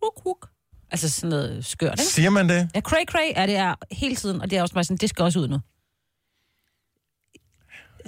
kruk, 0.01 0.13
kruk. 0.23 0.49
Altså 0.91 1.09
sådan 1.09 1.29
noget 1.29 1.65
skørt, 1.65 1.91
ikke? 1.99 2.03
Siger 2.03 2.29
man 2.29 2.49
det? 2.49 2.69
Ja, 2.75 2.81
cray, 2.81 3.05
cray 3.07 3.31
er 3.35 3.45
det 3.45 3.55
er 3.55 3.75
hele 3.91 4.15
tiden, 4.15 4.41
og 4.41 4.49
det 4.49 4.57
er 4.57 4.61
også 4.61 4.73
bare 4.73 4.83
sådan, 4.83 4.97
det 4.97 5.09
skal 5.09 5.23
også 5.23 5.39
ud 5.39 5.47
nu. 5.47 5.59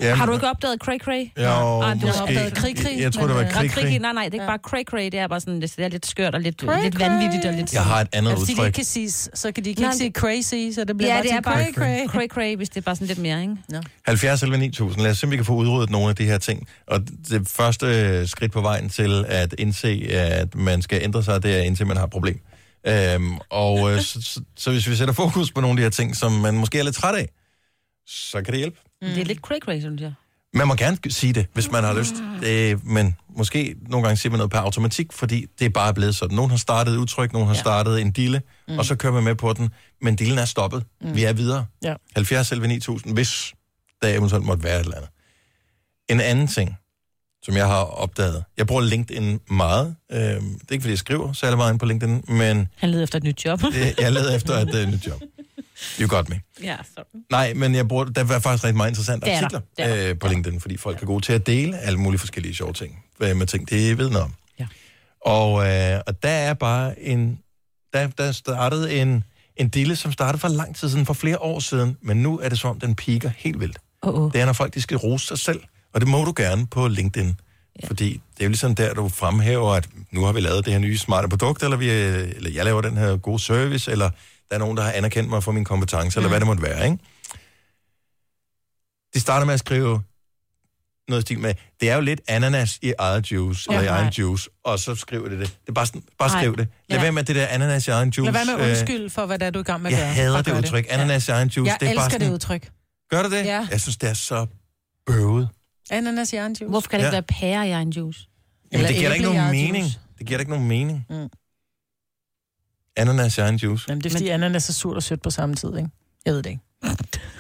Jamen- 0.01 0.17
Har 0.17 0.25
du 0.25 0.33
ikke 0.33 0.49
opdaget 0.49 0.79
Cray 0.79 0.97
Cray? 0.99 1.21
Jo, 1.37 1.79
Nej, 1.79 1.93
du 1.93 1.99
måske. 1.99 2.07
har 2.17 2.21
opdaget 2.21 2.53
Krig 2.53 2.77
Krig. 2.77 2.99
Jeg- 2.99 3.13
tror, 3.13 3.27
det 3.27 3.35
var 3.35 3.41
øh, 3.41 3.49
Krig 3.51 3.67
nej, 3.75 3.83
Krig. 3.83 3.99
Nej, 3.99 4.13
nej, 4.13 4.23
det 4.23 4.31
er 4.31 4.35
ikke 4.35 4.47
bare 4.47 4.57
Cray 4.57 4.83
Cray. 4.83 5.05
Det 5.05 5.13
er 5.19 5.27
bare 5.27 5.39
sådan, 5.39 5.61
det 5.61 5.73
er 5.77 5.87
lidt 5.87 6.05
skørt 6.05 6.35
og 6.35 6.41
lidt, 6.41 6.61
Cray 6.61 6.83
lidt 6.83 6.95
Cray. 6.95 7.09
vanvittigt 7.09 7.45
og 7.45 7.53
lidt... 7.53 7.73
Jeg 7.73 7.83
har 7.83 8.01
et 8.01 8.07
andet 8.13 8.31
Ja, 8.31 8.35
de 8.35 8.41
udtryk. 8.41 8.65
ikke 8.65 8.75
kan 8.75 8.83
sige, 8.85 9.11
så 9.11 9.51
kan 9.55 9.63
de 9.63 9.69
ikke, 9.69 9.81
Nej, 9.81 9.89
ikke 9.91 9.97
sige 9.97 10.11
crazy, 10.11 10.75
så 10.75 10.83
det 10.83 10.97
bliver 10.97 11.09
Ja, 11.15 11.15
bare 11.15 11.23
det 11.23 11.31
er 11.31 11.41
bare 11.41 11.63
cray 11.63 11.73
cray. 11.73 12.07
Cray 12.07 12.27
Cray, 12.27 12.55
hvis 12.55 12.69
det 12.69 12.77
er 12.77 12.81
bare 12.81 12.95
sådan 12.95 13.07
lidt 13.07 13.19
mere, 13.19 13.41
ikke? 13.41 13.55
Ja. 13.73 13.79
70 14.05 14.43
eller 14.43 14.57
9000. 14.57 15.01
Lad 15.03 15.11
os 15.11 15.17
se, 15.17 15.25
om 15.27 15.31
vi 15.31 15.35
kan 15.35 15.45
få 15.45 15.53
udryddet 15.53 15.89
nogle 15.89 16.09
af 16.09 16.15
de 16.15 16.25
her 16.25 16.37
ting. 16.37 16.67
Og 16.87 17.01
det 17.29 17.47
første 17.49 18.27
skridt 18.27 18.51
på 18.51 18.61
vejen 18.61 18.89
til 18.89 19.25
at 19.27 19.55
indse, 19.57 20.07
at 20.11 20.55
man 20.55 20.81
skal 20.81 20.99
ændre 21.03 21.23
sig, 21.23 21.43
det 21.43 21.55
er 21.57 21.61
indtil 21.61 21.87
man 21.87 21.97
har 21.97 22.03
et 22.03 22.09
problem. 22.11 22.39
Øhm, 22.87 23.37
og 23.49 23.91
øh, 23.93 24.01
så, 24.01 24.21
så, 24.21 24.41
så 24.57 24.71
hvis 24.71 24.89
vi 24.89 24.95
sætter 24.95 25.13
fokus 25.13 25.51
på 25.51 25.61
nogle 25.61 25.71
af 25.73 25.77
de 25.77 25.83
her 25.83 25.89
ting, 25.89 26.15
som 26.15 26.31
man 26.31 26.53
måske 26.57 26.79
er 26.79 26.83
lidt 26.83 26.95
træt 26.95 27.15
af, 27.15 27.29
så 28.07 28.41
kan 28.41 28.51
det 28.53 28.57
hjælpe. 28.57 28.77
Mm. 29.07 29.13
Det 29.13 29.21
er 29.21 29.25
lidt 29.25 29.39
Cray 29.39 29.59
Cray, 29.59 29.79
synes 29.79 30.01
jeg. 30.01 30.13
Man 30.53 30.67
må 30.67 30.75
gerne 30.75 30.97
sige 31.09 31.33
det, 31.33 31.45
hvis 31.53 31.71
man 31.71 31.83
har 31.83 31.93
lyst. 31.93 32.15
Det, 32.41 32.85
men 32.85 33.15
måske 33.37 33.75
nogle 33.89 34.07
gange 34.07 34.17
siger 34.17 34.31
man 34.31 34.37
noget 34.37 34.51
per 34.51 34.59
automatik, 34.59 35.13
fordi 35.13 35.45
det 35.59 35.65
er 35.65 35.69
bare 35.69 35.93
blevet 35.93 36.15
sådan. 36.15 36.35
Nogen 36.35 36.51
har 36.51 36.57
startet 36.57 36.93
et 36.93 36.97
udtryk, 36.97 37.33
nogen 37.33 37.47
har 37.47 37.55
ja. 37.55 37.59
startet 37.61 38.01
en 38.01 38.11
dille, 38.11 38.41
mm. 38.67 38.77
og 38.77 38.85
så 38.85 38.95
kører 38.95 39.13
man 39.13 39.23
med 39.23 39.35
på 39.35 39.53
den. 39.53 39.69
Men 40.01 40.15
dillen 40.15 40.37
er 40.37 40.45
stoppet. 40.45 40.83
Mm. 41.01 41.15
Vi 41.15 41.23
er 41.23 41.33
videre. 41.33 41.65
Ja. 41.83 41.95
70 42.15 42.47
selv 42.47 42.67
9000, 42.67 43.13
hvis 43.13 43.53
der 44.01 44.07
eventuelt 44.07 44.45
måtte 44.45 44.63
være 44.63 44.79
et 44.79 44.83
eller 44.83 44.95
andet. 44.95 45.09
En 46.09 46.19
anden 46.19 46.47
ting, 46.47 46.77
som 47.43 47.55
jeg 47.55 47.67
har 47.67 47.81
opdaget. 47.83 48.43
Jeg 48.57 48.67
bruger 48.67 48.81
LinkedIn 48.81 49.39
meget. 49.49 49.95
Øhm, 50.11 50.19
det 50.19 50.69
er 50.69 50.71
ikke, 50.71 50.81
fordi 50.81 50.91
jeg 50.91 50.97
skriver 50.99 51.33
særlig 51.33 51.57
meget 51.57 51.71
ind 51.71 51.79
på 51.79 51.85
LinkedIn, 51.85 52.23
men 52.27 52.67
Han 52.75 52.89
leder 52.89 53.03
efter 53.03 53.17
et 53.17 53.23
nyt 53.23 53.45
job. 53.45 53.61
jeg 53.99 54.11
leder 54.11 54.35
efter 54.35 54.53
et 54.53 54.83
uh, 54.85 54.91
nyt 54.91 55.07
job. 55.07 55.21
You 55.99 56.07
got 56.07 56.29
me. 56.29 56.41
ja, 56.63 56.77
så. 56.95 57.23
Nej, 57.31 57.53
men 57.53 57.75
jeg 57.75 57.87
bruger, 57.87 58.03
der 58.05 58.21
er 58.21 58.39
faktisk 58.39 58.63
rigtig 58.63 58.77
meget 58.77 58.89
interessante 58.89 59.27
er 59.27 59.39
der. 59.39 59.45
artikler 59.45 59.59
Det 59.77 60.05
er 60.05 60.09
øh, 60.09 60.19
på 60.19 60.27
LinkedIn, 60.27 60.61
fordi 60.61 60.77
folk 60.77 61.01
er 61.01 61.05
gode 61.05 61.25
til 61.25 61.33
at 61.33 61.47
dele 61.47 61.79
alle 61.79 61.99
mulige 61.99 62.19
forskellige 62.19 62.55
sjove 62.55 62.73
ting. 62.73 63.03
Hvad 63.17 63.33
med 63.33 63.47
ting, 63.47 63.69
det 63.69 63.97
ved 63.97 64.09
noget 64.09 64.23
om. 64.23 64.33
Ja. 64.59 64.67
Og, 65.25 65.67
øh, 65.67 66.01
og 66.07 66.23
der 66.23 66.29
er 66.29 66.53
bare 66.53 66.99
en... 66.99 67.39
Der, 67.93 68.07
der 68.07 68.31
startede 68.31 69.01
en, 69.01 69.23
en 69.57 69.69
dille, 69.69 69.95
som 69.95 70.11
startede 70.11 70.41
for 70.41 70.47
lang 70.47 70.75
tid 70.75 70.89
siden, 70.89 71.05
for 71.05 71.13
flere 71.13 71.41
år 71.41 71.59
siden, 71.59 71.97
men 72.01 72.17
nu 72.17 72.39
er 72.39 72.49
det 72.49 72.59
som 72.59 72.69
om, 72.69 72.79
den 72.79 72.95
piker 72.95 73.31
helt 73.37 73.59
vildt. 73.59 73.77
Uh-uh. 74.05 74.31
Det 74.33 74.41
er, 74.41 74.45
når 74.45 74.53
folk 74.53 74.73
de 74.73 74.81
skal 74.81 74.97
rose 74.97 75.27
sig 75.27 75.39
selv, 75.39 75.61
og 75.93 76.01
det 76.01 76.09
må 76.09 76.23
du 76.23 76.33
gerne 76.35 76.67
på 76.67 76.87
LinkedIn. 76.87 77.35
Ja. 77.81 77.87
Fordi 77.87 78.09
det 78.09 78.39
er 78.39 78.45
jo 78.45 78.49
ligesom 78.49 78.75
der, 78.75 78.93
du 78.93 79.09
fremhæver, 79.09 79.71
at 79.71 79.89
nu 80.11 80.23
har 80.23 80.31
vi 80.31 80.39
lavet 80.39 80.65
det 80.65 80.73
her 80.73 80.79
nye 80.79 80.97
smarte 80.97 81.29
produkt, 81.29 81.63
eller, 81.63 81.77
vi, 81.77 81.91
øh, 81.91 82.31
eller 82.35 82.49
jeg 82.49 82.65
laver 82.65 82.81
den 82.81 82.97
her 82.97 83.17
gode 83.17 83.39
service, 83.39 83.91
eller 83.91 84.09
der 84.49 84.55
er 84.55 84.59
nogen, 84.59 84.77
der 84.77 84.83
har 84.83 84.91
anerkendt 84.91 85.29
mig 85.29 85.43
for 85.43 85.51
min 85.51 85.65
kompetence, 85.65 86.19
eller 86.19 86.29
hvad 86.29 86.39
det 86.39 86.47
måtte 86.47 86.63
være, 86.63 86.85
ikke? 86.85 86.97
De 89.13 89.19
starter 89.19 89.45
med 89.45 89.53
at 89.53 89.59
skrive 89.59 90.01
noget 91.07 91.21
stil 91.21 91.39
med, 91.39 91.53
det 91.81 91.89
er 91.89 91.95
jo 91.95 92.01
lidt 92.01 92.21
ananas 92.27 92.79
i 92.81 92.93
eget 92.99 93.31
juice, 93.31 93.71
Ja, 93.71 93.77
eller 93.77 93.91
i 93.91 93.95
egen 93.95 94.13
juice, 94.13 94.49
og 94.63 94.79
så 94.79 94.95
skriver 94.95 95.29
det 95.29 95.39
det. 95.39 95.47
Det 95.61 95.69
er 95.69 95.73
bare, 95.73 95.85
sådan, 95.85 96.03
bare 96.19 96.29
Nej. 96.29 96.41
skriv 96.41 96.57
det. 96.57 96.67
Lad 96.89 96.97
Ja. 96.97 97.01
være 97.03 97.11
med 97.11 97.23
det 97.23 97.35
der 97.35 97.47
ananas 97.47 97.87
i 97.87 97.91
egen 97.91 98.09
juice. 98.09 98.31
Lad 98.31 98.45
være 98.45 98.57
med 98.57 98.65
øh, 98.65 98.69
undskylde 98.71 99.09
for, 99.09 99.25
hvad 99.25 99.39
det 99.39 99.45
er, 99.45 99.49
du 99.51 99.59
er 99.59 99.63
i 99.63 99.65
gang 99.65 99.81
med 99.81 99.91
at 99.91 99.97
gøre. 99.97 100.05
Jeg 100.05 100.15
hader 100.15 100.41
det 100.41 100.57
udtryk. 100.57 100.85
Ananas 100.89 101.27
i 101.27 101.31
egen 101.31 101.47
juice. 101.47 101.71
Jeg 101.71 101.77
det 101.79 101.85
er 101.85 101.89
elsker 101.91 102.01
bare 102.03 102.11
sådan, 102.11 102.27
det 102.27 102.33
udtryk. 102.33 102.71
Gør 103.09 103.23
du 103.23 103.29
det? 103.29 103.45
Ja. 103.45 103.67
Jeg 103.71 103.81
synes, 103.81 103.97
det 103.97 104.09
er 104.09 104.13
så 104.13 104.45
bøvet. 105.05 105.49
Ananas 105.89 106.33
i 106.33 106.35
egen 106.35 106.51
juice. 106.51 106.65
Hvorfor 106.69 106.89
kan 106.89 106.99
det 106.99 107.05
ikke 107.05 107.15
Ja. 107.15 107.21
være 107.21 107.53
pære 107.53 107.67
i 107.67 107.71
egen 107.71 107.89
juice? 107.89 108.19
Jamen, 108.71 108.85
Eller 108.85 108.87
det 108.87 108.97
giver 108.97 109.09
da 109.09 109.13
ikke 109.13 109.25
nogen 109.25 109.51
mening. 109.51 109.83
juice. 109.83 109.99
Det 110.19 110.27
giver 110.27 110.37
da 110.37 110.41
ikke 110.41 110.51
nogen 110.51 110.67
mening. 110.67 111.05
Mm. 111.09 111.29
Ananas 112.97 113.37
i 113.37 113.41
egen 113.41 113.55
juice. 113.55 113.85
Jamen, 113.89 114.03
det 114.03 114.09
er 114.09 114.13
fordi 114.13 114.27
ananas 114.27 114.69
er 114.69 114.73
surt 114.73 114.95
og 114.95 115.03
sødt 115.03 115.21
på 115.21 115.29
samme 115.29 115.55
tid, 115.55 115.77
ikke? 115.77 115.89
Jeg 116.25 116.33
ved 116.33 116.43
det 116.43 116.49
ikke. 116.49 116.61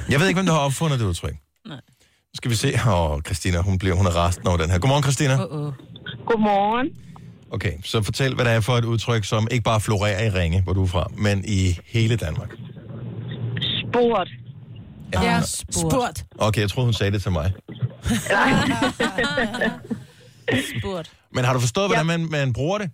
Jeg 0.09 0.19
ved 0.19 0.27
ikke, 0.27 0.37
hvem 0.37 0.45
der 0.45 0.53
har 0.53 0.59
opfundet 0.59 0.99
det 0.99 1.05
udtryk. 1.05 1.35
Nej. 1.67 1.75
Nu 1.75 2.37
skal 2.37 2.51
vi 2.51 2.55
se. 2.55 2.73
Åh, 2.87 3.11
oh, 3.11 3.21
Christina, 3.21 3.61
hun 3.61 3.79
bliver 3.79 3.95
hun 3.95 4.05
er 4.05 4.25
resten 4.25 4.47
over 4.47 4.57
den 4.57 4.69
her. 4.69 4.79
Godmorgen, 4.79 5.03
Christina. 5.03 5.35
Uh-uh. 5.35 5.73
Godmorgen. 6.25 6.87
Okay, 7.51 7.71
så 7.83 8.01
fortæl, 8.01 8.35
hvad 8.35 8.45
det 8.45 8.53
er 8.53 8.59
for 8.59 8.77
et 8.77 8.85
udtryk, 8.85 9.25
som 9.25 9.47
ikke 9.51 9.63
bare 9.63 9.81
florerer 9.81 10.25
i 10.25 10.29
Ringe, 10.29 10.61
hvor 10.61 10.73
du 10.73 10.83
er 10.83 10.87
fra, 10.87 11.07
men 11.17 11.43
i 11.47 11.79
hele 11.85 12.15
Danmark. 12.15 12.49
Sport. 13.89 14.29
Ja, 15.13 15.41
spurt. 15.41 16.23
Okay, 16.37 16.61
jeg 16.61 16.69
troede, 16.69 16.85
hun 16.85 16.93
sagde 16.93 17.11
det 17.11 17.21
til 17.21 17.31
mig. 17.31 17.53
Spurt. 20.79 21.11
Men 21.33 21.45
har 21.45 21.53
du 21.53 21.59
forstået, 21.59 21.87
hvordan 21.87 22.05
man, 22.05 22.27
man 22.31 22.53
bruger 22.53 22.77
det? 22.77 22.89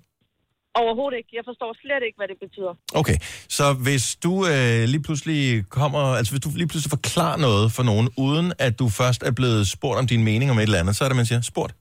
Overhovedet 0.76 1.18
ikke. 1.18 1.30
Jeg 1.34 1.44
forstår 1.46 1.76
slet 1.82 2.02
ikke, 2.08 2.18
hvad 2.20 2.28
det 2.28 2.38
betyder. 2.46 2.74
Okay, 3.02 3.18
så 3.50 3.74
hvis 3.74 4.16
du 4.16 4.48
øh, 4.48 4.84
lige 4.94 5.02
pludselig 5.02 5.70
kommer, 5.70 6.00
altså 6.00 6.34
hvis 6.34 6.42
du 6.42 6.50
lige 6.56 6.68
pludselig 6.68 6.90
forklarer 6.90 7.38
noget 7.38 7.72
for 7.72 7.84
nogen, 7.84 8.10
uden 8.18 8.54
at 8.60 8.80
du 8.80 8.90
først 8.90 9.24
er 9.24 9.32
blevet 9.32 9.68
spurgt 9.68 10.00
om 10.00 10.08
din 10.08 10.24
mening 10.24 10.52
om 10.52 10.58
et 10.58 10.64
eller 10.64 10.80
andet, 10.80 10.96
så 10.96 11.04
er 11.04 11.08
det, 11.10 11.16
man 11.16 11.26
siger, 11.26 11.42
spurgt. 11.42 11.76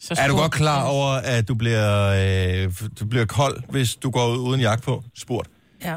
Så 0.00 0.14
Er 0.18 0.28
du 0.28 0.36
godt 0.36 0.52
klar 0.52 0.84
over, 0.88 1.06
at 1.06 1.48
du 1.48 1.54
bliver, 1.54 1.88
øh, 2.66 2.72
du 3.00 3.06
bliver 3.06 3.24
kold, 3.26 3.62
hvis 3.70 3.96
du 3.96 4.10
går 4.10 4.26
ud 4.28 4.38
uden 4.38 4.60
jakke 4.60 4.84
på? 4.84 5.02
Spurgt. 5.18 5.48
Ja. 5.84 5.96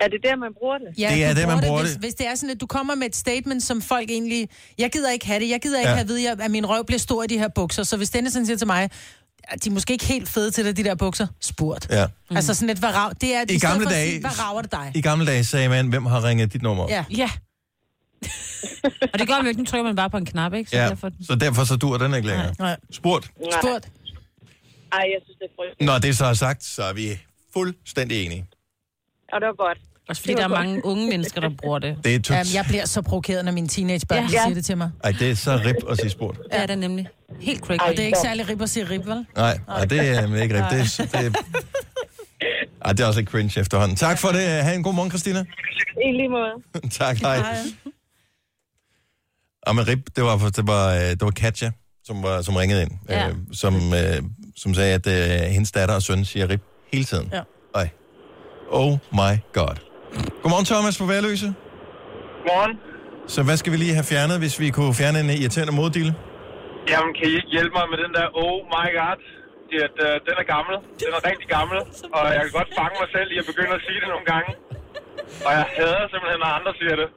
Er 0.00 0.08
det 0.08 0.20
der, 0.22 0.36
man 0.36 0.54
bruger 0.58 0.78
det? 0.78 0.86
Ja, 0.98 1.10
Det 1.14 1.24
er 1.24 1.34
du 1.34 1.40
der, 1.40 1.46
man 1.46 1.60
bruger 1.66 1.80
hvis, 1.82 1.90
det. 1.92 2.00
Hvis 2.00 2.14
det 2.14 2.26
er 2.26 2.34
sådan, 2.34 2.50
at 2.54 2.60
du 2.60 2.66
kommer 2.66 2.94
med 2.94 3.06
et 3.06 3.16
statement, 3.16 3.62
som 3.62 3.82
folk 3.82 4.10
egentlig... 4.10 4.48
Jeg 4.78 4.90
gider 4.92 5.10
ikke 5.10 5.26
have 5.26 5.40
det. 5.40 5.48
Jeg 5.50 5.60
gider 5.62 5.78
ikke 5.78 5.88
Ja. 5.88 5.94
have 5.94 6.02
at 6.02 6.08
vide, 6.08 6.30
at 6.44 6.50
min 6.50 6.66
røv 6.68 6.84
bliver 6.86 6.98
stor 6.98 7.22
i 7.22 7.26
de 7.26 7.38
her 7.38 7.48
bukser. 7.54 7.82
Så 7.82 7.96
hvis 7.96 8.10
denne 8.10 8.30
sådan 8.30 8.46
siger 8.46 8.56
til 8.56 8.66
mig, 8.66 8.90
de 9.64 9.68
er 9.68 9.72
måske 9.72 9.92
ikke 9.92 10.04
helt 10.04 10.28
fede 10.28 10.50
til 10.50 10.64
det, 10.64 10.76
de 10.76 10.84
der 10.84 10.94
bukser, 10.94 11.26
spurgt. 11.40 11.86
Ja. 11.90 12.06
Mm. 12.30 12.36
Altså 12.36 12.54
sådan 12.54 12.70
et, 12.70 12.78
hvad 12.78 12.94
rav... 12.94 13.12
Det 13.20 13.34
er, 13.34 13.42
I 13.42 13.44
stedet 13.44 13.62
gamle 13.62 13.86
dage- 13.86 14.08
Sige, 14.10 14.20
hvad 14.20 14.40
rager 14.40 14.62
det 14.62 14.72
dig? 14.72 14.92
I 14.94 15.00
gamle 15.00 15.26
dage 15.26 15.44
sagde 15.44 15.68
man, 15.68 15.88
hvem 15.88 16.06
har 16.06 16.24
ringet 16.24 16.52
dit 16.52 16.62
nummer? 16.62 16.84
op? 16.84 16.90
Ja. 16.90 17.04
Ja. 17.16 17.30
og 19.12 19.18
det 19.18 19.28
gør 19.28 19.34
man 19.36 19.42
jo 19.42 19.48
ikke, 19.48 19.60
nu 19.60 19.64
trykker 19.64 19.84
man 19.84 19.96
bare 19.96 20.10
på 20.10 20.16
en 20.16 20.26
knap, 20.26 20.52
ikke? 20.52 20.70
Så 20.70 20.76
ja. 20.76 20.88
derfor... 20.88 21.10
Så 21.26 21.34
derfor 21.34 21.64
så 21.64 21.76
dur 21.76 21.98
den 21.98 22.14
ikke 22.14 22.28
længere. 22.28 22.54
Nej. 22.58 22.76
Spurgt. 22.92 23.30
Nej. 23.40 23.50
Spurgt. 23.62 23.88
Ej, 24.92 24.98
jeg 24.98 25.20
synes, 25.24 25.38
det 25.38 25.44
er 25.44 25.54
frygteligt. 25.58 25.86
Når 25.86 25.98
det 25.98 26.16
så 26.16 26.24
er 26.24 26.34
sagt, 26.34 26.64
så 26.64 26.82
er 26.82 26.92
vi 26.92 27.18
fuldstændig 27.52 28.24
enige. 28.26 28.46
Og 29.32 29.40
det 29.40 29.46
var 29.46 29.54
godt. 29.66 29.78
Også 30.08 30.22
fordi 30.22 30.34
der 30.34 30.44
er 30.44 30.48
mange 30.48 30.84
unge 30.84 31.08
mennesker, 31.08 31.40
der 31.40 31.50
bruger 31.62 31.78
det. 31.78 31.96
Det 32.04 32.14
er 32.14 32.18
tut... 32.18 32.30
Jamen, 32.36 32.54
jeg 32.54 32.64
bliver 32.68 32.84
så 32.84 33.02
provokeret, 33.02 33.44
når 33.44 33.52
mine 33.52 33.68
teenagebørn 33.68 34.18
Ja. 34.18 34.28
ja. 34.32 34.42
siger 34.44 34.54
det 34.54 34.64
til 34.64 34.76
mig. 34.76 34.90
Ej, 35.04 35.12
det 35.18 35.30
er 35.30 35.34
så 35.34 35.56
rip 35.64 35.76
at 35.90 35.98
sige 35.98 36.10
spurgt. 36.10 36.38
Det 36.38 36.46
er 36.50 36.66
det 36.66 36.78
nemlig. 36.78 37.08
Helt 37.40 37.60
crazy. 37.60 37.80
Og 37.80 37.88
det 37.90 37.98
er 38.00 38.06
ikke 38.06 38.18
særlig 38.22 38.48
rip 38.48 38.62
at 38.62 38.70
sige 38.70 38.84
rip, 38.90 39.06
vel? 39.06 39.26
Nej, 39.36 39.58
nej, 39.68 39.84
det 39.84 39.98
er 40.00 40.42
ikke 40.42 40.54
rip. 40.64 40.70
Det 40.70 40.80
er, 41.00 41.18
det 41.18 41.26
er... 41.26 41.42
Ej, 42.84 42.92
det 42.92 43.00
er 43.00 43.06
også 43.06 43.20
lidt 43.20 43.30
cringe 43.30 43.60
efterhånden. 43.60 43.96
Tak 43.96 44.18
for 44.18 44.28
det. 44.28 44.40
Ha' 44.40 44.74
en 44.74 44.82
god 44.82 44.94
morgen, 44.94 45.10
Christina. 45.10 45.44
I 46.04 46.12
lige 46.16 46.28
måde. 46.28 46.52
tak, 47.00 47.16
hej. 47.16 47.38
Og 49.62 49.74
med 49.76 49.88
rip, 49.88 49.98
det 50.16 50.24
var, 50.24 50.36
det 50.56 50.66
var, 50.66 50.94
øh, 50.94 51.00
det 51.00 51.20
var 51.22 51.30
Katja, 51.30 51.70
som, 52.04 52.22
var, 52.22 52.42
som 52.42 52.56
ringede 52.56 52.82
ind, 52.82 52.90
Ja. 53.08 53.28
øh, 53.28 53.34
som, 53.52 53.74
øh, 53.74 54.22
som 54.56 54.74
sagde, 54.74 54.94
at 54.94 55.06
øh, 55.06 55.46
hendes 55.50 55.72
datter 55.72 55.94
og 55.94 56.02
søn 56.02 56.24
siger 56.24 56.48
rip 56.48 56.62
hele 56.92 57.04
tiden. 57.04 57.30
Ja. 57.32 57.40
Ej. 57.74 57.88
Oh 58.70 58.92
my 59.12 59.38
god. 59.52 59.76
Godmorgen, 60.42 60.66
Thomas 60.72 60.94
på 61.02 61.06
Værløse. 61.12 61.48
Morgen. 62.50 62.72
Så 63.34 63.40
hvad 63.46 63.56
skal 63.60 63.70
vi 63.72 63.78
lige 63.84 63.94
have 63.98 64.08
fjernet, 64.12 64.36
hvis 64.42 64.54
vi 64.62 64.68
kunne 64.76 64.94
fjerne 65.00 65.18
en 65.24 65.30
irriterende 65.40 65.74
moddille? 65.80 66.12
Jamen, 66.92 67.10
kan 67.16 67.24
I 67.30 67.32
ikke 67.40 67.50
hjælpe 67.56 67.74
mig 67.78 67.86
med 67.92 67.98
den 68.04 68.10
der 68.18 68.26
oh 68.44 68.58
my 68.74 68.86
god? 69.00 69.20
Det, 69.70 69.78
at, 69.88 69.96
uh, 70.06 70.14
den 70.26 70.34
er 70.42 70.46
gammel. 70.54 70.74
Den 71.02 71.10
er 71.18 71.22
rigtig 71.30 71.48
gammel. 71.56 71.78
Og 72.16 72.24
jeg 72.36 72.40
kan 72.44 72.52
godt 72.58 72.70
fange 72.80 72.94
mig 73.02 73.08
selv 73.16 73.28
i 73.34 73.36
at 73.42 73.46
begynde 73.50 73.72
at 73.78 73.82
sige 73.86 73.98
det 74.02 74.08
nogle 74.14 74.26
gange. 74.32 74.50
Og 75.46 75.50
jeg 75.58 75.64
hader 75.76 76.04
simpelthen, 76.12 76.38
når 76.44 76.50
andre 76.58 76.72
siger 76.80 76.96
det. 77.02 77.08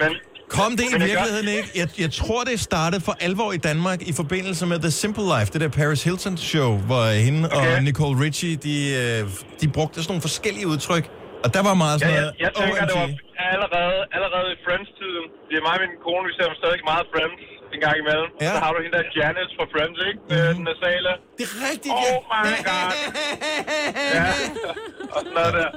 Men 0.00 0.10
Kom 0.48 0.70
det 0.76 0.84
i 0.84 0.98
virkeligheden 1.10 1.48
ikke? 1.48 1.68
Jeg, 1.74 1.88
jeg 1.98 2.12
tror, 2.12 2.44
det 2.44 2.60
startede 2.60 3.00
for 3.00 3.14
alvor 3.20 3.52
i 3.52 3.56
Danmark 3.56 4.02
i 4.02 4.12
forbindelse 4.12 4.66
med 4.66 4.78
The 4.78 4.90
Simple 4.90 5.24
Life, 5.24 5.52
det 5.52 5.60
der 5.60 5.68
Paris 5.68 6.04
Hilton 6.04 6.36
show, 6.36 6.78
hvor 6.78 7.04
hende 7.26 7.48
okay. 7.52 7.76
og 7.76 7.82
Nicole 7.82 8.20
Richie, 8.24 8.56
de, 8.56 8.76
øh, 9.02 9.28
de 9.60 9.68
brugte 9.68 10.02
sådan 10.02 10.10
nogle 10.12 10.20
forskellige 10.20 10.66
udtryk. 10.66 11.10
Og 11.44 11.48
der 11.56 11.62
var 11.68 11.74
meget 11.84 11.96
Ja, 11.98 12.02
sådan 12.02 12.16
jeg, 12.18 12.24
noget, 12.26 12.42
jeg 12.44 12.50
tænker, 12.60 12.82
OMG. 12.82 12.88
det 12.90 12.96
var 13.00 13.08
allerede, 13.54 13.98
allerede 14.16 14.48
i 14.56 14.58
Friends-tiden. 14.64 15.24
Det 15.48 15.54
er 15.60 15.64
mig 15.68 15.74
og 15.78 15.82
min 15.84 15.94
kone, 16.06 16.22
vi 16.28 16.32
ser 16.38 16.46
stadig 16.62 16.80
meget 16.92 17.04
Friends 17.14 17.40
en 17.74 17.80
gang 17.86 17.96
imellem. 18.02 18.28
Ja. 18.44 18.52
Så 18.54 18.58
har 18.64 18.70
du 18.74 18.78
hende 18.84 18.94
der 18.98 19.04
Janice 19.18 19.52
fra 19.58 19.66
Friends, 19.72 19.98
ikke? 20.08 20.18
Med 20.30 20.40
Mhm. 20.46 20.54
den 20.56 20.62
nasale. 20.70 21.10
Det 21.38 21.44
er 21.50 21.54
rigtigt, 21.70 21.92
Oh 22.04 22.16
my 22.32 22.52
god. 22.70 22.90
ja, 24.18 24.26
og 25.14 25.20
sådan 25.24 25.34
noget 25.38 25.52
der. 25.60 25.68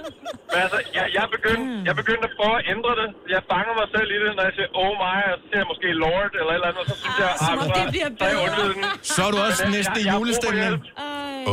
Men 0.52 0.60
altså, 0.66 0.80
jeg, 0.98 1.06
jeg, 1.18 1.26
begyndte, 1.36 1.68
jeg 1.88 1.96
begyndte 2.02 2.24
at 2.30 2.34
prøve 2.40 2.56
at 2.62 2.66
ændre 2.74 2.92
det. 3.02 3.08
Jeg 3.36 3.42
fanger 3.52 3.74
mig 3.82 3.88
selv 3.96 4.10
i 4.16 4.18
det, 4.24 4.30
når 4.38 4.44
jeg 4.50 4.54
siger 4.58 4.70
oh 4.84 4.94
my, 5.04 5.18
og 5.34 5.38
så 5.42 5.46
siger 5.50 5.60
jeg 5.64 5.68
måske 5.74 5.88
Lord 6.06 6.30
eller 6.40 6.52
et 6.54 6.58
eller 6.60 6.70
andet, 6.70 6.82
og 6.84 6.88
så 6.92 6.96
synes 7.04 7.18
jeg, 7.24 7.30
som 7.48 7.54
ah, 7.58 7.64
om 7.64 7.68
så, 7.70 7.74
det 7.80 7.86
bliver 7.94 8.10
så 8.20 8.26
jeg 8.44 8.52
den. 8.60 8.78
Så 9.16 9.20
er 9.28 9.32
du 9.36 9.40
også 9.48 9.62
Men, 9.66 9.72
næsten 9.78 9.98
jeg- 10.00 10.06
jeg 10.10 10.14
julestemning. 10.18 10.74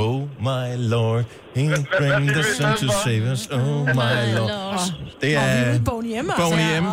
Oh 0.05 0.19
my 0.51 0.67
lord, 0.95 1.23
he 1.57 1.63
bring 2.01 2.25
the 2.39 2.45
sun 2.59 2.73
to 2.83 2.89
save 3.05 3.23
us. 3.35 3.43
Oh 3.59 3.79
my 4.03 4.15
lord. 4.39 4.81
Det 5.23 5.31
Og 5.41 5.45
vi 5.57 5.63
er 5.77 5.85
Boney 5.91 6.13
M, 6.25 6.29
altså. 6.31 6.43
Boney 6.43 6.69
M. 6.85 6.87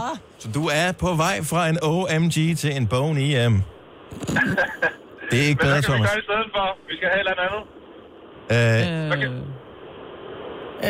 Så 0.43 0.49
du 0.53 0.67
er 0.73 0.91
på 0.91 1.13
vej 1.15 1.43
fra 1.43 1.69
en 1.69 1.77
OMG 1.81 2.57
til 2.57 2.75
en 2.77 2.87
Boney 2.87 3.47
M. 3.47 3.53
Det 5.31 5.39
er 5.41 5.45
ikke 5.47 5.49
Men 5.49 5.57
bedre, 5.57 5.73
hvad 5.73 5.75
kan 5.75 5.77
vi 5.77 5.83
Thomas. 5.83 6.09
gøre 6.09 6.19
i 6.19 6.21
stedet 6.29 6.47
for? 6.55 6.65
Vi 6.89 6.93
skal 6.97 7.07
have 7.13 7.21
et 7.21 7.27
eller 7.31 7.43
andet. 7.47 7.61
Øh, 8.55 8.61
Okay. 9.17 9.31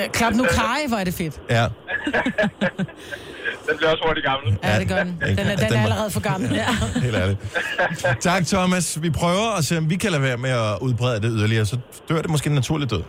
Øh, 0.03 0.09
klap 0.09 0.33
nu 0.33 0.43
kaj, 0.43 0.77
hvor 0.87 0.97
er 0.97 1.03
det 1.03 1.13
fedt. 1.13 1.41
Ja. 1.49 1.63
Den 3.67 3.77
bliver 3.77 3.91
også 3.91 4.03
hurtigt 4.07 4.25
gammel. 4.25 4.57
Ja, 4.63 4.79
det 4.79 4.87
gør 4.87 5.03
den. 5.03 5.17
Den 5.37 5.47
er, 5.47 5.55
den 5.55 5.73
er 5.73 5.83
allerede 5.83 6.11
for 6.11 6.19
gammel. 6.19 6.53
Ja. 6.53 6.65
Helt 7.01 7.15
ærligt. 7.15 7.39
Tak, 8.21 8.45
Thomas. 8.45 9.01
Vi 9.01 9.09
prøver 9.09 9.57
at 9.57 9.65
se, 9.65 9.77
om 9.77 9.89
vi 9.89 9.95
kan 9.95 10.11
lade 10.11 10.23
være 10.23 10.37
med 10.37 10.49
at 10.49 10.77
udbrede 10.81 11.21
det 11.21 11.29
yderligere, 11.33 11.65
så 11.65 11.77
dør 12.09 12.21
det 12.21 12.29
måske 12.29 12.47
en 12.47 12.55
naturlig 12.55 12.89
død. 12.89 13.03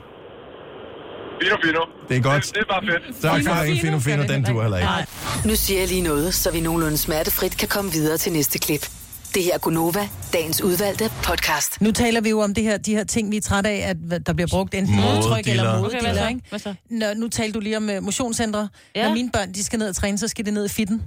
Fino, 1.45 1.57
fino. 1.65 1.81
Det 2.09 2.17
er 2.17 2.21
godt. 2.23 2.45
Det, 2.45 2.55
det 2.55 2.61
er 2.61 2.65
bare 2.69 2.83
fedt. 3.11 3.23
Tak 3.23 3.43
for 3.45 3.63
ringen, 3.63 3.81
Fino 3.81 3.99
Fino. 3.99 4.23
Den 4.23 4.45
duer 4.45 4.63
heller 4.63 4.79
ikke. 4.79 5.49
Nu 5.49 5.55
siger 5.57 5.81
jeg 5.81 5.89
lige 5.89 6.03
noget, 6.03 6.35
så 6.35 6.51
vi 6.51 6.61
nogenlunde 6.61 6.99
smertefrit 6.99 7.57
kan 7.57 7.69
komme 7.69 7.93
videre 7.93 8.19
til 8.19 8.33
næste 8.33 8.59
klip. 8.59 8.91
Det 9.35 9.43
her 9.43 9.55
er 9.55 9.59
Gunova, 9.59 10.09
dagens 10.33 10.63
udvalgte 10.63 11.11
podcast. 11.23 11.81
Nu 11.81 11.93
taler 11.93 12.21
vi 12.21 12.31
jo 12.31 12.41
om 12.41 12.55
det 12.55 12.65
her, 12.65 12.77
de 12.77 12.95
her 12.95 13.05
ting, 13.05 13.31
vi 13.31 13.37
er 13.37 13.41
trætte 13.41 13.71
af, 13.71 13.89
at 14.11 14.27
der 14.27 14.33
bliver 14.33 14.49
brugt 14.51 14.75
enten 14.75 14.97
modtryk 14.97 15.49
eller 15.49 15.85
Okay, 15.85 16.01
hvad 16.01 16.15
så? 16.15 16.29
ikke? 16.29 16.41
Hvad 16.49 16.59
så? 16.59 16.75
Nå, 16.91 17.07
nu 17.17 17.29
talte 17.29 17.53
du 17.53 17.61
lige 17.61 17.77
om 17.77 17.89
uh, 17.89 18.03
motionscentre. 18.03 18.69
Ja. 18.97 19.07
Når 19.07 19.15
mine 19.15 19.31
børn 19.31 19.53
de 19.53 19.65
skal 19.65 19.79
ned 19.79 19.89
og 19.89 19.97
træne, 19.97 20.19
så 20.19 20.29
skal 20.29 20.47
de 20.47 20.51
ned 20.51 20.65
i 20.65 20.69
fitten. 20.69 21.03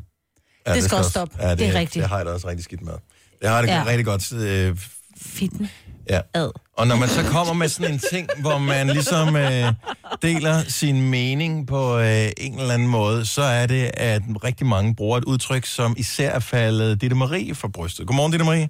Ja, 0.67 0.73
det 0.73 0.83
skal 0.83 0.97
også 0.97 1.09
stoppe. 1.09 1.35
Ja, 1.39 1.49
det, 1.51 1.59
Det 1.59 1.67
er 1.67 1.73
rigtigt. 1.73 2.01
Det 2.03 2.09
har 2.09 2.17
jeg 2.17 2.25
da 2.25 2.31
også 2.31 2.47
rigtig 2.47 2.63
skidt 2.63 2.81
med. 2.81 2.93
Det 3.41 3.49
har 3.49 3.61
det 3.61 3.67
ja. 3.67 3.83
rigtig 3.87 4.05
godt. 4.05 4.33
Øh, 4.33 4.77
Fitten. 5.21 5.69
Ja. 6.09 6.21
Ad. 6.33 6.51
Og 6.73 6.87
når 6.87 6.95
man 6.95 7.09
så 7.09 7.23
kommer 7.31 7.53
med 7.53 7.67
sådan 7.67 7.93
en 7.93 7.99
ting, 8.11 8.29
hvor 8.41 8.57
man 8.57 8.87
ligesom 8.87 9.35
øh, 9.35 9.73
deler 10.21 10.59
sin 10.67 11.09
mening 11.09 11.67
på 11.67 11.97
øh, 11.99 12.29
en 12.37 12.59
eller 12.59 12.73
anden 12.73 12.87
måde, 12.87 13.25
så 13.25 13.41
er 13.41 13.65
det, 13.67 13.91
at 13.93 14.21
rigtig 14.43 14.67
mange 14.67 14.95
bruger 14.95 15.17
et 15.17 15.23
udtryk, 15.23 15.65
som 15.65 15.95
især 15.97 16.31
er 16.31 16.39
faldet 16.39 17.01
Ditte 17.01 17.15
Marie 17.15 17.55
for 17.55 17.67
brystet. 17.67 18.07
Godmorgen, 18.07 18.31
Ditte 18.31 18.45
Marie. 18.45 18.69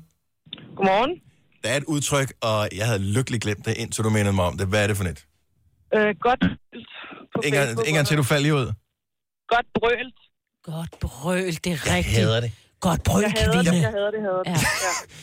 Godmorgen. 0.75 1.11
Der 1.63 1.69
er 1.69 1.77
et 1.77 1.83
udtryk, 1.83 2.33
og 2.41 2.69
jeg 2.75 2.85
havde 2.85 2.99
lykkeligt 2.99 3.43
glemt 3.43 3.65
det, 3.65 3.77
indtil 3.77 4.03
du 4.03 4.09
mindede 4.09 4.35
mig 4.35 4.45
om 4.45 4.57
det. 4.57 4.67
Hvad 4.67 4.83
er 4.83 4.87
det 4.87 4.97
for 4.97 5.03
net? 5.03 5.25
Øh, 5.95 6.15
godt 6.19 6.39
på 7.35 7.41
En 7.87 7.93
gang, 7.93 8.07
til, 8.07 8.17
du 8.17 8.23
faldt 8.23 8.43
lige 8.43 8.55
ud. 8.55 8.71
Godt 9.47 9.65
brølt. 9.79 10.15
Godt 10.63 10.99
brøl, 10.99 11.45
det 11.63 11.67
er 11.67 11.69
Jeg 11.85 11.95
rigtigt. 11.95 12.17
hader 12.17 12.39
det. 12.41 12.51
Godt 12.79 13.03
brøl, 13.03 13.21
Jeg 13.23 13.31
hader 13.37 13.61
det, 13.61 13.65
jeg 13.65 13.73
hader 13.73 14.11
det, 14.11 14.17
jeg 14.17 14.21
hader 14.21 14.43
det. 14.43 14.51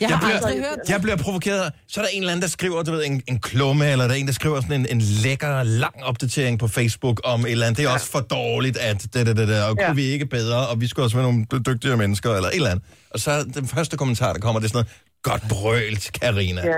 Ja. 0.01 0.07
Jeg 0.09 0.09
har 0.09 0.25
bliver, 0.25 0.35
aldrig 0.45 0.63
hørt 0.63 0.79
Jeg 0.89 1.01
bliver 1.01 1.15
provokeret. 1.17 1.73
Så 1.87 1.99
er 1.99 2.03
der 2.05 2.09
en 2.09 2.19
eller 2.21 2.31
anden, 2.31 2.41
der 2.41 2.47
skriver, 2.47 2.83
du 2.83 2.91
ved, 2.91 3.05
en, 3.05 3.21
en 3.27 3.39
klumme, 3.39 3.91
eller 3.91 4.05
der 4.07 4.13
er 4.13 4.17
en, 4.17 4.27
der 4.27 4.33
skriver 4.33 4.61
sådan 4.61 4.79
en, 4.79 4.87
en 4.89 5.01
lækker, 5.01 5.63
lang 5.63 6.03
opdatering 6.03 6.59
på 6.59 6.67
Facebook 6.67 7.21
om 7.23 7.45
et 7.45 7.51
eller 7.51 7.65
andet. 7.65 7.77
Det 7.77 7.83
er 7.85 7.89
ja. 7.89 7.93
også 7.93 8.05
for 8.11 8.19
dårligt, 8.19 8.77
at 8.77 9.01
det, 9.03 9.13
det, 9.13 9.37
det, 9.37 9.47
det, 9.47 9.63
og 9.63 9.69
kunne 9.69 9.85
Ja. 9.85 9.93
vi 9.93 10.03
ikke 10.03 10.25
bedre, 10.25 10.67
og 10.67 10.81
vi 10.81 10.87
skulle 10.87 11.05
også 11.05 11.15
være 11.17 11.25
nogle 11.25 11.45
dy- 11.53 11.71
dygtigere 11.71 11.97
mennesker, 11.97 12.33
eller 12.35 12.49
et 12.49 12.55
eller 12.55 12.69
andet. 12.69 12.85
Og 13.11 13.19
så 13.19 13.31
er 13.31 13.43
den 13.43 13.67
første 13.67 13.97
kommentar, 13.97 14.33
der 14.33 14.39
kommer, 14.39 14.59
det 14.59 14.65
er 14.65 14.69
sådan 14.69 14.77
noget, 14.77 15.01
godt 15.29 15.43
brølt, 15.53 16.03
Karina. 16.21 16.61
Ja. 16.61 16.71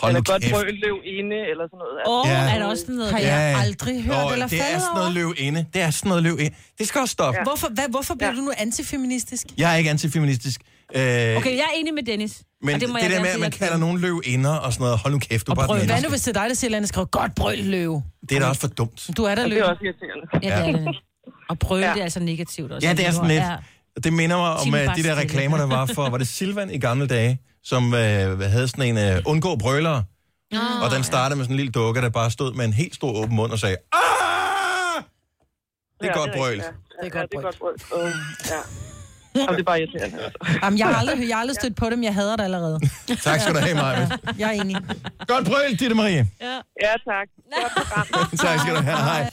Hold 0.00 0.10
eller 0.16 0.22
godt 0.32 0.42
brøl, 0.52 0.74
løv 0.86 0.96
inde, 1.18 1.36
eller 1.50 1.64
sådan 1.70 1.80
noget. 1.84 1.96
Åh, 2.06 2.24
Ja. 2.26 2.54
er 2.54 2.58
der 2.60 2.66
også 2.72 2.82
sådan 2.82 2.94
noget? 2.94 3.12
Har 3.12 3.18
der? 3.18 3.26
jeg 3.26 3.56
aldrig 3.64 4.02
hørt 4.02 4.24
Åh, 4.26 4.32
eller 4.32 4.46
det 4.46 4.60
er 4.60 4.78
sådan 4.78 4.94
noget 4.94 5.06
over. 5.06 5.14
løv 5.14 5.34
inde. 5.46 5.60
Det 5.74 5.80
er 5.82 5.90
sådan 5.90 6.08
noget 6.08 6.22
løv 6.22 6.36
inde. 6.44 6.56
Det 6.78 6.84
skal 6.88 6.98
også 7.04 7.12
stoppe. 7.12 7.38
Ja. 7.38 7.44
Hvorfor, 7.44 7.68
hvad, 7.76 7.84
hvorfor 7.90 8.14
bliver 8.14 8.30
ja. 8.30 8.36
du 8.36 8.40
nu 8.48 8.52
antifeministisk? 8.58 9.46
Jeg 9.58 9.72
er 9.72 9.76
ikke 9.76 9.90
antifeministisk. 9.90 10.60
Øh, 10.94 11.02
Okay, 11.40 11.50
jeg 11.60 11.66
er 11.72 11.74
enig 11.80 11.94
med 11.94 12.02
Dennis. 12.02 12.42
Men 12.62 12.74
Og 12.74 12.80
det, 12.80 12.88
må 12.88 12.96
det 12.96 13.02
jeg 13.02 13.10
der 13.10 13.20
med, 13.20 13.28
at 13.30 13.40
man 13.40 13.50
kalder 13.50 13.76
nogen 13.76 13.98
løv 14.00 14.22
inder 14.24 14.50
og 14.64 14.72
sådan 14.72 14.84
noget, 14.84 14.98
hold 14.98 15.12
nu 15.12 15.18
kæft, 15.18 15.46
du 15.46 15.52
er 15.52 15.56
bare 15.56 15.80
et 15.80 15.86
Hvad 15.86 16.02
nu, 16.02 16.08
hvis 16.08 16.20
det 16.22 16.36
er 16.36 16.40
dig, 16.40 16.48
der 16.48 16.54
siger, 16.54 16.78
at 16.78 16.88
skriver, 16.88 17.04
godt 17.06 17.34
brøl, 17.34 17.58
løve? 17.58 18.02
Det 18.28 18.36
er 18.36 18.40
da 18.40 18.46
også 18.46 18.60
for 18.60 18.68
dumt. 18.68 19.10
Du 19.16 19.24
er 19.24 19.34
der 19.34 19.42
Ja, 19.42 19.48
løve. 19.48 19.60
det 19.60 19.66
er 19.66 19.70
også 19.70 19.82
irriterende. 19.84 20.26
Ja, 20.48 20.72
det 20.74 20.84
er 20.84 20.90
det. 20.92 20.96
Og 21.50 21.58
prøve, 21.58 21.80
Ja. 21.86 21.92
det 21.92 21.98
er 22.00 22.04
altså 22.04 22.20
negativt 22.20 22.72
også. 22.72 22.88
Ja, 22.88 22.94
det 22.94 23.06
er 23.06 23.10
sådan 23.10 23.28
lidt. 23.28 23.42
Ja. 23.42 23.56
Det 24.04 24.12
minder 24.12 24.36
mig 24.36 24.50
om 24.50 24.68
uh, 24.90 24.96
de 24.96 25.02
der 25.02 25.14
reklamer, 25.18 25.56
der 25.56 25.66
var 25.66 25.86
for, 25.86 26.10
var 26.10 26.18
det 26.18 26.28
Silvan 26.28 26.70
i 26.70 26.78
gamle 26.78 27.06
dage, 27.06 27.38
som 27.64 27.84
uh, 27.86 27.92
havde 28.40 28.68
sådan 28.68 28.96
en 28.98 29.16
uh, 29.16 29.22
undgå 29.26 29.56
brølere. 29.56 30.04
Oh, 30.54 30.82
og 30.82 30.90
den 30.90 31.04
startede 31.04 31.36
med 31.36 31.44
sådan 31.44 31.52
en 31.54 31.56
lille 31.56 31.72
dukke, 31.72 32.00
der 32.00 32.08
bare 32.08 32.30
stod 32.30 32.54
med 32.54 32.64
en 32.64 32.72
helt 32.72 32.94
stor 32.94 33.12
åben 33.22 33.36
mund 33.36 33.52
og 33.52 33.58
sagde, 33.58 33.76
ah! 33.92 35.02
Det 36.00 36.08
er 36.08 36.12
Ja, 36.12 36.18
godt 36.18 36.30
det 36.32 36.36
er 36.36 36.40
brøl. 36.42 36.56
ja. 36.56 36.62
Det 36.62 36.68
er 37.00 37.04
Ja, 37.04 37.08
godt 37.20 37.30
det 37.30 37.38
er 37.38 37.42
godt 37.42 37.58
brøl. 37.58 38.02
Uh, 38.02 38.10
ja. 38.50 38.56
Jamen, 39.40 39.54
det 39.54 39.60
er 39.60 39.64
bare 39.64 39.80
irriterende. 39.80 40.18
Altså. 40.24 40.58
Jamen, 40.62 40.78
jeg 40.78 40.86
har 40.86 40.94
aldrig, 40.94 41.28
jeg 41.28 41.36
har 41.36 41.40
aldrig 41.40 41.56
stødt 41.56 41.76
på 41.76 41.90
dem, 41.90 42.02
jeg 42.02 42.14
hader 42.14 42.36
det 42.36 42.44
allerede. 42.44 42.80
Tak 43.24 43.40
skal 43.40 43.54
du 43.54 43.58
have, 43.60 43.74
Maja. 43.74 44.08
Jeg 44.38 44.48
er 44.56 44.60
enig. 44.62 44.76
Godt 45.26 45.46
brøl, 45.46 45.76
Ditte 45.80 45.94
Marie. 45.94 46.28
Ja, 46.40 46.56
tak. 47.08 47.28
Godt 47.62 47.72
program. 47.76 48.06
tak 48.46 48.60
skal 48.60 48.74
du 48.76 48.80
have. 48.80 48.96
Hej. 48.96 49.30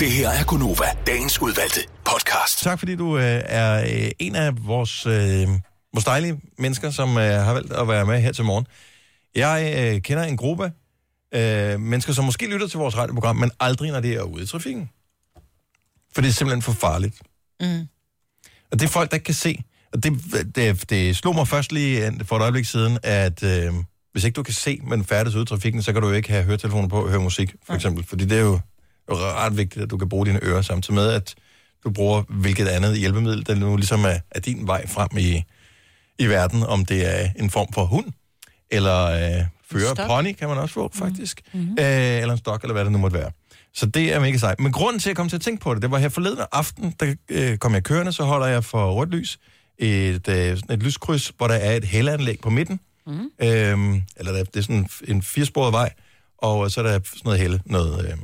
Det 0.00 0.10
her 0.10 0.28
er 0.28 0.44
Gunova, 0.44 0.84
dagens 1.06 1.42
udvalgte 1.42 1.80
podcast. 2.04 2.62
Tak 2.62 2.78
fordi 2.78 2.96
du 2.96 3.18
øh, 3.18 3.40
er 3.44 3.82
øh, 3.82 4.10
en 4.18 4.34
af 4.36 4.50
vores, 4.66 5.06
øh, 5.06 5.48
vores 5.92 6.04
dejlige 6.04 6.40
mennesker, 6.58 6.90
som 6.90 7.08
øh, 7.18 7.24
har 7.24 7.52
valgt 7.52 7.72
at 7.72 7.88
være 7.88 8.06
med 8.06 8.20
her 8.20 8.32
til 8.32 8.44
morgen. 8.44 8.66
Jeg 9.34 9.74
øh, 9.78 10.02
kender 10.02 10.24
en 10.24 10.36
gruppe 10.36 10.72
øh, 11.34 11.80
mennesker, 11.80 12.12
som 12.12 12.24
måske 12.24 12.46
lytter 12.46 12.66
til 12.66 12.78
vores 12.78 12.96
radioprogram, 12.96 13.36
men 13.36 13.50
aldrig, 13.60 13.90
når 13.90 14.00
det 14.00 14.12
er 14.12 14.22
ude 14.22 14.42
i 14.42 14.46
trafikken. 14.46 14.90
For 16.14 16.20
det 16.20 16.28
er 16.28 16.32
simpelthen 16.32 16.62
for 16.62 16.72
farligt. 16.72 17.22
Mm. 17.60 17.88
Og 18.70 18.80
det 18.80 18.82
er 18.82 18.88
folk, 18.88 19.10
der 19.10 19.16
ikke 19.16 19.24
kan 19.24 19.34
se. 19.34 19.62
Og 19.92 20.02
det, 20.02 20.12
det, 20.54 20.90
det 20.90 21.16
slog 21.16 21.34
mig 21.34 21.48
først 21.48 21.72
lige 21.72 22.06
øh, 22.06 22.12
for 22.24 22.36
et 22.36 22.42
øjeblik 22.42 22.64
siden, 22.64 22.98
at 23.02 23.42
øh, 23.42 23.72
hvis 24.12 24.24
ikke 24.24 24.34
du 24.34 24.42
kan 24.42 24.54
se, 24.54 24.80
men 24.82 25.04
færdes 25.04 25.34
ude 25.34 25.42
i 25.42 25.46
trafikken, 25.46 25.82
så 25.82 25.92
kan 25.92 26.02
du 26.02 26.08
jo 26.08 26.14
ikke 26.14 26.30
have 26.30 26.44
høretelefoner 26.44 26.88
på 26.88 27.02
og 27.02 27.08
høre 27.10 27.20
musik, 27.20 27.54
for 27.66 27.74
eksempel. 27.74 28.04
Fordi 28.04 28.24
det 28.24 28.38
er 28.38 28.42
jo 28.42 28.60
jo 29.10 29.14
ret 29.16 29.56
vigtigt, 29.56 29.82
at 29.82 29.90
du 29.90 29.96
kan 29.96 30.08
bruge 30.08 30.26
dine 30.26 30.40
ører 30.42 30.62
samtidig 30.62 30.94
med, 30.94 31.08
at 31.08 31.34
du 31.84 31.90
bruger 31.90 32.22
hvilket 32.28 32.68
andet 32.68 32.98
hjælpemiddel, 32.98 33.46
der 33.46 33.54
nu 33.54 33.76
ligesom 33.76 34.04
er, 34.04 34.18
er 34.30 34.40
din 34.40 34.66
vej 34.66 34.86
frem 34.86 35.08
i, 35.18 35.42
i 36.18 36.26
verden, 36.26 36.62
om 36.62 36.84
det 36.84 37.20
er 37.20 37.28
en 37.38 37.50
form 37.50 37.72
for 37.72 37.84
hund, 37.84 38.06
eller 38.70 39.04
øh, 39.04 39.46
fører 39.72 40.06
pony, 40.06 40.32
kan 40.32 40.48
man 40.48 40.58
også 40.58 40.74
få, 40.74 40.90
faktisk, 40.94 41.40
mm-hmm. 41.52 41.76
øh, 41.80 41.86
eller 41.86 42.32
en 42.32 42.38
stok, 42.38 42.62
eller 42.62 42.72
hvad 42.72 42.84
det 42.84 42.92
nu 42.92 42.98
måtte 42.98 43.18
være. 43.18 43.30
Så 43.74 43.86
det 43.86 44.12
er 44.12 44.20
mega 44.20 44.38
sejt. 44.38 44.60
Men 44.60 44.72
grunden 44.72 45.00
til, 45.00 45.08
at 45.08 45.10
jeg 45.10 45.16
kom 45.16 45.28
til 45.28 45.36
at 45.36 45.42
tænke 45.42 45.62
på 45.62 45.74
det, 45.74 45.82
det 45.82 45.90
var 45.90 45.98
her 45.98 46.08
forleden 46.08 46.38
aften, 46.52 46.94
der 47.00 47.14
øh, 47.28 47.58
kom 47.58 47.74
jeg 47.74 47.82
kørende, 47.82 48.12
så 48.12 48.24
holder 48.24 48.46
jeg 48.46 48.64
for 48.64 48.92
rødt 48.92 49.10
lys, 49.10 49.38
et, 49.78 50.28
øh, 50.28 50.58
et 50.70 50.82
lyskryds, 50.82 51.32
hvor 51.36 51.48
der 51.48 51.54
er 51.54 51.76
et 51.76 51.84
hældeanlæg 51.84 52.38
på 52.40 52.50
midten. 52.50 52.80
Mm. 53.06 53.12
Øhm, 53.42 54.02
eller 54.16 54.32
der, 54.32 54.44
det 54.44 54.56
er 54.56 54.60
sådan 54.60 54.88
en 55.08 55.22
firesporet 55.22 55.72
vej, 55.72 55.92
og 56.38 56.70
så 56.70 56.80
er 56.80 56.84
der 56.84 56.92
sådan 56.92 57.20
noget 57.24 57.40
hælde, 57.40 57.60
noget 57.66 58.06
øh, 58.06 58.16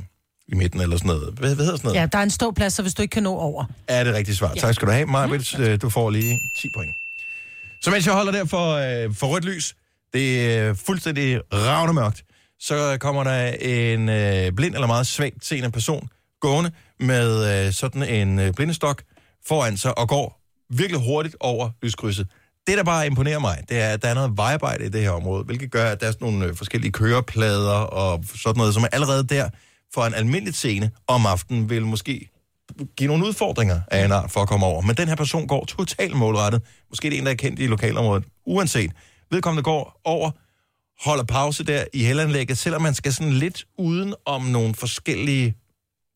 i 0.47 0.55
midten, 0.55 0.81
eller 0.81 0.97
sådan 0.97 1.07
noget. 1.07 1.33
Hvad, 1.33 1.55
hvad 1.55 1.65
hedder 1.65 1.77
sådan 1.77 1.87
noget? 1.87 2.01
Ja, 2.01 2.05
der 2.05 2.17
er 2.17 2.23
en 2.23 2.29
ståplads, 2.29 2.73
så 2.73 2.81
hvis 2.81 2.93
du 2.93 3.01
ikke 3.01 3.13
kan 3.13 3.23
nå 3.23 3.35
over. 3.35 3.65
Er 3.87 4.03
det 4.03 4.13
rigtigt 4.13 4.37
svar? 4.37 4.51
Ja. 4.55 4.61
Tak 4.61 4.75
skal 4.75 4.87
du 4.87 4.91
have, 4.91 5.05
Marvitt. 5.05 5.59
Mm. 5.59 5.79
Du 5.79 5.89
får 5.89 6.09
lige 6.09 6.39
10 6.57 6.67
point. 6.75 6.91
Så 7.81 7.91
mens 7.91 8.05
jeg 8.05 8.13
holder 8.13 8.31
der 8.31 8.45
for, 8.45 8.73
øh, 8.73 9.13
for 9.13 9.27
rødt 9.27 9.45
lys, 9.45 9.75
det 10.13 10.55
er 10.55 10.73
fuldstændig 10.73 11.41
ravne 11.53 11.93
mørkt, 11.93 12.23
så 12.59 12.97
kommer 12.99 13.23
der 13.23 13.47
en 13.61 14.09
øh, 14.09 14.51
blind 14.51 14.73
eller 14.73 14.87
meget 14.87 15.07
svagt 15.07 15.45
seende 15.45 15.71
person 15.71 16.09
gående 16.39 16.71
med 16.99 17.65
øh, 17.67 17.73
sådan 17.73 18.03
en 18.03 18.39
øh, 18.39 18.53
blindestok 18.53 19.03
foran 19.47 19.77
sig 19.77 19.97
og 19.97 20.09
går 20.09 20.41
virkelig 20.69 21.01
hurtigt 21.01 21.35
over 21.39 21.69
lyskrydset. 21.83 22.27
Det, 22.67 22.77
der 22.77 22.83
bare 22.83 23.05
imponerer 23.07 23.39
mig, 23.39 23.63
det 23.69 23.79
er, 23.79 23.89
at 23.89 24.01
der 24.01 24.07
er 24.07 24.13
noget 24.13 24.37
vejarbejde 24.37 24.85
i 24.85 24.89
det 24.89 25.01
her 25.01 25.11
område, 25.11 25.43
hvilket 25.43 25.71
gør, 25.71 25.85
at 25.85 26.01
der 26.01 26.07
er 26.07 26.11
sådan 26.11 26.27
nogle 26.27 26.45
øh, 26.45 26.55
forskellige 26.55 26.91
køreplader 26.91 27.73
og 27.73 28.23
sådan 28.35 28.57
noget, 28.57 28.73
som 28.73 28.83
er 28.83 28.87
allerede 28.91 29.23
der 29.23 29.49
for 29.93 30.05
en 30.05 30.13
almindelig 30.13 30.53
scene 30.53 30.91
om 31.07 31.25
aftenen 31.25 31.69
vil 31.69 31.85
måske 31.85 32.29
give 32.97 33.07
nogle 33.07 33.25
udfordringer 33.25 33.81
af 33.91 34.05
en 34.05 34.11
art 34.11 34.31
for 34.31 34.41
at 34.41 34.47
komme 34.47 34.65
over. 34.65 34.81
Men 34.81 34.97
den 34.97 35.07
her 35.07 35.15
person 35.15 35.47
går 35.47 35.65
totalt 35.65 36.15
målrettet. 36.15 36.61
Måske 36.89 37.09
det 37.09 37.15
er 37.15 37.19
en, 37.19 37.25
der 37.25 37.31
er 37.31 37.35
kendt 37.35 37.59
i 37.59 37.67
lokalområdet. 37.67 38.23
Uanset. 38.45 38.91
Vedkommende 39.31 39.63
går 39.63 40.01
over, 40.05 40.31
holder 41.07 41.23
pause 41.23 41.63
der 41.63 41.83
i 41.93 42.03
helanlægget, 42.03 42.57
selvom 42.57 42.81
man 42.81 42.93
skal 42.93 43.13
sådan 43.13 43.33
lidt 43.33 43.65
uden 43.77 44.13
om 44.25 44.41
nogle 44.41 44.75
forskellige 44.75 45.55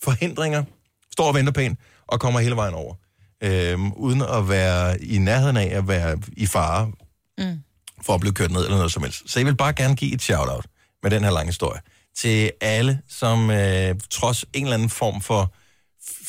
forhindringer. 0.03 0.63
Står 1.11 1.27
og 1.27 1.33
venter 1.35 1.51
pænt 1.53 1.79
og 2.07 2.19
kommer 2.19 2.39
hele 2.39 2.55
vejen 2.55 2.73
over. 2.73 2.95
Øhm, 3.43 3.93
uden 3.93 4.21
at 4.21 4.49
være 4.49 5.03
i 5.03 5.17
nærheden 5.17 5.57
af 5.57 5.77
at 5.77 5.87
være 5.87 6.17
i 6.37 6.45
fare 6.45 6.91
Mm. 7.37 7.59
for 8.05 8.13
at 8.13 8.19
blive 8.19 8.33
kørt 8.33 8.51
ned 8.51 8.63
eller 8.63 8.77
noget 8.77 8.91
som 8.91 9.03
helst. 9.03 9.23
Så 9.31 9.39
jeg 9.39 9.45
vil 9.45 9.55
bare 9.55 9.73
gerne 9.73 9.95
give 9.95 10.13
et 10.13 10.21
shout-out 10.21 10.65
med 11.03 11.11
den 11.11 11.23
her 11.23 11.31
lange 11.31 11.47
historie 11.47 11.81
til 12.17 12.51
alle, 12.61 12.99
som 13.09 13.51
øh, 13.51 13.95
trods 14.09 14.45
en 14.53 14.63
eller 14.63 14.73
anden 14.73 14.89
form 14.89 15.21
for 15.21 15.53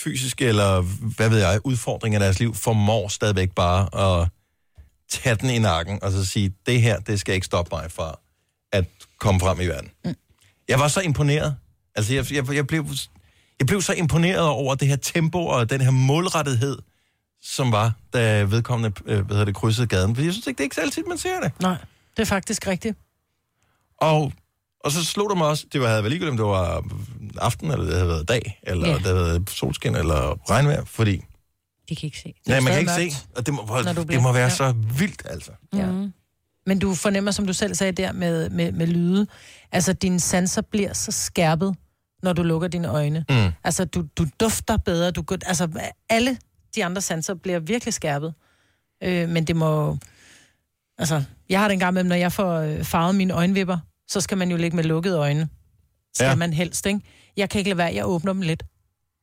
fysiske 0.04 0.44
eller, 0.46 0.80
hvad 1.16 1.28
ved 1.28 1.38
jeg, 1.38 1.60
udfordringer 1.64 2.20
i 2.20 2.22
deres 2.22 2.38
liv, 2.38 2.54
formår 2.54 3.08
stadigvæk 3.08 3.50
bare 3.50 4.22
at 4.22 4.28
tage 5.10 5.36
den 5.36 5.50
i 5.50 5.58
nakken 5.58 6.02
og 6.02 6.12
så 6.12 6.24
sige, 6.24 6.54
det 6.66 6.82
her, 6.82 7.00
det 7.00 7.20
skal 7.20 7.34
ikke 7.34 7.44
stoppe 7.44 7.76
mig 7.76 7.90
fra 7.90 8.18
at 8.72 8.84
komme 9.20 9.40
frem 9.40 9.60
i 9.60 9.66
verden. 9.66 9.90
Mm. 10.04 10.14
Jeg 10.68 10.78
var 10.78 10.88
så 10.88 11.00
imponeret. 11.00 11.56
Altså, 11.94 12.14
jeg, 12.14 12.32
jeg, 12.32 12.54
jeg, 12.54 12.66
blev, 12.66 12.86
jeg 13.58 13.66
blev 13.66 13.82
så 13.82 13.92
imponeret 13.92 14.48
over 14.48 14.74
det 14.74 14.88
her 14.88 14.96
tempo 14.96 15.46
og 15.46 15.70
den 15.70 15.80
her 15.80 15.90
målrettethed, 15.90 16.78
som 17.42 17.72
var, 17.72 17.92
da 18.12 18.42
vedkommende 18.42 19.02
øh, 19.06 19.20
hvad 19.26 19.36
hedder 19.36 19.44
det, 19.44 19.54
krydsede 19.54 19.86
gaden. 19.86 20.14
For 20.14 20.22
jeg 20.22 20.32
synes 20.32 20.46
ikke, 20.46 20.58
det 20.58 20.62
er 20.62 20.64
ikke 20.64 20.80
altid, 20.80 21.02
man 21.08 21.18
ser 21.18 21.40
det. 21.40 21.52
Nej, 21.60 21.76
det 22.16 22.22
er 22.22 22.26
faktisk 22.26 22.66
rigtigt. 22.66 22.98
Og, 24.00 24.32
og 24.80 24.92
så 24.92 25.04
slog 25.04 25.30
det 25.30 25.38
mig 25.38 25.46
også, 25.46 25.66
det 25.72 25.80
var, 25.80 25.88
havde 25.88 26.02
været 26.02 26.10
ligegyldigt, 26.10 26.30
om 26.30 26.36
det 26.36 26.46
var 26.46 26.84
aften, 27.38 27.70
eller 27.70 27.84
det 27.84 27.94
havde 27.94 28.08
været 28.08 28.28
dag, 28.28 28.60
eller 28.62 28.88
Ja. 28.88 28.94
det 28.94 29.02
havde 29.02 29.16
været 29.16 29.50
solskin, 29.50 29.94
eller 29.96 30.50
regnvejr, 30.50 30.84
fordi 30.84 31.22
De 31.88 31.96
kan 31.96 32.06
ikke 32.06 32.18
se. 32.18 32.34
ja, 32.48 32.60
man 32.60 32.72
kan 32.72 32.80
ikke 32.80 32.92
se, 32.92 33.00
mørkt, 33.04 33.26
og 33.36 33.46
det 33.46 33.54
må, 33.54 33.62
du 33.96 34.02
det 34.02 34.22
må 34.22 34.32
være 34.32 34.42
ja. 34.42 34.50
så 34.50 34.72
vildt, 34.98 35.22
altså. 35.30 35.50
Ja. 35.74 35.86
Mm. 35.90 36.12
Men 36.66 36.78
du 36.78 36.94
fornemmer, 36.94 37.30
som 37.30 37.46
du 37.46 37.52
selv 37.52 37.74
sagde 37.74 37.92
der 37.92 38.12
med, 38.12 38.50
med, 38.50 38.72
med 38.72 38.86
lyde, 38.86 39.26
altså 39.72 39.92
dine 39.92 40.20
sanser 40.20 40.62
bliver 40.62 40.92
så 40.92 41.12
skærpet, 41.12 41.74
når 42.22 42.32
du 42.32 42.42
lukker 42.42 42.68
dine 42.68 42.88
øjne. 42.88 43.24
Mm. 43.28 43.52
Altså, 43.64 43.84
du, 43.84 44.04
du 44.18 44.26
dufter 44.40 44.76
bedre, 44.76 45.10
du, 45.10 45.24
altså, 45.46 45.68
alle 46.08 46.38
de 46.74 46.84
andre 46.84 47.00
sanser 47.02 47.34
bliver 47.34 47.58
virkelig 47.58 47.94
skærpet. 47.94 48.34
Øh, 49.02 49.28
men 49.28 49.44
det 49.44 49.56
må... 49.56 49.96
Altså, 50.98 51.22
jeg 51.48 51.60
har 51.60 51.68
det 51.68 51.72
en 51.72 51.78
gang 51.80 51.94
med, 51.94 52.04
når 52.04 52.16
jeg 52.16 52.32
får 52.32 52.54
øh, 52.54 52.84
farvet 52.84 53.14
mine 53.14 53.34
øjenvipper, 53.34 53.78
så 54.08 54.20
skal 54.20 54.38
man 54.38 54.50
jo 54.50 54.56
ligge 54.56 54.76
med 54.76 54.84
lukkede 54.84 55.18
øjne. 55.18 55.48
Skal 56.14 56.26
ja. 56.26 56.34
man 56.34 56.52
helst, 56.52 56.86
ikke? 56.86 57.00
Jeg 57.36 57.50
kan 57.50 57.58
ikke 57.58 57.70
lade 57.70 57.78
være, 57.78 57.94
jeg 57.94 58.06
åbner 58.06 58.32
dem 58.32 58.42
lidt. 58.42 58.62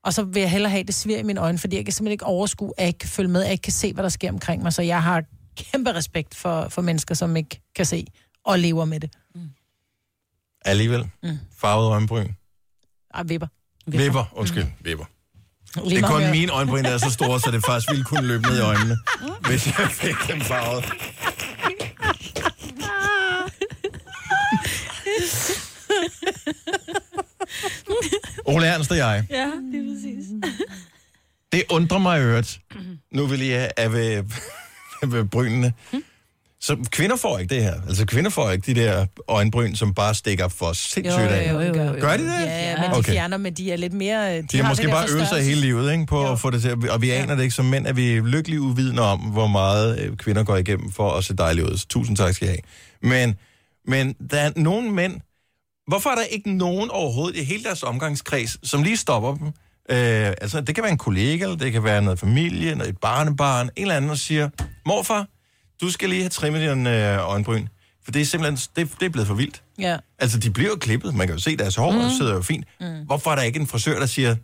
Og 0.03 0.13
så 0.13 0.23
vil 0.23 0.39
jeg 0.39 0.51
hellere 0.51 0.71
have 0.71 0.83
det 0.83 0.95
svir 0.95 1.17
i 1.17 1.23
mine 1.23 1.41
øjne, 1.41 1.57
fordi 1.57 1.75
jeg 1.75 1.85
kan 1.85 1.93
simpelthen 1.93 2.11
ikke 2.11 2.25
overskue, 2.25 2.73
at 2.77 2.81
jeg 2.81 2.87
ikke 2.87 2.99
kan 2.99 3.09
følge 3.09 3.29
med, 3.29 3.41
at 3.41 3.45
jeg 3.45 3.51
ikke 3.51 3.61
kan 3.61 3.73
se, 3.73 3.93
hvad 3.93 4.03
der 4.03 4.09
sker 4.09 4.31
omkring 4.31 4.63
mig. 4.63 4.73
Så 4.73 4.81
jeg 4.81 5.03
har 5.03 5.23
kæmpe 5.57 5.93
respekt 5.93 6.35
for, 6.35 6.69
for 6.69 6.81
mennesker, 6.81 7.15
som 7.15 7.35
ikke 7.35 7.61
kan 7.75 7.85
se 7.85 8.05
og 8.45 8.59
lever 8.59 8.85
med 8.85 8.99
det. 8.99 9.09
Alligevel. 10.65 11.09
Mm. 11.23 11.37
Farvet 11.57 11.91
øjenbryn. 11.91 12.27
Ej, 13.13 13.23
vipper. 13.23 13.47
Vipper, 13.87 14.25
undskyld, 14.35 14.65
vipper. 14.81 15.05
Lige 15.75 15.95
Det 15.95 16.03
er 16.03 16.07
kun 16.07 16.31
mine 16.31 16.51
øjenbryn, 16.51 16.83
der 16.83 16.89
er 16.89 16.97
så 16.97 17.09
store, 17.09 17.39
så 17.39 17.51
det 17.51 17.65
faktisk 17.65 17.91
ville 17.91 18.03
kunne 18.03 18.27
løbe 18.27 18.43
ned 18.43 18.57
i 18.57 18.61
øjnene, 18.61 18.97
hvis 19.47 19.67
jeg 19.67 19.87
fik 19.89 20.15
dem 20.27 20.41
farvet. 20.41 20.85
Ole 28.45 28.65
Ernst 28.67 28.91
og 28.91 28.97
jeg, 28.97 29.23
Ja, 29.29 29.35
det 29.45 29.79
er 29.79 29.93
præcis. 29.95 30.25
det 31.51 31.63
undrer 31.69 31.97
mig 31.99 32.19
i 32.19 32.23
øvrigt, 32.23 32.59
nu 33.11 33.25
vil 33.25 33.45
jeg 33.47 33.71
er 33.77 33.89
ved, 33.89 34.23
ved 35.07 35.25
brynene. 35.25 35.73
Så 36.63 36.77
kvinder 36.91 37.15
får 37.15 37.37
ikke 37.39 37.55
det 37.55 37.63
her. 37.63 37.73
Altså 37.87 38.05
kvinder 38.05 38.29
får 38.29 38.51
ikke 38.51 38.73
de 38.73 38.81
der 38.81 39.05
øjenbryn, 39.27 39.75
som 39.75 39.93
bare 39.93 40.15
stikker 40.15 40.47
for 40.47 40.73
sindssygt 40.73 41.23
af. 41.25 41.53
Gør 41.99 42.17
de 42.17 42.23
det? 42.23 42.41
Ja, 42.45 42.81
men 42.81 42.91
de 42.91 42.97
Okay. 42.97 43.11
fjerner, 43.11 43.37
men 43.37 43.53
de 43.53 43.71
er 43.71 43.75
lidt 43.77 43.93
mere... 43.93 44.37
De, 44.37 44.47
De 44.51 44.57
har 44.57 44.69
måske 44.69 44.81
det 44.83 44.89
der 44.89 44.95
bare 44.95 45.09
øvet 45.11 45.27
sig 45.27 45.43
hele 45.43 45.61
livet 45.61 45.91
ikke, 45.91 46.05
på 46.05 46.31
at 46.31 46.39
få 46.39 46.49
det 46.49 46.61
til, 46.61 46.89
og 46.89 47.01
vi 47.01 47.09
aner 47.09 47.35
det 47.35 47.43
ikke 47.43 47.55
som 47.55 47.65
mænd, 47.65 47.87
at 47.87 47.95
vi 47.95 48.11
er 48.17 48.21
lykkeligt 48.23 48.59
uvidende 48.61 49.01
om, 49.01 49.19
hvor 49.19 49.47
meget 49.47 49.99
øh, 49.99 50.17
kvinder 50.17 50.43
går 50.43 50.57
igennem 50.57 50.91
for 50.91 51.11
at 51.11 51.23
se 51.23 51.33
dejlige 51.35 51.65
ud. 51.71 51.77
Så 51.77 51.87
tusind 51.87 52.17
tak 52.17 52.33
skal 52.33 52.47
I 52.47 52.49
have. 52.51 52.59
Men, 53.01 53.35
men 53.87 54.13
der 54.31 54.37
er 54.39 54.51
nogle 54.55 54.91
mænd, 54.91 55.21
hvorfor 55.91 56.09
er 56.09 56.15
der 56.15 56.23
ikke 56.23 56.51
nogen 56.51 56.89
overhovedet 56.89 57.39
i 57.39 57.43
hele 57.43 57.63
deres 57.63 57.83
omgangskreds, 57.83 58.69
som 58.69 58.83
lige 58.83 58.97
stopper 58.97 59.35
dem? 59.35 59.47
Øh, 59.47 60.33
altså, 60.41 60.61
det 60.61 60.75
kan 60.75 60.83
være 60.83 60.91
en 60.91 60.97
kollega, 60.97 61.43
eller 61.43 61.57
det 61.57 61.71
kan 61.71 61.83
være 61.83 62.01
noget 62.01 62.19
familie, 62.19 62.75
noget 62.75 62.89
et 62.89 62.97
barnebarn, 62.97 63.65
en 63.65 63.71
eller 63.81 63.95
anden, 63.95 64.11
og 64.11 64.17
siger, 64.17 64.49
morfar, 64.85 65.27
du 65.81 65.91
skal 65.91 66.09
lige 66.09 66.21
have 66.21 66.29
trimmet 66.29 66.61
dine 66.61 67.13
øh, 67.13 67.29
øjenbryn, 67.29 67.67
for 68.03 68.11
det 68.11 68.21
er 68.21 68.25
simpelthen, 68.25 68.69
det, 68.75 68.99
det 68.99 69.05
er 69.05 69.09
blevet 69.09 69.27
for 69.27 69.35
vildt. 69.35 69.63
Ja. 69.79 69.97
Altså, 70.19 70.39
de 70.39 70.51
bliver 70.51 70.69
jo 70.69 70.75
klippet. 70.75 71.15
Man 71.15 71.27
kan 71.27 71.35
jo 71.35 71.41
se 71.41 71.57
deres 71.57 71.75
hår, 71.75 71.91
mm. 71.91 71.97
Og 71.97 72.11
sidder 72.11 72.33
jo 72.33 72.41
fint. 72.41 72.65
Mm. 72.79 73.05
Hvorfor 73.05 73.31
er 73.31 73.35
der 73.35 73.43
ikke 73.43 73.59
en 73.59 73.67
frisør, 73.67 73.99
der 73.99 74.05
siger, 74.05 74.35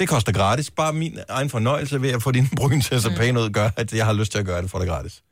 det 0.00 0.08
koster 0.08 0.32
gratis. 0.32 0.70
Bare 0.70 0.92
min 0.92 1.18
egen 1.28 1.50
fornøjelse 1.50 2.02
ved 2.02 2.10
at 2.10 2.22
få 2.22 2.30
dine 2.32 2.48
bryn 2.60 2.80
til 2.80 2.94
at 2.94 3.02
se 3.02 3.10
pæne 3.10 3.40
ud, 3.40 3.50
gør, 3.50 3.70
at 3.76 3.92
jeg 3.92 4.06
har 4.06 4.12
lyst 4.12 4.32
til 4.32 4.38
at 4.38 4.46
gøre 4.46 4.62
det 4.62 4.70
for 4.70 4.78
det 4.78 4.88
gratis. 4.88 5.22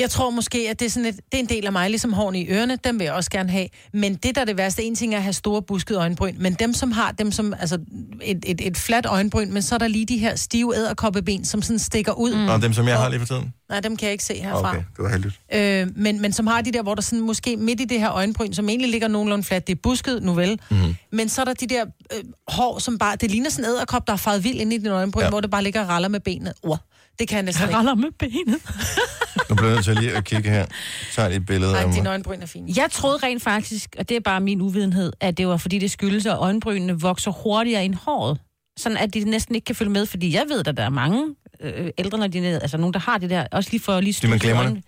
Jeg 0.00 0.10
tror 0.10 0.30
måske, 0.30 0.58
at 0.70 0.80
det 0.80 0.86
er, 0.86 0.90
sådan 0.90 1.06
et, 1.06 1.16
det 1.16 1.34
er 1.34 1.38
en 1.38 1.48
del 1.48 1.66
af 1.66 1.72
mig, 1.72 1.90
ligesom 1.90 2.12
hårene 2.12 2.40
i 2.40 2.48
ørerne, 2.50 2.78
dem 2.84 2.98
vil 2.98 3.04
jeg 3.04 3.14
også 3.14 3.30
gerne 3.30 3.50
have. 3.50 3.66
Men 3.92 4.14
det, 4.14 4.34
der 4.34 4.40
er 4.40 4.44
det 4.44 4.56
værste, 4.56 4.82
en 4.82 4.94
ting 4.94 5.12
er 5.14 5.16
at 5.16 5.22
have 5.22 5.32
store 5.32 5.62
buskede 5.62 5.98
øjenbryn, 5.98 6.34
men 6.38 6.54
dem, 6.54 6.74
som 6.74 6.92
har 6.92 7.12
dem 7.12 7.32
som, 7.32 7.54
altså 7.60 7.78
et, 8.22 8.44
et, 8.46 8.66
et 8.66 8.76
fladt 8.76 9.06
øjenbryn, 9.06 9.52
men 9.52 9.62
så 9.62 9.74
er 9.74 9.78
der 9.78 9.88
lige 9.88 10.06
de 10.06 10.18
her 10.18 10.36
stive 10.36 10.76
æderkoppeben, 10.76 11.44
som 11.44 11.62
sådan 11.62 11.78
stikker 11.78 12.12
ud. 12.12 12.34
Mm. 12.34 12.48
Og 12.48 12.62
dem, 12.62 12.72
som 12.72 12.88
jeg 12.88 12.98
har 12.98 13.08
lige 13.08 13.20
for 13.20 13.26
tiden? 13.26 13.52
Nej, 13.68 13.80
dem 13.80 13.96
kan 13.96 14.06
jeg 14.06 14.12
ikke 14.12 14.24
se 14.24 14.34
herfra. 14.34 14.68
Okay, 14.70 14.78
det 14.78 14.98
var 15.04 15.08
heldigt. 15.08 15.40
Øh, 15.54 15.88
men, 15.96 16.20
men 16.22 16.32
som 16.32 16.46
har 16.46 16.60
de 16.60 16.72
der, 16.72 16.82
hvor 16.82 16.94
der 16.94 17.02
sådan 17.02 17.20
måske 17.20 17.56
midt 17.56 17.80
i 17.80 17.84
det 17.84 18.00
her 18.00 18.10
øjenbryn, 18.12 18.52
som 18.52 18.68
egentlig 18.68 18.90
ligger 18.90 19.08
nogenlunde 19.08 19.44
fladt, 19.44 19.66
det 19.66 19.72
er 19.72 19.80
busket, 19.82 20.22
nu 20.22 20.32
vel. 20.34 20.60
Mm. 20.70 20.76
Men 21.12 21.28
så 21.28 21.40
er 21.40 21.44
der 21.44 21.54
de 21.54 21.66
der 21.66 21.84
øh, 22.14 22.24
hår, 22.48 22.78
som 22.78 22.98
bare, 22.98 23.16
det 23.16 23.30
ligner 23.30 23.50
sådan 23.50 23.64
en 23.64 23.70
æderkop, 23.70 24.06
der 24.06 24.12
er 24.12 24.16
faret 24.16 24.44
vild 24.44 24.60
ind 24.60 24.72
i 24.72 24.78
din 24.78 24.86
øjenbryn, 24.86 25.22
Ja. 25.22 25.28
hvor 25.28 25.40
det 25.40 25.50
bare 25.50 25.62
ligger 25.62 25.80
og 25.80 25.88
raller 25.88 26.08
med 26.08 26.20
benet. 26.20 26.52
Uh, 26.62 26.76
det 27.20 27.28
kan 27.28 27.36
jeg 27.36 27.44
næsten 27.44 27.64
ikke. 27.64 27.76
Raller 27.76 27.94
med 27.94 28.10
benet. 28.18 28.60
Nu 29.50 29.54
bliver 29.54 29.68
jeg 29.68 29.74
nødt 29.74 29.84
til 29.84 29.96
lige 29.96 30.12
at 30.16 30.24
kigge 30.24 30.50
her. 30.50 30.66
Så 31.12 31.28
et 31.28 31.46
billede 31.46 31.76
af 31.78 31.84
Nej, 31.84 31.92
dine 31.92 32.02
mig. 32.02 32.10
øjenbryn 32.10 32.42
er 32.42 32.46
fine. 32.46 32.72
Jeg 32.76 32.88
troede 32.90 33.16
rent 33.22 33.42
faktisk, 33.42 33.96
og 33.98 34.08
det 34.08 34.16
er 34.16 34.20
bare 34.20 34.40
min 34.40 34.60
uvidenhed, 34.60 35.12
at 35.20 35.38
det 35.38 35.48
var 35.48 35.56
fordi 35.56 35.78
det 35.78 35.90
skyldes, 35.90 36.26
at 36.26 36.36
øjenbrynene 36.38 37.00
vokser 37.00 37.30
hurtigere 37.30 37.84
end 37.84 37.94
håret. 37.94 38.38
Sådan 38.78 38.98
at 38.98 39.14
de 39.14 39.24
næsten 39.24 39.54
ikke 39.54 39.64
kan 39.64 39.74
følge 39.74 39.90
med, 39.90 40.06
fordi 40.06 40.34
jeg 40.34 40.44
ved, 40.48 40.66
at 40.68 40.76
der 40.76 40.82
er 40.82 40.88
mange 40.90 41.24
øh, 41.60 41.90
ældre, 41.98 42.18
når 42.18 42.26
de 42.26 42.38
er 42.38 42.42
nede, 42.42 42.60
altså 42.60 42.76
nogen, 42.76 42.94
der 42.94 43.00
har 43.00 43.18
det 43.18 43.30
der, 43.30 43.46
også 43.52 43.70
lige 43.70 43.80
for 43.82 44.00
lige 44.00 44.14
Fordi 44.14 44.26
man 44.30 44.38
glemmer 44.38 44.62
det. 44.62 44.82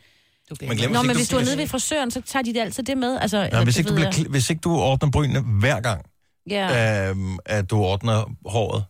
Man 0.68 0.76
glemmer, 0.76 0.96
Nå, 0.98 1.02
men 1.02 1.10
ikke 1.10 1.18
hvis 1.18 1.28
du 1.28 1.36
er 1.36 1.40
hvis- 1.40 1.48
nede 1.48 1.58
ved 1.58 1.66
frisøren, 1.66 2.10
så 2.10 2.20
tager 2.20 2.42
de 2.42 2.54
det 2.54 2.60
altid 2.60 2.82
det 2.82 2.98
med. 2.98 3.18
Altså, 3.20 3.38
Ja, 3.52 3.64
hvis, 3.64 3.74
det 3.74 3.78
ikke 3.80 3.90
du 3.90 3.94
bliver, 3.94 4.28
hvis 4.28 4.50
ikke 4.50 4.60
du 4.60 4.70
ordner 4.76 5.10
brynene 5.10 5.40
hver 5.40 5.80
gang, 5.80 6.04
Ja. 6.50 7.08
øhm, 7.10 7.36
at 7.46 7.70
du 7.70 7.76
ordner 7.76 8.30
håret, 8.46 8.84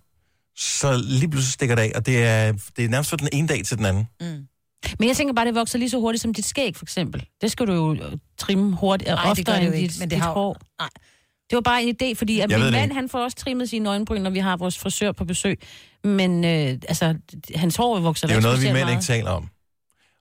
så 0.56 1.02
lige 1.04 1.30
pludselig 1.30 1.52
stikker 1.52 1.74
det 1.74 1.82
af, 1.82 1.92
og 1.94 2.06
det 2.06 2.24
er, 2.24 2.52
det 2.76 2.84
er 2.84 2.88
nærmest 2.88 3.10
fra 3.10 3.16
den 3.16 3.28
ene 3.32 3.48
dag 3.48 3.64
til 3.64 3.76
den 3.78 3.86
anden. 3.86 4.08
Men 4.98 5.08
jeg 5.08 5.16
tænker 5.16 5.34
bare, 5.34 5.46
det 5.46 5.54
vokser 5.54 5.78
lige 5.78 5.90
så 5.90 5.98
hurtigt 6.00 6.22
som 6.22 6.34
dit 6.34 6.44
skæg, 6.44 6.76
for 6.76 6.84
eksempel. 6.84 7.26
Det 7.40 7.52
skal 7.52 7.66
du 7.66 7.72
jo 7.72 7.94
øh, 7.94 8.12
trimme 8.38 8.76
hurtigt, 8.76 9.08
Nej, 9.08 9.24
Nej, 9.24 9.34
det 9.34 9.46
gør 9.46 9.52
oftere 9.52 9.60
det 9.60 9.66
end 9.66 9.76
ikke, 9.76 9.92
dit, 9.92 10.00
men 10.00 10.10
det 10.10 10.16
dit 10.16 10.22
har 10.22 10.32
hår. 10.32 10.56
Nej. 10.80 10.88
Det 11.50 11.56
var 11.56 11.60
bare 11.60 11.82
en 11.82 11.96
idé, 12.02 12.14
fordi 12.14 12.40
at 12.40 12.50
Jeg 12.50 12.60
min 12.60 12.70
mand, 12.70 12.92
han 12.92 13.08
får 13.08 13.24
også 13.24 13.36
trimmet 13.36 13.68
sine 13.70 13.88
øjenbryn, 13.88 14.20
når 14.20 14.30
vi 14.30 14.38
har 14.38 14.56
vores 14.56 14.78
frisør 14.78 15.12
på 15.12 15.24
besøg. 15.24 15.60
Men 16.04 16.44
øh, 16.44 16.50
altså, 16.88 17.14
hans 17.54 17.76
hår 17.76 18.00
vokser 18.00 18.26
Det 18.26 18.34
er 18.34 18.38
jo 18.38 18.42
noget, 18.42 18.60
vi 18.62 18.66
mænd 18.66 18.78
meget. 18.78 18.90
ikke 18.90 19.02
taler 19.02 19.30
om. 19.30 19.48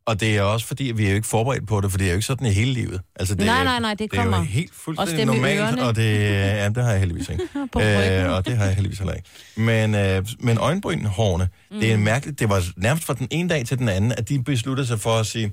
Og 0.06 0.20
det 0.20 0.38
er 0.38 0.42
også 0.42 0.68
fordi, 0.68 0.90
at 0.90 0.98
vi 0.98 1.06
er 1.06 1.10
jo 1.10 1.16
ikke 1.16 1.28
forberedt 1.28 1.68
på 1.68 1.82
det, 1.82 1.92
for 1.92 1.98
det 1.98 2.06
er 2.08 2.12
jo 2.12 2.16
ikke 2.16 2.26
sådan 2.26 2.48
i 2.48 2.52
hele 2.52 2.74
livet. 2.74 3.02
Altså, 3.16 3.36
det, 3.36 3.46
Nej, 3.46 3.60
er- 3.60 3.64
nej, 3.64 3.80
nej, 3.80 3.94
det 3.94 4.00
Det 4.12 4.18
er 4.20 4.22
kommer. 4.24 4.38
jo 4.38 4.44
helt 4.44 4.74
fuldstændig 4.76 5.26
normalt, 5.26 5.80
og 5.80 5.96
det, 5.96 6.20
ja, 6.20 6.70
det 6.70 6.84
har 6.84 6.92
jeg 6.92 7.00
heldigvis 7.00 7.30
ikke. 7.30 7.44
Ryggen. 7.76 8.26
og 8.30 8.46
det 8.46 8.58
har 8.58 8.66
jeg 8.66 8.74
heldigvis 8.76 8.98
heller 9.00 9.14
ikke. 9.14 9.30
Men, 9.56 9.96
øh, 9.96 10.26
men 10.40 10.58
øjenbrynhårene, 10.58 11.50
mm. 11.72 11.80
det 11.80 11.92
er 11.92 11.98
mærkeligt. 11.98 12.40
Det 12.40 12.50
var 12.50 12.64
nærmest 12.78 13.06
fra 13.06 13.14
den 13.14 13.28
ene 13.32 13.50
dag 13.50 13.66
til 13.66 13.78
den 13.78 13.90
anden, 13.90 14.12
at 14.12 14.30
de 14.30 14.44
besluttede 14.44 14.88
sig 14.88 15.00
for 15.00 15.18
at 15.18 15.26
sige, 15.26 15.52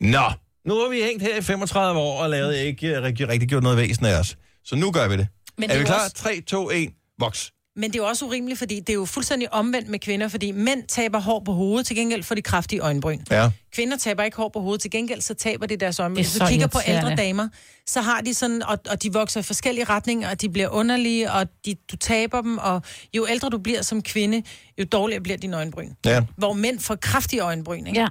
Nå, 0.00 0.22
nu 0.66 0.74
har 0.74 0.90
vi 0.90 1.00
hængt 1.02 1.22
her 1.22 1.38
i 1.38 1.42
35 1.42 2.00
år 2.00 2.22
og 2.22 2.30
lavet 2.30 2.56
ikke 2.56 3.02
rigtig, 3.02 3.28
rigtig 3.28 3.48
gjort 3.48 3.62
noget 3.62 3.78
væsen 3.78 4.06
af 4.06 4.18
os. 4.20 4.36
Så 4.64 4.76
nu 4.76 4.90
gør 4.90 5.08
vi 5.08 5.16
det. 5.16 5.28
Men 5.58 5.64
er 5.64 5.66
det 5.68 5.74
er 5.74 5.78
vi 5.78 5.84
klar? 5.86 6.04
også- 6.04 6.16
3, 6.16 6.40
2, 6.46 6.70
1, 6.70 6.88
voks. 7.18 7.50
Men 7.76 7.90
det 7.90 7.98
er 7.98 8.02
jo 8.02 8.08
også 8.08 8.24
urimeligt, 8.24 8.58
fordi 8.58 8.80
det 8.80 8.88
er 8.88 8.94
jo 8.94 9.04
fuldstændig 9.04 9.52
omvendt 9.52 9.88
med 9.88 9.98
kvinder, 9.98 10.28
fordi 10.28 10.52
mænd 10.52 10.82
taber 10.88 11.20
hår 11.20 11.42
på 11.44 11.52
hovedet, 11.52 11.86
til 11.86 11.96
gengæld 11.96 12.22
for 12.22 12.34
de 12.34 12.42
kraftige 12.42 12.80
øjenbryn. 12.80 13.20
Ja. 13.30 13.50
Kvinder 13.72 13.96
taber 13.96 14.22
ikke 14.22 14.36
hår 14.36 14.48
på 14.48 14.60
hovedet, 14.60 14.80
til 14.80 14.90
gengæld 14.90 15.20
så 15.20 15.34
taber 15.34 15.66
de 15.66 15.76
deres 15.76 16.00
øjenbryn. 16.00 16.16
Det 16.16 16.32
Hvis 16.32 16.40
du 16.40 16.46
kigger 16.46 16.66
på 16.66 16.78
ældre 16.86 17.16
damer, 17.16 17.48
så 17.86 18.00
har 18.00 18.20
de 18.20 18.34
sådan, 18.34 18.62
og, 18.62 18.78
og 18.90 19.02
de 19.02 19.12
vokser 19.12 19.40
i 19.40 19.42
forskellige 19.42 19.84
retninger, 19.84 20.30
og 20.30 20.40
de 20.40 20.48
bliver 20.48 20.68
underlige, 20.68 21.32
og 21.32 21.46
de, 21.66 21.74
du 21.90 21.96
taber 21.96 22.40
dem, 22.40 22.58
og 22.58 22.82
jo 23.14 23.26
ældre 23.30 23.48
du 23.48 23.58
bliver 23.58 23.82
som 23.82 24.02
kvinde, 24.02 24.42
jo 24.78 24.84
dårligere 24.84 25.22
bliver 25.22 25.36
dine 25.36 25.56
øjenbryn. 25.56 25.90
Ja. 26.06 26.22
Hvor 26.36 26.52
mænd 26.52 26.80
får 26.80 26.94
kraftige 26.94 27.40
øjenbryn, 27.40 27.86
ikke? 27.86 28.00
Ja, 28.00 28.06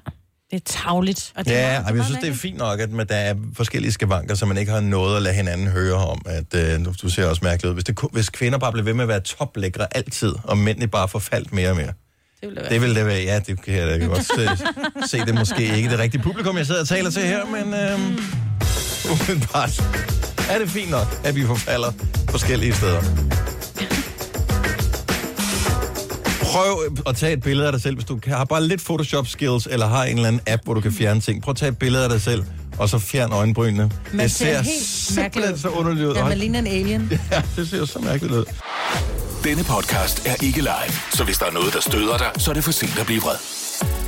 det 0.51 0.55
er 0.55 0.59
tavligt. 0.65 1.33
Og 1.35 1.45
det 1.45 1.55
er 1.55 1.59
Ja, 1.73 1.83
og 1.89 1.97
jeg 1.97 2.05
synes, 2.05 2.19
det 2.21 2.29
er 2.29 2.33
fint 2.33 2.57
nok, 2.57 2.79
at 2.79 2.91
man- 2.91 3.07
der 3.07 3.15
er 3.15 3.35
forskellige 3.55 3.91
skavanker, 3.91 4.35
så 4.35 4.45
man 4.45 4.57
ikke 4.57 4.71
har 4.71 4.79
noget 4.79 5.15
at 5.15 5.21
lade 5.21 5.35
hinanden 5.35 5.67
høre 5.67 5.93
om. 5.95 6.21
At, 6.25 6.55
øh, 6.55 6.85
du 7.01 7.09
ser 7.09 7.25
også 7.25 7.39
mærkeligt 7.43 7.69
ud. 7.69 7.73
Hvis, 7.73 7.83
det, 7.83 7.99
hvis 8.11 8.29
kvinder 8.29 8.57
bare 8.59 8.71
bliver 8.71 8.83
ved 8.85 8.93
med 8.93 9.03
at 9.03 9.07
være 9.07 9.19
toplækre 9.19 9.87
altid, 9.97 10.33
og 10.43 10.57
mændene 10.57 10.87
bare 10.87 11.07
forfaldt 11.07 11.53
mere 11.53 11.69
og 11.69 11.75
mere. 11.75 11.93
Det 12.41 12.49
vil 12.49 12.55
det 12.55 12.61
være. 12.63 12.69
Det 12.73 12.81
vil 12.81 12.95
det 12.95 13.05
være, 13.05 13.21
ja, 13.23 13.39
det 13.39 13.61
kan 13.61 13.73
jeg 13.73 13.87
da 14.01 14.05
godt 14.05 14.25
se, 14.25 14.65
se. 15.09 15.17
Det 15.17 15.29
er 15.29 15.33
måske 15.39 15.75
ikke 15.77 15.89
det 15.89 15.99
rigtige 15.99 16.21
publikum, 16.21 16.57
jeg 16.57 16.65
sidder 16.65 16.81
og 16.81 16.87
taler 16.87 17.09
til 17.09 17.21
her, 17.21 17.45
men 17.45 17.73
øhm, 17.73 18.19
umiddelbart 19.11 19.83
er 20.49 20.59
det 20.59 20.69
fint 20.69 20.91
nok, 20.91 21.07
at 21.23 21.35
vi 21.35 21.45
forfalder 21.45 21.91
forskellige 22.29 22.73
steder. 22.73 23.01
Prøv 26.55 26.79
at 27.07 27.15
tage 27.15 27.33
et 27.33 27.43
billede 27.43 27.67
af 27.67 27.71
dig 27.73 27.81
selv, 27.81 27.95
hvis 27.95 28.05
du 28.05 28.17
kan, 28.17 28.33
har 28.33 28.45
bare 28.45 28.63
lidt 28.67 28.83
Photoshop 28.85 29.27
skills, 29.27 29.67
eller 29.71 29.87
har 29.87 30.03
en 30.03 30.15
eller 30.15 30.27
anden 30.27 30.41
app, 30.47 30.63
hvor 30.63 30.73
du 30.73 30.81
kan 30.81 30.91
fjerne 30.91 31.21
ting. 31.21 31.41
Prøv 31.41 31.51
at 31.51 31.57
tage 31.57 31.69
et 31.69 31.77
billede 31.77 32.03
af 32.03 32.09
dig 32.09 32.21
selv, 32.21 32.43
og 32.77 32.89
så 32.89 32.99
fjern 32.99 33.31
øjenbrynene. 33.31 33.91
Man 34.13 34.23
det 34.23 34.31
ser 34.31 34.63
simpelthen 34.63 35.53
ud. 35.53 35.59
så 35.59 35.69
underligt 35.69 36.07
ud. 36.07 36.15
Ja, 36.15 36.25
man 36.27 36.37
ligner 36.37 36.59
en 36.59 36.67
alien. 36.67 37.11
Ja, 37.31 37.41
det 37.55 37.69
ser 37.69 37.77
jo 37.77 37.85
så 37.85 37.99
mærkeligt 37.99 38.33
ud. 38.33 38.45
Denne 39.43 39.63
podcast 39.63 40.27
er 40.27 40.35
ikke 40.43 40.59
live, 40.61 40.93
så 41.13 41.23
hvis 41.23 41.37
der 41.37 41.45
er 41.45 41.51
noget, 41.51 41.73
der 41.73 41.81
støder 41.81 42.17
dig, 42.17 42.31
så 42.37 42.49
er 42.51 42.53
det 42.53 42.63
for 42.63 42.71
sent 42.71 42.99
at 42.99 43.05
blive 43.05 43.21
vred. 43.21 43.35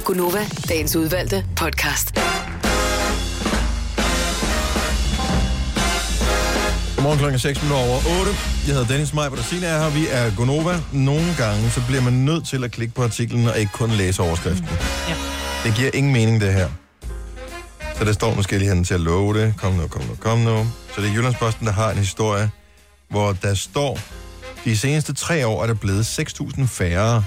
Gunova, 0.06 0.46
dagens 0.70 0.96
udvalgte 0.96 1.46
podcast. 1.56 2.20
Godmorgen 6.98 7.20
klokken 7.20 7.40
6 7.40 7.62
minutter 7.62 7.86
over 7.86 7.96
8. 7.96 8.32
Jeg 8.68 8.74
hedder 8.76 8.88
Dennis 8.88 9.14
Maj, 9.14 9.28
og 9.28 9.38
Signe 9.38 9.66
er 9.66 9.84
her. 9.84 9.90
Vi 9.90 10.08
er 10.12 10.36
Gonova. 10.36 10.80
Nogle 10.94 11.36
gange, 11.38 11.70
så 11.70 11.82
bliver 11.88 12.02
man 12.02 12.14
nødt 12.14 12.48
til 12.48 12.64
at 12.64 12.72
klikke 12.72 12.94
på 12.94 13.04
artiklen, 13.04 13.48
og 13.48 13.60
ikke 13.60 13.72
kun 13.72 13.90
læse 13.90 14.22
overskriften. 14.22 14.70
Ja. 15.10 15.16
Det 15.64 15.76
giver 15.76 15.90
ingen 15.94 16.14
mening, 16.14 16.42
det 16.42 16.54
her. 16.54 16.70
Så 17.98 18.06
der 18.06 18.12
står 18.12 18.36
måske 18.36 18.58
lige 18.58 18.70
henne 18.70 18.84
til 18.84 18.94
at 18.94 19.00
love 19.00 19.42
det. 19.42 19.54
Kom 19.58 19.74
nu, 19.74 19.88
kom 19.88 20.02
nu, 20.02 20.16
kom 20.20 20.40
nu. 20.40 20.68
Så 20.96 21.02
det 21.02 21.10
er 21.10 21.14
Jyllandsposten, 21.14 21.68
der 21.68 21.74
har 21.74 21.92
en 21.92 21.98
historie, 21.98 22.50
hvor 23.10 23.34
der 23.34 23.54
står, 23.54 24.00
de 24.66 24.78
seneste 24.78 25.14
tre 25.14 25.48
år 25.48 25.64
er 25.64 25.68
der 25.68 25.74
blevet 25.74 26.20
6.000 26.20 26.66
færre 26.66 27.24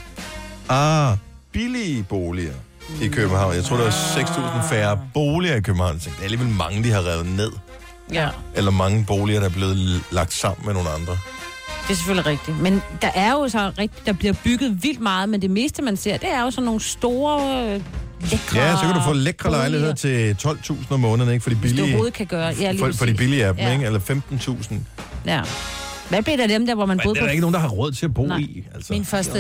ah, 0.68 1.16
billige 1.52 2.02
boliger 2.02 2.54
i 3.02 3.08
København. 3.08 3.54
Jeg 3.54 3.64
tror, 3.64 3.76
der 3.76 3.84
var 3.84 3.90
6.000 4.60 4.74
færre 4.74 4.98
boliger 5.14 5.56
i 5.56 5.60
København. 5.60 5.92
Jeg 5.92 6.00
tænkte, 6.00 6.16
det 6.16 6.20
er 6.20 6.24
alligevel 6.24 6.48
mange, 6.48 6.84
de 6.84 6.90
har 6.90 7.06
revet 7.06 7.26
ned. 7.26 7.52
Ja. 8.12 8.28
Eller 8.54 8.70
mange 8.70 9.04
boliger, 9.04 9.40
der 9.40 9.46
er 9.48 9.52
blevet 9.52 10.02
lagt 10.12 10.32
sammen 10.32 10.66
med 10.66 10.74
nogle 10.74 10.88
andre. 10.90 11.12
Det 11.82 11.90
er 11.90 11.94
selvfølgelig 11.94 12.26
rigtigt. 12.26 12.58
Men 12.62 12.82
der 13.02 13.10
er 13.14 13.32
jo 13.32 13.48
så 13.48 13.72
rigtigt, 13.78 14.06
der 14.06 14.12
bliver 14.12 14.34
bygget 14.44 14.82
vildt 14.82 15.00
meget, 15.00 15.28
men 15.28 15.42
det 15.42 15.50
meste, 15.50 15.82
man 15.82 15.96
ser, 15.96 16.16
det 16.16 16.28
er 16.32 16.42
jo 16.42 16.50
sådan 16.50 16.64
nogle 16.64 16.80
store, 16.80 17.64
øh, 17.74 17.80
lækre 18.30 18.58
Ja, 18.60 18.76
så 18.76 18.82
kan 18.82 18.94
du 18.94 19.00
få 19.06 19.12
lækre 19.12 19.48
boliger. 19.48 19.58
lejligheder 19.60 19.94
til 19.94 20.36
12.000 20.46 20.74
om 20.94 21.00
måneden, 21.00 21.32
ikke? 21.32 21.42
For 21.42 21.50
de 21.50 21.56
Hvis 21.56 21.70
du 21.70 21.74
billige, 21.76 21.84
overhovedet 21.84 22.14
kan 22.14 22.26
gøre. 22.26 22.54
Ja, 22.60 22.70
lige 22.72 22.84
for, 22.84 22.92
for 22.98 23.06
de 23.06 23.14
billige 23.14 23.46
af 23.46 23.54
dem, 23.54 23.64
Ja. 23.64 23.72
ikke? 23.72 23.84
Eller 23.86 24.00
15.000. 24.00 24.74
Ja. 25.26 25.40
Hvad 26.10 26.22
blev 26.22 26.38
der 26.38 26.46
dem 26.46 26.66
der, 26.66 26.74
hvor 26.74 26.86
man 26.86 26.96
Men 26.96 27.04
boede 27.04 27.18
er 27.18 27.22
på? 27.22 27.26
der 27.26 27.30
ikke 27.30 27.40
nogen, 27.40 27.54
der 27.54 27.60
har 27.60 27.68
råd 27.68 27.92
til 27.92 28.04
at 28.06 28.14
bo 28.14 28.26
Nej. 28.26 28.38
i. 28.38 28.64
Altså. 28.74 28.92
Min 28.92 29.04
første 29.04 29.38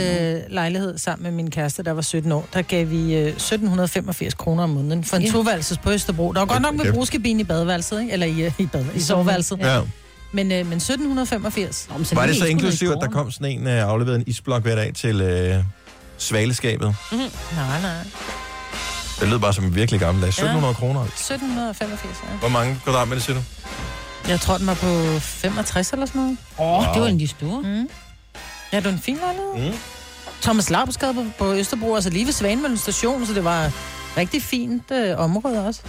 lejlighed 0.48 0.98
sammen 0.98 1.22
med 1.22 1.30
min 1.32 1.50
kæreste, 1.50 1.82
der 1.82 1.92
var 1.92 2.02
17 2.02 2.32
år, 2.32 2.48
der 2.54 2.62
gav 2.62 2.90
vi 2.90 3.14
øh, 3.14 3.26
1785 3.26 4.34
kroner 4.34 4.62
om 4.62 4.70
måneden 4.70 5.04
for 5.04 5.16
en 5.16 5.22
Ja. 5.22 5.30
toværelses 5.30 5.78
på 5.78 5.90
Østerbro. 5.92 6.32
Der 6.32 6.40
var 6.40 6.46
godt 6.46 6.62
nok 6.62 6.74
med 6.74 6.84
Ja. 6.84 6.92
brugskabine 6.92 7.40
i 7.40 7.44
badeværelset, 7.44 8.00
ikke? 8.00 8.12
eller 8.12 8.26
i, 8.26 8.40
øh, 8.42 8.52
i, 8.58 8.66
bad, 8.66 8.84
i 8.94 9.00
soveværelset. 9.00 9.58
Ja. 9.58 9.80
Men, 10.32 10.52
øh, 10.52 10.66
men 10.66 10.78
1785. 10.80 11.86
Nå, 11.90 11.98
men 11.98 12.06
Var 12.12 12.26
det 12.26 12.36
så 12.36 12.44
inklusivt, 12.44 12.92
at 12.92 12.98
der 13.02 13.08
kom 13.08 13.30
sådan 13.30 13.52
en 13.60 13.66
uh, 13.66 13.72
afleveret 13.72 14.16
en 14.16 14.24
isblok 14.26 14.62
hver 14.62 14.74
dag 14.74 14.92
til 14.94 15.22
uh, 15.56 15.64
svaleskabet? 16.18 16.94
Mm-hmm. 17.12 17.26
Nej, 17.56 17.80
nej. 17.80 17.92
Det 19.20 19.28
lød 19.28 19.38
bare 19.38 19.52
som 19.52 19.64
en 19.64 19.74
virkelig 19.74 20.00
gammel 20.00 20.22
dag. 20.22 20.28
1700 20.28 20.74
kroner. 20.74 21.00
1785, 21.04 22.16
ja. 22.32 22.38
Hvor 22.38 22.48
mange 22.48 22.78
kvadratmeter 22.84 23.22
siger 23.22 23.36
du? 23.36 23.42
Jeg 24.30 24.40
tror, 24.40 24.58
den 24.58 24.66
var 24.66 24.74
på 24.74 25.18
65 25.20 25.92
eller 25.92 26.06
sådan 26.06 26.20
noget. 26.20 26.36
Åh, 26.58 26.66
oh, 26.66 26.84
Wow. 26.84 26.94
det 26.94 27.02
var 27.02 27.08
en 27.08 27.18
lige 27.18 27.28
store. 27.28 27.62
Mm. 27.62 27.88
Ja, 28.72 28.76
det 28.76 28.84
var 28.84 28.90
en 28.90 28.98
fin 28.98 29.16
lejlighed. 29.16 29.72
Mm. 29.72 29.78
Thomas 30.42 30.70
Laubsgade 30.70 31.14
på, 31.14 31.24
på 31.38 31.54
Østerbro, 31.54 31.94
altså 31.94 32.10
lige 32.10 32.26
ved 32.26 32.32
Svanemøllen 32.32 32.78
station, 32.78 33.26
så 33.26 33.34
det 33.34 33.44
var 33.44 33.72
rigtig 34.16 34.42
fint 34.42 34.82
øh, 34.92 35.18
område 35.18 35.66
også. 35.66 35.80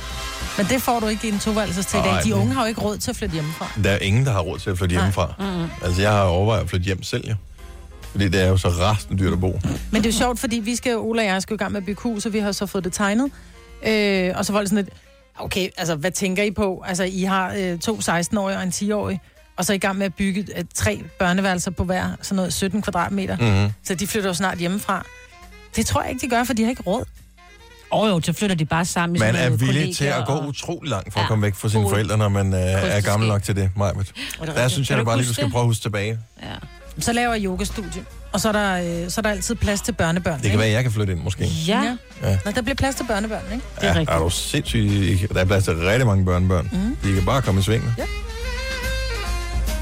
Men 0.57 0.65
det 0.65 0.81
får 0.81 0.99
du 0.99 1.07
ikke 1.07 1.27
i 1.27 1.31
en 1.31 1.39
toværelses 1.39 1.85
til 1.85 1.99
i 1.99 2.01
dag. 2.01 2.23
De 2.23 2.35
unge 2.35 2.53
har 2.53 2.61
jo 2.61 2.67
ikke 2.67 2.81
råd 2.81 2.97
til 2.97 3.09
at 3.11 3.15
flytte 3.15 3.33
hjemmefra. 3.33 3.67
Der 3.83 3.91
er 3.91 3.97
ingen, 3.97 4.25
der 4.25 4.31
har 4.31 4.39
råd 4.39 4.59
til 4.59 4.69
at 4.69 4.77
flytte 4.77 4.95
Nej. 4.95 5.03
hjemmefra. 5.03 5.33
Mm-mm. 5.39 5.69
Altså, 5.83 6.01
jeg 6.01 6.11
har 6.11 6.23
overvejet 6.23 6.61
at 6.63 6.69
flytte 6.69 6.85
hjem 6.85 7.03
selv, 7.03 7.29
jo. 7.29 7.35
Fordi 8.11 8.27
det 8.27 8.41
er 8.41 8.47
jo 8.47 8.57
så 8.57 8.69
rasende 8.69 9.23
dyrt 9.23 9.33
at 9.33 9.39
bo. 9.41 9.59
Men 9.91 10.03
det 10.03 10.09
er 10.09 10.13
jo 10.13 10.17
sjovt, 10.17 10.39
fordi 10.39 10.55
vi 10.59 10.75
skal, 10.75 10.97
Ola 10.97 11.21
og 11.21 11.27
jeg 11.27 11.41
skal 11.41 11.53
jo 11.53 11.55
i 11.55 11.57
gang 11.57 11.71
med 11.71 11.81
at 11.81 11.85
bygge 11.85 12.01
hus, 12.01 12.25
og 12.25 12.33
vi 12.33 12.39
har 12.39 12.51
så 12.51 12.65
fået 12.65 12.83
det 12.83 12.93
tegnet. 12.93 13.31
Øh, 13.87 14.31
og 14.35 14.45
så 14.45 14.53
var 14.53 14.59
det 14.59 14.69
sådan 14.69 14.83
lidt, 14.85 14.95
okay, 15.43 15.69
altså 15.77 15.95
hvad 15.95 16.11
tænker 16.11 16.43
I 16.43 16.51
på? 16.51 16.83
Altså, 16.87 17.03
I 17.03 17.21
har 17.23 17.53
øh, 17.57 17.79
to 17.79 17.95
16-årige 17.97 18.57
og 18.57 18.63
en 18.63 18.69
10-årig, 18.69 19.19
og 19.57 19.65
så 19.65 19.73
er 19.73 19.75
I 19.75 19.77
gang 19.77 19.97
med 19.97 20.05
at 20.05 20.13
bygge 20.15 20.47
øh, 20.57 20.63
tre 20.75 21.03
børneværelser 21.19 21.71
på 21.71 21.83
hver, 21.83 22.07
sådan 22.21 22.35
noget 22.35 22.53
17 22.53 22.81
kvadratmeter. 22.81 23.37
Mhm. 23.63 23.73
Så 23.83 23.95
de 23.95 24.07
flytter 24.07 24.29
jo 24.29 24.33
snart 24.33 24.57
hjemmefra. 24.57 25.05
Det 25.75 25.85
tror 25.85 26.01
jeg 26.01 26.11
ikke, 26.11 26.21
de 26.25 26.29
gør, 26.29 26.43
for 26.43 26.53
de 26.53 26.63
har 26.63 26.69
ikke 26.69 26.83
råd. 26.83 27.05
Åh 27.93 28.01
oh, 28.03 28.09
jo, 28.09 28.21
så 28.23 28.33
flytter 28.33 28.55
de 28.55 28.65
bare 28.65 28.85
sammen. 28.85 29.15
i 29.15 29.19
Man 29.19 29.35
er 29.35 29.49
villig 29.49 29.95
til 29.97 30.05
at 30.05 30.23
gå 30.27 30.33
og- 30.33 30.47
utrolig 30.47 30.89
langt 30.89 31.13
for 31.13 31.19
Ja. 31.19 31.23
at 31.23 31.27
komme 31.29 31.41
væk 31.45 31.55
fra 31.55 31.69
sine 31.69 31.89
forældre, 31.89 32.17
når 32.17 32.29
man 32.29 32.53
øh, 32.53 32.59
er 32.59 33.01
gammel 33.01 33.29
nok 33.29 33.43
til 33.43 33.55
det, 33.55 33.69
Majbet. 33.75 34.11
Der 34.45 34.67
synes 34.67 34.89
jeg 34.89 34.97
da 34.97 35.03
bare 35.03 35.17
lige, 35.17 35.27
du 35.27 35.33
skal 35.33 35.49
prøve 35.51 35.61
at 35.61 35.67
huske 35.67 35.81
tilbage. 35.81 36.19
Ja. 36.43 36.47
Så 36.99 37.13
laver 37.13 37.33
jeg 37.33 37.43
yogastudie, 37.45 38.05
og 38.31 38.39
så 38.41 38.47
er 38.47 38.51
der, 38.51 39.03
øh, 39.03 39.09
så 39.09 39.19
er 39.19 39.21
der 39.21 39.29
altid 39.29 39.55
plads 39.55 39.81
til 39.81 39.91
børnebørn. 39.91 40.41
Det 40.41 40.49
kan 40.49 40.59
være, 40.59 40.67
at 40.67 40.73
jeg 40.73 40.83
kan 40.83 40.91
flytte 40.91 41.13
ind, 41.13 41.21
måske. 41.21 41.45
Ja. 41.67 41.97
Ja. 42.23 42.37
Nå, 42.45 42.51
der 42.51 42.61
bliver 42.61 42.75
plads 42.75 42.95
til 42.95 43.03
børnebørn, 43.07 43.41
ikke? 43.53 43.65
Ja, 43.81 44.05
er 44.07 44.19
du 44.19 44.29
sindssygt? 44.29 45.33
Der 45.33 45.39
er 45.41 45.45
plads 45.45 45.63
til 45.63 45.73
rigtig 45.75 46.07
mange 46.07 46.25
børnebørn. 46.25 46.69
Mhm. 46.71 46.95
De 47.03 47.13
kan 47.13 47.25
bare 47.25 47.41
komme 47.41 47.59
i 47.59 47.63
sving. 47.63 47.83
Ja. 47.97 48.03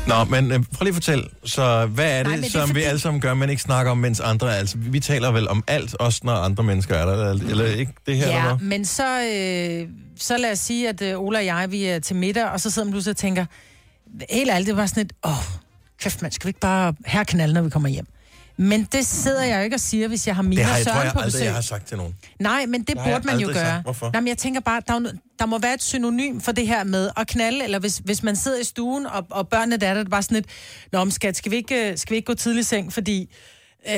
Nå, 0.08 0.24
men 0.24 0.52
øh, 0.52 0.60
prøv 0.60 0.84
lige 0.84 0.90
at 0.90 0.94
fortælle. 0.94 1.24
Så 1.46 1.86
hvad 1.86 2.12
er 2.12 2.18
det, 2.18 2.28
Nej, 2.28 2.36
det 2.36 2.46
er 2.46 2.50
som 2.50 2.68
fordi- 2.68 2.80
vi 2.80 2.84
alle 2.84 3.00
sammen 3.00 3.22
gør, 3.22 3.34
men 3.34 3.50
ikke 3.50 3.62
snakker 3.62 3.92
om, 3.92 3.98
mens 3.98 4.20
andre... 4.20 4.58
Altså, 4.58 4.78
vi 4.78 4.90
vi 4.90 5.00
taler 5.00 5.32
vel 5.32 5.48
om 5.50 5.64
alt, 5.68 5.96
også 6.00 6.22
når 6.24 6.34
andre 6.34 6.64
mennesker 6.64 6.96
er 6.96 7.06
der, 7.06 7.30
eller, 7.30 7.50
eller 7.50 7.66
ikke 7.66 7.94
det 8.06 8.18
her, 8.18 8.24
eller 8.26 8.38
Ja, 8.38 8.56
hvad? 8.56 8.66
men 8.68 8.86
så, 8.86 9.22
øh, 9.22 9.88
så 10.20 10.38
lad 10.38 10.52
os 10.52 10.60
sige, 10.60 10.90
at 10.90 11.02
øh, 11.02 11.20
Ola 11.20 11.40
og 11.40 11.46
jeg, 11.46 11.68
vi 11.72 11.86
er 11.86 12.00
til 12.00 12.16
middag, 12.16 12.46
og 12.50 12.60
så 12.60 12.70
sidder 12.70 12.86
man 12.86 12.92
pludselig 12.92 13.12
og 13.12 13.18
tænker, 13.18 13.46
helt 14.30 14.50
ærligt, 14.52 14.68
det 14.68 14.78
var 14.78 14.86
sådan 14.86 15.06
et, 15.06 15.14
åh, 15.24 15.32
kæft 16.02 16.22
mand, 16.22 16.32
skal 16.32 16.46
vi 16.48 16.50
ikke 16.50 16.60
bare 16.60 16.94
her 17.06 17.24
knalde, 17.24 17.54
når 17.54 17.62
vi 17.62 17.70
kommer 17.70 17.90
hjem? 17.90 18.08
Men 18.62 18.88
det 18.92 19.06
sidder 19.06 19.44
jeg 19.44 19.58
jo 19.58 19.64
ikke 19.64 19.76
og 19.76 19.80
siger, 19.80 20.08
hvis 20.08 20.28
jeg 20.28 20.36
har 20.36 20.44
Mina 20.44 20.62
Det 20.62 20.66
har 20.66 20.76
jeg, 20.76 20.84
Søren 20.84 20.96
tror 20.96 21.04
jeg 21.04 21.14
på 21.14 21.20
aldrig, 21.20 21.32
besøg. 21.32 21.46
jeg 21.46 21.54
har 21.54 21.62
sagt 21.62 21.88
til 21.88 21.98
nogen. 21.98 22.16
Nej, 22.40 22.66
men 22.66 22.80
det, 22.82 22.88
Det 22.88 22.98
burde 22.98 23.22
man 23.28 23.40
jo 23.40 23.48
gøre. 23.48 23.56
sagt. 23.56 23.84
Hvorfor? 23.84 24.10
Nej, 24.14 24.22
men 24.22 24.28
jeg 24.28 24.38
tænker 24.38 24.60
bare, 24.62 24.82
der, 24.88 24.94
er 24.94 25.00
jo, 25.00 25.08
der 25.40 25.46
må 25.46 25.58
være 25.60 25.74
et 25.74 25.84
synonym 25.84 26.40
for 26.40 26.52
det 26.52 26.68
her 26.68 26.84
med 26.84 27.10
at 27.18 27.28
knalde, 27.28 27.64
eller 27.64 27.80
hvis, 27.80 27.98
hvis 27.98 28.24
man 28.24 28.36
sidder 28.36 28.60
i 28.60 28.64
stuen, 28.64 29.06
og, 29.06 29.26
og 29.30 29.48
børnene 29.48 29.78
der 29.78 29.88
er 29.88 29.94
der, 29.94 30.02
er 30.02 30.06
bare 30.06 30.24
sådan 30.24 30.38
et, 30.38 30.46
Nå, 30.92 31.04
men 31.04 31.12
skat, 31.12 31.38
skal 31.38 31.52
vi 31.52 31.56
ikke, 31.56 31.92
øh, 31.92 31.98
skal 31.98 32.12
vi 32.12 32.16
ikke 32.16 32.26
gå 32.26 32.34
tidlig 32.34 32.60
i 32.60 32.64
seng, 32.64 32.94
fordi... 32.94 33.30
Øh, 33.90 33.96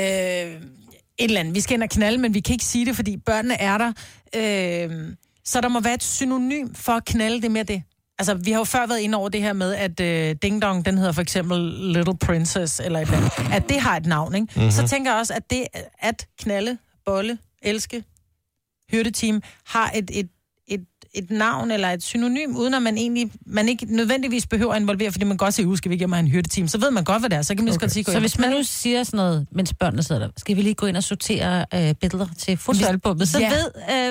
et 1.18 1.26
eller 1.28 1.40
andet. 1.40 1.56
Vi 1.56 1.62
skal 1.62 1.74
ind 1.74 1.84
og 1.84 1.90
knalde, 1.90 2.18
men 2.18 2.34
vi 2.34 2.40
kan 2.40 2.54
ikke 2.54 2.66
sige 2.66 2.86
det, 2.86 2.96
fordi 2.96 3.18
børnene 3.18 3.54
er 3.62 3.78
der. 3.78 3.92
Øh, 4.36 5.14
så 5.46 5.62
der 5.62 5.68
må 5.68 5.80
være 5.80 5.94
et 5.94 6.04
synonym 6.04 6.74
for 6.74 6.92
at 6.92 7.06
knalde, 7.06 7.42
det 7.42 7.52
mere 7.52 7.64
det. 7.64 7.84
Altså, 8.22 8.34
vi 8.34 8.52
har 8.52 8.60
jo 8.60 8.64
før 8.64 8.88
været 8.88 9.00
inde 9.00 9.18
over 9.18 9.30
det 9.30 9.42
her 9.42 9.54
med, 9.54 9.76
at 9.76 10.00
øh, 10.00 10.36
Ding 10.42 10.62
Dong, 10.62 10.86
den 10.86 10.98
hedder 10.98 11.12
for 11.12 11.22
eksempel 11.22 11.58
Little 11.94 12.18
Princess, 12.18 12.80
eller 12.80 13.00
et 13.00 13.06
eller 13.06 13.18
andet. 13.18 13.54
At 13.54 13.70
det 13.70 13.80
har 13.82 13.98
et 13.98 14.06
navn, 14.06 14.36
ikke? 14.36 14.44
Mhm. 14.44 14.56
Mm-hmm. 14.56 14.72
Så 14.72 14.88
tænker 14.88 15.12
jeg 15.12 15.20
også, 15.20 15.34
at 15.34 15.50
det 15.50 15.68
at 16.00 16.28
knalde, 16.40 16.78
bolle, 17.06 17.38
elske, 17.62 18.04
hyrdeteam, 18.92 19.42
har 19.66 19.92
et, 19.96 20.10
et, 20.14 20.30
et, 21.14 21.32
navn 21.32 21.72
eller 21.72 21.90
et 21.90 22.04
synonym, 22.04 22.56
uden 22.56 22.74
at 22.74 22.82
man 22.82 22.98
egentlig, 22.98 23.32
man 23.46 23.70
ikke 23.70 23.86
nødvendigvis 23.90 24.48
behøver 24.48 24.74
at 24.74 24.82
involvere, 24.82 25.12
fordi 25.12 25.26
man 25.26 25.38
godt 25.38 25.54
siger, 25.54 25.76
skal 25.76 25.92
vi 25.92 26.04
og 26.04 26.10
have 26.10 26.20
en 26.20 26.28
hyrdeteam, 26.28 26.68
så 26.68 26.78
ved 26.78 26.92
man 26.92 27.04
godt, 27.04 27.22
hvad 27.22 27.30
det 27.30 27.38
er, 27.38 27.42
så 27.42 27.56
kan 27.56 27.64
man 27.64 27.66
lige 27.66 27.74
så 27.74 27.80
godt 27.80 27.92
sige, 27.92 28.04
Så 28.04 28.20
hvis 28.20 28.40
man 28.40 28.50
nu 28.50 28.64
siger 28.64 29.04
sådan 29.04 29.18
noget, 29.18 29.48
mens 29.52 29.74
børnene 29.74 30.04
sidder 30.04 30.22
der, 30.22 30.30
skal 30.38 30.56
vi 30.56 30.62
lige 30.62 30.74
gå 30.74 30.86
ind 30.86 30.98
og 30.98 31.04
sortere 31.04 31.66
øh, 31.74 31.96
billeder 31.96 32.28
til 32.38 32.58
fotoalbummet, 32.58 33.28
så 33.28 33.40
Ja. 33.40 33.50
ved 33.50 33.66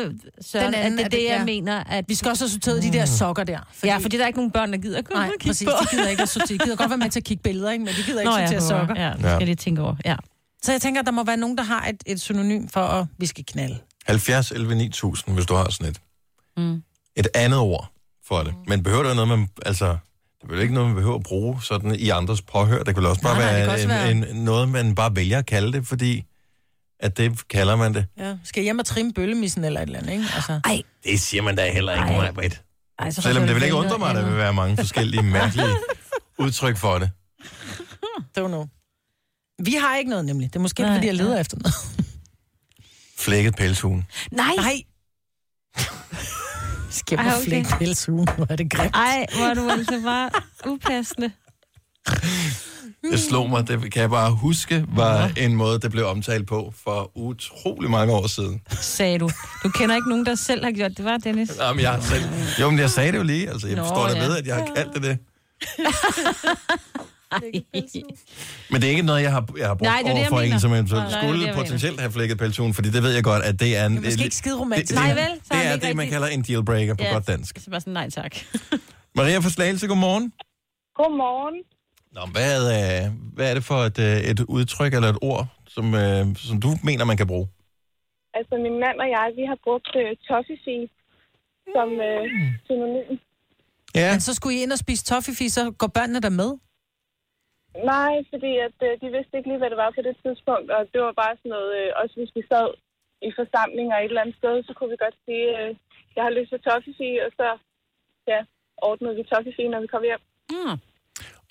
øh, 0.06 0.14
Søren, 0.40 0.66
Den 0.66 0.74
at 0.74 0.80
anden 0.80 0.98
det 0.98 1.04
er 1.04 1.08
det, 1.08 1.24
jeg 1.24 1.38
ja. 1.38 1.44
mener. 1.44 1.84
At... 1.84 2.04
Vi 2.08 2.14
skal 2.14 2.30
også 2.30 2.44
have 2.44 2.50
sorteret 2.50 2.82
de 2.82 2.92
der 2.92 3.04
sokker 3.04 3.44
der. 3.44 3.58
Fordi... 3.74 3.86
Ja, 3.86 3.96
fordi 3.98 4.16
der 4.16 4.22
er 4.22 4.26
ikke 4.26 4.38
nogen 4.38 4.50
børn, 4.50 4.72
der 4.72 4.78
gider 4.78 4.98
at 4.98 5.04
gå 5.04 5.14
Nej, 5.14 5.24
og 5.26 5.30
kigge 5.32 5.46
præcis. 5.46 5.66
på. 5.66 5.70
De 5.82 5.96
gider 5.96 6.08
ikke 6.08 6.22
at 6.22 6.28
sortere. 6.28 6.58
De 6.58 6.58
gider 6.58 6.76
godt 6.76 6.90
være 6.90 6.98
med 6.98 7.10
til 7.10 7.20
at 7.20 7.24
kigge 7.24 7.42
billeder, 7.42 7.70
ikke? 7.70 7.84
men 7.84 7.94
de 7.94 8.02
gider 8.06 8.20
ikke 8.20 8.30
Nå, 8.30 8.38
ja, 8.38 8.46
sortere 8.46 8.68
sokker. 8.88 9.02
Ja, 9.02 9.10
det 9.10 9.18
skal 9.20 9.30
jeg 9.30 9.40
lige 9.46 9.54
tænke 9.54 9.82
over. 9.82 9.96
Ja. 10.04 10.16
Så 10.62 10.72
jeg 10.72 10.80
tænker, 10.80 11.00
at 11.00 11.06
der 11.06 11.12
må 11.12 11.24
være 11.24 11.36
nogen, 11.36 11.58
der 11.58 11.64
har 11.64 11.86
et, 11.88 12.02
et 12.06 12.20
synonym 12.20 12.68
for, 12.68 12.80
at 12.80 13.06
vi 13.18 13.26
skal 13.26 13.44
knalde. 13.44 13.78
70 14.06 14.50
11 14.52 14.74
9000, 14.74 15.34
hvis 15.34 15.46
du 15.46 15.54
har 15.54 15.70
sådan 15.70 15.90
et. 15.90 16.00
Mm. 16.56 16.82
Et 17.16 17.28
andet 17.34 17.58
ord 17.58 17.92
for 18.28 18.42
det. 18.42 18.54
Men 18.66 18.82
behøver 18.82 19.02
det 19.02 19.14
noget, 19.16 19.28
man... 19.28 19.48
Altså, 19.66 19.96
det 20.42 20.58
er 20.58 20.62
ikke 20.62 20.74
noget, 20.74 20.88
man 20.88 20.96
behøver 20.96 21.16
at 21.16 21.22
bruge 21.22 21.62
sådan 21.62 21.94
i 21.94 22.08
andres 22.08 22.42
påhør. 22.42 22.78
Det 22.82 22.86
kan 22.86 22.96
vel 22.96 23.06
også 23.06 23.22
bare 23.22 23.38
Nej, 23.38 23.44
nej, 23.52 23.60
være, 23.60 23.70
også 23.70 23.82
en, 23.84 23.88
være- 23.90 24.10
En, 24.10 24.44
noget, 24.44 24.68
man 24.68 24.94
bare 24.94 25.16
vælger 25.16 25.38
at 25.38 25.46
kalde 25.46 25.72
det, 25.72 25.86
fordi 25.86 26.24
at 27.00 27.16
det 27.16 27.48
kalder 27.48 27.76
man 27.76 27.94
det. 27.94 28.06
Ja. 28.18 28.36
Skal 28.44 28.60
jeg 28.60 28.64
hjem 28.64 28.78
og 28.78 28.86
trimme 28.86 29.12
bøllemissen 29.12 29.64
eller 29.64 29.80
et 29.80 29.86
eller 29.86 29.98
andet, 29.98 30.12
ikke? 30.12 30.24
Altså. 30.34 30.60
Ej. 30.64 30.82
Det 31.04 31.20
siger 31.20 31.42
man 31.42 31.56
da 31.56 31.72
heller 31.72 31.92
ikke, 31.92 32.04
Ej. 32.04 32.16
mig, 32.20 32.34
Britt. 32.34 32.62
Selvom 33.10 33.46
det 33.46 33.54
vil 33.54 33.62
ikke 33.62 33.74
undre 33.74 33.98
mig, 33.98 34.10
at 34.10 34.16
der 34.16 34.24
vil 34.28 34.36
være 34.36 34.52
mange 34.54 34.76
forskellige 34.76 35.22
mærkelige 35.38 35.76
udtryk 36.38 36.76
for 36.76 36.98
det. 36.98 37.10
Don't 38.38 38.46
know. 38.46 38.66
Vi 39.64 39.72
har 39.74 39.96
ikke 39.96 40.10
noget, 40.10 40.24
nemlig. 40.24 40.48
Det 40.52 40.56
er 40.56 40.60
måske, 40.60 40.82
Nej, 40.82 40.94
fordi 40.94 41.06
jeg 41.06 41.14
leder 41.14 41.34
ja. 41.34 41.40
efter 41.40 41.56
noget. 41.58 41.74
Flækket 43.18 43.56
pelshuen. 43.56 44.06
Nej. 44.32 44.54
Nej. 44.56 44.82
Jeg 47.10 47.18
okay. 47.18 47.44
flække 47.44 47.68
pelsugen? 47.78 48.28
Hvor 48.36 48.46
er 48.50 48.56
det 48.56 48.70
grimt. 48.70 48.94
Ej, 48.94 49.26
hvor 49.36 49.46
er 49.46 49.54
du 49.54 49.70
altså 49.70 50.00
bare 50.04 50.30
upassende. 50.66 51.30
Det 53.02 53.20
slog 53.20 53.50
mig, 53.50 53.68
det 53.68 53.92
kan 53.92 54.02
jeg 54.02 54.10
bare 54.10 54.30
huske, 54.30 54.84
var 54.88 55.30
en 55.36 55.54
måde, 55.54 55.80
det 55.80 55.90
blev 55.90 56.06
omtalt 56.06 56.46
på 56.46 56.72
for 56.84 57.10
utrolig 57.14 57.90
mange 57.90 58.12
år 58.12 58.26
siden. 58.26 58.60
Sagde 58.70 59.18
du. 59.18 59.30
Du 59.62 59.68
kender 59.68 59.96
ikke 59.96 60.08
nogen, 60.08 60.26
der 60.26 60.34
selv 60.34 60.64
har 60.64 60.72
gjort 60.72 60.90
det, 60.96 61.04
var 61.04 61.16
Dennis? 61.16 61.50
Jamen, 61.60 61.82
jeg 61.82 61.98
selv... 62.02 62.24
Jo, 62.60 62.70
men 62.70 62.78
jeg 62.78 62.90
sagde 62.90 63.12
det 63.12 63.18
jo 63.18 63.22
lige. 63.22 63.48
Altså, 63.50 63.66
jeg 63.66 63.76
Nå, 63.76 63.82
forstår 63.82 64.08
da 64.08 64.14
ja. 64.14 64.26
ved, 64.26 64.36
at 64.36 64.46
jeg 64.46 64.54
har 64.56 64.66
kaldt 64.76 64.94
det 64.94 65.02
det. 65.02 65.18
Men 68.70 68.76
det 68.80 68.84
er 68.84 68.90
ikke 68.90 69.02
noget, 69.02 69.22
jeg 69.22 69.32
har, 69.32 69.44
jeg 69.58 69.66
har 69.66 69.74
brugt 69.74 69.88
Nej, 69.90 69.98
det 70.02 70.10
er 70.10 70.12
det, 70.12 70.12
over 70.12 70.20
jeg 70.20 70.28
for 70.28 70.40
mener. 70.40 70.54
en, 70.54 70.60
som 70.60 70.72
eventuelt 70.72 71.04
det 71.04 71.12
det, 71.12 71.18
skulle 71.22 71.46
jeg 71.46 71.54
potentielt 71.54 72.00
have 72.00 72.12
flækket 72.12 72.38
pelsugen, 72.38 72.74
fordi 72.74 72.88
det 72.90 73.02
ved 73.02 73.12
jeg 73.14 73.24
godt, 73.24 73.42
at 73.44 73.60
det 73.60 73.76
er 73.76 73.86
en... 73.86 73.92
Det 73.92 73.98
er 73.98 74.04
måske 74.04 74.24
ikke 74.24 74.36
skide 74.36 74.56
romantisk. 74.60 74.94
Det, 74.94 74.98
det, 74.98 75.16
Nej, 75.16 75.24
vel? 75.24 75.32
Så 75.44 75.48
det 75.50 75.56
er 75.56 75.62
er 75.62 75.68
det 75.68 75.74
ikke 75.74 75.86
det, 75.86 75.96
man 75.96 76.08
kalder 76.08 76.28
en 76.28 76.42
dealbreaker 76.42 76.94
på 76.94 77.02
Ja. 77.04 77.12
godt 77.12 77.26
dansk. 77.26 77.58
Så 77.64 77.70
bare 77.70 77.80
sådan, 77.80 77.92
nej 77.92 78.10
tak. 78.10 78.32
Maria 79.18 79.38
fra 79.38 79.50
Slagelse, 79.50 79.86
godmorgen. 79.86 80.32
Godmorgen. 81.00 81.56
Nå, 82.16 82.20
hvad, 82.32 82.60
er, 82.80 83.10
hvad 83.36 83.50
er 83.50 83.54
det 83.54 83.64
for 83.64 83.80
et, 83.90 83.98
øh, 83.98 84.16
et 84.30 84.40
udtryk 84.40 84.94
eller 84.94 85.08
et 85.08 85.18
ord, 85.22 85.46
som, 85.74 85.94
øh, 85.94 86.36
som 86.36 86.60
du 86.60 86.70
mener, 86.88 87.04
man 87.04 87.16
kan 87.16 87.26
bruge? 87.26 87.48
Altså, 88.38 88.54
min 88.66 88.76
mand 88.84 88.96
og 89.04 89.08
jeg, 89.16 89.26
vi 89.38 89.44
har 89.50 89.58
brugt 89.66 89.90
uh, 90.00 90.10
toffifee 90.28 90.84
som 91.74 91.88
uh, 92.10 92.24
synonym. 92.68 93.10
Ja. 93.94 94.10
Men 94.12 94.20
så 94.20 94.34
skulle 94.34 94.56
I 94.58 94.62
ind 94.62 94.72
og 94.72 94.78
spise 94.78 95.04
toffifee, 95.04 95.50
så 95.50 95.70
går 95.70 95.86
børnene 95.86 96.20
der 96.20 96.28
med? 96.28 96.50
Nej, 97.92 98.14
fordi 98.32 98.52
at, 98.66 98.76
uh, 98.86 98.92
de 99.02 99.08
vidste 99.16 99.36
ikke 99.36 99.48
lige, 99.50 99.62
hvad 99.62 99.70
det 99.72 99.82
var 99.84 99.90
på 99.94 100.02
det 100.08 100.16
tidspunkt, 100.24 100.68
og 100.76 100.82
det 100.92 101.00
var 101.06 101.14
bare 101.22 101.34
sådan 101.36 101.54
noget, 101.56 101.70
uh, 101.80 102.00
også 102.02 102.14
hvis 102.18 102.36
vi 102.38 102.42
sad 102.52 102.68
i 103.28 103.30
forsamlinger 103.40 103.96
et 103.96 104.04
eller 104.04 104.24
andet 104.24 104.40
sted, 104.40 104.54
så 104.66 104.72
kunne 104.74 104.92
vi 104.94 105.04
godt 105.04 105.18
sige, 105.26 105.46
uh, 105.58 105.70
jeg 106.16 106.22
har 106.26 106.32
lyst 106.38 106.50
til 106.52 106.64
toffifee, 106.68 107.16
og 107.26 107.30
så 107.38 107.48
ja, 108.32 108.40
ordnede 108.88 109.16
vi 109.18 109.24
toffifee, 109.32 109.72
når 109.72 109.80
vi 109.84 109.92
kom 109.94 110.04
hjem. 110.10 110.22
Mm. 110.54 110.76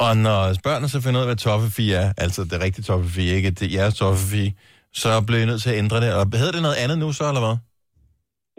Og 0.06 0.12
når 0.26 0.40
børnene 0.68 0.90
så 0.94 1.00
finder 1.04 1.20
ud 1.20 1.26
af, 1.26 1.32
hvad 1.32 1.42
toffefee 1.48 1.92
er, 2.02 2.08
altså 2.24 2.42
det 2.52 2.58
rigtige 2.66 2.88
toffefee, 2.90 3.36
ikke 3.38 3.52
det 3.60 3.68
jeres 3.78 3.96
toffefee, 4.02 4.50
så 5.02 5.10
bliver 5.28 5.42
I 5.44 5.50
nødt 5.52 5.62
til 5.64 5.74
at 5.74 5.80
ændre 5.84 5.98
det. 6.04 6.10
Og 6.20 6.24
hedder 6.42 6.56
det 6.58 6.64
noget 6.68 6.82
andet 6.84 6.98
nu 7.04 7.08
så, 7.20 7.26
eller 7.32 7.44
hvad? 7.46 7.58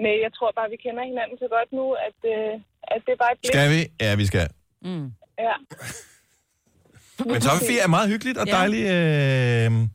Men 0.04 0.12
jeg 0.24 0.32
tror 0.36 0.50
bare, 0.58 0.68
vi 0.74 0.78
kender 0.84 1.02
hinanden 1.10 1.36
så 1.44 1.48
godt 1.56 1.70
nu, 1.78 1.86
at, 2.08 2.18
uh, 2.34 2.52
at 2.94 3.00
det 3.06 3.12
er 3.16 3.20
bare 3.24 3.32
et 3.34 3.38
blik. 3.40 3.52
Skal 3.54 3.66
vi? 3.74 3.80
Ja, 4.04 4.10
vi 4.22 4.26
skal. 4.30 4.46
Mm. 4.88 5.06
Ja. 5.48 5.56
Men 7.26 7.40
toffefee 7.40 7.78
er 7.78 7.86
meget 7.88 8.08
hyggeligt 8.08 8.38
og 8.38 8.46
Ja. 8.46 8.52
dejligt. 8.52 8.84
Øh, 8.86 9.88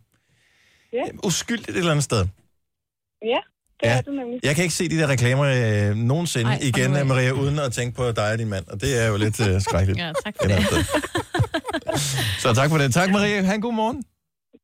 Ja. 0.94 1.04
uskyldigt 1.24 1.70
et 1.70 1.78
eller 1.78 1.92
andet 1.92 2.04
sted. 2.04 2.18
Ja, 2.18 3.40
det 3.80 3.84
Ja. 3.84 3.98
er 3.98 4.02
det 4.02 4.14
nemlig. 4.14 4.40
Jeg 4.44 4.56
kan 4.56 4.64
ikke 4.64 4.76
se 4.76 4.90
de 4.90 4.98
der 4.98 5.08
reklamer 5.08 5.44
øh, 5.90 5.96
nogensinde 5.96 6.52
Ej, 6.52 6.60
igen, 6.62 6.92
nu. 6.92 7.04
Maria, 7.04 7.32
uden 7.32 7.60
at 7.60 7.74
tænke 7.74 7.96
på 7.98 8.12
dig 8.12 8.32
og 8.32 8.38
din 8.38 8.50
mand. 8.50 8.66
Og 8.68 8.82
det 8.82 9.04
er 9.04 9.08
jo 9.08 9.18
lidt 9.18 9.48
øh, 9.50 9.62
skrækkeligt. 9.62 10.00
Ja, 10.00 10.12
tak 10.26 10.34
for 10.42 10.48
det. 10.48 10.58
Så 12.44 12.54
tak 12.54 12.70
for 12.70 12.78
det. 12.78 12.94
Tak, 12.94 13.10
Maria. 13.12 13.42
Ha' 13.42 13.56
en 13.56 13.62
god 13.62 13.74
morgen. 13.74 14.04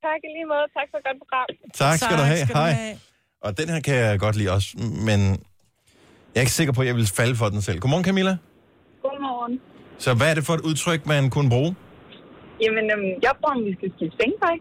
Tak 0.06 0.20
i 0.24 0.30
lige 0.38 0.46
måde. 0.46 0.66
Tak 0.78 0.88
for 0.92 0.98
et 0.98 1.04
godt 1.04 1.18
program. 1.24 1.48
Tak 1.74 1.98
skal 2.00 2.18
du 2.18 2.24
have. 2.24 2.46
Hej. 2.54 2.98
Og 3.42 3.58
den 3.58 3.70
her 3.70 3.80
kan 3.80 3.96
jeg 3.96 4.20
godt 4.20 4.36
lide 4.36 4.52
også, 4.52 4.68
men 4.78 5.20
jeg 6.34 6.36
er 6.36 6.40
ikke 6.40 6.52
sikker 6.52 6.74
på, 6.74 6.82
at 6.82 6.88
jeg 6.88 6.96
vil 6.96 7.08
falde 7.08 7.36
for 7.36 7.50
den 7.50 7.62
selv. 7.62 7.80
Godmorgen, 7.80 8.06
Camilla. 8.06 8.38
Godmorgen. 9.02 9.60
Så 10.00 10.14
hvad 10.14 10.30
er 10.30 10.34
det 10.34 10.46
for 10.46 10.54
et 10.54 10.62
udtryk, 10.62 11.06
man 11.06 11.30
kunne 11.30 11.50
bruge? 11.50 11.76
Jamen, 12.64 12.86
øhm, 12.94 13.12
jeg 13.26 13.34
tror, 13.40 13.52
vi 13.68 13.74
skal 13.78 13.90
skifte 13.96 14.18
sengetøj. 14.22 14.56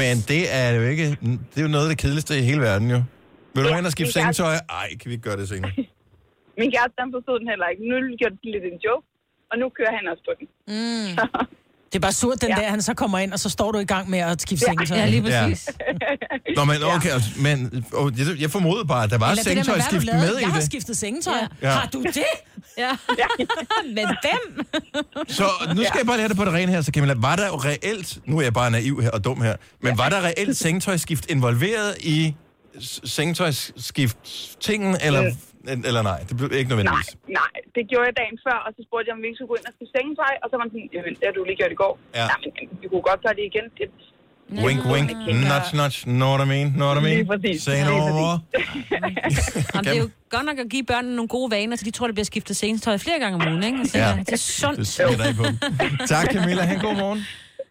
Men 0.00 0.14
det 0.30 0.42
er 0.60 0.68
jo 0.78 0.82
ikke... 0.92 1.06
Det 1.50 1.56
er 1.60 1.64
jo 1.68 1.72
noget 1.76 1.86
af 1.86 1.90
det 1.94 1.98
kedeligste 2.02 2.32
i 2.40 2.44
hele 2.50 2.60
verden, 2.68 2.88
jo. 2.94 3.00
Vil 3.54 3.60
du 3.64 3.68
Ja, 3.68 3.76
hen 3.76 3.86
og 3.90 3.92
skifte 3.96 4.12
sengetøj? 4.18 4.54
Ej, 4.80 4.88
kan 4.98 5.06
vi 5.08 5.12
ikke 5.16 5.26
gøre 5.28 5.38
det 5.42 5.48
senere? 5.48 5.72
Min 6.60 6.70
kæreste, 6.74 6.96
han 7.04 7.10
forstod 7.16 7.36
den 7.40 7.48
heller 7.52 7.66
ikke. 7.72 7.82
Nu 7.90 7.94
gjorde 8.20 8.36
det 8.42 8.50
lidt 8.54 8.64
en 8.72 8.78
joke, 8.86 9.06
og 9.50 9.54
nu 9.60 9.66
kører 9.78 9.92
han 9.98 10.04
også 10.12 10.22
på 10.28 10.32
den. 10.38 10.46
Mm. 10.72 11.10
Det 11.92 11.98
er 11.98 12.00
bare 12.00 12.12
surt 12.12 12.40
den 12.40 12.48
ja. 12.50 12.54
der, 12.54 12.62
han 12.70 12.82
så 12.82 12.94
kommer 12.94 13.18
ind, 13.18 13.32
og 13.32 13.40
så 13.40 13.48
står 13.48 13.72
du 13.72 13.78
i 13.78 13.84
gang 13.84 14.10
med 14.10 14.18
at 14.18 14.42
skifte 14.42 14.64
Ja. 14.66 14.70
sengetøj. 14.72 14.98
Ja, 14.98 15.06
lige 15.08 15.22
præcis. 15.22 15.68
Nå, 16.56 16.64
men 16.64 16.76
okay, 16.82 17.10
men 17.36 17.84
oh, 17.92 18.18
jeg, 18.18 18.26
jeg 18.40 18.50
formodede 18.50 18.84
bare, 18.86 19.04
at 19.04 19.10
der 19.10 19.18
var 19.18 19.30
Eller 19.30 19.42
det 19.42 19.66
der 19.66 20.12
med, 20.14 20.36
i 20.38 20.40
Jeg 20.40 20.48
har 20.48 20.54
det. 20.58 20.64
skiftet 20.66 20.96
sengetøj. 20.96 21.34
Ja. 21.34 21.46
Ja. 21.62 21.70
Har 21.70 21.86
du 21.92 22.02
det? 22.02 22.24
Ja. 22.78 22.90
Men 23.94 24.06
hvem? 24.06 24.66
Så 25.28 25.44
nu 25.76 25.82
skal 25.84 25.92
jeg 25.98 26.06
bare 26.06 26.16
lære 26.16 26.28
det 26.28 26.36
på 26.36 26.44
det 26.44 26.52
rene 26.52 26.72
her, 26.72 26.80
så 26.82 26.90
Camilla. 26.94 27.14
Var 27.16 27.36
der 27.36 27.46
jo 27.46 27.56
reelt, 27.56 28.18
nu 28.26 28.38
er 28.38 28.42
jeg 28.42 28.52
bare 28.54 28.70
naiv 28.70 29.02
her 29.02 29.10
og 29.10 29.24
dum 29.24 29.42
her, 29.42 29.56
men 29.82 29.98
var 29.98 30.08
der 30.08 30.20
reelt 30.24 30.56
sengetøjskift 30.56 31.26
involveret 31.30 31.94
i 32.00 32.34
s- 32.82 33.00
sengetøjskift-tingen, 33.04 34.96
eller, 35.00 35.32
eller 35.88 36.02
nej? 36.10 36.18
Det 36.28 36.34
blev 36.38 36.48
ikke 36.60 36.70
nødvendigvis. 36.72 37.08
Nej, 37.40 37.52
det 37.76 37.82
gjorde 37.90 38.06
jeg 38.08 38.14
dagen 38.22 38.36
før, 38.46 38.56
og 38.66 38.70
så 38.76 38.80
spurgte 38.86 39.06
jeg, 39.08 39.14
om 39.16 39.20
vi 39.22 39.26
ikke 39.30 39.38
skulle 39.38 39.52
gå 39.54 39.58
ind 39.60 39.66
og 39.70 39.74
skifte 39.76 39.92
sengetøj, 39.98 40.32
og 40.42 40.46
så 40.50 40.54
var 40.58 40.62
han 40.66 40.70
sådan, 40.74 40.88
jamen, 40.96 41.12
det 41.18 41.24
har 41.28 41.34
du 41.38 41.42
lige 41.50 41.58
gjort 41.60 41.72
i 41.76 41.80
går. 41.84 41.92
Ja. 42.18 42.24
Nej, 42.32 42.38
men 42.44 42.50
vi 42.82 42.86
kunne 42.92 43.04
godt 43.10 43.20
gøre 43.24 43.34
det 43.38 43.44
igen. 43.52 43.66
Det, 43.78 43.86
Wink, 44.66 44.80
wink, 44.92 45.08
nudge, 45.50 45.70
nudge, 45.80 45.98
know 46.20 46.28
what 46.34 46.46
I 46.46 46.48
mean, 46.54 46.66
know 46.80 46.86
what 46.88 46.98
I 47.00 47.04
mean? 47.06 47.16
Lige 47.16 47.26
præcis. 47.32 47.62
Say 47.62 47.78
no 47.84 47.90
Lige 47.90 48.14
more. 48.20 48.38
Jamen, 49.74 49.84
det 49.84 49.96
er 49.96 50.02
jo 50.04 50.08
godt 50.30 50.46
nok 50.50 50.58
at 50.58 50.68
give 50.70 50.84
børnene 50.84 51.16
nogle 51.16 51.28
gode 51.28 51.50
vaner, 51.50 51.76
så 51.76 51.84
de 51.84 51.90
tror, 51.90 52.06
det 52.06 52.14
bliver 52.14 52.24
skiftet 52.24 52.56
sengetøj 52.56 52.98
flere 52.98 53.18
gange 53.18 53.34
om 53.34 53.52
ugen, 53.52 53.62
ikke? 53.64 53.78
Altså, 53.78 53.98
Ja. 53.98 54.16
Det 54.26 54.32
er 54.32 54.36
sundt. 54.36 54.78
Det 54.78 55.26
ikke 55.28 55.42
på. 55.42 55.46
Tak, 56.14 56.26
Camilla. 56.34 56.62
Ha' 56.62 56.74
en 56.74 56.80
god 56.80 56.94
morgen. 56.96 57.26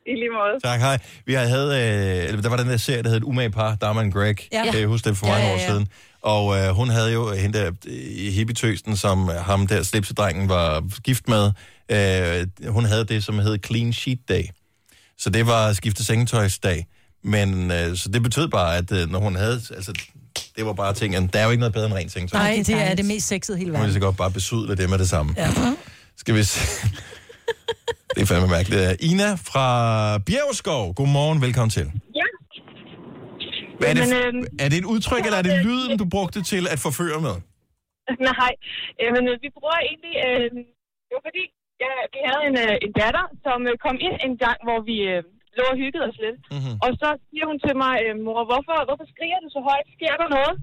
I 0.05 0.13
lige 0.21 0.29
måde. 0.29 0.59
Tak, 0.63 0.79
hej. 0.79 0.97
Vi 1.25 1.33
havde, 1.33 1.69
øh, 1.81 2.27
eller 2.29 2.41
der 2.41 2.49
var 2.49 2.57
den 2.57 2.67
der 2.69 2.77
serie, 2.77 3.03
der 3.03 3.09
hed 3.09 3.17
Et 3.17 3.23
umage 3.23 3.49
par, 3.51 3.75
Dharma 3.81 4.01
and 4.01 4.13
Greg. 4.13 4.35
Ja. 4.53 4.71
Kan 4.71 4.81
I 4.81 4.83
huske 4.83 5.09
det 5.09 5.17
for 5.17 5.25
mange 5.25 5.41
Ja, 5.41 5.47
ja, 5.47 5.53
år 5.55 5.59
ja. 5.59 5.67
siden? 5.69 5.87
Og 6.21 6.57
øh, 6.57 6.69
hun 6.69 6.89
havde 6.89 7.11
jo 7.13 7.31
hende 7.33 7.59
der 7.59 7.71
øh, 7.87 7.93
i 8.09 8.29
hippietøsten, 8.31 8.97
som 8.97 9.27
ham 9.27 9.67
der 9.67 9.83
slipsedrengen 9.83 10.49
var 10.49 10.83
gift 11.03 11.27
med. 11.27 11.51
Øh, 11.91 12.71
hun 12.71 12.85
havde 12.85 13.05
det, 13.05 13.23
som 13.23 13.39
hed 13.39 13.57
Clean 13.65 13.93
Sheet 13.93 14.19
Day. 14.29 14.43
Så 15.17 15.29
det 15.29 15.47
var 15.47 15.73
skifte 15.73 16.05
sengetøjsdag. 16.05 16.87
Men 17.23 17.71
øh, 17.71 17.97
så 17.97 18.09
det 18.09 18.23
betød 18.23 18.47
bare, 18.47 18.77
at 18.77 18.91
øh, 18.91 19.11
når 19.11 19.19
hun 19.19 19.35
havde, 19.35 19.61
altså 19.75 19.93
det 20.57 20.65
var 20.65 20.73
bare 20.73 20.93
ting, 20.93 21.33
der 21.33 21.39
er 21.39 21.43
jo 21.43 21.49
ikke 21.51 21.59
noget 21.59 21.73
bedre 21.73 21.85
end 21.85 21.93
rent 21.93 22.11
sengetøj. 22.11 22.39
Nej, 22.41 22.63
det 22.67 22.75
er 22.75 22.95
det 22.95 23.05
mest 23.05 23.27
sexede 23.27 23.57
hele 23.57 23.67
Nu 23.71 23.71
vil 23.71 23.77
jeg 23.77 23.81
verden. 23.87 23.93
så 23.93 23.99
godt 23.99 24.17
bare 24.17 24.31
besudle 24.31 24.75
det 24.75 24.89
med 24.89 24.97
det 24.97 25.09
samme. 25.09 25.33
Ja. 25.37 25.49
Skal 26.17 26.35
vi 26.35 26.43
se. 26.43 26.59
Det 28.15 28.21
er 28.21 28.25
fandme 28.25 28.47
mærkeligt. 28.47 28.95
Ina 28.99 29.33
fra 29.33 30.17
Bjergskov. 30.17 30.93
Godmorgen, 30.93 31.41
velkommen 31.41 31.69
til. 31.69 31.91
Ja. 32.15 32.21
Hvad 33.79 33.87
er, 33.91 33.95
det, 33.97 34.03
Jamen, 34.05 34.35
øhm, 34.35 34.63
er 34.63 34.67
det 34.71 34.77
et 34.83 34.89
udtryk, 34.93 35.23
eller 35.27 35.39
er 35.41 35.47
det 35.49 35.55
lyden, 35.67 35.93
du 36.01 36.05
brugte 36.15 36.39
til 36.51 36.63
at 36.73 36.79
forføre 36.87 37.19
med? 37.27 37.35
Nej, 38.31 38.53
Jamen, 39.03 39.23
øh, 39.31 39.35
vi 39.43 39.49
bruger 39.57 39.77
egentlig... 39.89 40.15
Øh, 40.27 40.47
det 41.07 41.13
var 41.17 41.23
fordi, 41.29 41.43
ja, 41.83 41.93
vi 42.13 42.19
havde 42.29 42.43
en, 42.49 42.57
øh, 42.65 42.75
en 42.85 42.91
datter, 43.01 43.25
som 43.45 43.59
øh, 43.69 43.73
kom 43.85 43.95
ind 44.07 44.17
en 44.27 44.35
gang, 44.45 44.57
hvor 44.67 44.79
vi 44.89 44.97
øh, 45.13 45.19
lå 45.57 45.63
og 45.73 45.77
hyggede 45.81 46.05
os 46.09 46.19
lidt. 46.25 46.39
Mm-hmm. 46.55 46.75
Og 46.85 46.89
så 47.01 47.09
siger 47.29 47.45
hun 47.49 47.59
til 47.65 47.75
mig, 47.83 47.95
øh, 48.05 48.13
mor, 48.25 48.41
hvorfor, 48.49 48.77
hvorfor 48.87 49.07
skriger 49.13 49.39
du 49.43 49.49
så 49.55 49.61
højt? 49.69 49.87
Sker 49.97 50.15
der 50.21 50.29
noget? 50.37 50.55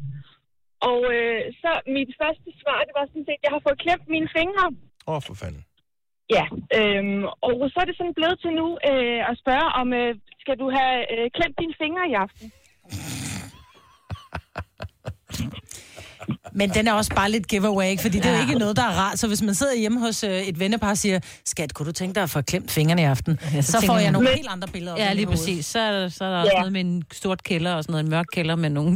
Og 0.90 0.98
øh, 1.14 1.40
så 1.62 1.70
mit 1.96 2.10
første 2.20 2.48
svar, 2.60 2.78
det 2.86 2.94
var 2.98 3.06
sådan 3.06 3.26
set, 3.28 3.40
jeg 3.46 3.52
har 3.54 3.62
fået 3.66 3.82
klemt 3.84 4.06
mine 4.14 4.28
fingre. 4.36 4.64
Åh, 5.10 5.14
oh, 5.14 5.20
for 5.26 5.34
fanden. 5.42 5.62
Ja, 6.36 6.44
øhm, 6.78 7.24
og 7.46 7.52
så 7.72 7.76
er 7.82 7.86
det 7.88 7.96
sådan 7.96 8.18
blevet 8.18 8.38
til 8.40 8.52
nu 8.60 8.68
øh, 8.90 9.20
at 9.30 9.34
spørge 9.42 9.68
om, 9.80 9.88
øh, 10.00 10.12
skal 10.42 10.56
du 10.62 10.66
have 10.78 10.96
øh, 11.14 11.26
klemt 11.36 11.56
dine 11.62 11.74
fingre 11.82 12.04
i 12.12 12.14
aften? 12.24 12.46
Men 16.61 16.68
den 16.76 16.84
er 16.89 16.93
også 17.01 17.12
bare 17.20 17.30
lidt 17.30 17.47
giveaway, 17.53 17.87
ikke? 17.93 18.03
fordi 18.07 18.16
det 18.22 18.28
er 18.30 18.34
jo 18.39 18.43
ikke 18.47 18.59
noget, 18.64 18.74
der 18.80 18.87
er 18.91 18.95
rart. 19.03 19.16
Så 19.22 19.26
hvis 19.32 19.43
man 19.49 19.55
sidder 19.61 19.74
hjemme 19.82 19.99
hos 20.07 20.18
øh, 20.30 20.51
et 20.51 20.57
vennepar 20.62 20.91
og 20.97 20.99
siger, 21.05 21.16
skat, 21.53 21.70
kunne 21.74 21.87
du 21.91 21.95
tænke 22.01 22.14
dig 22.16 22.22
at 22.28 22.30
få 22.37 22.41
klemt 22.53 22.70
fingrene 22.78 23.03
i 23.03 23.09
aften? 23.14 23.32
Ja, 23.55 23.61
så, 23.62 23.72
så 23.72 23.78
får 23.89 23.99
jeg 24.05 24.11
nogle 24.16 24.28
helt 24.41 24.51
andre 24.57 24.68
billeder. 24.74 24.93
op 24.95 24.99
Ja, 25.05 25.09
lige 25.20 25.28
præcis. 25.34 25.62
Så 25.72 25.78
er, 25.89 25.93
der- 25.97 26.09
så 26.18 26.22
er 26.26 26.30
der 26.32 26.39
også 26.43 26.53
Ja. 26.57 26.61
noget 26.64 26.72
med 26.76 26.82
en 26.89 26.95
stort 27.20 27.41
kælder 27.51 27.72
og 27.76 27.80
sådan 27.84 27.93
noget, 27.95 28.05
en 28.07 28.11
mørk 28.16 28.28
kælder 28.37 28.57
med 28.64 28.70
nogen. 28.78 28.95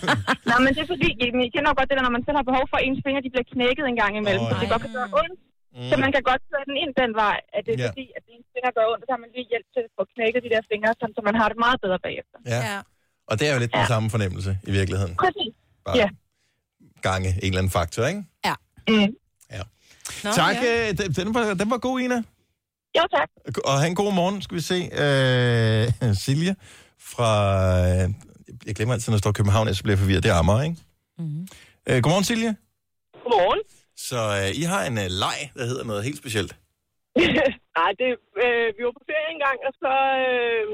Nej, 0.50 0.58
men 0.64 0.70
det 0.74 0.80
er 0.84 0.88
fordi, 0.94 1.08
I 1.24 1.26
I 1.46 1.48
kender 1.54 1.70
godt 1.78 1.88
det 1.90 1.96
der, 1.98 2.04
når 2.08 2.14
man 2.18 2.24
selv 2.26 2.36
har 2.40 2.46
behov 2.50 2.64
for, 2.70 2.76
at 2.80 2.84
ens 2.88 3.00
fingre 3.06 3.20
de 3.26 3.30
bliver 3.34 3.46
knækket 3.54 3.84
en 3.92 3.96
gang 4.02 4.12
imellem, 4.20 4.44
oh, 4.44 4.50
så 4.50 4.54
det 4.62 4.68
godt 4.74 4.82
kan 4.86 4.92
gøre 5.00 5.10
ondt. 5.22 5.36
Mm. 5.76 5.88
Så 5.90 5.94
man 6.04 6.10
kan 6.14 6.22
godt 6.30 6.42
tage 6.50 6.64
den 6.68 6.76
ind 6.82 6.90
den 7.02 7.10
vej, 7.24 7.36
at 7.56 7.60
det 7.66 7.72
er 7.74 7.78
Ja. 7.82 7.88
fordi, 7.92 8.06
at 8.18 8.22
ens 8.34 8.46
fingre 8.54 8.70
gør 8.76 8.84
ondt, 8.92 9.00
og 9.02 9.06
så 9.08 9.12
har 9.16 9.20
man 9.24 9.30
lige 9.36 9.46
hjælp 9.52 9.66
til 9.74 9.80
at 9.86 9.90
få 9.98 10.02
knækket 10.14 10.40
de 10.46 10.50
der 10.54 10.62
fingre, 10.72 10.90
så 11.16 11.20
man 11.28 11.36
har 11.40 11.46
det 11.52 11.58
meget 11.66 11.78
bedre 11.84 11.98
bagefter. 12.06 12.36
Ja. 12.54 12.60
ja. 12.70 12.78
Og 13.26 13.40
det 13.40 13.48
er 13.48 13.52
jo 13.54 13.58
lidt 13.60 13.74
den 13.74 13.86
samme 13.86 14.10
fornemmelse 14.10 14.58
i 14.64 14.70
virkeligheden. 14.70 15.16
Præcis. 15.16 15.52
Bare 15.84 15.96
Ja. 15.96 16.08
gange 17.02 17.28
en 17.28 17.34
eller 17.42 17.58
anden 17.58 17.70
faktor, 17.70 18.06
ikke? 18.06 18.24
Ja. 18.44 18.54
Mm. 18.88 19.14
Ja. 19.50 19.62
Nå, 20.24 20.30
tak, 20.32 20.56
ja. 20.56 20.88
øh, 20.88 21.16
den, 21.16 21.34
var, 21.34 21.54
den 21.54 21.70
var 21.70 21.78
god, 21.78 22.00
Ina. 22.00 22.22
Jo, 22.96 23.02
tak. 23.16 23.28
Og 23.64 23.78
have 23.78 23.88
en 23.88 23.94
god 23.94 24.12
morgen, 24.12 24.42
skal 24.42 24.56
vi 24.56 24.60
se. 24.60 24.74
Øh, 26.04 26.14
Silje 26.24 26.56
fra... 27.00 27.30
Øh, 27.88 28.10
jeg 28.66 28.74
glemmer 28.74 28.94
altid, 28.94 29.10
når 29.10 29.16
der 29.16 29.18
står 29.18 29.32
København, 29.32 29.66
jeg 29.68 29.76
så 29.76 29.82
bliver 29.82 29.94
jeg 29.96 29.98
forvirret. 30.04 30.22
Det 30.22 30.30
er 30.30 30.34
Amager, 30.34 30.62
ikke? 30.62 30.76
Mm-hmm. 31.18 31.46
Øh, 31.88 32.02
godmorgen, 32.02 32.24
Silje. 32.24 32.56
Godmorgen. 33.22 33.60
Så 34.08 34.18
øh, 34.40 34.60
I 34.60 34.62
har 34.72 34.82
en 34.90 34.98
øh, 35.04 35.08
leg, 35.24 35.38
der 35.58 35.64
hedder 35.70 35.84
noget 35.84 36.04
helt 36.04 36.18
specielt. 36.18 36.52
Nej, 37.78 37.90
det, 38.00 38.08
øh, 38.44 38.66
vi 38.76 38.80
var 38.86 38.94
på 38.98 39.02
ferie 39.10 39.30
engang, 39.36 39.58
og 39.68 39.72
så 39.82 39.92
øh, 40.28 40.64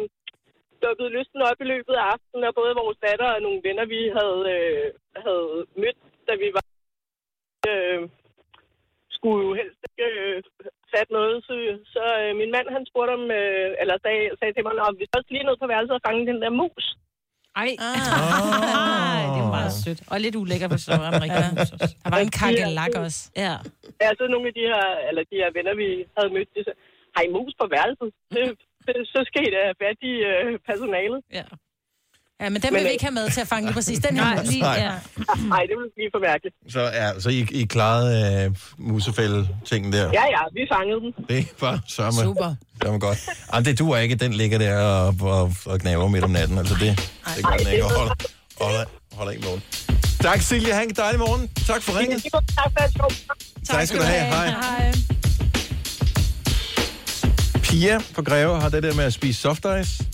dukkede 0.85 1.15
lysten 1.17 1.41
op 1.51 1.59
i 1.65 1.71
løbet 1.73 1.95
af 2.01 2.05
aftenen, 2.15 2.45
og 2.49 2.55
både 2.61 2.73
vores 2.83 2.99
datter 3.07 3.29
og 3.35 3.41
nogle 3.47 3.61
venner, 3.67 3.87
vi 3.95 4.01
havde, 4.19 4.41
øh, 4.55 4.87
havde 5.25 5.49
mødt, 5.83 6.01
da 6.29 6.33
vi 6.43 6.49
var... 6.57 6.65
Øh, 7.71 8.03
skulle 9.17 9.41
jo 9.47 9.53
helst 9.61 9.81
ikke 9.89 10.09
øh, 10.19 10.37
sat 10.93 11.09
noget, 11.19 11.37
så, 11.47 11.55
så 11.95 12.03
øh, 12.21 12.31
min 12.41 12.51
mand 12.55 12.67
han 12.77 12.85
spurgte 12.91 13.13
om, 13.19 13.25
øh, 13.41 13.69
eller 13.81 13.97
sagde, 14.05 14.23
sagde 14.39 14.53
til 14.55 14.65
mig, 14.65 14.73
om 14.89 14.95
vi 15.01 15.05
skal 15.07 15.19
også 15.21 15.33
lige 15.35 15.47
ned 15.49 15.57
på 15.63 15.67
værelset 15.73 15.99
og 15.99 16.05
fange 16.07 16.23
den 16.31 16.39
der 16.43 16.51
mus. 16.61 16.87
Ej. 17.63 17.71
Ah. 17.87 19.23
det 19.35 19.41
er 19.47 19.53
meget 19.59 19.75
sødt. 19.83 20.01
Og 20.13 20.17
lidt 20.25 20.37
ulækkert 20.43 20.71
for 20.75 20.81
så 20.87 20.93
Amerika. 21.13 21.41
Der 22.05 22.11
var 22.15 22.21
en 22.27 22.35
kakkelak 22.41 22.95
også. 23.05 23.21
Ja. 23.45 23.55
Ja, 24.03 24.09
så 24.19 24.25
nogle 24.35 24.47
af 24.51 24.55
de 24.59 24.65
her, 24.73 24.87
eller 25.09 25.23
de 25.31 25.37
her 25.43 25.51
venner, 25.57 25.75
vi 25.83 25.89
havde 26.17 26.31
mødt, 26.35 26.49
de 26.55 26.61
sagde, 26.65 26.79
har 27.15 27.23
I 27.27 27.31
mus 27.37 27.55
på 27.61 27.67
værelset? 27.75 28.09
Det, 28.35 28.45
så 29.15 29.21
skal 29.29 29.41
I 29.49 29.51
da 29.55 29.61
have 29.69 29.77
fat 29.85 29.99
i 30.11 30.13
øh, 30.31 30.59
personalet. 30.69 31.21
Ja. 31.39 31.47
Ja, 32.43 32.49
men 32.49 32.63
den 32.63 32.75
vil 32.75 32.85
vi 32.85 32.89
ikke 32.97 33.05
have 33.05 33.15
med 33.21 33.31
til 33.31 33.41
at 33.41 33.49
fange 33.49 33.65
lige 33.67 33.75
præcis 33.75 33.99
den 33.99 34.17
her. 34.19 34.43
Lige- 34.43 34.67
ja. 34.73 34.93
Nej, 35.55 35.63
det 35.69 35.75
vil 35.81 35.89
blive 35.97 36.11
for 36.15 36.21
mærkeligt. 36.29 36.55
Så, 36.69 36.81
ja, 36.81 37.21
så 37.21 37.29
I, 37.31 37.47
I 37.51 37.65
klarede 37.65 38.45
øh, 38.45 38.57
musefælde-tingen 38.79 39.93
der? 39.93 40.05
Ja, 40.13 40.25
ja, 40.37 40.43
vi 40.53 40.61
fangede 40.73 41.01
den. 41.01 41.11
Det 41.29 41.53
var 41.61 41.81
sørme, 41.89 42.13
Super. 42.23 42.55
sørme 42.83 42.99
godt. 42.99 43.19
Jamen, 43.53 43.65
det 43.65 43.79
duer 43.79 43.99
ikke, 43.99 44.15
den 44.15 44.33
ligger 44.33 44.59
der 44.59 44.77
og, 44.83 45.15
og, 45.21 45.53
og 45.67 45.81
knaver 45.81 46.09
midt 46.09 46.25
om 46.25 46.31
natten. 46.31 46.59
Altså, 46.59 46.75
det, 46.81 46.97
det 47.37 47.45
gør 47.47 47.57
den 47.57 47.73
ikke. 47.73 47.85
Og 47.85 47.91
holder, 47.99 48.15
holder, 48.61 48.85
holder 49.13 49.33
ikke 49.33 49.45
morgen. 49.45 49.63
Tak, 50.21 50.41
Silje. 50.41 50.73
Ha' 50.73 50.83
en 50.83 50.91
dejlig 50.91 51.21
morgen. 51.21 51.49
Tak 51.67 51.83
for 51.83 51.99
ringet. 52.01 52.23
Tak 52.23 52.33
for 52.97 53.05
at 53.07 53.67
Tak 53.69 53.87
skal 53.87 53.99
du 54.01 54.05
have. 54.05 54.25
Hej. 54.27 54.47
Hej. 54.49 54.93
Pia 57.69 58.01
på 58.15 58.23
Greve 58.23 58.61
har 58.61 58.69
det 58.69 58.83
der 58.83 58.95
med 58.95 59.05
at 59.05 59.13
spise 59.13 59.41
soft 59.41 59.67
ice. 59.81 60.05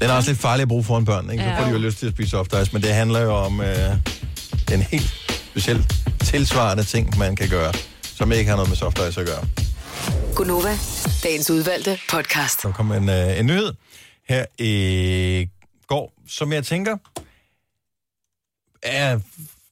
Den 0.00 0.10
er 0.10 0.14
også 0.14 0.30
lidt 0.30 0.40
farlig 0.40 0.62
at 0.62 0.68
bruge 0.68 0.84
foran 0.84 1.04
børn, 1.04 1.30
ikke? 1.30 1.44
Så 1.44 1.54
får 1.58 1.64
de 1.64 1.70
jo 1.70 1.78
lyst 1.78 1.98
til 1.98 2.06
at 2.06 2.12
spise 2.12 2.30
soft 2.30 2.54
ice, 2.62 2.72
men 2.72 2.82
det 2.82 2.94
handler 2.94 3.20
jo 3.20 3.34
om 3.34 3.60
øh, 3.60 3.90
en 4.72 4.82
helt 4.82 5.12
speciel 5.50 5.86
tilsvarende 6.24 6.84
ting, 6.84 7.18
man 7.18 7.36
kan 7.36 7.48
gøre, 7.48 7.72
som 8.02 8.32
ikke 8.32 8.48
har 8.48 8.56
noget 8.56 8.68
med 8.68 8.76
soft 8.76 8.98
ice 9.08 9.20
at 9.20 9.26
gøre. 9.26 9.44
Gunova, 10.34 10.78
dagens 11.22 11.50
udvalgte 11.50 11.98
podcast. 12.10 12.62
Der 12.62 12.72
kom 12.72 12.92
en, 12.92 13.08
øh, 13.08 13.38
en 13.38 13.46
nyhed 13.46 13.72
her 14.28 14.46
i 14.58 15.48
går, 15.86 16.12
som 16.28 16.52
jeg 16.52 16.64
tænker 16.64 16.96
er 18.82 19.20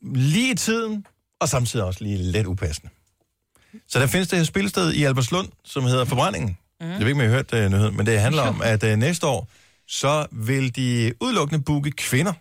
lige 0.02 0.52
i 0.52 0.56
tiden, 0.56 1.06
og 1.40 1.48
samtidig 1.48 1.84
også 1.86 2.04
lige 2.04 2.18
lidt 2.18 2.46
upassende. 2.46 2.90
Så 3.88 3.98
der 3.98 4.06
findes 4.06 4.28
det 4.28 4.38
her 4.38 4.44
spilsted 4.44 4.92
i 4.92 5.04
Alberslund, 5.04 5.48
som 5.64 5.82
hedder 5.82 6.04
Forbrændingen, 6.04 6.56
Mm. 6.80 6.86
Jeg 6.90 7.00
ved 7.00 7.06
ikke, 7.06 7.14
om 7.14 7.20
I 7.20 7.24
har 7.24 7.30
hørt 7.30 7.52
uh, 7.52 7.72
nyheden, 7.72 7.96
men 7.96 8.06
det 8.06 8.20
handler 8.20 8.42
om, 8.42 8.62
at 8.64 8.82
uh, 8.84 8.90
næste 8.90 9.26
år, 9.26 9.48
så 9.88 10.26
vil 10.32 10.76
de 10.76 11.12
udelukkende 11.20 11.64
booke 11.64 11.90
kvinder. 11.90 12.32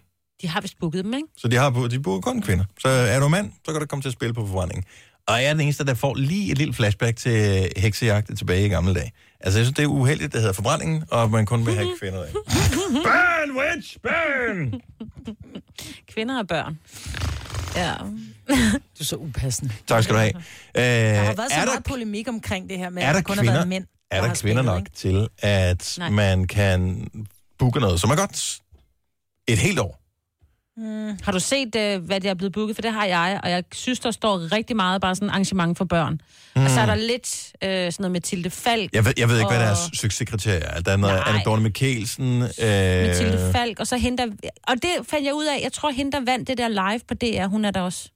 De 0.42 0.48
har 0.48 0.62
vist 0.62 0.80
booket 0.80 1.06
dem, 1.06 1.14
ikke? 1.14 1.28
Så 1.38 1.48
de 1.48 1.56
har 1.56 1.70
de 1.88 2.00
booker 2.00 2.32
kun 2.32 2.42
kvinder. 2.42 2.66
Så 2.80 2.88
er 2.90 3.20
du 3.20 3.28
mand, 3.28 3.52
så 3.66 3.72
kan 3.72 3.82
du 3.82 3.88
komme 3.88 4.02
til 4.04 4.10
at 4.10 4.14
spille 4.14 4.34
på 4.34 4.48
forbrændingen. 4.48 4.84
Og 5.28 5.34
jeg 5.34 5.46
er 5.46 5.54
den 5.54 5.62
eneste, 5.62 5.86
der 5.86 5.94
får 5.94 6.16
lige 6.16 6.52
et 6.52 6.58
lille 6.58 6.74
flashback 6.74 7.18
til 7.18 7.68
heksejagt 7.78 8.38
tilbage 8.38 8.66
i 8.66 8.70
gamle 8.70 8.94
dage. 8.94 9.12
Altså, 9.40 9.60
jeg 9.60 9.66
synes, 9.66 9.76
det 9.76 9.84
er 9.84 9.88
uheldigt, 9.88 10.34
det 10.34 10.42
hedder 10.42 10.54
forbrændingen, 10.54 11.04
og 11.12 11.32
man 11.32 11.46
kun 11.46 11.66
vil 11.66 11.76
have 11.76 11.88
kvinder 12.02 12.24
af. 12.24 12.30
Burn, 13.04 13.58
witch, 13.58 13.98
burn! 14.04 14.82
Kvinder 16.08 16.40
og 16.40 16.48
børn. 16.48 16.80
Ja. 17.82 17.94
Du 18.98 19.00
er 19.00 19.04
så 19.04 19.16
upassende. 19.16 19.74
Tak 19.88 20.04
skal 20.04 20.16
du 20.16 20.20
have. 20.20 20.34
Øh, 20.36 20.44
Der 20.76 21.16
har 21.16 21.34
været 21.34 21.52
så 21.52 21.56
er 21.58 21.60
der 21.60 21.66
meget 21.66 21.84
polemik 21.84 22.28
omkring 22.28 22.70
det 22.70 22.78
her 22.78 22.90
med, 22.90 23.04
er 23.04 23.08
at 23.10 23.16
der 23.16 23.20
der 23.22 23.24
kun 23.26 23.36
kvinder, 23.36 23.52
har 23.52 23.58
været 23.58 23.68
mænd. 23.68 23.86
er 24.12 24.22
har 24.22 24.28
der 24.28 24.36
kvinder 24.36 24.62
nok 24.64 24.80
ikke? 24.80 24.92
til, 24.92 25.28
at 25.40 25.96
Nej. 25.98 26.10
man 26.10 26.48
kan 26.48 27.08
booke 27.60 27.80
noget, 27.80 28.02
som 28.02 28.10
er 28.10 28.16
godt 28.16 28.60
et 29.48 29.58
helt 29.58 29.80
år? 29.80 30.02
Mm. 30.78 31.18
Har 31.24 31.32
du 31.32 31.40
set, 31.40 31.76
uh, 31.76 32.06
hvad 32.06 32.20
det 32.22 32.30
er 32.30 32.34
blevet 32.34 32.54
booket? 32.54 32.76
For 32.76 32.82
det 32.82 32.94
har 32.94 33.06
jeg, 33.06 33.40
og 33.44 33.50
jeg 33.50 33.64
synes, 33.72 34.00
der 34.00 34.12
står 34.12 34.52
rigtig 34.52 34.76
meget 34.76 35.02
bare 35.02 35.16
sådan 35.16 35.30
arrangement 35.30 35.78
for 35.78 35.86
børn. 35.86 36.22
Mm. 36.56 36.64
Og 36.64 36.70
så 36.70 36.80
er 36.80 36.86
der 36.86 36.96
lidt 36.96 37.52
uh, 37.54 37.68
sådan 37.68 37.94
noget 38.00 38.12
Mathilde 38.12 38.50
Falk. 38.50 38.94
Jeg 38.94 39.06
ved, 39.06 39.14
jeg 39.18 39.30
ved 39.30 39.38
ikke, 39.38 39.50
hvad 39.50 39.58
og... 39.58 39.66
deres 39.66 39.80
succeskriterie 39.94 40.60
er. 40.60 40.82
Der 40.82 40.92
er 40.92 40.98
noget 40.98 41.16
Nej. 41.16 41.24
Anne 41.34 41.42
Dorte 41.46 41.62
Mikkelsen. 41.62 42.42
Øh, 42.42 42.48
Mathilde 43.08 43.52
Falk, 43.52 43.80
og 43.80 43.88
så 43.88 43.98
hende, 43.98 44.18
der... 44.18 44.28
Og 44.68 44.76
det 44.76 44.92
fandt 45.04 45.26
jeg 45.26 45.34
ud 45.34 45.46
af, 45.46 45.64
jeg 45.64 45.74
tror, 45.74 45.92
hende, 45.92 46.12
der 46.12 46.20
vandt 46.26 46.48
det 46.48 46.58
der 46.58 46.68
live 46.68 47.00
på 47.08 47.14
DR, 47.14 47.48
hun 47.48 47.66
er 47.66 47.72
der 47.72 47.82
også. 47.82 48.10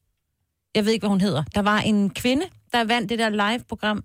Jeg 0.75 0.85
ved 0.85 0.91
ikke, 0.91 1.01
hvad 1.01 1.09
hun 1.09 1.21
hedder. 1.21 1.43
Der 1.55 1.61
var 1.61 1.79
en 1.79 2.09
kvinde, 2.09 2.45
der 2.73 2.83
vandt 2.83 3.09
det 3.09 3.19
der 3.19 3.29
live-program. 3.29 4.03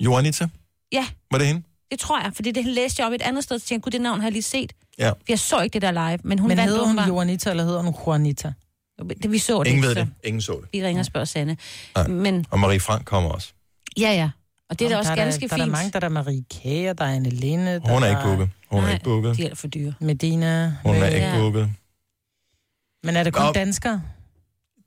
Joanita, 0.00 0.48
Ja, 0.92 1.06
var 1.30 1.38
det 1.38 1.46
hende? 1.46 1.62
Det 1.90 1.98
tror 1.98 2.20
jeg, 2.20 2.30
fordi 2.34 2.50
det 2.50 2.64
læste 2.64 3.00
jeg 3.00 3.06
op 3.06 3.12
et 3.12 3.22
andet 3.22 3.44
sted, 3.44 3.58
så 3.58 3.66
tænkte 3.66 3.74
jeg, 3.74 3.82
gud, 3.82 3.90
det 3.90 4.00
navn 4.00 4.20
har 4.20 4.26
jeg 4.26 4.32
lige 4.32 4.42
set. 4.42 4.72
Ja. 4.98 5.10
For 5.10 5.16
jeg 5.28 5.38
så 5.38 5.60
ikke 5.60 5.72
det 5.74 5.82
der 5.82 5.90
live, 5.90 6.18
men 6.24 6.38
hun 6.38 6.48
Men 6.48 6.56
vandt 6.56 6.68
hedder 6.70 6.80
hun 6.84 6.88
åbenbart. 6.88 7.08
Juanita, 7.08 7.50
eller 7.50 7.64
hedder 7.64 7.82
hun 7.82 7.94
Juanita? 8.06 8.52
Det, 9.22 9.30
vi 9.32 9.38
så 9.38 9.62
det 9.62 9.70
Ingen 9.70 9.82
ved 9.84 9.94
så 9.94 10.00
det. 10.00 10.08
Ingen 10.24 10.40
så 10.40 10.52
det. 10.52 10.68
Vi 10.72 10.84
ringer 10.86 11.00
og 11.00 11.06
spørger 11.06 11.24
Sanne. 11.24 11.56
Men 12.08 12.46
Og 12.50 12.58
Marie 12.60 12.80
Frank 12.80 13.04
kommer 13.04 13.30
også. 13.30 13.52
ja, 13.98 14.12
ja. 14.12 14.30
Og 14.70 14.78
det 14.78 14.84
er 14.84 14.88
da 14.88 14.98
også 14.98 15.10
der 15.10 15.16
ganske 15.16 15.48
der, 15.48 15.48
fint. 15.48 15.50
Der 15.50 15.56
er 15.56 15.64
der 15.66 15.72
mange, 15.72 15.90
der 15.90 15.96
er 15.96 16.00
der 16.00 16.08
Marie 16.08 16.44
Kære, 16.50 16.92
der 16.92 17.04
er 17.04 17.14
Anne 17.14 17.30
Linde. 17.30 17.80
Hun 17.84 18.02
der 18.02 18.08
er 18.08 18.10
ikke 18.10 18.22
booket. 18.22 18.50
Hun 18.70 18.84
er 18.84 18.88
ikke 18.92 19.04
booket. 19.04 19.36
De 19.36 19.46
er 19.46 19.54
for 19.54 19.66
dyre. 19.66 19.94
Medina. 20.00 20.72
Hun 20.84 20.94
er 20.96 21.06
ikke 21.06 21.32
booket. 21.38 21.70
Men 23.04 23.16
er 23.16 23.22
det 23.24 23.32
kun 23.34 23.52
danskere? 23.54 24.02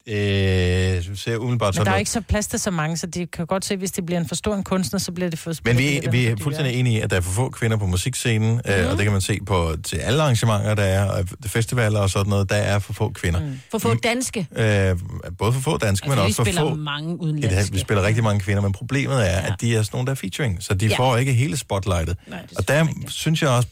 Øh, 0.09 1.03
ser 1.15 1.37
umiddelbart 1.37 1.75
Men 1.77 1.85
der 1.85 1.91
er 1.91 1.97
ikke 1.97 2.11
så 2.11 2.21
plads 2.21 2.47
til 2.47 2.59
så 2.59 2.71
mange, 2.71 2.97
så 2.97 3.07
de 3.07 3.25
kan 3.27 3.45
godt 3.45 3.65
se, 3.65 3.77
hvis 3.77 3.91
det 3.91 4.05
bliver 4.05 4.19
en 4.19 4.27
for 4.27 4.35
stor 4.35 4.55
en 4.55 4.63
kunstner, 4.63 4.99
så 4.99 5.11
bliver 5.11 5.29
det 5.29 5.39
for 5.39 5.53
Men 5.65 5.77
vi, 5.77 6.01
vi 6.11 6.25
er 6.25 6.35
fuldstændig 6.41 6.75
enige 6.75 6.97
i, 6.97 7.01
at 7.01 7.09
der 7.09 7.17
er 7.17 7.21
for 7.21 7.31
få 7.31 7.49
kvinder 7.49 7.77
på 7.77 7.85
musikscenen, 7.85 8.51
mm. 8.65 8.71
øh, 8.71 8.91
og 8.91 8.97
det 8.97 9.03
kan 9.03 9.11
man 9.11 9.21
se 9.21 9.39
på 9.45 9.75
til 9.83 9.97
alle 9.97 10.21
arrangementer, 10.23 10.75
der 10.75 10.83
er, 10.83 11.05
og 11.11 11.25
festivaler 11.45 11.99
og 11.99 12.09
sådan 12.09 12.29
noget, 12.29 12.49
der 12.49 12.55
er 12.55 12.79
for 12.79 12.93
få 12.93 13.09
kvinder. 13.09 13.39
Mm. 13.39 13.59
For 13.71 13.77
få 13.77 13.95
danske. 13.95 14.47
Øh, 14.55 14.97
både 15.37 15.53
for 15.53 15.59
få 15.61 15.77
danske, 15.77 16.09
men 16.09 16.19
Altså, 16.19 16.23
vi 16.23 16.29
også 16.29 16.35
for 16.35 16.43
spiller 16.43 16.61
få... 16.61 16.75
mange 16.75 17.13
Et, 17.13 17.19
udenlandske. 17.19 17.73
vi 17.73 17.79
spiller 17.79 18.03
rigtig 18.03 18.23
mange 18.23 18.39
kvinder, 18.39 18.61
men 18.61 18.71
problemet 18.71 19.15
er, 19.17 19.23
ja. 19.31 19.47
at 19.47 19.53
de 19.61 19.75
er 19.75 19.83
sådan 19.83 19.95
nogle, 19.97 20.05
der 20.05 20.11
er 20.11 20.15
featuring, 20.15 20.63
så 20.63 20.73
de 20.73 20.87
Ja. 20.87 20.95
får 20.95 21.17
ikke 21.17 21.33
hele 21.33 21.57
spotlightet. 21.57 22.17
Nej, 22.27 22.39
og 22.57 22.67
der 22.67 22.87
synes 23.07 23.41
jeg 23.41 23.49
også, 23.49 23.67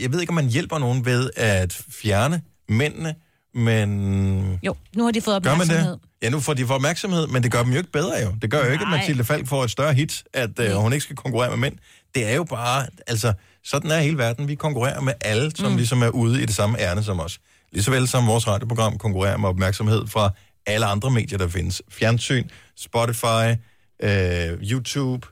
jeg 0.00 0.12
ved 0.12 0.20
ikke, 0.20 0.30
om 0.30 0.34
man 0.34 0.48
hjælper 0.48 0.78
nogen 0.78 1.04
ved 1.04 1.30
at 1.36 1.78
fjerne 2.02 2.40
mændene, 2.68 3.14
men 3.54 4.60
Jo, 4.62 4.74
nu 4.96 5.04
har 5.04 5.10
de 5.10 5.20
fået 5.20 5.42
gør 5.42 5.50
man 5.50 5.60
opmærksomhed. 5.60 5.92
det? 5.92 6.00
Ja, 6.22 6.30
nu 6.30 6.40
får 6.40 6.54
de 6.54 6.66
for 6.66 6.74
opmærksomhed, 6.74 7.26
men 7.26 7.42
det 7.42 7.52
gør 7.52 7.62
dem 7.62 7.72
jo 7.72 7.78
ikke 7.78 7.92
bedre 7.92 8.14
jo. 8.22 8.34
Det 8.42 8.50
gør 8.50 8.58
jo 8.58 8.72
ikke, 8.72 8.82
at 8.82 8.88
Nej. 8.88 8.98
Mathilde 8.98 9.24
Falk 9.24 9.48
får 9.48 9.64
et 9.64 9.70
større 9.70 9.94
hit, 9.94 10.24
at 10.32 10.58
øh, 10.58 10.72
hun 10.72 10.92
ikke 10.92 11.02
skal 11.02 11.16
konkurrere 11.16 11.50
med 11.50 11.58
mænd. 11.58 11.76
Det 12.14 12.26
er 12.30 12.34
jo 12.34 12.44
bare, 12.44 12.86
altså, 13.06 13.32
sådan 13.64 13.90
er 13.90 13.98
hele 13.98 14.18
verden. 14.18 14.48
Vi 14.48 14.54
konkurrerer 14.54 15.00
med 15.00 15.12
alle, 15.20 15.52
som 15.54 15.70
mm. 15.70 15.76
ligesom 15.76 16.02
er 16.02 16.08
ude 16.08 16.42
i 16.42 16.46
det 16.46 16.54
samme 16.54 16.80
ærne 16.80 17.02
som 17.02 17.20
os. 17.20 17.38
Ligesåvel 17.72 18.08
som 18.08 18.26
vores 18.26 18.46
radioprogram 18.48 18.98
konkurrerer 18.98 19.36
med 19.36 19.48
opmærksomhed 19.48 20.06
fra 20.06 20.30
alle 20.66 20.86
andre 20.86 21.10
medier, 21.10 21.38
der 21.38 21.48
findes. 21.48 21.82
Fjernsyn, 21.90 22.48
Spotify, 22.76 23.54
øh, 24.02 24.62
YouTube, 24.62 25.26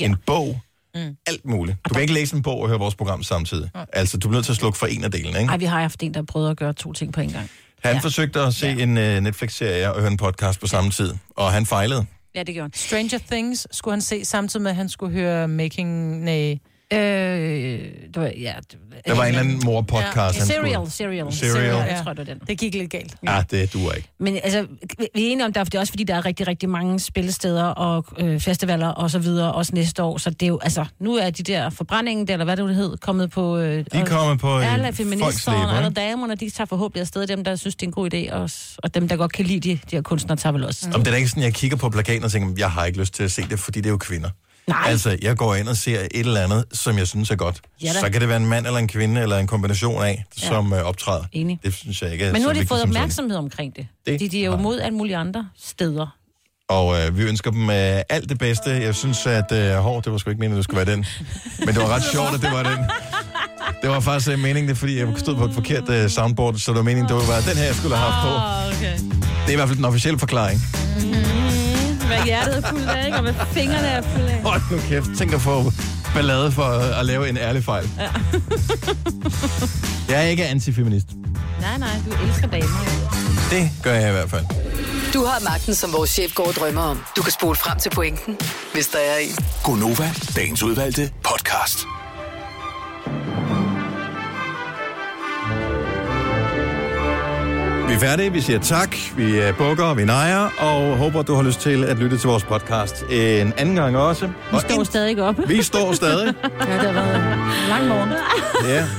ja. 0.00 0.04
en 0.04 0.16
bog, 0.26 0.60
mm. 0.96 1.16
alt 1.26 1.44
muligt. 1.44 1.76
Du 1.88 1.94
kan 1.94 2.02
ikke 2.02 2.14
læse 2.14 2.36
en 2.36 2.42
bog 2.42 2.60
og 2.60 2.68
høre 2.68 2.78
vores 2.78 2.94
program 2.94 3.22
samtidig. 3.22 3.70
Altså, 3.92 4.18
du 4.18 4.28
er 4.28 4.32
nødt 4.32 4.44
til 4.44 4.52
at 4.52 4.56
slukke 4.56 4.78
for 4.78 4.86
en 4.86 5.04
af 5.04 5.10
delene, 5.10 5.38
ikke? 5.38 5.50
Ej, 5.50 5.56
vi 5.56 5.64
har 5.64 5.80
haft 5.80 6.02
en, 6.02 6.14
der 6.14 6.22
prøvede 6.22 6.50
at 6.50 6.56
gøre 6.56 6.72
to 6.72 6.92
ting 6.92 7.12
på 7.12 7.20
en 7.20 7.32
gang. 7.32 7.50
Han 7.84 7.94
ja. 7.94 8.00
forsøgte 8.00 8.40
at 8.40 8.54
se 8.54 8.66
ja. 8.66 8.82
en 8.82 8.90
uh, 8.90 9.24
Netflix-serie 9.24 9.92
og 9.92 10.00
høre 10.00 10.10
en 10.10 10.16
podcast 10.16 10.60
på 10.60 10.66
samme 10.66 10.90
tid, 10.90 11.14
og 11.36 11.52
han 11.52 11.66
fejlede. 11.66 12.06
Ja, 12.34 12.42
det 12.42 12.54
gjorde 12.54 12.64
han. 12.64 12.72
Stranger 12.74 13.18
Things 13.30 13.66
skulle 13.70 13.92
han 13.92 14.00
se, 14.00 14.24
samtidig 14.24 14.62
med, 14.62 14.70
at 14.70 14.76
han 14.76 14.88
skulle 14.88 15.12
høre 15.12 15.48
Making... 15.48 16.24
Nej. 16.24 16.58
Øh, 16.92 16.98
det 16.98 18.16
var, 18.16 18.22
ja, 18.22 18.52
det, 18.70 18.78
Der 19.06 19.14
var 19.14 19.22
en 19.22 19.28
eller 19.28 19.40
anden 19.40 19.60
mor-podcast. 19.64 20.38
Ja, 20.38 20.44
serial, 20.44 20.90
serial. 20.90 21.32
Serial. 21.32 21.74
Jeg 21.74 22.00
tror, 22.04 22.12
det 22.12 22.18
var 22.18 22.34
den. 22.34 22.42
Det 22.48 22.58
gik 22.58 22.74
lidt 22.74 22.90
galt. 22.90 23.16
Ja, 23.26 23.42
det 23.50 23.72
duer 23.72 23.92
ikke. 23.92 24.08
Men 24.20 24.38
altså, 24.44 24.66
vi 24.98 25.04
er 25.04 25.08
enige 25.14 25.44
om, 25.46 25.52
der, 25.52 25.64
det 25.64 25.74
er 25.74 25.78
også 25.80 25.92
fordi, 25.92 26.04
der 26.04 26.14
er 26.14 26.24
rigtig, 26.26 26.48
rigtig 26.48 26.68
mange 26.68 27.00
spillesteder 27.00 27.64
og 27.64 28.04
øh, 28.18 28.40
festivaler 28.40 28.88
og 28.88 29.10
så 29.10 29.18
videre, 29.18 29.52
også 29.52 29.74
næste 29.74 30.02
år. 30.02 30.18
Så 30.18 30.30
det 30.30 30.42
er 30.42 30.46
jo, 30.46 30.58
altså, 30.62 30.84
nu 31.00 31.14
er 31.16 31.30
de 31.30 31.42
der 31.42 31.70
forbrændingen, 31.70 32.26
der, 32.26 32.32
eller 32.32 32.44
hvad 32.44 32.56
det 32.56 32.64
nu 32.64 32.72
hed, 32.72 32.96
kommet 32.96 33.30
på... 33.30 33.58
Øh, 33.58 33.78
De 33.78 33.84
er 33.92 34.04
kommet 34.04 34.40
på 34.40 34.58
øh, 34.58 34.74
alle 34.74 34.92
feministerne 34.92 35.58
og 35.58 35.76
alle 35.76 35.90
damerne, 35.90 36.34
de 36.34 36.50
tager 36.50 36.66
forhåbentlig 36.66 37.00
afsted. 37.00 37.26
Dem, 37.26 37.44
der 37.44 37.56
synes, 37.56 37.74
det 37.74 37.82
er 37.82 37.86
en 37.86 37.92
god 37.92 38.14
idé, 38.14 38.32
og, 38.32 38.50
og 38.78 38.94
dem, 38.94 39.08
der 39.08 39.16
godt 39.16 39.32
kan 39.32 39.44
lide 39.44 39.60
de, 39.60 39.78
de 39.90 39.96
her 39.96 40.02
kunstnere, 40.02 40.36
tager 40.36 40.52
vel 40.52 40.64
også. 40.64 40.90
Om 40.94 41.02
det 41.04 41.12
er 41.12 41.16
ikke 41.16 41.28
sådan, 41.28 41.42
jeg 41.42 41.54
kigger 41.54 41.76
på 41.76 41.90
plakaten 41.90 42.24
og 42.24 42.32
tænker, 42.32 42.54
jeg 42.58 42.70
har 42.70 42.84
ikke 42.84 42.98
lyst 43.00 43.14
til 43.14 43.22
at 43.24 43.32
se 43.32 43.42
det, 43.42 43.58
fordi 43.58 43.80
det 43.80 43.86
er 43.86 43.90
jo 43.90 43.98
kvinder. 43.98 44.30
Nej. 44.68 44.78
Altså, 44.86 45.16
jeg 45.22 45.36
går 45.36 45.54
ind 45.54 45.68
og 45.68 45.76
ser 45.76 46.00
et 46.00 46.08
eller 46.14 46.40
andet, 46.40 46.64
som 46.72 46.98
jeg 46.98 47.06
synes 47.06 47.30
er 47.30 47.36
godt. 47.36 47.60
Ja 47.82 47.92
da. 47.92 48.00
så 48.00 48.10
kan 48.10 48.20
det 48.20 48.28
være 48.28 48.36
en 48.36 48.46
mand 48.46 48.66
eller 48.66 48.78
en 48.78 48.88
kvinde, 48.88 49.20
eller 49.20 49.38
en 49.38 49.46
kombination 49.46 50.02
af, 50.04 50.24
Ja. 50.42 50.46
som 50.48 50.72
øh, 50.72 50.82
optræder. 50.82 51.24
Enig. 51.32 51.60
Det 51.64 51.74
synes 51.74 52.02
jeg 52.02 52.12
ikke 52.12 52.24
er 52.24 52.32
Men 52.32 52.42
nu 52.42 52.48
har 52.48 52.54
de 52.54 52.66
fået 52.66 52.82
opmærksomhed 52.82 53.36
omkring 53.36 53.76
det. 53.76 53.86
Det 54.06 54.12
Fordi 54.14 54.28
de 54.28 54.40
er 54.42 54.46
jo 54.46 54.56
mod 54.56 54.80
alle 54.80 54.96
mulige 54.98 55.16
andre 55.16 55.48
steder. 55.58 56.06
Og 56.68 57.00
øh, 57.00 57.18
vi 57.18 57.22
ønsker 57.22 57.50
dem 57.50 57.70
øh, 57.70 58.00
alt 58.10 58.28
det 58.28 58.38
bedste. 58.38 58.70
Jeg 58.70 58.94
synes, 58.94 59.26
at 59.26 59.52
øh, 59.52 59.74
hår, 59.76 60.00
det 60.00 60.12
var 60.12 60.18
sgu 60.18 60.30
ikke 60.30 60.40
meningen, 60.40 60.56
at 60.56 60.56
det 60.56 60.64
skulle 60.64 60.86
være 60.86 60.96
den. 60.96 61.06
Men 61.58 61.68
det 61.68 61.76
var 61.76 61.88
ret 61.94 62.04
sjovt, 62.12 62.34
at 62.34 62.40
det 62.40 62.50
var 62.52 62.62
den. 62.62 62.78
Det 63.82 63.90
var 63.90 64.00
faktisk 64.00 64.30
øh, 64.30 64.38
meningen, 64.38 64.68
det 64.68 64.74
er, 64.74 64.78
fordi 64.78 64.98
jeg 64.98 65.08
stod 65.16 65.36
på 65.36 65.44
et 65.44 65.54
forkert 65.54 65.88
øh, 65.90 66.10
soundboard, 66.10 66.54
så 66.54 66.70
det 66.72 66.76
var 66.76 66.82
meningen, 66.84 67.08
det 67.08 67.14
var 67.16 67.40
den 67.48 67.56
her, 67.56 67.64
jeg 67.64 67.74
skulle 67.74 67.96
have 67.96 68.12
haft 68.12 68.26
på. 68.26 68.76
okay. 68.78 68.98
Det 69.46 69.48
er 69.48 69.52
i 69.52 69.54
hvert 69.54 69.68
fald 69.68 69.76
den 69.76 69.84
officielle 69.84 70.18
forklaring. 70.18 70.60
Hvad 72.06 72.24
hjertet 72.24 72.56
er 72.56 72.68
fuldt 72.70 72.88
af, 72.88 73.06
ikke? 73.06 73.16
Og 73.18 73.22
hvad 73.22 73.34
fingrene 73.52 73.86
er 73.88 74.02
fuldt 74.02 74.30
af. 74.30 74.42
Hold 74.42 74.62
nu 74.70 74.78
kæft, 74.88 75.06
tænk 75.18 75.32
at 75.32 75.40
få 75.40 75.72
ballade 76.14 76.52
for 76.52 76.62
at 77.00 77.06
lave 77.06 77.28
en 77.28 77.36
ærlig 77.36 77.64
fejl. 77.64 77.90
Ja. 77.98 78.08
Jeg 80.08 80.24
er 80.24 80.28
ikke 80.28 80.46
antifeminist. 80.46 81.06
nej, 81.60 81.78
nej, 81.78 81.88
du 82.06 82.26
elsker 82.26 82.46
damer. 82.46 82.66
jo. 82.66 83.56
Det 83.56 83.70
gør 83.82 83.92
jeg 83.94 84.08
i 84.08 84.12
hvert 84.12 84.30
fald. 84.30 84.44
Du 85.14 85.24
har 85.24 85.40
magten, 85.44 85.74
som 85.74 85.92
vores 85.92 86.10
chef 86.10 86.34
går 86.34 86.44
og 86.46 86.54
drømmer 86.54 86.82
om. 86.82 87.02
Du 87.16 87.22
kan 87.22 87.32
spole 87.32 87.56
frem 87.56 87.78
til 87.78 87.90
pointen, 87.90 88.36
hvis 88.74 88.86
der 88.88 88.98
er 88.98 89.16
en. 89.18 89.36
Gonova, 89.64 90.10
dagens 90.36 90.62
udvalgte 90.62 91.10
podcast. 91.24 91.78
Vi 97.88 97.94
er 97.94 97.98
færdige, 97.98 98.32
vi 98.32 98.40
siger 98.40 98.58
tak, 98.58 98.96
vi 99.16 99.40
øh, 99.40 99.56
bukker, 99.58 99.94
vi 99.94 100.04
nejer, 100.04 100.48
og 100.58 100.96
håber, 100.96 101.22
du 101.22 101.34
har 101.34 101.42
lyst 101.42 101.60
til 101.60 101.84
at 101.84 101.98
lytte 101.98 102.18
til 102.18 102.28
vores 102.28 102.44
podcast 102.44 103.04
en 103.10 103.52
anden 103.56 103.76
gang 103.76 103.96
også. 103.96 104.26
Vi 104.26 104.32
Og 104.52 104.60
står 104.60 104.84
stadig 104.84 105.22
op. 105.22 105.34
vi 105.48 105.62
står 105.62 105.92
stadig. 105.92 106.34
Ja, 106.68 106.72
det 106.72 106.80
har 106.80 106.92
været 106.92 107.16
en 107.16 107.68
lang 107.68 107.88
morgen. 107.88 108.10
Ja. 108.68 108.84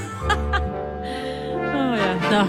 Oh, 1.79 1.97
ja. 1.97 2.13
Nå. 2.31 2.47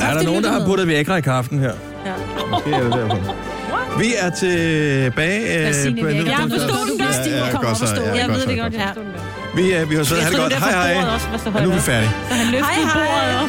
Er 0.00 0.14
der 0.14 0.22
nogen, 0.22 0.44
der 0.44 0.52
har 0.52 0.66
puttet 0.66 0.88
Viagra 0.88 1.16
i 1.16 1.20
kaften 1.20 1.58
her? 1.58 1.72
Ja. 2.06 2.12
Måske 2.50 2.70
er 2.70 2.82
det 2.82 2.92
derfor. 2.92 3.34
Vi 4.00 4.12
er 4.18 4.30
tilbage. 4.30 5.62
Hvad 5.62 5.72
Signe 5.74 6.02
på 6.02 6.08
Jeg 6.08 6.16
forstået 6.50 6.88
den 6.90 6.98
godt. 6.98 7.26
Ja, 7.26 7.36
ja, 7.36 8.14
ja, 8.14 8.20
Jeg 8.20 8.28
ved 8.28 8.46
det 8.46 8.58
godt, 8.58 8.74
forstod 8.74 9.04
godt. 9.04 9.56
Vi, 9.56 9.74
øh, 9.74 9.90
vi 9.90 9.94
har 9.96 10.02
så 10.04 10.14
Jeg 10.14 10.24
have 10.24 10.30
det 10.30 10.38
troede, 10.38 10.54
godt. 10.54 10.64
det 10.64 10.74
Hej 10.74 10.94
hej. 11.54 11.64
nu 11.64 11.70
er 11.70 11.74
vi 11.74 11.80
færdige. 11.80 12.10
Så 12.28 12.34
han 12.34 12.46
løftede 12.52 12.86
bordet 12.94 13.42
op. 13.42 13.48